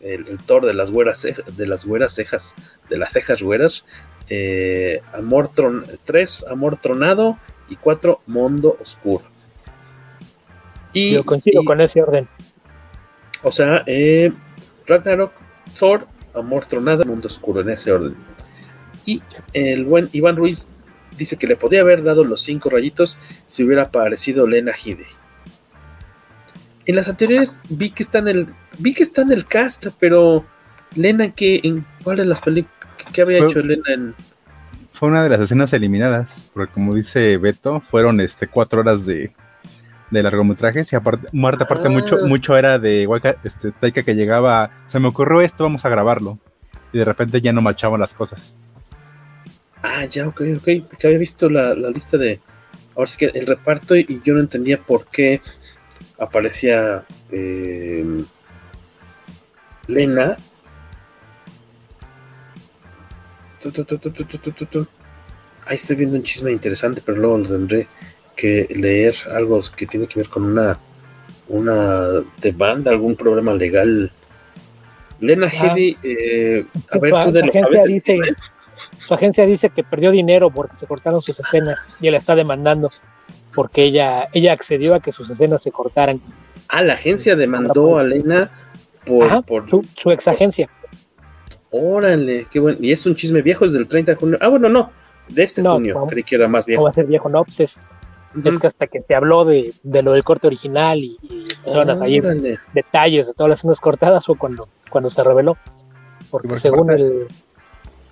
el, 0.00 0.38
Thor 0.46 0.64
de 0.66 0.74
las 0.74 0.90
güeras, 0.90 1.22
de 1.22 1.66
las 1.66 1.84
güeras 1.84 2.14
cejas, 2.14 2.54
de 2.88 2.98
las 2.98 3.12
cejas 3.12 3.42
güeras, 3.42 3.84
eh, 4.28 5.00
Amor 5.12 5.48
Tron, 5.48 5.84
tres, 6.04 6.44
Amor 6.48 6.76
Tronado, 6.76 7.38
y 7.68 7.76
cuatro, 7.76 8.20
Mundo 8.26 8.76
Oscuro. 8.80 9.24
Y, 10.92 11.12
Yo 11.12 11.24
coincido 11.24 11.64
con 11.64 11.80
ese 11.80 12.02
orden. 12.02 12.28
O 13.42 13.50
sea, 13.50 13.82
eh, 13.86 14.32
Ragnarok, 14.86 15.32
Thor, 15.78 16.06
Amor 16.34 16.66
Tronado, 16.66 17.04
Mundo 17.04 17.28
Oscuro, 17.28 17.60
en 17.60 17.70
ese 17.70 17.92
orden. 17.92 18.14
Y 19.06 19.22
el 19.52 19.84
buen 19.84 20.08
Iván 20.12 20.36
Ruiz 20.36 20.68
dice 21.16 21.36
que 21.36 21.46
le 21.46 21.56
podría 21.56 21.80
haber 21.80 22.02
dado 22.02 22.24
los 22.24 22.42
cinco 22.42 22.70
rayitos 22.70 23.18
si 23.46 23.64
hubiera 23.64 23.82
aparecido 23.82 24.46
Lena 24.46 24.72
Hide. 24.72 25.06
En 26.86 26.96
las 26.96 27.08
anteriores 27.08 27.60
vi 27.68 27.90
que 27.90 28.02
está 28.02 28.18
en 28.18 28.28
el 28.28 28.46
vi 28.78 28.94
que 28.94 29.02
está 29.02 29.22
en 29.22 29.32
el 29.32 29.46
cast, 29.46 29.86
pero 29.98 30.44
Lena 30.94 31.34
que 31.34 31.60
en 31.64 31.84
cuál 32.02 32.18
de 32.18 32.26
las 32.26 32.40
películas 32.40 32.73
que 33.14 33.22
había 33.22 33.44
hecho 33.44 33.62
Lena 33.62 33.94
en 33.94 34.14
fue 34.94 35.08
una 35.08 35.24
de 35.24 35.28
las 35.28 35.40
escenas 35.40 35.72
eliminadas, 35.72 36.50
porque 36.54 36.72
como 36.72 36.94
dice 36.94 37.36
Beto, 37.36 37.80
fueron 37.80 38.20
este 38.20 38.46
cuatro 38.46 38.80
horas 38.80 39.04
de, 39.04 39.32
de 40.10 40.22
largometrajes 40.22 40.92
y 40.92 40.96
aparte, 40.96 41.26
Marta 41.32 41.64
aparte 41.64 41.88
mucho, 41.88 42.16
ah. 42.22 42.26
mucho 42.26 42.56
era 42.56 42.78
de 42.78 43.08
este, 43.42 43.72
Taika 43.72 44.04
que 44.04 44.14
llegaba, 44.14 44.70
se 44.86 45.00
me 45.00 45.08
ocurrió 45.08 45.40
esto, 45.40 45.64
vamos 45.64 45.84
a 45.84 45.88
grabarlo. 45.88 46.38
Y 46.92 46.98
de 46.98 47.04
repente 47.04 47.40
ya 47.40 47.52
no 47.52 47.60
machaban 47.60 47.98
las 47.98 48.14
cosas. 48.14 48.56
Ah, 49.82 50.04
ya, 50.04 50.28
ok, 50.28 50.42
ok. 50.58 50.68
Porque 50.88 51.06
había 51.08 51.18
visto 51.18 51.50
la, 51.50 51.74
lista 51.74 52.16
de. 52.16 52.38
Ahora 52.94 53.06
sí 53.08 53.18
que 53.18 53.36
el 53.36 53.48
reparto 53.48 53.96
y, 53.96 54.20
yo 54.24 54.34
no 54.34 54.40
entendía 54.40 54.80
por 54.80 55.06
qué 55.06 55.42
aparecía 56.18 57.04
em, 57.32 58.24
Lena. 59.88 60.36
Ahí 65.66 65.76
estoy 65.76 65.96
viendo 65.96 66.16
un 66.16 66.22
chisme 66.22 66.52
interesante, 66.52 67.02
pero 67.04 67.18
luego 67.18 67.38
lo 67.38 67.48
tendré 67.48 67.88
que 68.36 68.66
leer 68.74 69.14
algo 69.32 69.60
que 69.76 69.86
tiene 69.86 70.06
que 70.06 70.18
ver 70.18 70.28
con 70.28 70.44
una 70.44 70.78
una 71.48 72.22
demanda, 72.40 72.90
algún 72.90 73.16
problema 73.16 73.54
legal. 73.54 74.10
Lena 75.20 75.48
ah, 75.60 75.74
eh, 75.76 76.66
a 76.90 76.98
ver, 76.98 77.14
tú 77.24 77.30
de 77.30 77.42
los 77.42 77.54
su 78.98 79.14
agencia 79.14 79.46
dice 79.46 79.70
que 79.70 79.84
perdió 79.84 80.10
dinero 80.10 80.50
porque 80.50 80.76
se 80.76 80.86
cortaron 80.86 81.22
sus 81.22 81.38
escenas 81.38 81.78
y 82.00 82.08
él 82.08 82.14
está 82.14 82.34
demandando 82.34 82.90
porque 83.54 83.84
ella, 83.84 84.28
ella 84.32 84.52
accedió 84.52 84.94
a 84.94 85.00
que 85.00 85.12
sus 85.12 85.30
escenas 85.30 85.62
se 85.62 85.70
cortaran. 85.70 86.20
Ah, 86.68 86.82
la 86.82 86.94
agencia 86.94 87.36
demandó 87.36 87.98
a 87.98 88.02
Lena 88.02 88.50
por, 89.06 89.44
por... 89.44 89.70
Su, 89.70 90.10
ex 90.10 90.26
agencia. 90.26 90.68
Órale, 91.76 92.46
qué 92.50 92.60
bueno. 92.60 92.78
Y 92.80 92.92
es 92.92 93.04
un 93.04 93.16
chisme 93.16 93.42
viejo, 93.42 93.64
es 93.64 93.72
del 93.72 93.88
30 93.88 94.12
de 94.12 94.16
junio. 94.16 94.38
Ah, 94.40 94.46
bueno, 94.46 94.68
no, 94.68 94.92
de 95.28 95.42
este 95.42 95.60
junio, 95.60 96.06
creí 96.08 96.22
que 96.22 96.36
era 96.36 96.46
más 96.46 96.66
viejo. 96.66 96.82
No 96.82 96.84
va 96.84 96.90
a 96.90 96.94
ser 96.94 97.06
viejo, 97.06 97.28
no, 97.28 97.44
pues 97.44 97.58
es, 97.58 97.76
que 98.60 98.66
hasta 98.66 98.86
que 98.86 99.02
se 99.02 99.14
habló 99.14 99.44
de, 99.44 99.72
lo 99.82 100.12
del 100.12 100.22
corte 100.22 100.46
original 100.46 100.98
y, 100.98 101.18
y 101.22 102.20
detalles 102.74 103.26
de 103.26 103.34
todas 103.34 103.50
las 103.50 103.58
escenas 103.58 103.80
cortadas 103.80 104.24
fue 104.24 104.38
cuando, 104.38 104.68
cuando 104.88 105.10
se 105.10 105.24
reveló. 105.24 105.56
Porque 106.30 106.60
según 106.60 106.92
el, 106.92 107.26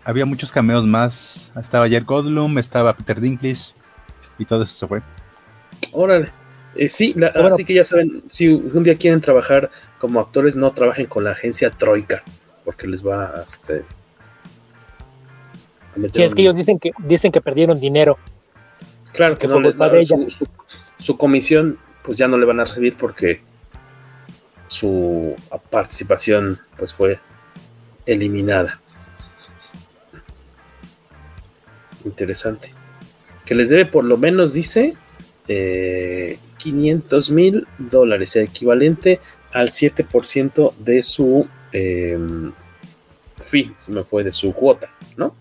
había 0.05 0.27
muchos 0.27 0.51
cameos 0.51 0.85
más. 0.85 1.53
Estaba 1.61 1.87
Jared 1.87 2.05
Godlum, 2.05 2.59
estaba 2.59 2.97
Peter 2.97 3.21
Dinklage 3.21 3.75
y 4.39 4.45
todo 4.45 4.63
eso 4.63 4.75
se 4.75 4.87
fue. 4.89 5.03
Órale. 5.93 6.31
Eh, 6.75 6.89
sí, 6.89 7.15
así 7.47 7.65
que 7.65 7.75
ya 7.75 7.85
saben, 7.85 8.25
si 8.29 8.49
un 8.49 8.83
día 8.83 8.97
quieren 8.97 9.21
trabajar 9.21 9.71
como 9.99 10.19
actores, 10.19 10.57
no 10.57 10.73
trabajen 10.73 11.07
con 11.07 11.23
la 11.23 11.33
agencia 11.33 11.71
Troika, 11.71 12.25
porque 12.65 12.87
les 12.87 13.07
va 13.07 13.27
a, 13.27 13.43
este, 13.43 13.85
sí, 16.13 16.23
es 16.23 16.35
que 16.35 16.43
ellos 16.43 16.57
dicen 16.57 16.79
que 16.79 16.93
dicen 16.99 17.33
que 17.33 17.41
perdieron 17.41 17.79
dinero. 17.81 18.19
Claro 19.13 19.37
que 19.37 19.47
no 19.47 19.61
les, 19.61 20.09
su, 20.09 20.49
su, 20.99 21.19
comisión, 21.19 21.79
pues 22.03 22.17
ya 22.17 22.29
no 22.29 22.39
le 22.39 22.47
van 22.47 22.61
a 22.61 22.65
recibir 22.65 22.97
porque 22.97 23.43
su 24.69 25.37
participación, 25.71 26.59
pues 26.79 26.95
fue 26.95 27.21
eliminada. 28.07 28.81
Interesante. 32.05 32.73
Que 33.45 33.55
les 33.55 33.69
debe 33.69 33.85
por 33.85 34.05
lo 34.05 34.17
menos, 34.17 34.55
dice, 34.55 34.95
500 35.47 37.29
eh, 37.29 37.33
mil 37.35 37.67
dólares, 37.79 38.35
equivalente 38.37 39.21
al 39.53 39.69
7% 39.69 40.75
de 40.79 41.03
su 41.03 41.47
eh, 41.73 42.19
fee, 43.37 43.75
se 43.79 43.93
me 43.93 44.03
fue, 44.03 44.25
de 44.25 44.33
su 44.33 44.53
cuota, 44.53 44.91
¿no? 45.17 45.35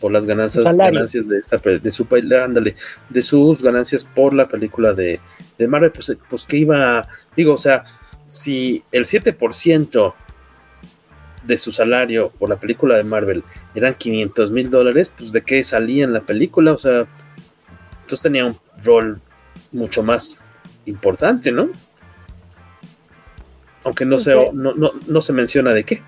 Por 0.00 0.12
las 0.12 0.26
ganancias, 0.26 0.76
ganancias 0.76 1.26
de 1.26 1.38
esta 1.38 1.56
de 1.56 1.90
su 1.90 2.06
ándale, 2.42 2.76
de 3.08 3.22
sus 3.22 3.62
ganancias 3.62 4.04
por 4.04 4.34
la 4.34 4.46
película 4.46 4.92
de, 4.92 5.20
de 5.56 5.68
Marvel, 5.68 5.90
pues, 5.90 6.14
pues 6.28 6.44
que 6.44 6.58
iba, 6.58 7.06
digo, 7.34 7.54
o 7.54 7.58
sea, 7.58 7.84
si 8.26 8.82
el 8.92 9.04
7% 9.04 10.14
de 11.44 11.58
su 11.58 11.72
salario 11.72 12.30
por 12.38 12.50
la 12.50 12.56
película 12.56 12.96
de 12.96 13.04
Marvel 13.04 13.44
eran 13.74 13.94
500 13.94 14.50
mil 14.50 14.70
dólares, 14.70 15.10
pues 15.16 15.32
de 15.32 15.42
qué 15.42 15.62
salía 15.64 16.04
en 16.04 16.12
la 16.12 16.20
película, 16.20 16.72
o 16.72 16.78
sea, 16.78 17.06
entonces 17.92 18.22
tenía 18.22 18.44
un 18.44 18.56
rol 18.84 19.20
mucho 19.72 20.02
más 20.02 20.42
importante, 20.86 21.52
¿no? 21.52 21.70
Aunque 23.86 24.04
no, 24.04 24.18
se, 24.18 24.34
no, 24.52 24.74
no, 24.74 25.20
se 25.22 25.32
menciona 25.32 25.72
de 25.72 25.84
qué. 25.84 26.02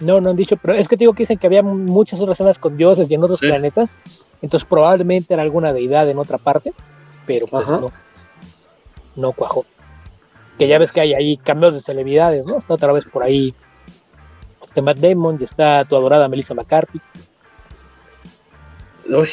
No, 0.00 0.20
no 0.20 0.30
han 0.30 0.36
dicho, 0.36 0.56
pero 0.56 0.74
es 0.74 0.86
que 0.86 0.96
te 0.96 1.00
digo 1.00 1.14
que 1.14 1.22
dicen 1.22 1.38
que 1.38 1.46
había 1.46 1.62
muchas 1.62 2.20
otras 2.20 2.36
escenas 2.36 2.58
con 2.58 2.76
dioses 2.76 3.10
y 3.10 3.14
en 3.14 3.24
otros 3.24 3.40
planetas, 3.40 3.88
entonces 4.42 4.68
probablemente 4.68 5.32
era 5.32 5.42
alguna 5.42 5.72
deidad 5.72 6.08
en 6.08 6.18
otra 6.18 6.36
parte, 6.36 6.74
pero 7.26 7.46
pues 7.46 7.66
no, 7.66 7.90
no 9.16 9.32
cuajó. 9.32 9.64
Que 10.58 10.68
ya 10.68 10.78
ves 10.78 10.92
que 10.92 11.00
hay 11.00 11.14
ahí 11.14 11.36
cambios 11.38 11.74
de 11.74 11.80
celebridades, 11.80 12.44
¿no? 12.46 12.58
Está 12.58 12.74
otra 12.74 12.92
vez 12.92 13.04
por 13.06 13.22
ahí 13.22 13.54
este 14.62 14.82
Matt 14.82 14.98
Damon 14.98 15.38
y 15.40 15.44
está 15.44 15.84
tu 15.86 15.96
adorada 15.96 16.28
Melissa 16.28 16.54
McCarthy. 16.54 17.00
Uy, 19.08 19.30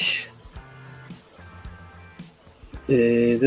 eh, 2.88 3.40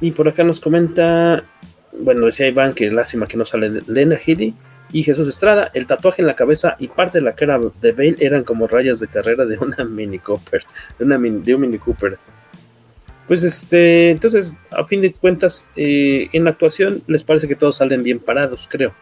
y 0.00 0.10
por 0.12 0.28
acá 0.28 0.44
nos 0.44 0.60
comenta, 0.60 1.44
bueno, 1.92 2.26
decía 2.26 2.48
Iván 2.48 2.72
que 2.74 2.90
lástima 2.90 3.26
que 3.26 3.36
no 3.36 3.44
sale 3.44 3.82
Lena 3.86 4.16
Headey 4.16 4.54
y 4.92 5.02
Jesús 5.02 5.28
Estrada. 5.28 5.70
El 5.74 5.86
tatuaje 5.86 6.22
en 6.22 6.26
la 6.26 6.34
cabeza 6.34 6.76
y 6.78 6.88
parte 6.88 7.18
de 7.18 7.24
la 7.24 7.34
cara 7.34 7.58
de 7.80 7.92
Bale 7.92 8.16
eran 8.18 8.44
como 8.44 8.66
rayas 8.66 9.00
de 9.00 9.08
carrera 9.08 9.44
de 9.46 9.58
una 9.58 9.84
Mini 9.84 10.18
Cooper, 10.18 10.64
de, 10.98 11.04
una 11.04 11.18
de 11.18 11.54
un 11.54 11.60
Mini 11.60 11.78
Cooper. 11.78 12.18
Pues 13.26 13.44
este, 13.44 14.10
entonces, 14.10 14.54
a 14.70 14.84
fin 14.84 15.00
de 15.00 15.12
cuentas, 15.12 15.68
eh, 15.76 16.28
en 16.32 16.44
la 16.44 16.50
actuación 16.50 17.02
les 17.06 17.22
parece 17.22 17.46
que 17.46 17.54
todos 17.54 17.76
salen 17.76 18.02
bien 18.02 18.18
parados, 18.18 18.66
creo. 18.68 18.92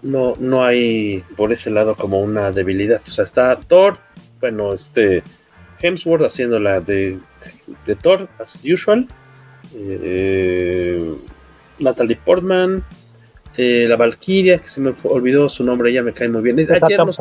No, 0.00 0.34
no 0.38 0.64
hay 0.64 1.22
por 1.36 1.52
ese 1.52 1.70
lado 1.70 1.94
como 1.94 2.20
una 2.22 2.52
debilidad. 2.52 3.00
O 3.06 3.10
sea, 3.10 3.24
está 3.24 3.58
Thor, 3.60 3.98
bueno, 4.40 4.72
este 4.72 5.22
Hemsworth 5.80 6.24
haciendo 6.24 6.58
la 6.58 6.80
de, 6.80 7.18
de 7.86 7.96
Thor, 7.96 8.28
as 8.38 8.64
usual. 8.64 9.06
Eh, 9.74 11.14
Natalie 11.78 12.16
Portman. 12.16 12.84
Eh, 13.56 13.86
la 13.88 13.96
Valkyria, 13.96 14.58
que 14.58 14.68
se 14.68 14.80
me 14.80 14.92
olvidó 15.04 15.48
su 15.48 15.64
nombre, 15.64 15.92
ya 15.92 16.02
me 16.02 16.12
cae 16.12 16.28
muy 16.28 16.42
bien. 16.42 16.58
Ayer 16.58 16.98
nos 16.98 17.16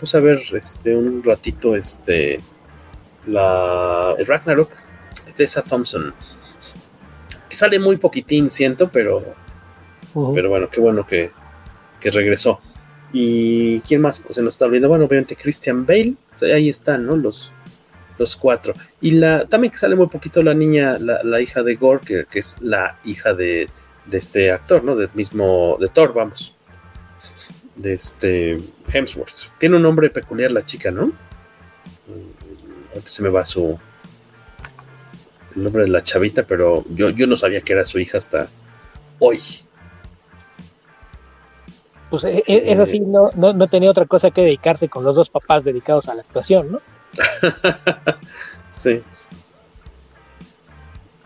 puse, 0.00 0.16
a 0.16 0.20
ver 0.20 0.40
este, 0.52 0.96
un 0.96 1.22
ratito 1.22 1.76
este, 1.76 2.40
la, 3.26 4.14
el 4.18 4.26
Ragnarok, 4.26 4.70
Tessa 5.36 5.62
Thompson. 5.62 6.12
Que 7.48 7.54
sale 7.54 7.78
muy 7.78 7.96
poquitín, 7.96 8.50
siento, 8.50 8.90
pero, 8.90 9.22
pero 10.34 10.48
bueno, 10.48 10.68
qué 10.68 10.80
bueno 10.80 11.06
que, 11.06 11.30
que 12.00 12.10
regresó. 12.10 12.60
¿Y 13.12 13.80
quién 13.80 14.00
más? 14.00 14.22
se 14.28 14.42
nos 14.42 14.54
está 14.54 14.66
olvidando. 14.66 14.88
Bueno, 14.88 15.04
obviamente 15.06 15.36
Christian 15.36 15.86
Bale. 15.86 16.14
ahí 16.42 16.68
están, 16.68 17.06
¿no? 17.06 17.16
Los, 17.16 17.52
los 18.18 18.36
cuatro. 18.36 18.74
Y 19.00 19.12
la 19.12 19.46
también 19.46 19.70
que 19.70 19.78
sale 19.78 19.96
muy 19.96 20.08
poquito 20.08 20.42
la 20.42 20.54
niña, 20.54 20.98
la, 20.98 21.40
hija 21.40 21.62
de 21.62 21.76
Gore, 21.76 22.26
que, 22.28 22.38
es 22.38 22.60
la 22.60 22.98
hija 23.04 23.32
de, 23.32 23.68
este 24.10 24.50
actor, 24.50 24.84
¿no? 24.84 24.96
Del 24.96 25.10
mismo, 25.14 25.76
de 25.80 25.88
Thor, 25.88 26.12
vamos. 26.12 26.56
De 27.76 27.94
este 27.94 28.58
Hemsworth. 28.92 29.50
Tiene 29.58 29.76
un 29.76 29.82
nombre 29.82 30.10
peculiar 30.10 30.50
la 30.50 30.64
chica, 30.64 30.90
¿no? 30.90 31.06
Mm, 31.06 32.96
antes 32.96 33.12
se 33.12 33.22
me 33.22 33.28
va 33.28 33.44
su 33.44 33.78
el 35.56 35.64
nombre 35.64 35.84
de 35.84 35.88
la 35.88 36.02
chavita, 36.02 36.44
pero 36.44 36.84
yo, 36.90 37.10
yo 37.10 37.26
no 37.26 37.36
sabía 37.36 37.60
que 37.60 37.72
era 37.72 37.84
su 37.84 37.98
hija 37.98 38.18
hasta 38.18 38.48
hoy. 39.18 39.40
Pues 42.10 42.24
e, 42.24 42.42
e, 42.46 42.72
es 42.72 42.78
así, 42.78 43.00
no, 43.00 43.30
no, 43.36 43.52
no 43.52 43.68
tenía 43.68 43.90
otra 43.90 44.06
cosa 44.06 44.30
que 44.30 44.42
dedicarse 44.42 44.88
con 44.88 45.04
los 45.04 45.14
dos 45.14 45.28
papás 45.28 45.64
dedicados 45.64 46.08
a 46.08 46.14
la 46.14 46.22
actuación, 46.22 46.72
¿no? 46.72 46.80
sí. 48.70 49.02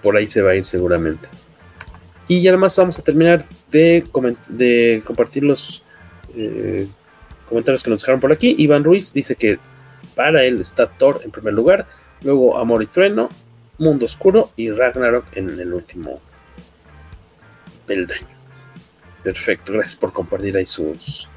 Por 0.02 0.16
ahí 0.16 0.26
se 0.26 0.42
va 0.42 0.50
a 0.50 0.54
ir 0.54 0.64
seguramente. 0.64 1.28
Y 2.28 2.40
ya 2.40 2.56
más 2.56 2.76
vamos 2.76 2.98
a 2.98 3.02
terminar 3.02 3.44
de, 3.70 4.04
de 4.48 5.02
compartir 5.04 5.44
los 5.44 5.84
eh, 6.34 6.88
comentarios 7.46 7.82
que 7.82 7.90
nos 7.90 8.00
dejaron 8.00 8.20
por 8.20 8.32
aquí. 8.32 8.54
Iván 8.58 8.84
Ruiz 8.84 9.12
dice 9.12 9.36
que 9.36 9.58
para 10.14 10.44
él 10.44 10.60
está 10.60 10.86
Thor 10.86 11.20
en 11.24 11.30
primer 11.30 11.54
lugar, 11.54 11.86
luego 12.22 12.58
Amor 12.58 12.82
y 12.82 12.86
Trueno, 12.86 13.28
Mundo 13.78 14.06
Oscuro 14.06 14.50
y 14.56 14.70
Ragnarok 14.70 15.26
en 15.36 15.50
el 15.60 15.72
último 15.72 16.20
peldaño. 17.86 18.26
Perfecto, 19.22 19.72
gracias 19.72 19.96
por 19.96 20.12
compartir 20.12 20.56
ahí 20.56 20.66
sus, 20.66 21.28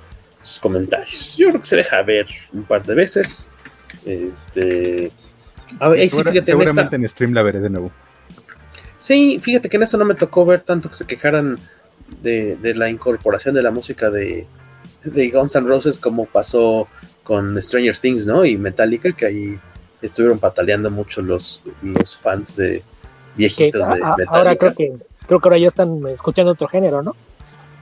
sus 0.42 0.60
comentarios. 0.60 1.36
Yo 1.38 1.50
creo 1.50 1.62
que 1.62 1.68
se 1.68 1.76
deja 1.76 2.02
ver 2.02 2.26
un 2.54 2.64
par 2.64 2.84
de 2.84 2.96
veces. 2.96 3.52
Este. 4.06 5.12
seguramente 6.44 6.96
en 6.96 7.08
stream 7.08 7.34
la 7.34 7.44
veré 7.44 7.60
de 7.60 7.70
nuevo. 7.70 7.92
Sí, 8.98 9.40
fíjate 9.40 9.70
que 9.70 9.78
en 9.78 9.84
eso 9.84 9.98
no 9.98 10.06
me 10.06 10.16
tocó 10.16 10.46
ver 10.46 10.62
tanto 10.62 10.90
que 10.90 10.96
se 10.96 11.06
quejaran 11.06 11.58
de, 12.22 12.58
la 12.76 12.90
incorporación 12.90 13.56
de 13.56 13.62
la 13.62 13.72
música 13.72 14.10
de, 14.10 14.48
de 15.04 15.30
Guns 15.30 15.56
N' 15.56 15.68
Roses 15.68 16.00
como 16.00 16.26
pasó 16.26 16.88
con 17.24 17.62
Stranger 17.62 17.98
Things, 17.98 18.26
¿no? 18.26 18.46
Y 18.46 18.58
Metallica, 18.58 19.12
que 19.12 19.26
ahí 19.26 19.60
estuvieron 20.02 20.40
pataleando 20.40 20.92
mucho 20.92 21.22
los, 21.22 21.62
los 21.82 22.18
fans 22.18 22.56
de 22.56 22.84
viejitos 23.36 23.90
de 23.90 23.96
Metallica. 23.96 24.26
Ahora 24.30 24.56
creo 24.56 24.74
que, 24.76 24.94
creo 25.28 25.40
que 25.40 25.48
ahora 25.48 25.58
ya 25.58 25.68
están 25.70 26.06
escuchando 26.08 26.52
otro 26.52 26.68
género, 26.68 27.02
¿no? 27.02 27.16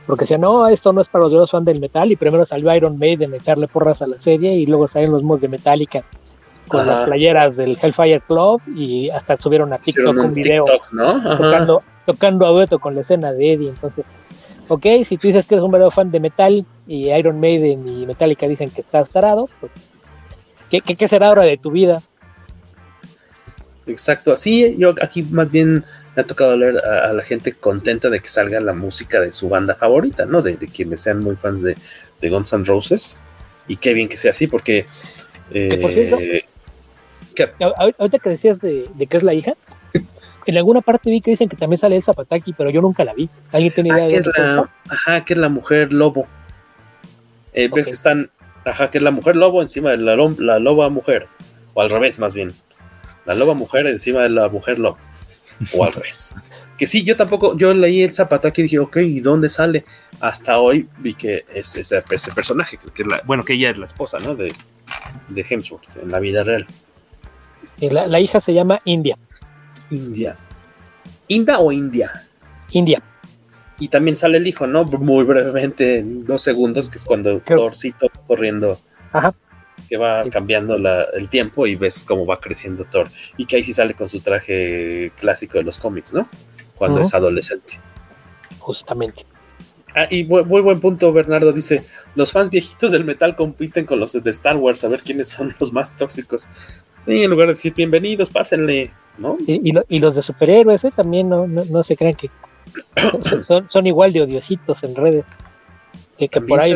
Porque 0.06 0.24
decían, 0.24 0.42
no, 0.42 0.68
esto 0.68 0.92
no 0.92 1.02
es 1.02 1.08
para 1.08 1.28
los 1.28 1.50
fans 1.50 1.66
del 1.66 1.80
metal, 1.80 2.12
y 2.12 2.16
primero 2.16 2.46
salió 2.46 2.74
Iron 2.76 2.98
Maiden 2.98 3.34
echarle 3.34 3.68
porras 3.68 4.02
a 4.02 4.08
la 4.08 4.22
serie, 4.22 4.54
y 4.54 4.66
luego 4.66 4.88
salieron 4.88 5.16
los 5.16 5.24
mods 5.24 5.42
de 5.42 5.48
Metallica 5.48 6.04
con 6.68 6.88
las 6.88 7.08
playeras 7.08 7.56
del 7.56 7.78
Hellfire 7.82 8.22
Club, 8.22 8.62
y 8.76 9.10
hasta 9.10 9.38
subieron 9.38 9.72
a 9.74 9.78
TikTok 9.78 10.16
un 10.18 10.34
video 10.34 10.66
tocando, 10.66 11.84
tocando 12.06 12.46
a 12.46 12.50
dueto 12.50 12.80
con 12.80 12.96
la 12.96 13.02
escena 13.02 13.32
de 13.32 13.54
Eddie. 13.54 13.70
Entonces, 13.70 14.06
ok, 14.68 14.86
si 15.08 15.18
tú 15.18 15.28
dices 15.28 15.48
que 15.48 15.56
eres 15.56 15.64
un 15.64 15.72
verdadero 15.72 15.92
fan 15.92 16.12
de 16.12 16.20
metal, 16.20 16.66
y 16.86 17.10
Iron 17.12 17.40
Maiden 17.40 17.88
y 17.88 18.06
Metallica 18.06 18.48
dicen 18.48 18.70
que 18.70 18.82
estás 18.82 19.10
tarado, 19.10 19.50
pues, 19.60 19.72
¿qué, 20.70 20.82
qué 20.82 21.08
será 21.08 21.30
ahora 21.30 21.44
de 21.44 21.58
tu 21.58 21.72
vida? 21.72 22.02
Exacto, 23.86 24.32
así 24.32 24.76
yo 24.78 24.94
aquí 25.02 25.24
más 25.24 25.52
bien 25.52 25.84
me 26.16 26.22
ha 26.22 26.26
tocado 26.26 26.56
leer 26.56 26.78
a, 26.78 27.12
la 27.14 27.24
gente 27.24 27.54
contenta 27.54 28.10
de 28.10 28.20
que 28.20 28.28
salga 28.28 28.60
la 28.60 28.74
música 28.74 29.20
de 29.20 29.32
su 29.32 29.50
banda 29.50 29.76
favorita, 29.76 30.26
¿no? 30.26 30.42
De, 30.42 30.58
quienes 30.58 31.02
sean 31.02 31.20
muy 31.20 31.36
fans 31.36 31.62
de, 31.62 31.76
Guns 32.22 32.54
N' 32.54 32.64
Roses. 32.66 33.20
Y 33.68 33.78
qué 33.78 33.94
bien 33.94 34.08
que 34.08 34.18
sea 34.18 34.32
así, 34.32 34.48
porque. 34.48 34.86
Eh, 35.52 36.44
ahorita 37.98 38.20
que 38.20 38.30
decías 38.30 38.60
de, 38.60 38.86
que 39.10 39.18
es 39.18 39.24
la 39.24 39.34
hija, 39.34 39.54
en 40.46 40.58
alguna 40.58 40.82
parte 40.82 41.10
vi 41.10 41.22
que 41.22 41.32
dicen 41.32 41.50
que 41.50 41.58
también 41.58 41.80
sale 41.80 41.96
el 41.96 42.04
Zapataki, 42.04 42.54
pero 42.54 42.70
yo 42.70 42.82
nunca 42.82 43.04
la 43.04 43.14
vi. 43.14 43.30
¿Alguien 43.52 43.74
tiene 43.74 43.90
idea 43.90 44.04
ah, 44.04 44.08
de 44.08 44.16
es 44.16 44.28
la, 44.28 44.70
Ajá, 44.90 45.26
que 45.26 45.34
es 45.34 45.40
la 45.40 45.50
mujer 45.50 45.92
lobo. 45.92 46.28
Eh, 47.54 47.70
Ves 47.74 47.86
que 47.86 47.92
están. 47.92 48.30
Ajá, 48.66 48.90
que 48.90 49.00
es 49.00 49.04
la 49.04 49.12
mujer 49.12 49.36
lobo 49.36 49.62
encima 49.62 49.92
de 49.92 49.98
la, 49.98 50.16
la 50.16 50.60
loba 50.60 50.90
mujer. 50.90 51.28
O 51.74 51.82
al 51.82 51.90
revés, 51.90 52.20
más 52.20 52.34
bien. 52.34 52.54
La 53.26 53.34
loba 53.34 53.56
mujer 53.56 53.88
encima 53.88 54.22
de 54.22 54.30
la 54.30 54.48
mujer 54.48 54.80
lobo 54.80 54.98
o 55.76 55.84
al 55.84 55.94
revés. 55.94 56.36
Que 56.78 56.86
sí, 56.86 57.04
yo 57.04 57.16
tampoco, 57.16 57.58
yo 57.58 57.74
leí 57.74 58.02
el 58.02 58.12
Zapataki 58.12 58.62
y 58.62 58.64
dije, 58.64 58.80
ok, 58.80 58.98
¿y 58.98 59.20
dónde 59.20 59.50
sale? 59.50 59.86
Hasta 60.20 60.60
hoy 60.60 60.88
vi 61.00 61.14
que 61.14 61.46
es 61.54 61.76
ese, 61.76 62.02
personaje, 62.02 62.80
que 62.94 63.04
bueno, 63.26 63.44
que 63.44 63.54
ella 63.54 63.70
es 63.70 63.78
la 63.78 63.86
esposa, 63.86 64.18
¿no? 64.24 64.36
De, 64.36 64.54
de 65.30 65.46
Hemsworth 65.48 65.98
en 66.02 66.12
la 66.12 66.20
vida 66.20 66.44
real. 66.44 66.66
La, 67.80 68.08
la 68.08 68.20
hija 68.20 68.40
se 68.42 68.54
llama 68.54 68.82
India. 68.86 69.18
India. 69.90 70.38
¿Inda 71.28 71.60
o 71.60 71.72
India? 71.72 72.12
India. 72.72 73.02
Y 73.80 73.88
también 73.88 74.16
sale 74.16 74.38
el 74.38 74.48
hijo, 74.48 74.68
¿no? 74.68 74.84
Muy 74.86 75.26
brevemente, 75.26 76.00
en 76.00 76.26
dos 76.26 76.44
segundos, 76.44 76.90
que 76.90 76.98
es 76.98 77.06
cuando 77.06 77.40
Thorcito 77.42 78.08
corriendo 78.28 78.80
Ajá 79.12 79.34
que 79.94 79.98
va 79.98 80.28
cambiando 80.32 80.76
el 80.76 81.30
tiempo 81.30 81.68
y 81.68 81.76
ves 81.76 82.04
cómo 82.04 82.26
va 82.26 82.40
creciendo 82.40 82.84
Thor. 82.84 83.10
Y 83.38 83.46
que 83.46 83.58
ahí 83.58 83.64
sí 83.64 83.74
sale 83.74 83.94
con 83.94 84.10
su 84.10 84.22
traje 84.22 85.12
clásico 85.20 85.60
de 85.60 85.64
los 85.64 85.78
cómics, 85.78 86.16
¿no? 86.16 86.28
Cuando 86.74 87.02
es 87.02 87.14
adolescente. 87.14 87.80
Justamente. 88.58 89.24
Ah, 89.94 90.08
y 90.10 90.24
muy, 90.24 90.62
buen 90.62 90.80
punto, 90.80 91.14
Bernardo. 91.14 91.52
Dice: 91.52 91.84
Los 92.16 92.32
fans 92.32 92.50
viejitos 92.50 92.92
del 92.92 93.06
metal 93.06 93.36
compiten 93.36 93.86
con 93.86 94.00
los 94.00 94.14
de 94.14 94.28
Star 94.32 94.58
Wars 94.58 94.84
a 94.84 94.88
ver 94.88 95.02
quiénes 95.02 95.28
son 95.28 95.54
los 95.60 95.72
más 95.72 95.96
tóxicos. 95.96 96.50
Y 97.06 97.22
en 97.22 97.30
lugar 97.30 97.46
de 97.46 97.54
decir 97.54 97.76
bienvenidos, 97.76 98.32
pásenle, 98.32 98.90
¿no? 99.20 99.38
Y, 99.46 100.00
los 100.00 100.16
de 100.16 100.24
superhéroes, 100.24 100.84
¿eh? 100.86 100.92
También 100.96 101.30
no, 101.30 101.46
no, 101.46 101.84
se 101.84 101.96
crean 101.96 102.16
que 102.16 102.32
son, 103.44 103.70
son, 103.70 103.86
igual 103.86 104.12
de 104.12 104.24
odiositos 104.24 104.84
en 104.84 104.96
redes. 104.96 105.26
Que, 106.18 106.42
por 106.42 106.62
ahí 106.62 106.74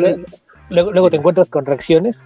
luego, 0.70 0.92
luego, 0.92 1.10
te 1.10 1.16
encuentras 1.16 1.50
con 1.50 1.66
reacciones. 1.66 2.20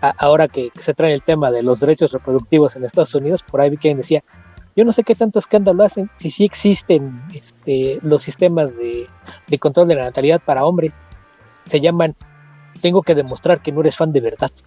Ahora 0.00 0.48
que 0.48 0.70
se 0.82 0.94
trae 0.94 1.12
el 1.12 1.22
tema 1.22 1.50
de 1.50 1.62
los 1.62 1.80
derechos 1.80 2.12
reproductivos 2.12 2.76
en 2.76 2.84
Estados 2.84 3.14
Unidos, 3.14 3.42
por 3.42 3.60
ahí 3.60 3.70
vi 3.70 3.76
quien 3.76 3.98
decía: 3.98 4.22
Yo 4.76 4.84
no 4.84 4.92
sé 4.92 5.04
qué 5.04 5.14
tanto 5.14 5.38
escándalo 5.38 5.84
hacen, 5.84 6.10
si 6.18 6.30
sí 6.30 6.44
existen 6.44 7.22
este, 7.34 7.98
los 8.02 8.22
sistemas 8.22 8.74
de, 8.76 9.06
de 9.46 9.58
control 9.58 9.88
de 9.88 9.96
la 9.96 10.04
natalidad 10.04 10.40
para 10.44 10.64
hombres. 10.64 10.92
Se 11.66 11.80
llaman 11.80 12.16
Tengo 12.80 13.02
que 13.02 13.14
demostrar 13.14 13.60
que 13.60 13.72
no 13.72 13.80
eres 13.80 13.96
fan 13.96 14.12
de 14.12 14.20
verdad. 14.20 14.50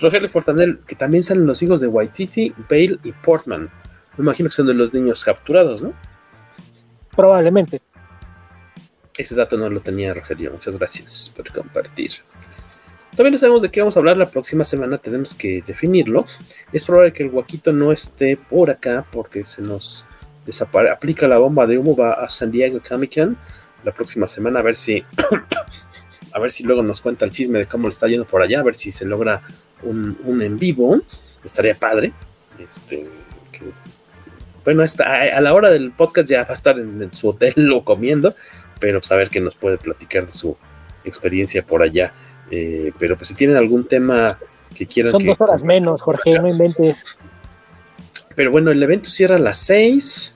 Rogelio 0.00 0.28
Fortanel, 0.28 0.80
que 0.86 0.94
también 0.94 1.22
salen 1.22 1.46
los 1.46 1.62
hijos 1.62 1.80
de 1.80 1.86
Waititi, 1.86 2.54
Bale 2.70 2.98
y 3.04 3.12
Portman. 3.12 3.70
Me 4.16 4.22
imagino 4.22 4.48
que 4.48 4.54
son 4.54 4.66
de 4.66 4.74
los 4.74 4.94
niños 4.94 5.24
capturados, 5.24 5.82
¿no? 5.82 5.92
Probablemente. 7.14 7.80
Ese 9.20 9.34
dato 9.34 9.56
no 9.56 9.68
lo 9.68 9.80
tenía 9.80 10.14
Rogelio. 10.14 10.50
Muchas 10.52 10.76
gracias 10.76 11.32
por 11.36 11.52
compartir. 11.52 12.10
Todavía 13.12 13.32
no 13.32 13.38
sabemos 13.38 13.62
de 13.62 13.70
qué 13.70 13.80
vamos 13.80 13.96
a 13.96 14.00
hablar 14.00 14.16
la 14.16 14.30
próxima 14.30 14.64
semana, 14.64 14.96
tenemos 14.96 15.34
que 15.34 15.62
definirlo. 15.66 16.24
Es 16.72 16.84
probable 16.84 17.12
que 17.12 17.24
el 17.24 17.30
Guaquito 17.30 17.72
no 17.72 17.92
esté 17.92 18.36
por 18.36 18.70
acá 18.70 19.04
porque 19.10 19.44
se 19.44 19.62
nos 19.62 20.06
aplica 20.90 21.28
la 21.28 21.38
bomba 21.38 21.66
de 21.66 21.76
humo, 21.76 21.94
va 21.94 22.14
a 22.14 22.28
San 22.28 22.50
Diego 22.50 22.80
Comic 22.86 23.16
Con 23.16 23.36
la 23.84 23.92
próxima 23.92 24.26
semana 24.26 24.60
a 24.60 24.62
ver 24.62 24.74
si 24.74 25.04
a 26.32 26.38
ver 26.38 26.52
si 26.52 26.64
luego 26.64 26.82
nos 26.82 27.00
cuenta 27.00 27.24
el 27.24 27.30
chisme 27.30 27.58
de 27.58 27.66
cómo 27.66 27.88
le 27.88 27.90
está 27.90 28.06
yendo 28.06 28.26
por 28.26 28.42
allá, 28.42 28.60
a 28.60 28.62
ver 28.62 28.74
si 28.74 28.90
se 28.90 29.04
logra 29.04 29.42
un, 29.82 30.16
en 30.40 30.58
vivo, 30.58 31.00
estaría 31.44 31.74
padre. 31.74 32.12
Este, 32.58 33.06
bueno, 34.64 34.84
a 34.84 35.40
la 35.40 35.54
hora 35.54 35.70
del 35.70 35.90
podcast 35.92 36.28
ya 36.28 36.44
va 36.44 36.50
a 36.50 36.52
estar 36.52 36.78
en, 36.78 37.12
su 37.12 37.30
hotel 37.30 37.72
o 37.72 37.84
comiendo, 37.84 38.34
pero 38.80 39.00
pues 39.00 39.12
a 39.12 39.16
ver 39.16 39.30
qué 39.30 39.40
nos 39.40 39.54
puede 39.54 39.78
platicar 39.78 40.26
de 40.26 40.32
su 40.32 40.56
experiencia 41.04 41.64
por 41.64 41.82
allá. 41.82 42.12
Eh, 42.50 42.92
pero 42.98 43.16
pues 43.16 43.28
si 43.28 43.34
tienen 43.34 43.56
algún 43.56 43.86
tema 43.86 44.38
que 44.76 44.86
quieran... 44.86 45.12
Son 45.12 45.24
dos 45.24 45.40
horas 45.40 45.62
menos, 45.62 46.02
Jorge, 46.02 46.38
no 46.38 46.48
inventes. 46.48 47.04
Pero 48.34 48.50
bueno, 48.50 48.70
el 48.70 48.82
evento 48.82 49.08
cierra 49.08 49.36
a 49.36 49.38
las 49.38 49.58
seis, 49.58 50.34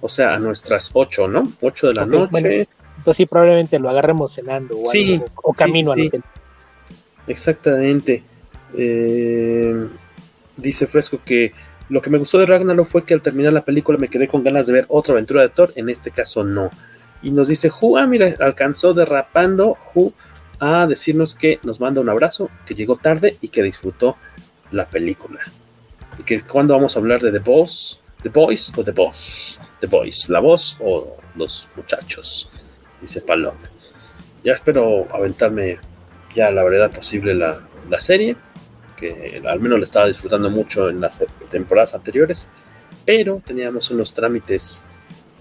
o 0.00 0.08
sea, 0.08 0.34
a 0.34 0.38
nuestras 0.38 0.90
ocho, 0.94 1.28
¿no? 1.28 1.52
Ocho 1.60 1.88
de 1.88 1.94
la 1.94 2.06
noche. 2.06 2.66
entonces 2.96 3.16
sí, 3.16 3.26
probablemente 3.26 3.78
lo 3.78 3.90
agarremos 3.90 4.34
cenando 4.34 4.80
o, 4.80 4.86
sí, 4.86 5.20
o 5.42 5.52
camino 5.52 5.92
al 5.92 6.06
hotel. 6.06 6.22
Exactamente. 7.26 8.22
Eh, 8.74 9.86
dice 10.56 10.86
Fresco 10.86 11.20
que 11.24 11.52
lo 11.88 12.00
que 12.00 12.08
me 12.08 12.18
gustó 12.18 12.38
de 12.38 12.46
Ragnarok 12.46 12.86
fue 12.86 13.04
que 13.04 13.14
al 13.14 13.22
terminar 13.22 13.52
la 13.52 13.64
película 13.64 13.98
me 13.98 14.08
quedé 14.08 14.28
con 14.28 14.44
ganas 14.44 14.66
de 14.66 14.72
ver 14.72 14.86
otra 14.88 15.12
aventura 15.12 15.42
de 15.42 15.48
Thor, 15.48 15.72
en 15.74 15.88
este 15.88 16.10
caso 16.10 16.44
no. 16.44 16.70
Y 17.22 17.30
nos 17.30 17.48
dice 17.48 17.70
Hu, 17.70 17.96
ah, 17.96 18.06
mira, 18.06 18.34
alcanzó 18.40 18.94
derrapando 18.94 19.76
Hu 19.94 20.12
a 20.58 20.86
decirnos 20.86 21.34
que 21.34 21.58
nos 21.62 21.80
manda 21.80 22.00
un 22.00 22.08
abrazo, 22.08 22.50
que 22.66 22.74
llegó 22.74 22.96
tarde 22.96 23.36
y 23.40 23.48
que 23.48 23.62
disfrutó 23.62 24.16
la 24.70 24.88
película. 24.88 25.40
Y 26.18 26.22
que 26.22 26.40
cuando 26.42 26.74
vamos 26.74 26.96
a 26.96 26.98
hablar 26.98 27.20
de 27.20 27.32
The 27.32 27.38
Boss, 27.38 28.02
The 28.22 28.28
Boys 28.28 28.72
o 28.76 28.84
The 28.84 28.92
Boss, 28.92 29.60
The 29.80 29.86
Boys, 29.86 30.28
la 30.28 30.40
voz 30.40 30.76
o 30.80 31.16
los 31.36 31.68
muchachos, 31.76 32.52
dice 33.00 33.20
Paloma. 33.22 33.60
Ya 34.44 34.52
espero 34.52 35.06
aventarme 35.12 35.78
ya 36.34 36.50
la 36.50 36.62
verdad 36.62 36.90
posible 36.90 37.34
la, 37.34 37.60
la 37.88 37.98
serie 37.98 38.36
que 39.00 39.42
al 39.46 39.60
menos 39.60 39.78
le 39.78 39.84
estaba 39.84 40.06
disfrutando 40.06 40.50
mucho 40.50 40.90
en 40.90 41.00
las 41.00 41.24
temporadas 41.48 41.94
anteriores, 41.94 42.50
pero 43.06 43.42
teníamos 43.44 43.90
unos 43.90 44.12
trámites 44.12 44.84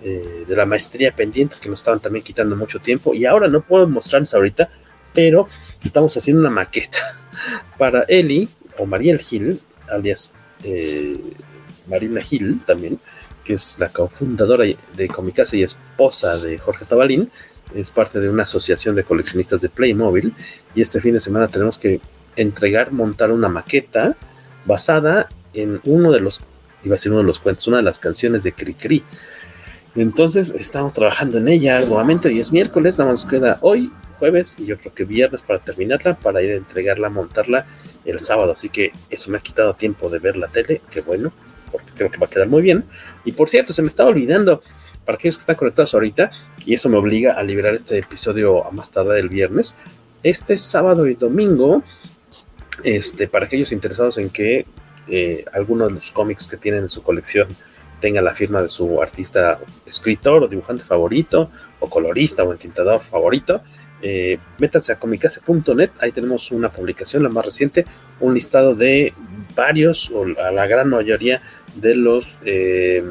eh, 0.03 0.45
de 0.47 0.55
la 0.55 0.65
maestría 0.65 1.15
pendientes 1.15 1.59
que 1.59 1.69
nos 1.69 1.79
estaban 1.79 1.99
también 1.99 2.23
quitando 2.23 2.55
mucho 2.55 2.79
tiempo 2.79 3.13
y 3.13 3.25
ahora 3.25 3.47
no 3.47 3.61
puedo 3.61 3.87
mostrarles 3.87 4.33
ahorita, 4.33 4.69
pero 5.13 5.47
estamos 5.83 6.15
haciendo 6.15 6.41
una 6.41 6.49
maqueta 6.49 6.99
para 7.77 8.03
Eli 8.03 8.47
o 8.77 8.85
Mariel 8.85 9.19
Gil, 9.19 9.59
alias 9.89 10.33
eh, 10.63 11.17
Marina 11.87 12.21
Gil 12.21 12.61
también, 12.65 12.99
que 13.43 13.53
es 13.53 13.77
la 13.79 13.89
cofundadora 13.89 14.65
de 14.95 15.07
Comicase 15.07 15.57
y 15.57 15.63
esposa 15.63 16.37
de 16.37 16.57
Jorge 16.57 16.85
Tabalín, 16.85 17.29
es 17.73 17.91
parte 17.91 18.19
de 18.19 18.29
una 18.29 18.43
asociación 18.43 18.95
de 18.95 19.03
coleccionistas 19.03 19.61
de 19.61 19.69
Playmobil 19.69 20.33
y 20.75 20.81
este 20.81 21.01
fin 21.01 21.13
de 21.13 21.19
semana 21.19 21.47
tenemos 21.47 21.77
que 21.77 22.01
entregar, 22.35 22.91
montar 22.91 23.31
una 23.31 23.49
maqueta 23.49 24.15
basada 24.65 25.27
en 25.53 25.81
uno 25.83 26.11
de 26.11 26.19
los, 26.19 26.41
iba 26.83 26.95
a 26.95 26.97
ser 26.97 27.11
uno 27.11 27.21
de 27.21 27.27
los 27.27 27.39
cuentos, 27.39 27.67
una 27.67 27.77
de 27.77 27.83
las 27.83 27.99
canciones 27.99 28.43
de 28.43 28.53
Cricri. 28.53 29.03
Entonces 29.95 30.53
estamos 30.55 30.93
trabajando 30.93 31.39
en 31.39 31.47
ella 31.47 31.79
nuevamente 31.79 32.31
y 32.31 32.39
es 32.39 32.51
miércoles, 32.51 32.97
nada 32.97 33.09
más 33.09 33.25
queda 33.25 33.57
hoy, 33.61 33.91
jueves 34.19 34.57
y 34.59 34.65
yo 34.65 34.77
creo 34.77 34.93
que 34.93 35.03
viernes 35.03 35.41
para 35.41 35.59
terminarla, 35.59 36.15
para 36.19 36.41
ir 36.41 36.51
a 36.51 36.55
entregarla, 36.55 37.09
montarla 37.09 37.65
el 38.05 38.19
sábado. 38.19 38.51
Así 38.51 38.69
que 38.69 38.91
eso 39.09 39.31
me 39.31 39.37
ha 39.37 39.41
quitado 39.41 39.73
tiempo 39.73 40.09
de 40.09 40.19
ver 40.19 40.37
la 40.37 40.47
tele, 40.47 40.81
qué 40.91 41.01
bueno, 41.01 41.31
porque 41.71 41.91
creo 41.95 42.11
que 42.11 42.17
va 42.17 42.27
a 42.27 42.29
quedar 42.29 42.47
muy 42.47 42.61
bien. 42.61 42.85
Y 43.25 43.31
por 43.31 43.49
cierto, 43.49 43.73
se 43.73 43.81
me 43.81 43.87
estaba 43.87 44.09
olvidando, 44.09 44.61
para 45.05 45.15
aquellos 45.15 45.37
que 45.37 45.41
están 45.41 45.55
conectados 45.55 45.93
ahorita, 45.95 46.29
y 46.65 46.75
eso 46.75 46.87
me 46.87 46.97
obliga 46.97 47.33
a 47.33 47.41
liberar 47.41 47.73
este 47.73 47.97
episodio 47.97 48.65
a 48.65 48.71
más 48.71 48.91
tarde 48.91 49.15
del 49.15 49.29
viernes, 49.29 49.75
este 50.21 50.55
sábado 50.57 51.07
y 51.07 51.15
domingo 51.15 51.83
este, 52.83 53.27
para 53.27 53.45
aquellos 53.45 53.71
interesados 53.71 54.17
en 54.17 54.29
que 54.29 54.65
eh, 55.07 55.45
alguno 55.53 55.87
de 55.87 55.93
los 55.93 56.11
cómics 56.11 56.47
que 56.47 56.57
tienen 56.57 56.83
en 56.83 56.89
su 56.89 57.01
colección 57.01 57.47
tenga 57.99 58.21
la 58.21 58.33
firma 58.33 58.61
de 58.61 58.69
su 58.69 59.01
artista, 59.01 59.59
escritor 59.85 60.43
o 60.43 60.47
dibujante 60.47 60.83
favorito, 60.83 61.49
o 61.79 61.89
colorista 61.89 62.43
o 62.43 62.51
entintador 62.51 62.99
favorito, 62.99 63.61
eh, 64.01 64.37
métanse 64.57 64.93
a 64.93 64.99
comicase.net, 64.99 65.91
ahí 65.99 66.11
tenemos 66.11 66.51
una 66.51 66.71
publicación, 66.71 67.23
la 67.23 67.29
más 67.29 67.45
reciente, 67.45 67.85
un 68.19 68.33
listado 68.33 68.73
de 68.73 69.13
varios, 69.55 70.11
o 70.11 70.23
a 70.41 70.51
la 70.51 70.67
gran 70.67 70.89
mayoría 70.89 71.41
de 71.75 71.95
los 71.95 72.39
eh, 72.45 73.03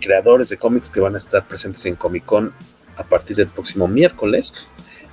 creadores 0.00 0.48
de 0.48 0.56
cómics 0.56 0.90
que 0.90 1.00
van 1.00 1.14
a 1.14 1.18
estar 1.18 1.46
presentes 1.46 1.86
en 1.86 1.94
Comic 1.94 2.24
Con 2.24 2.52
a 2.96 3.04
partir 3.04 3.36
del 3.36 3.48
próximo 3.48 3.86
miércoles. 3.86 4.52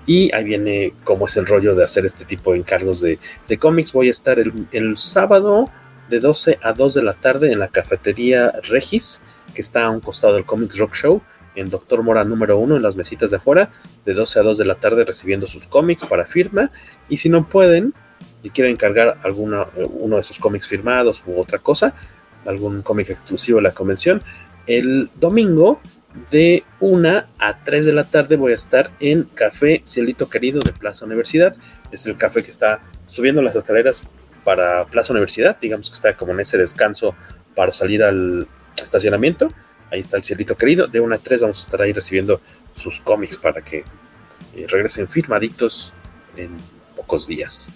Y 0.05 0.33
ahí 0.35 0.43
viene 0.43 0.93
cómo 1.03 1.27
es 1.27 1.37
el 1.37 1.45
rollo 1.45 1.75
de 1.75 1.83
hacer 1.83 2.05
este 2.05 2.25
tipo 2.25 2.51
de 2.51 2.59
encargos 2.59 2.99
de, 3.01 3.19
cómics. 3.57 3.93
Voy 3.93 4.07
a 4.07 4.11
estar 4.11 4.37
el, 4.39 4.97
sábado 4.97 5.69
de 6.13 6.19
12 6.19 6.59
a 6.61 6.73
2 6.73 6.93
de 6.93 7.01
la 7.01 7.13
tarde 7.13 7.51
en 7.51 7.57
la 7.57 7.69
cafetería 7.69 8.53
Regis, 8.69 9.23
que 9.55 9.61
está 9.61 9.85
a 9.85 9.89
un 9.89 9.99
costado 9.99 10.35
del 10.35 10.45
Comics 10.45 10.77
Rock 10.77 10.93
Show, 10.93 11.21
en 11.55 11.71
Doctor 11.71 12.03
Mora 12.03 12.23
número 12.23 12.57
1, 12.59 12.77
en 12.77 12.83
las 12.83 12.95
mesitas 12.95 13.31
de 13.31 13.37
afuera, 13.37 13.71
de 14.05 14.13
12 14.13 14.39
a 14.39 14.43
2 14.43 14.57
de 14.59 14.65
la 14.65 14.75
tarde 14.75 15.05
recibiendo 15.05 15.47
sus 15.47 15.67
cómics 15.67 16.05
para 16.05 16.25
firma. 16.25 16.71
Y 17.09 17.17
si 17.17 17.29
no 17.29 17.49
pueden 17.49 17.95
y 18.43 18.51
quieren 18.51 18.73
encargar 18.73 19.17
alguno 19.23 19.69
uno 19.75 20.17
de 20.17 20.23
sus 20.23 20.37
cómics 20.37 20.67
firmados 20.67 21.23
u 21.25 21.39
otra 21.39 21.57
cosa, 21.57 21.95
algún 22.45 22.83
cómic 22.83 23.09
exclusivo 23.09 23.57
de 23.57 23.63
la 23.63 23.73
convención, 23.73 24.21
el 24.67 25.09
domingo 25.15 25.81
de 26.29 26.63
1 26.79 27.23
a 27.39 27.63
3 27.63 27.85
de 27.87 27.93
la 27.93 28.03
tarde 28.03 28.35
voy 28.35 28.51
a 28.51 28.55
estar 28.55 28.91
en 28.99 29.23
Café 29.23 29.81
Cielito 29.83 30.29
Querido 30.29 30.61
de 30.61 30.73
Plaza 30.73 31.05
Universidad. 31.05 31.55
Es 31.91 32.05
el 32.05 32.17
café 32.17 32.43
que 32.43 32.51
está 32.51 32.81
subiendo 33.07 33.41
las 33.41 33.55
escaleras 33.55 34.03
para 34.43 34.85
Plaza 34.85 35.13
Universidad, 35.13 35.57
digamos 35.59 35.89
que 35.89 35.95
está 35.95 36.15
como 36.15 36.33
en 36.33 36.39
ese 36.41 36.57
descanso 36.57 37.15
para 37.55 37.71
salir 37.71 38.03
al 38.03 38.47
estacionamiento. 38.81 39.49
Ahí 39.91 39.99
está 39.99 40.17
el 40.17 40.23
Cielito 40.23 40.57
Querido. 40.57 40.87
De 40.87 40.99
1 40.99 41.15
a 41.15 41.17
3 41.17 41.41
vamos 41.41 41.59
a 41.59 41.61
estar 41.61 41.81
ahí 41.81 41.93
recibiendo 41.93 42.41
sus 42.73 42.99
cómics 42.99 43.37
para 43.37 43.61
que 43.61 43.83
eh, 44.55 44.65
regresen 44.67 45.07
firmaditos 45.07 45.93
en 46.35 46.49
pocos 46.95 47.27
días. 47.27 47.71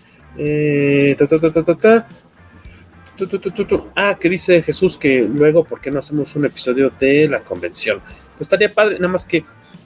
Ah, 3.95 4.17
que 4.19 4.29
dice 4.29 4.61
Jesús 4.61 4.97
que 4.97 5.21
luego, 5.21 5.63
¿por 5.63 5.81
qué 5.81 5.89
no 5.89 5.99
hacemos 5.99 6.35
un 6.35 6.45
episodio 6.45 6.91
de 6.99 7.27
la 7.27 7.39
convención? 7.39 7.99
Pues 7.99 8.41
estaría 8.41 8.71
padre, 8.71 8.95
nada 8.95 9.07
más 9.07 9.25
que 9.25 9.43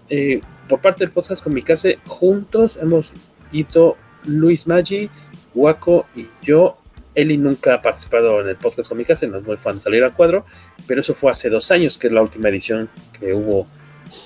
eh, 0.10 0.42
por 0.68 0.82
parte 0.82 1.06
del 1.06 1.14
podcast 1.14 1.42
con 1.44 1.54
mi 1.54 1.62
casa, 1.62 1.90
juntos 2.06 2.78
hemos 2.82 3.16
ido 3.54 3.96
Luis 4.26 4.68
Maggi, 4.68 5.10
Waco 5.54 6.06
y 6.16 6.28
yo. 6.42 6.78
Eli 7.14 7.38
nunca 7.38 7.74
ha 7.74 7.82
participado 7.82 8.40
en 8.40 8.48
el 8.48 8.56
podcast 8.56 8.88
con 8.88 8.98
mi 8.98 9.04
casa, 9.04 9.28
no 9.28 9.38
es 9.38 9.44
muy 9.44 9.58
fan 9.58 9.76
de 9.76 9.82
salir 9.82 10.02
al 10.02 10.14
cuadro, 10.14 10.46
pero 10.88 11.02
eso 11.02 11.14
fue 11.14 11.30
hace 11.30 11.50
dos 11.50 11.70
años, 11.70 11.98
que 11.98 12.08
es 12.08 12.14
la 12.14 12.22
última 12.22 12.48
edición 12.48 12.90
que 13.20 13.34
hubo, 13.34 13.68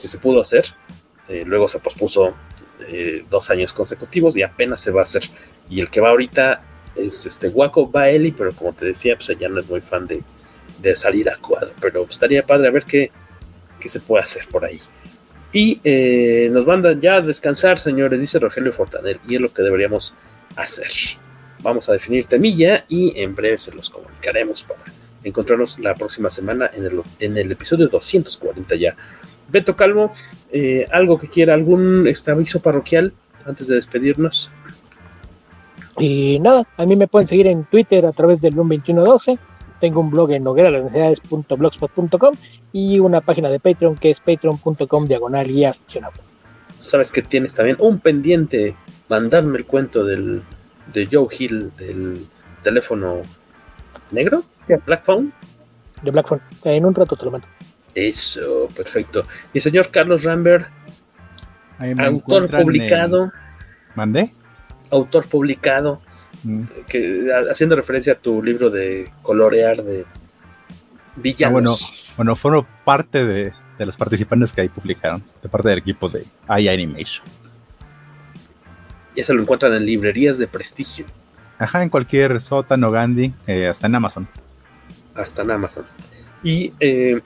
que 0.02 0.08
se 0.08 0.20
pudo 0.20 0.42
hacer. 0.42 0.66
Eh, 1.28 1.44
luego 1.48 1.68
se 1.68 1.80
pospuso 1.80 2.36
eh, 2.88 3.26
dos 3.28 3.50
años 3.50 3.74
consecutivos 3.74 4.38
y 4.38 4.44
apenas 4.44 4.82
se 4.82 4.92
va 4.92 5.00
a 5.00 5.04
hacer. 5.04 5.24
Y 5.68 5.82
el 5.82 5.90
que 5.90 6.00
va 6.00 6.10
ahorita 6.10 6.62
es 6.96 7.26
este 7.26 7.48
Waco, 7.48 7.92
va 7.92 8.10
Eli, 8.10 8.32
pero 8.32 8.52
como 8.52 8.74
te 8.74 8.86
decía, 8.86 9.16
pues 9.16 9.30
ella 9.30 9.50
no 9.50 9.60
es 9.60 9.68
muy 9.68 9.82
fan 9.82 10.06
de, 10.06 10.22
de 10.80 10.96
salir 10.96 11.28
a 11.30 11.38
cuadro. 11.38 11.72
Pero 11.82 12.06
estaría 12.08 12.46
padre 12.46 12.68
a 12.68 12.72
ver 12.72 12.86
qué, 12.86 13.12
que 13.80 13.90
se 13.90 14.00
puede 14.00 14.24
hacer 14.24 14.48
por 14.48 14.64
ahí. 14.64 14.80
Y 15.52 15.80
eh, 15.84 16.50
nos 16.52 16.66
mandan 16.66 17.00
ya 17.00 17.16
a 17.16 17.22
descansar, 17.22 17.80
señores, 17.80 18.20
dice 18.20 18.40
Rogelio 18.40 18.74
Fortanel, 18.74 19.20
y 19.28 19.36
es 19.36 19.42
lo 19.42 19.54
que 19.54 19.62
deberíamos 19.62 20.14
hacer. 20.56 20.88
Vamos 21.62 21.90
a 21.90 21.94
definir 21.94 22.26
temilla 22.26 22.86
y 22.88 23.20
en 23.20 23.36
breve 23.36 23.58
se 23.58 23.72
los 23.72 23.90
comunicaremos 23.90 24.64
para 24.64 24.82
encontrarnos 25.24 25.80
la 25.80 25.96
próxima 25.96 26.30
semana 26.30 26.70
en 26.74 26.86
el, 26.86 27.02
en 27.20 27.38
el 27.38 27.52
episodio 27.52 27.88
240 27.88 28.76
ya. 28.76 28.96
Beto 29.48 29.76
Calvo, 29.76 30.12
eh, 30.52 30.86
algo 30.92 31.20
que 31.20 31.28
quiera, 31.28 31.54
algún 31.54 32.08
este, 32.08 32.32
aviso 32.32 32.62
parroquial 32.62 33.14
antes 33.46 33.68
de 33.68 33.76
despedirnos. 33.76 34.52
Y 35.98 36.40
nada, 36.40 36.68
a 36.78 36.86
mí 36.86 36.96
me 36.96 37.08
pueden 37.08 37.28
seguir 37.28 37.48
en 37.48 37.64
Twitter 37.66 38.06
a 38.06 38.12
través 38.12 38.42
del 38.42 38.54
2112. 38.54 39.38
Tengo 39.80 40.02
un 40.02 40.10
blog 40.10 40.32
en 40.32 40.44
nogueralasnecesidades.blogspot.com 40.44 42.36
y 42.74 43.00
una 43.00 43.22
página 43.22 43.50
de 43.50 43.60
Patreon 43.60 43.96
que 43.96 44.12
es 44.12 44.20
patreon.com 44.20 45.06
diagonal 45.06 45.48
guía 45.48 45.76
Sabes 46.80 47.12
que 47.12 47.22
tienes 47.22 47.54
también 47.54 47.78
un 47.80 48.00
pendiente, 48.00 48.76
mandarme 49.10 49.58
el 49.58 49.66
cuento 49.66 50.04
del, 50.04 50.44
de 50.92 51.08
Joe 51.12 51.28
Hill 51.38 51.72
del 51.78 52.26
teléfono 52.64 53.22
negro, 54.12 54.44
Black 54.86 55.04
Phone. 55.04 55.34
De 56.02 56.12
Black 56.12 56.28
Phone, 56.28 56.42
en 56.64 56.86
un 56.86 56.96
rato 56.96 57.16
te 57.16 57.26
lo 57.26 57.32
mando. 57.32 57.48
Eso, 57.94 58.68
perfecto. 58.76 59.24
Y 59.54 59.60
señor 59.60 59.90
Carlos 59.90 60.24
Rambert, 60.24 60.68
autor 61.98 62.50
publicado. 62.50 63.32
¿Mandé? 63.96 64.34
Autor 64.92 65.28
publicado, 65.28 66.02
mm. 66.44 66.64
que, 66.88 67.28
haciendo 67.50 67.76
referencia 67.76 68.14
a 68.14 68.16
tu 68.18 68.44
libro 68.44 68.70
de 68.70 69.10
colorear 69.22 69.78
de 69.78 70.06
villanos. 71.16 71.48
Ah, 71.48 71.52
bueno, 71.52 71.76
bueno, 72.18 72.36
fueron 72.36 72.68
parte 72.84 73.26
de, 73.26 73.54
de, 73.78 73.86
los 73.86 73.96
participantes 73.96 74.52
que 74.52 74.62
ahí 74.62 74.70
publicaron, 74.70 75.24
de 75.42 75.50
parte 75.50 75.70
del 75.70 75.80
equipo 75.80 76.10
de 76.10 76.26
iAnimation. 76.50 77.26
Ya 79.16 79.24
se 79.24 79.34
lo 79.34 79.42
encuentran 79.42 79.74
en 79.74 79.86
librerías 79.86 80.38
de 80.38 80.48
prestigio. 80.48 81.06
Ajá, 81.58 81.84
en 81.84 81.90
cualquier 81.90 82.42
sótano, 82.42 82.92
Gandhi, 82.92 83.34
eh, 83.48 83.68
hasta 83.68 83.88
en 83.88 83.96
Amazon. 83.96 84.28
Hasta 85.16 85.42
en 85.42 85.52
Amazon. 85.52 85.86
Y 86.44 86.74
eh, 86.80 87.22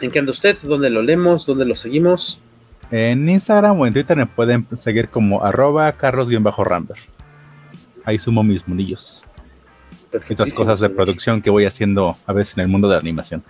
¿en 0.00 0.10
qué 0.10 0.18
anda 0.18 0.32
usted? 0.32 0.56
¿Dónde 0.62 0.90
lo 0.90 1.02
leemos? 1.02 1.46
¿Dónde 1.46 1.64
lo 1.64 1.74
seguimos? 1.74 2.42
En 2.90 3.28
Instagram 3.28 3.80
o 3.80 3.86
en 3.86 3.92
Twitter 3.92 4.16
me 4.16 4.26
pueden 4.26 4.66
seguir 4.76 5.08
como 5.08 5.44
arroba 5.44 5.92
carlos-ramber. 5.92 6.96
Ahí 8.04 8.18
sumo 8.18 8.42
mis 8.42 8.66
munillos. 8.66 9.24
Y 10.12 10.32
otras 10.32 10.54
cosas 10.54 10.80
de 10.80 10.88
producción 10.88 11.42
que 11.42 11.50
voy 11.50 11.66
haciendo 11.66 12.16
a 12.26 12.32
veces 12.32 12.56
en 12.56 12.62
el 12.64 12.68
mundo 12.68 12.88
de 12.88 12.94
la 12.94 13.00
animación. 13.00 13.42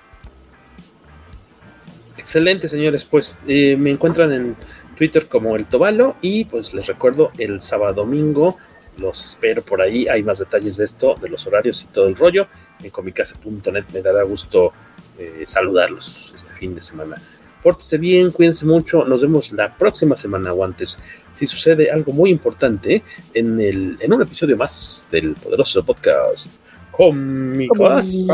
Excelente, 2.16 2.68
señores. 2.68 3.05
Pues 3.05 3.39
eh, 3.47 3.76
me 3.76 3.90
encuentran 3.90 4.32
en 4.32 4.56
Twitter 4.98 5.28
como 5.28 5.56
el 5.56 5.66
Tobalo 5.66 6.16
y 6.20 6.44
pues 6.44 6.74
les 6.74 6.86
recuerdo 6.88 7.30
el 7.38 7.60
sábado 7.60 7.94
domingo 7.94 8.58
los 8.98 9.24
espero 9.24 9.62
por 9.62 9.80
ahí. 9.80 10.06
Hay 10.08 10.22
más 10.22 10.38
detalles 10.38 10.76
de 10.76 10.84
esto, 10.84 11.14
de 11.20 11.28
los 11.28 11.46
horarios 11.46 11.82
y 11.82 11.86
todo 11.86 12.08
el 12.08 12.16
rollo. 12.16 12.48
En 12.82 12.90
comicase.net 12.90 13.84
me 13.92 14.02
dará 14.02 14.22
gusto 14.24 14.72
eh, 15.18 15.44
saludarlos 15.46 16.32
este 16.34 16.52
fin 16.52 16.74
de 16.74 16.82
semana. 16.82 17.16
Pórtese 17.62 17.98
bien, 17.98 18.30
cuídense 18.30 18.66
mucho. 18.66 19.04
Nos 19.04 19.22
vemos 19.22 19.52
la 19.52 19.76
próxima 19.76 20.16
semana 20.16 20.52
o 20.52 20.64
antes. 20.64 20.98
Si 21.32 21.46
sucede 21.46 21.90
algo 21.90 22.12
muy 22.12 22.30
importante 22.30 23.02
en, 23.34 23.60
el, 23.60 23.96
en 24.00 24.12
un 24.12 24.22
episodio 24.22 24.56
más 24.56 25.08
del 25.10 25.34
poderoso 25.34 25.84
podcast. 25.84 26.56
Comicase. 26.90 28.26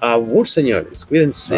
Abur, 0.00 0.48
señores. 0.48 1.04
Cuídense. 1.04 1.56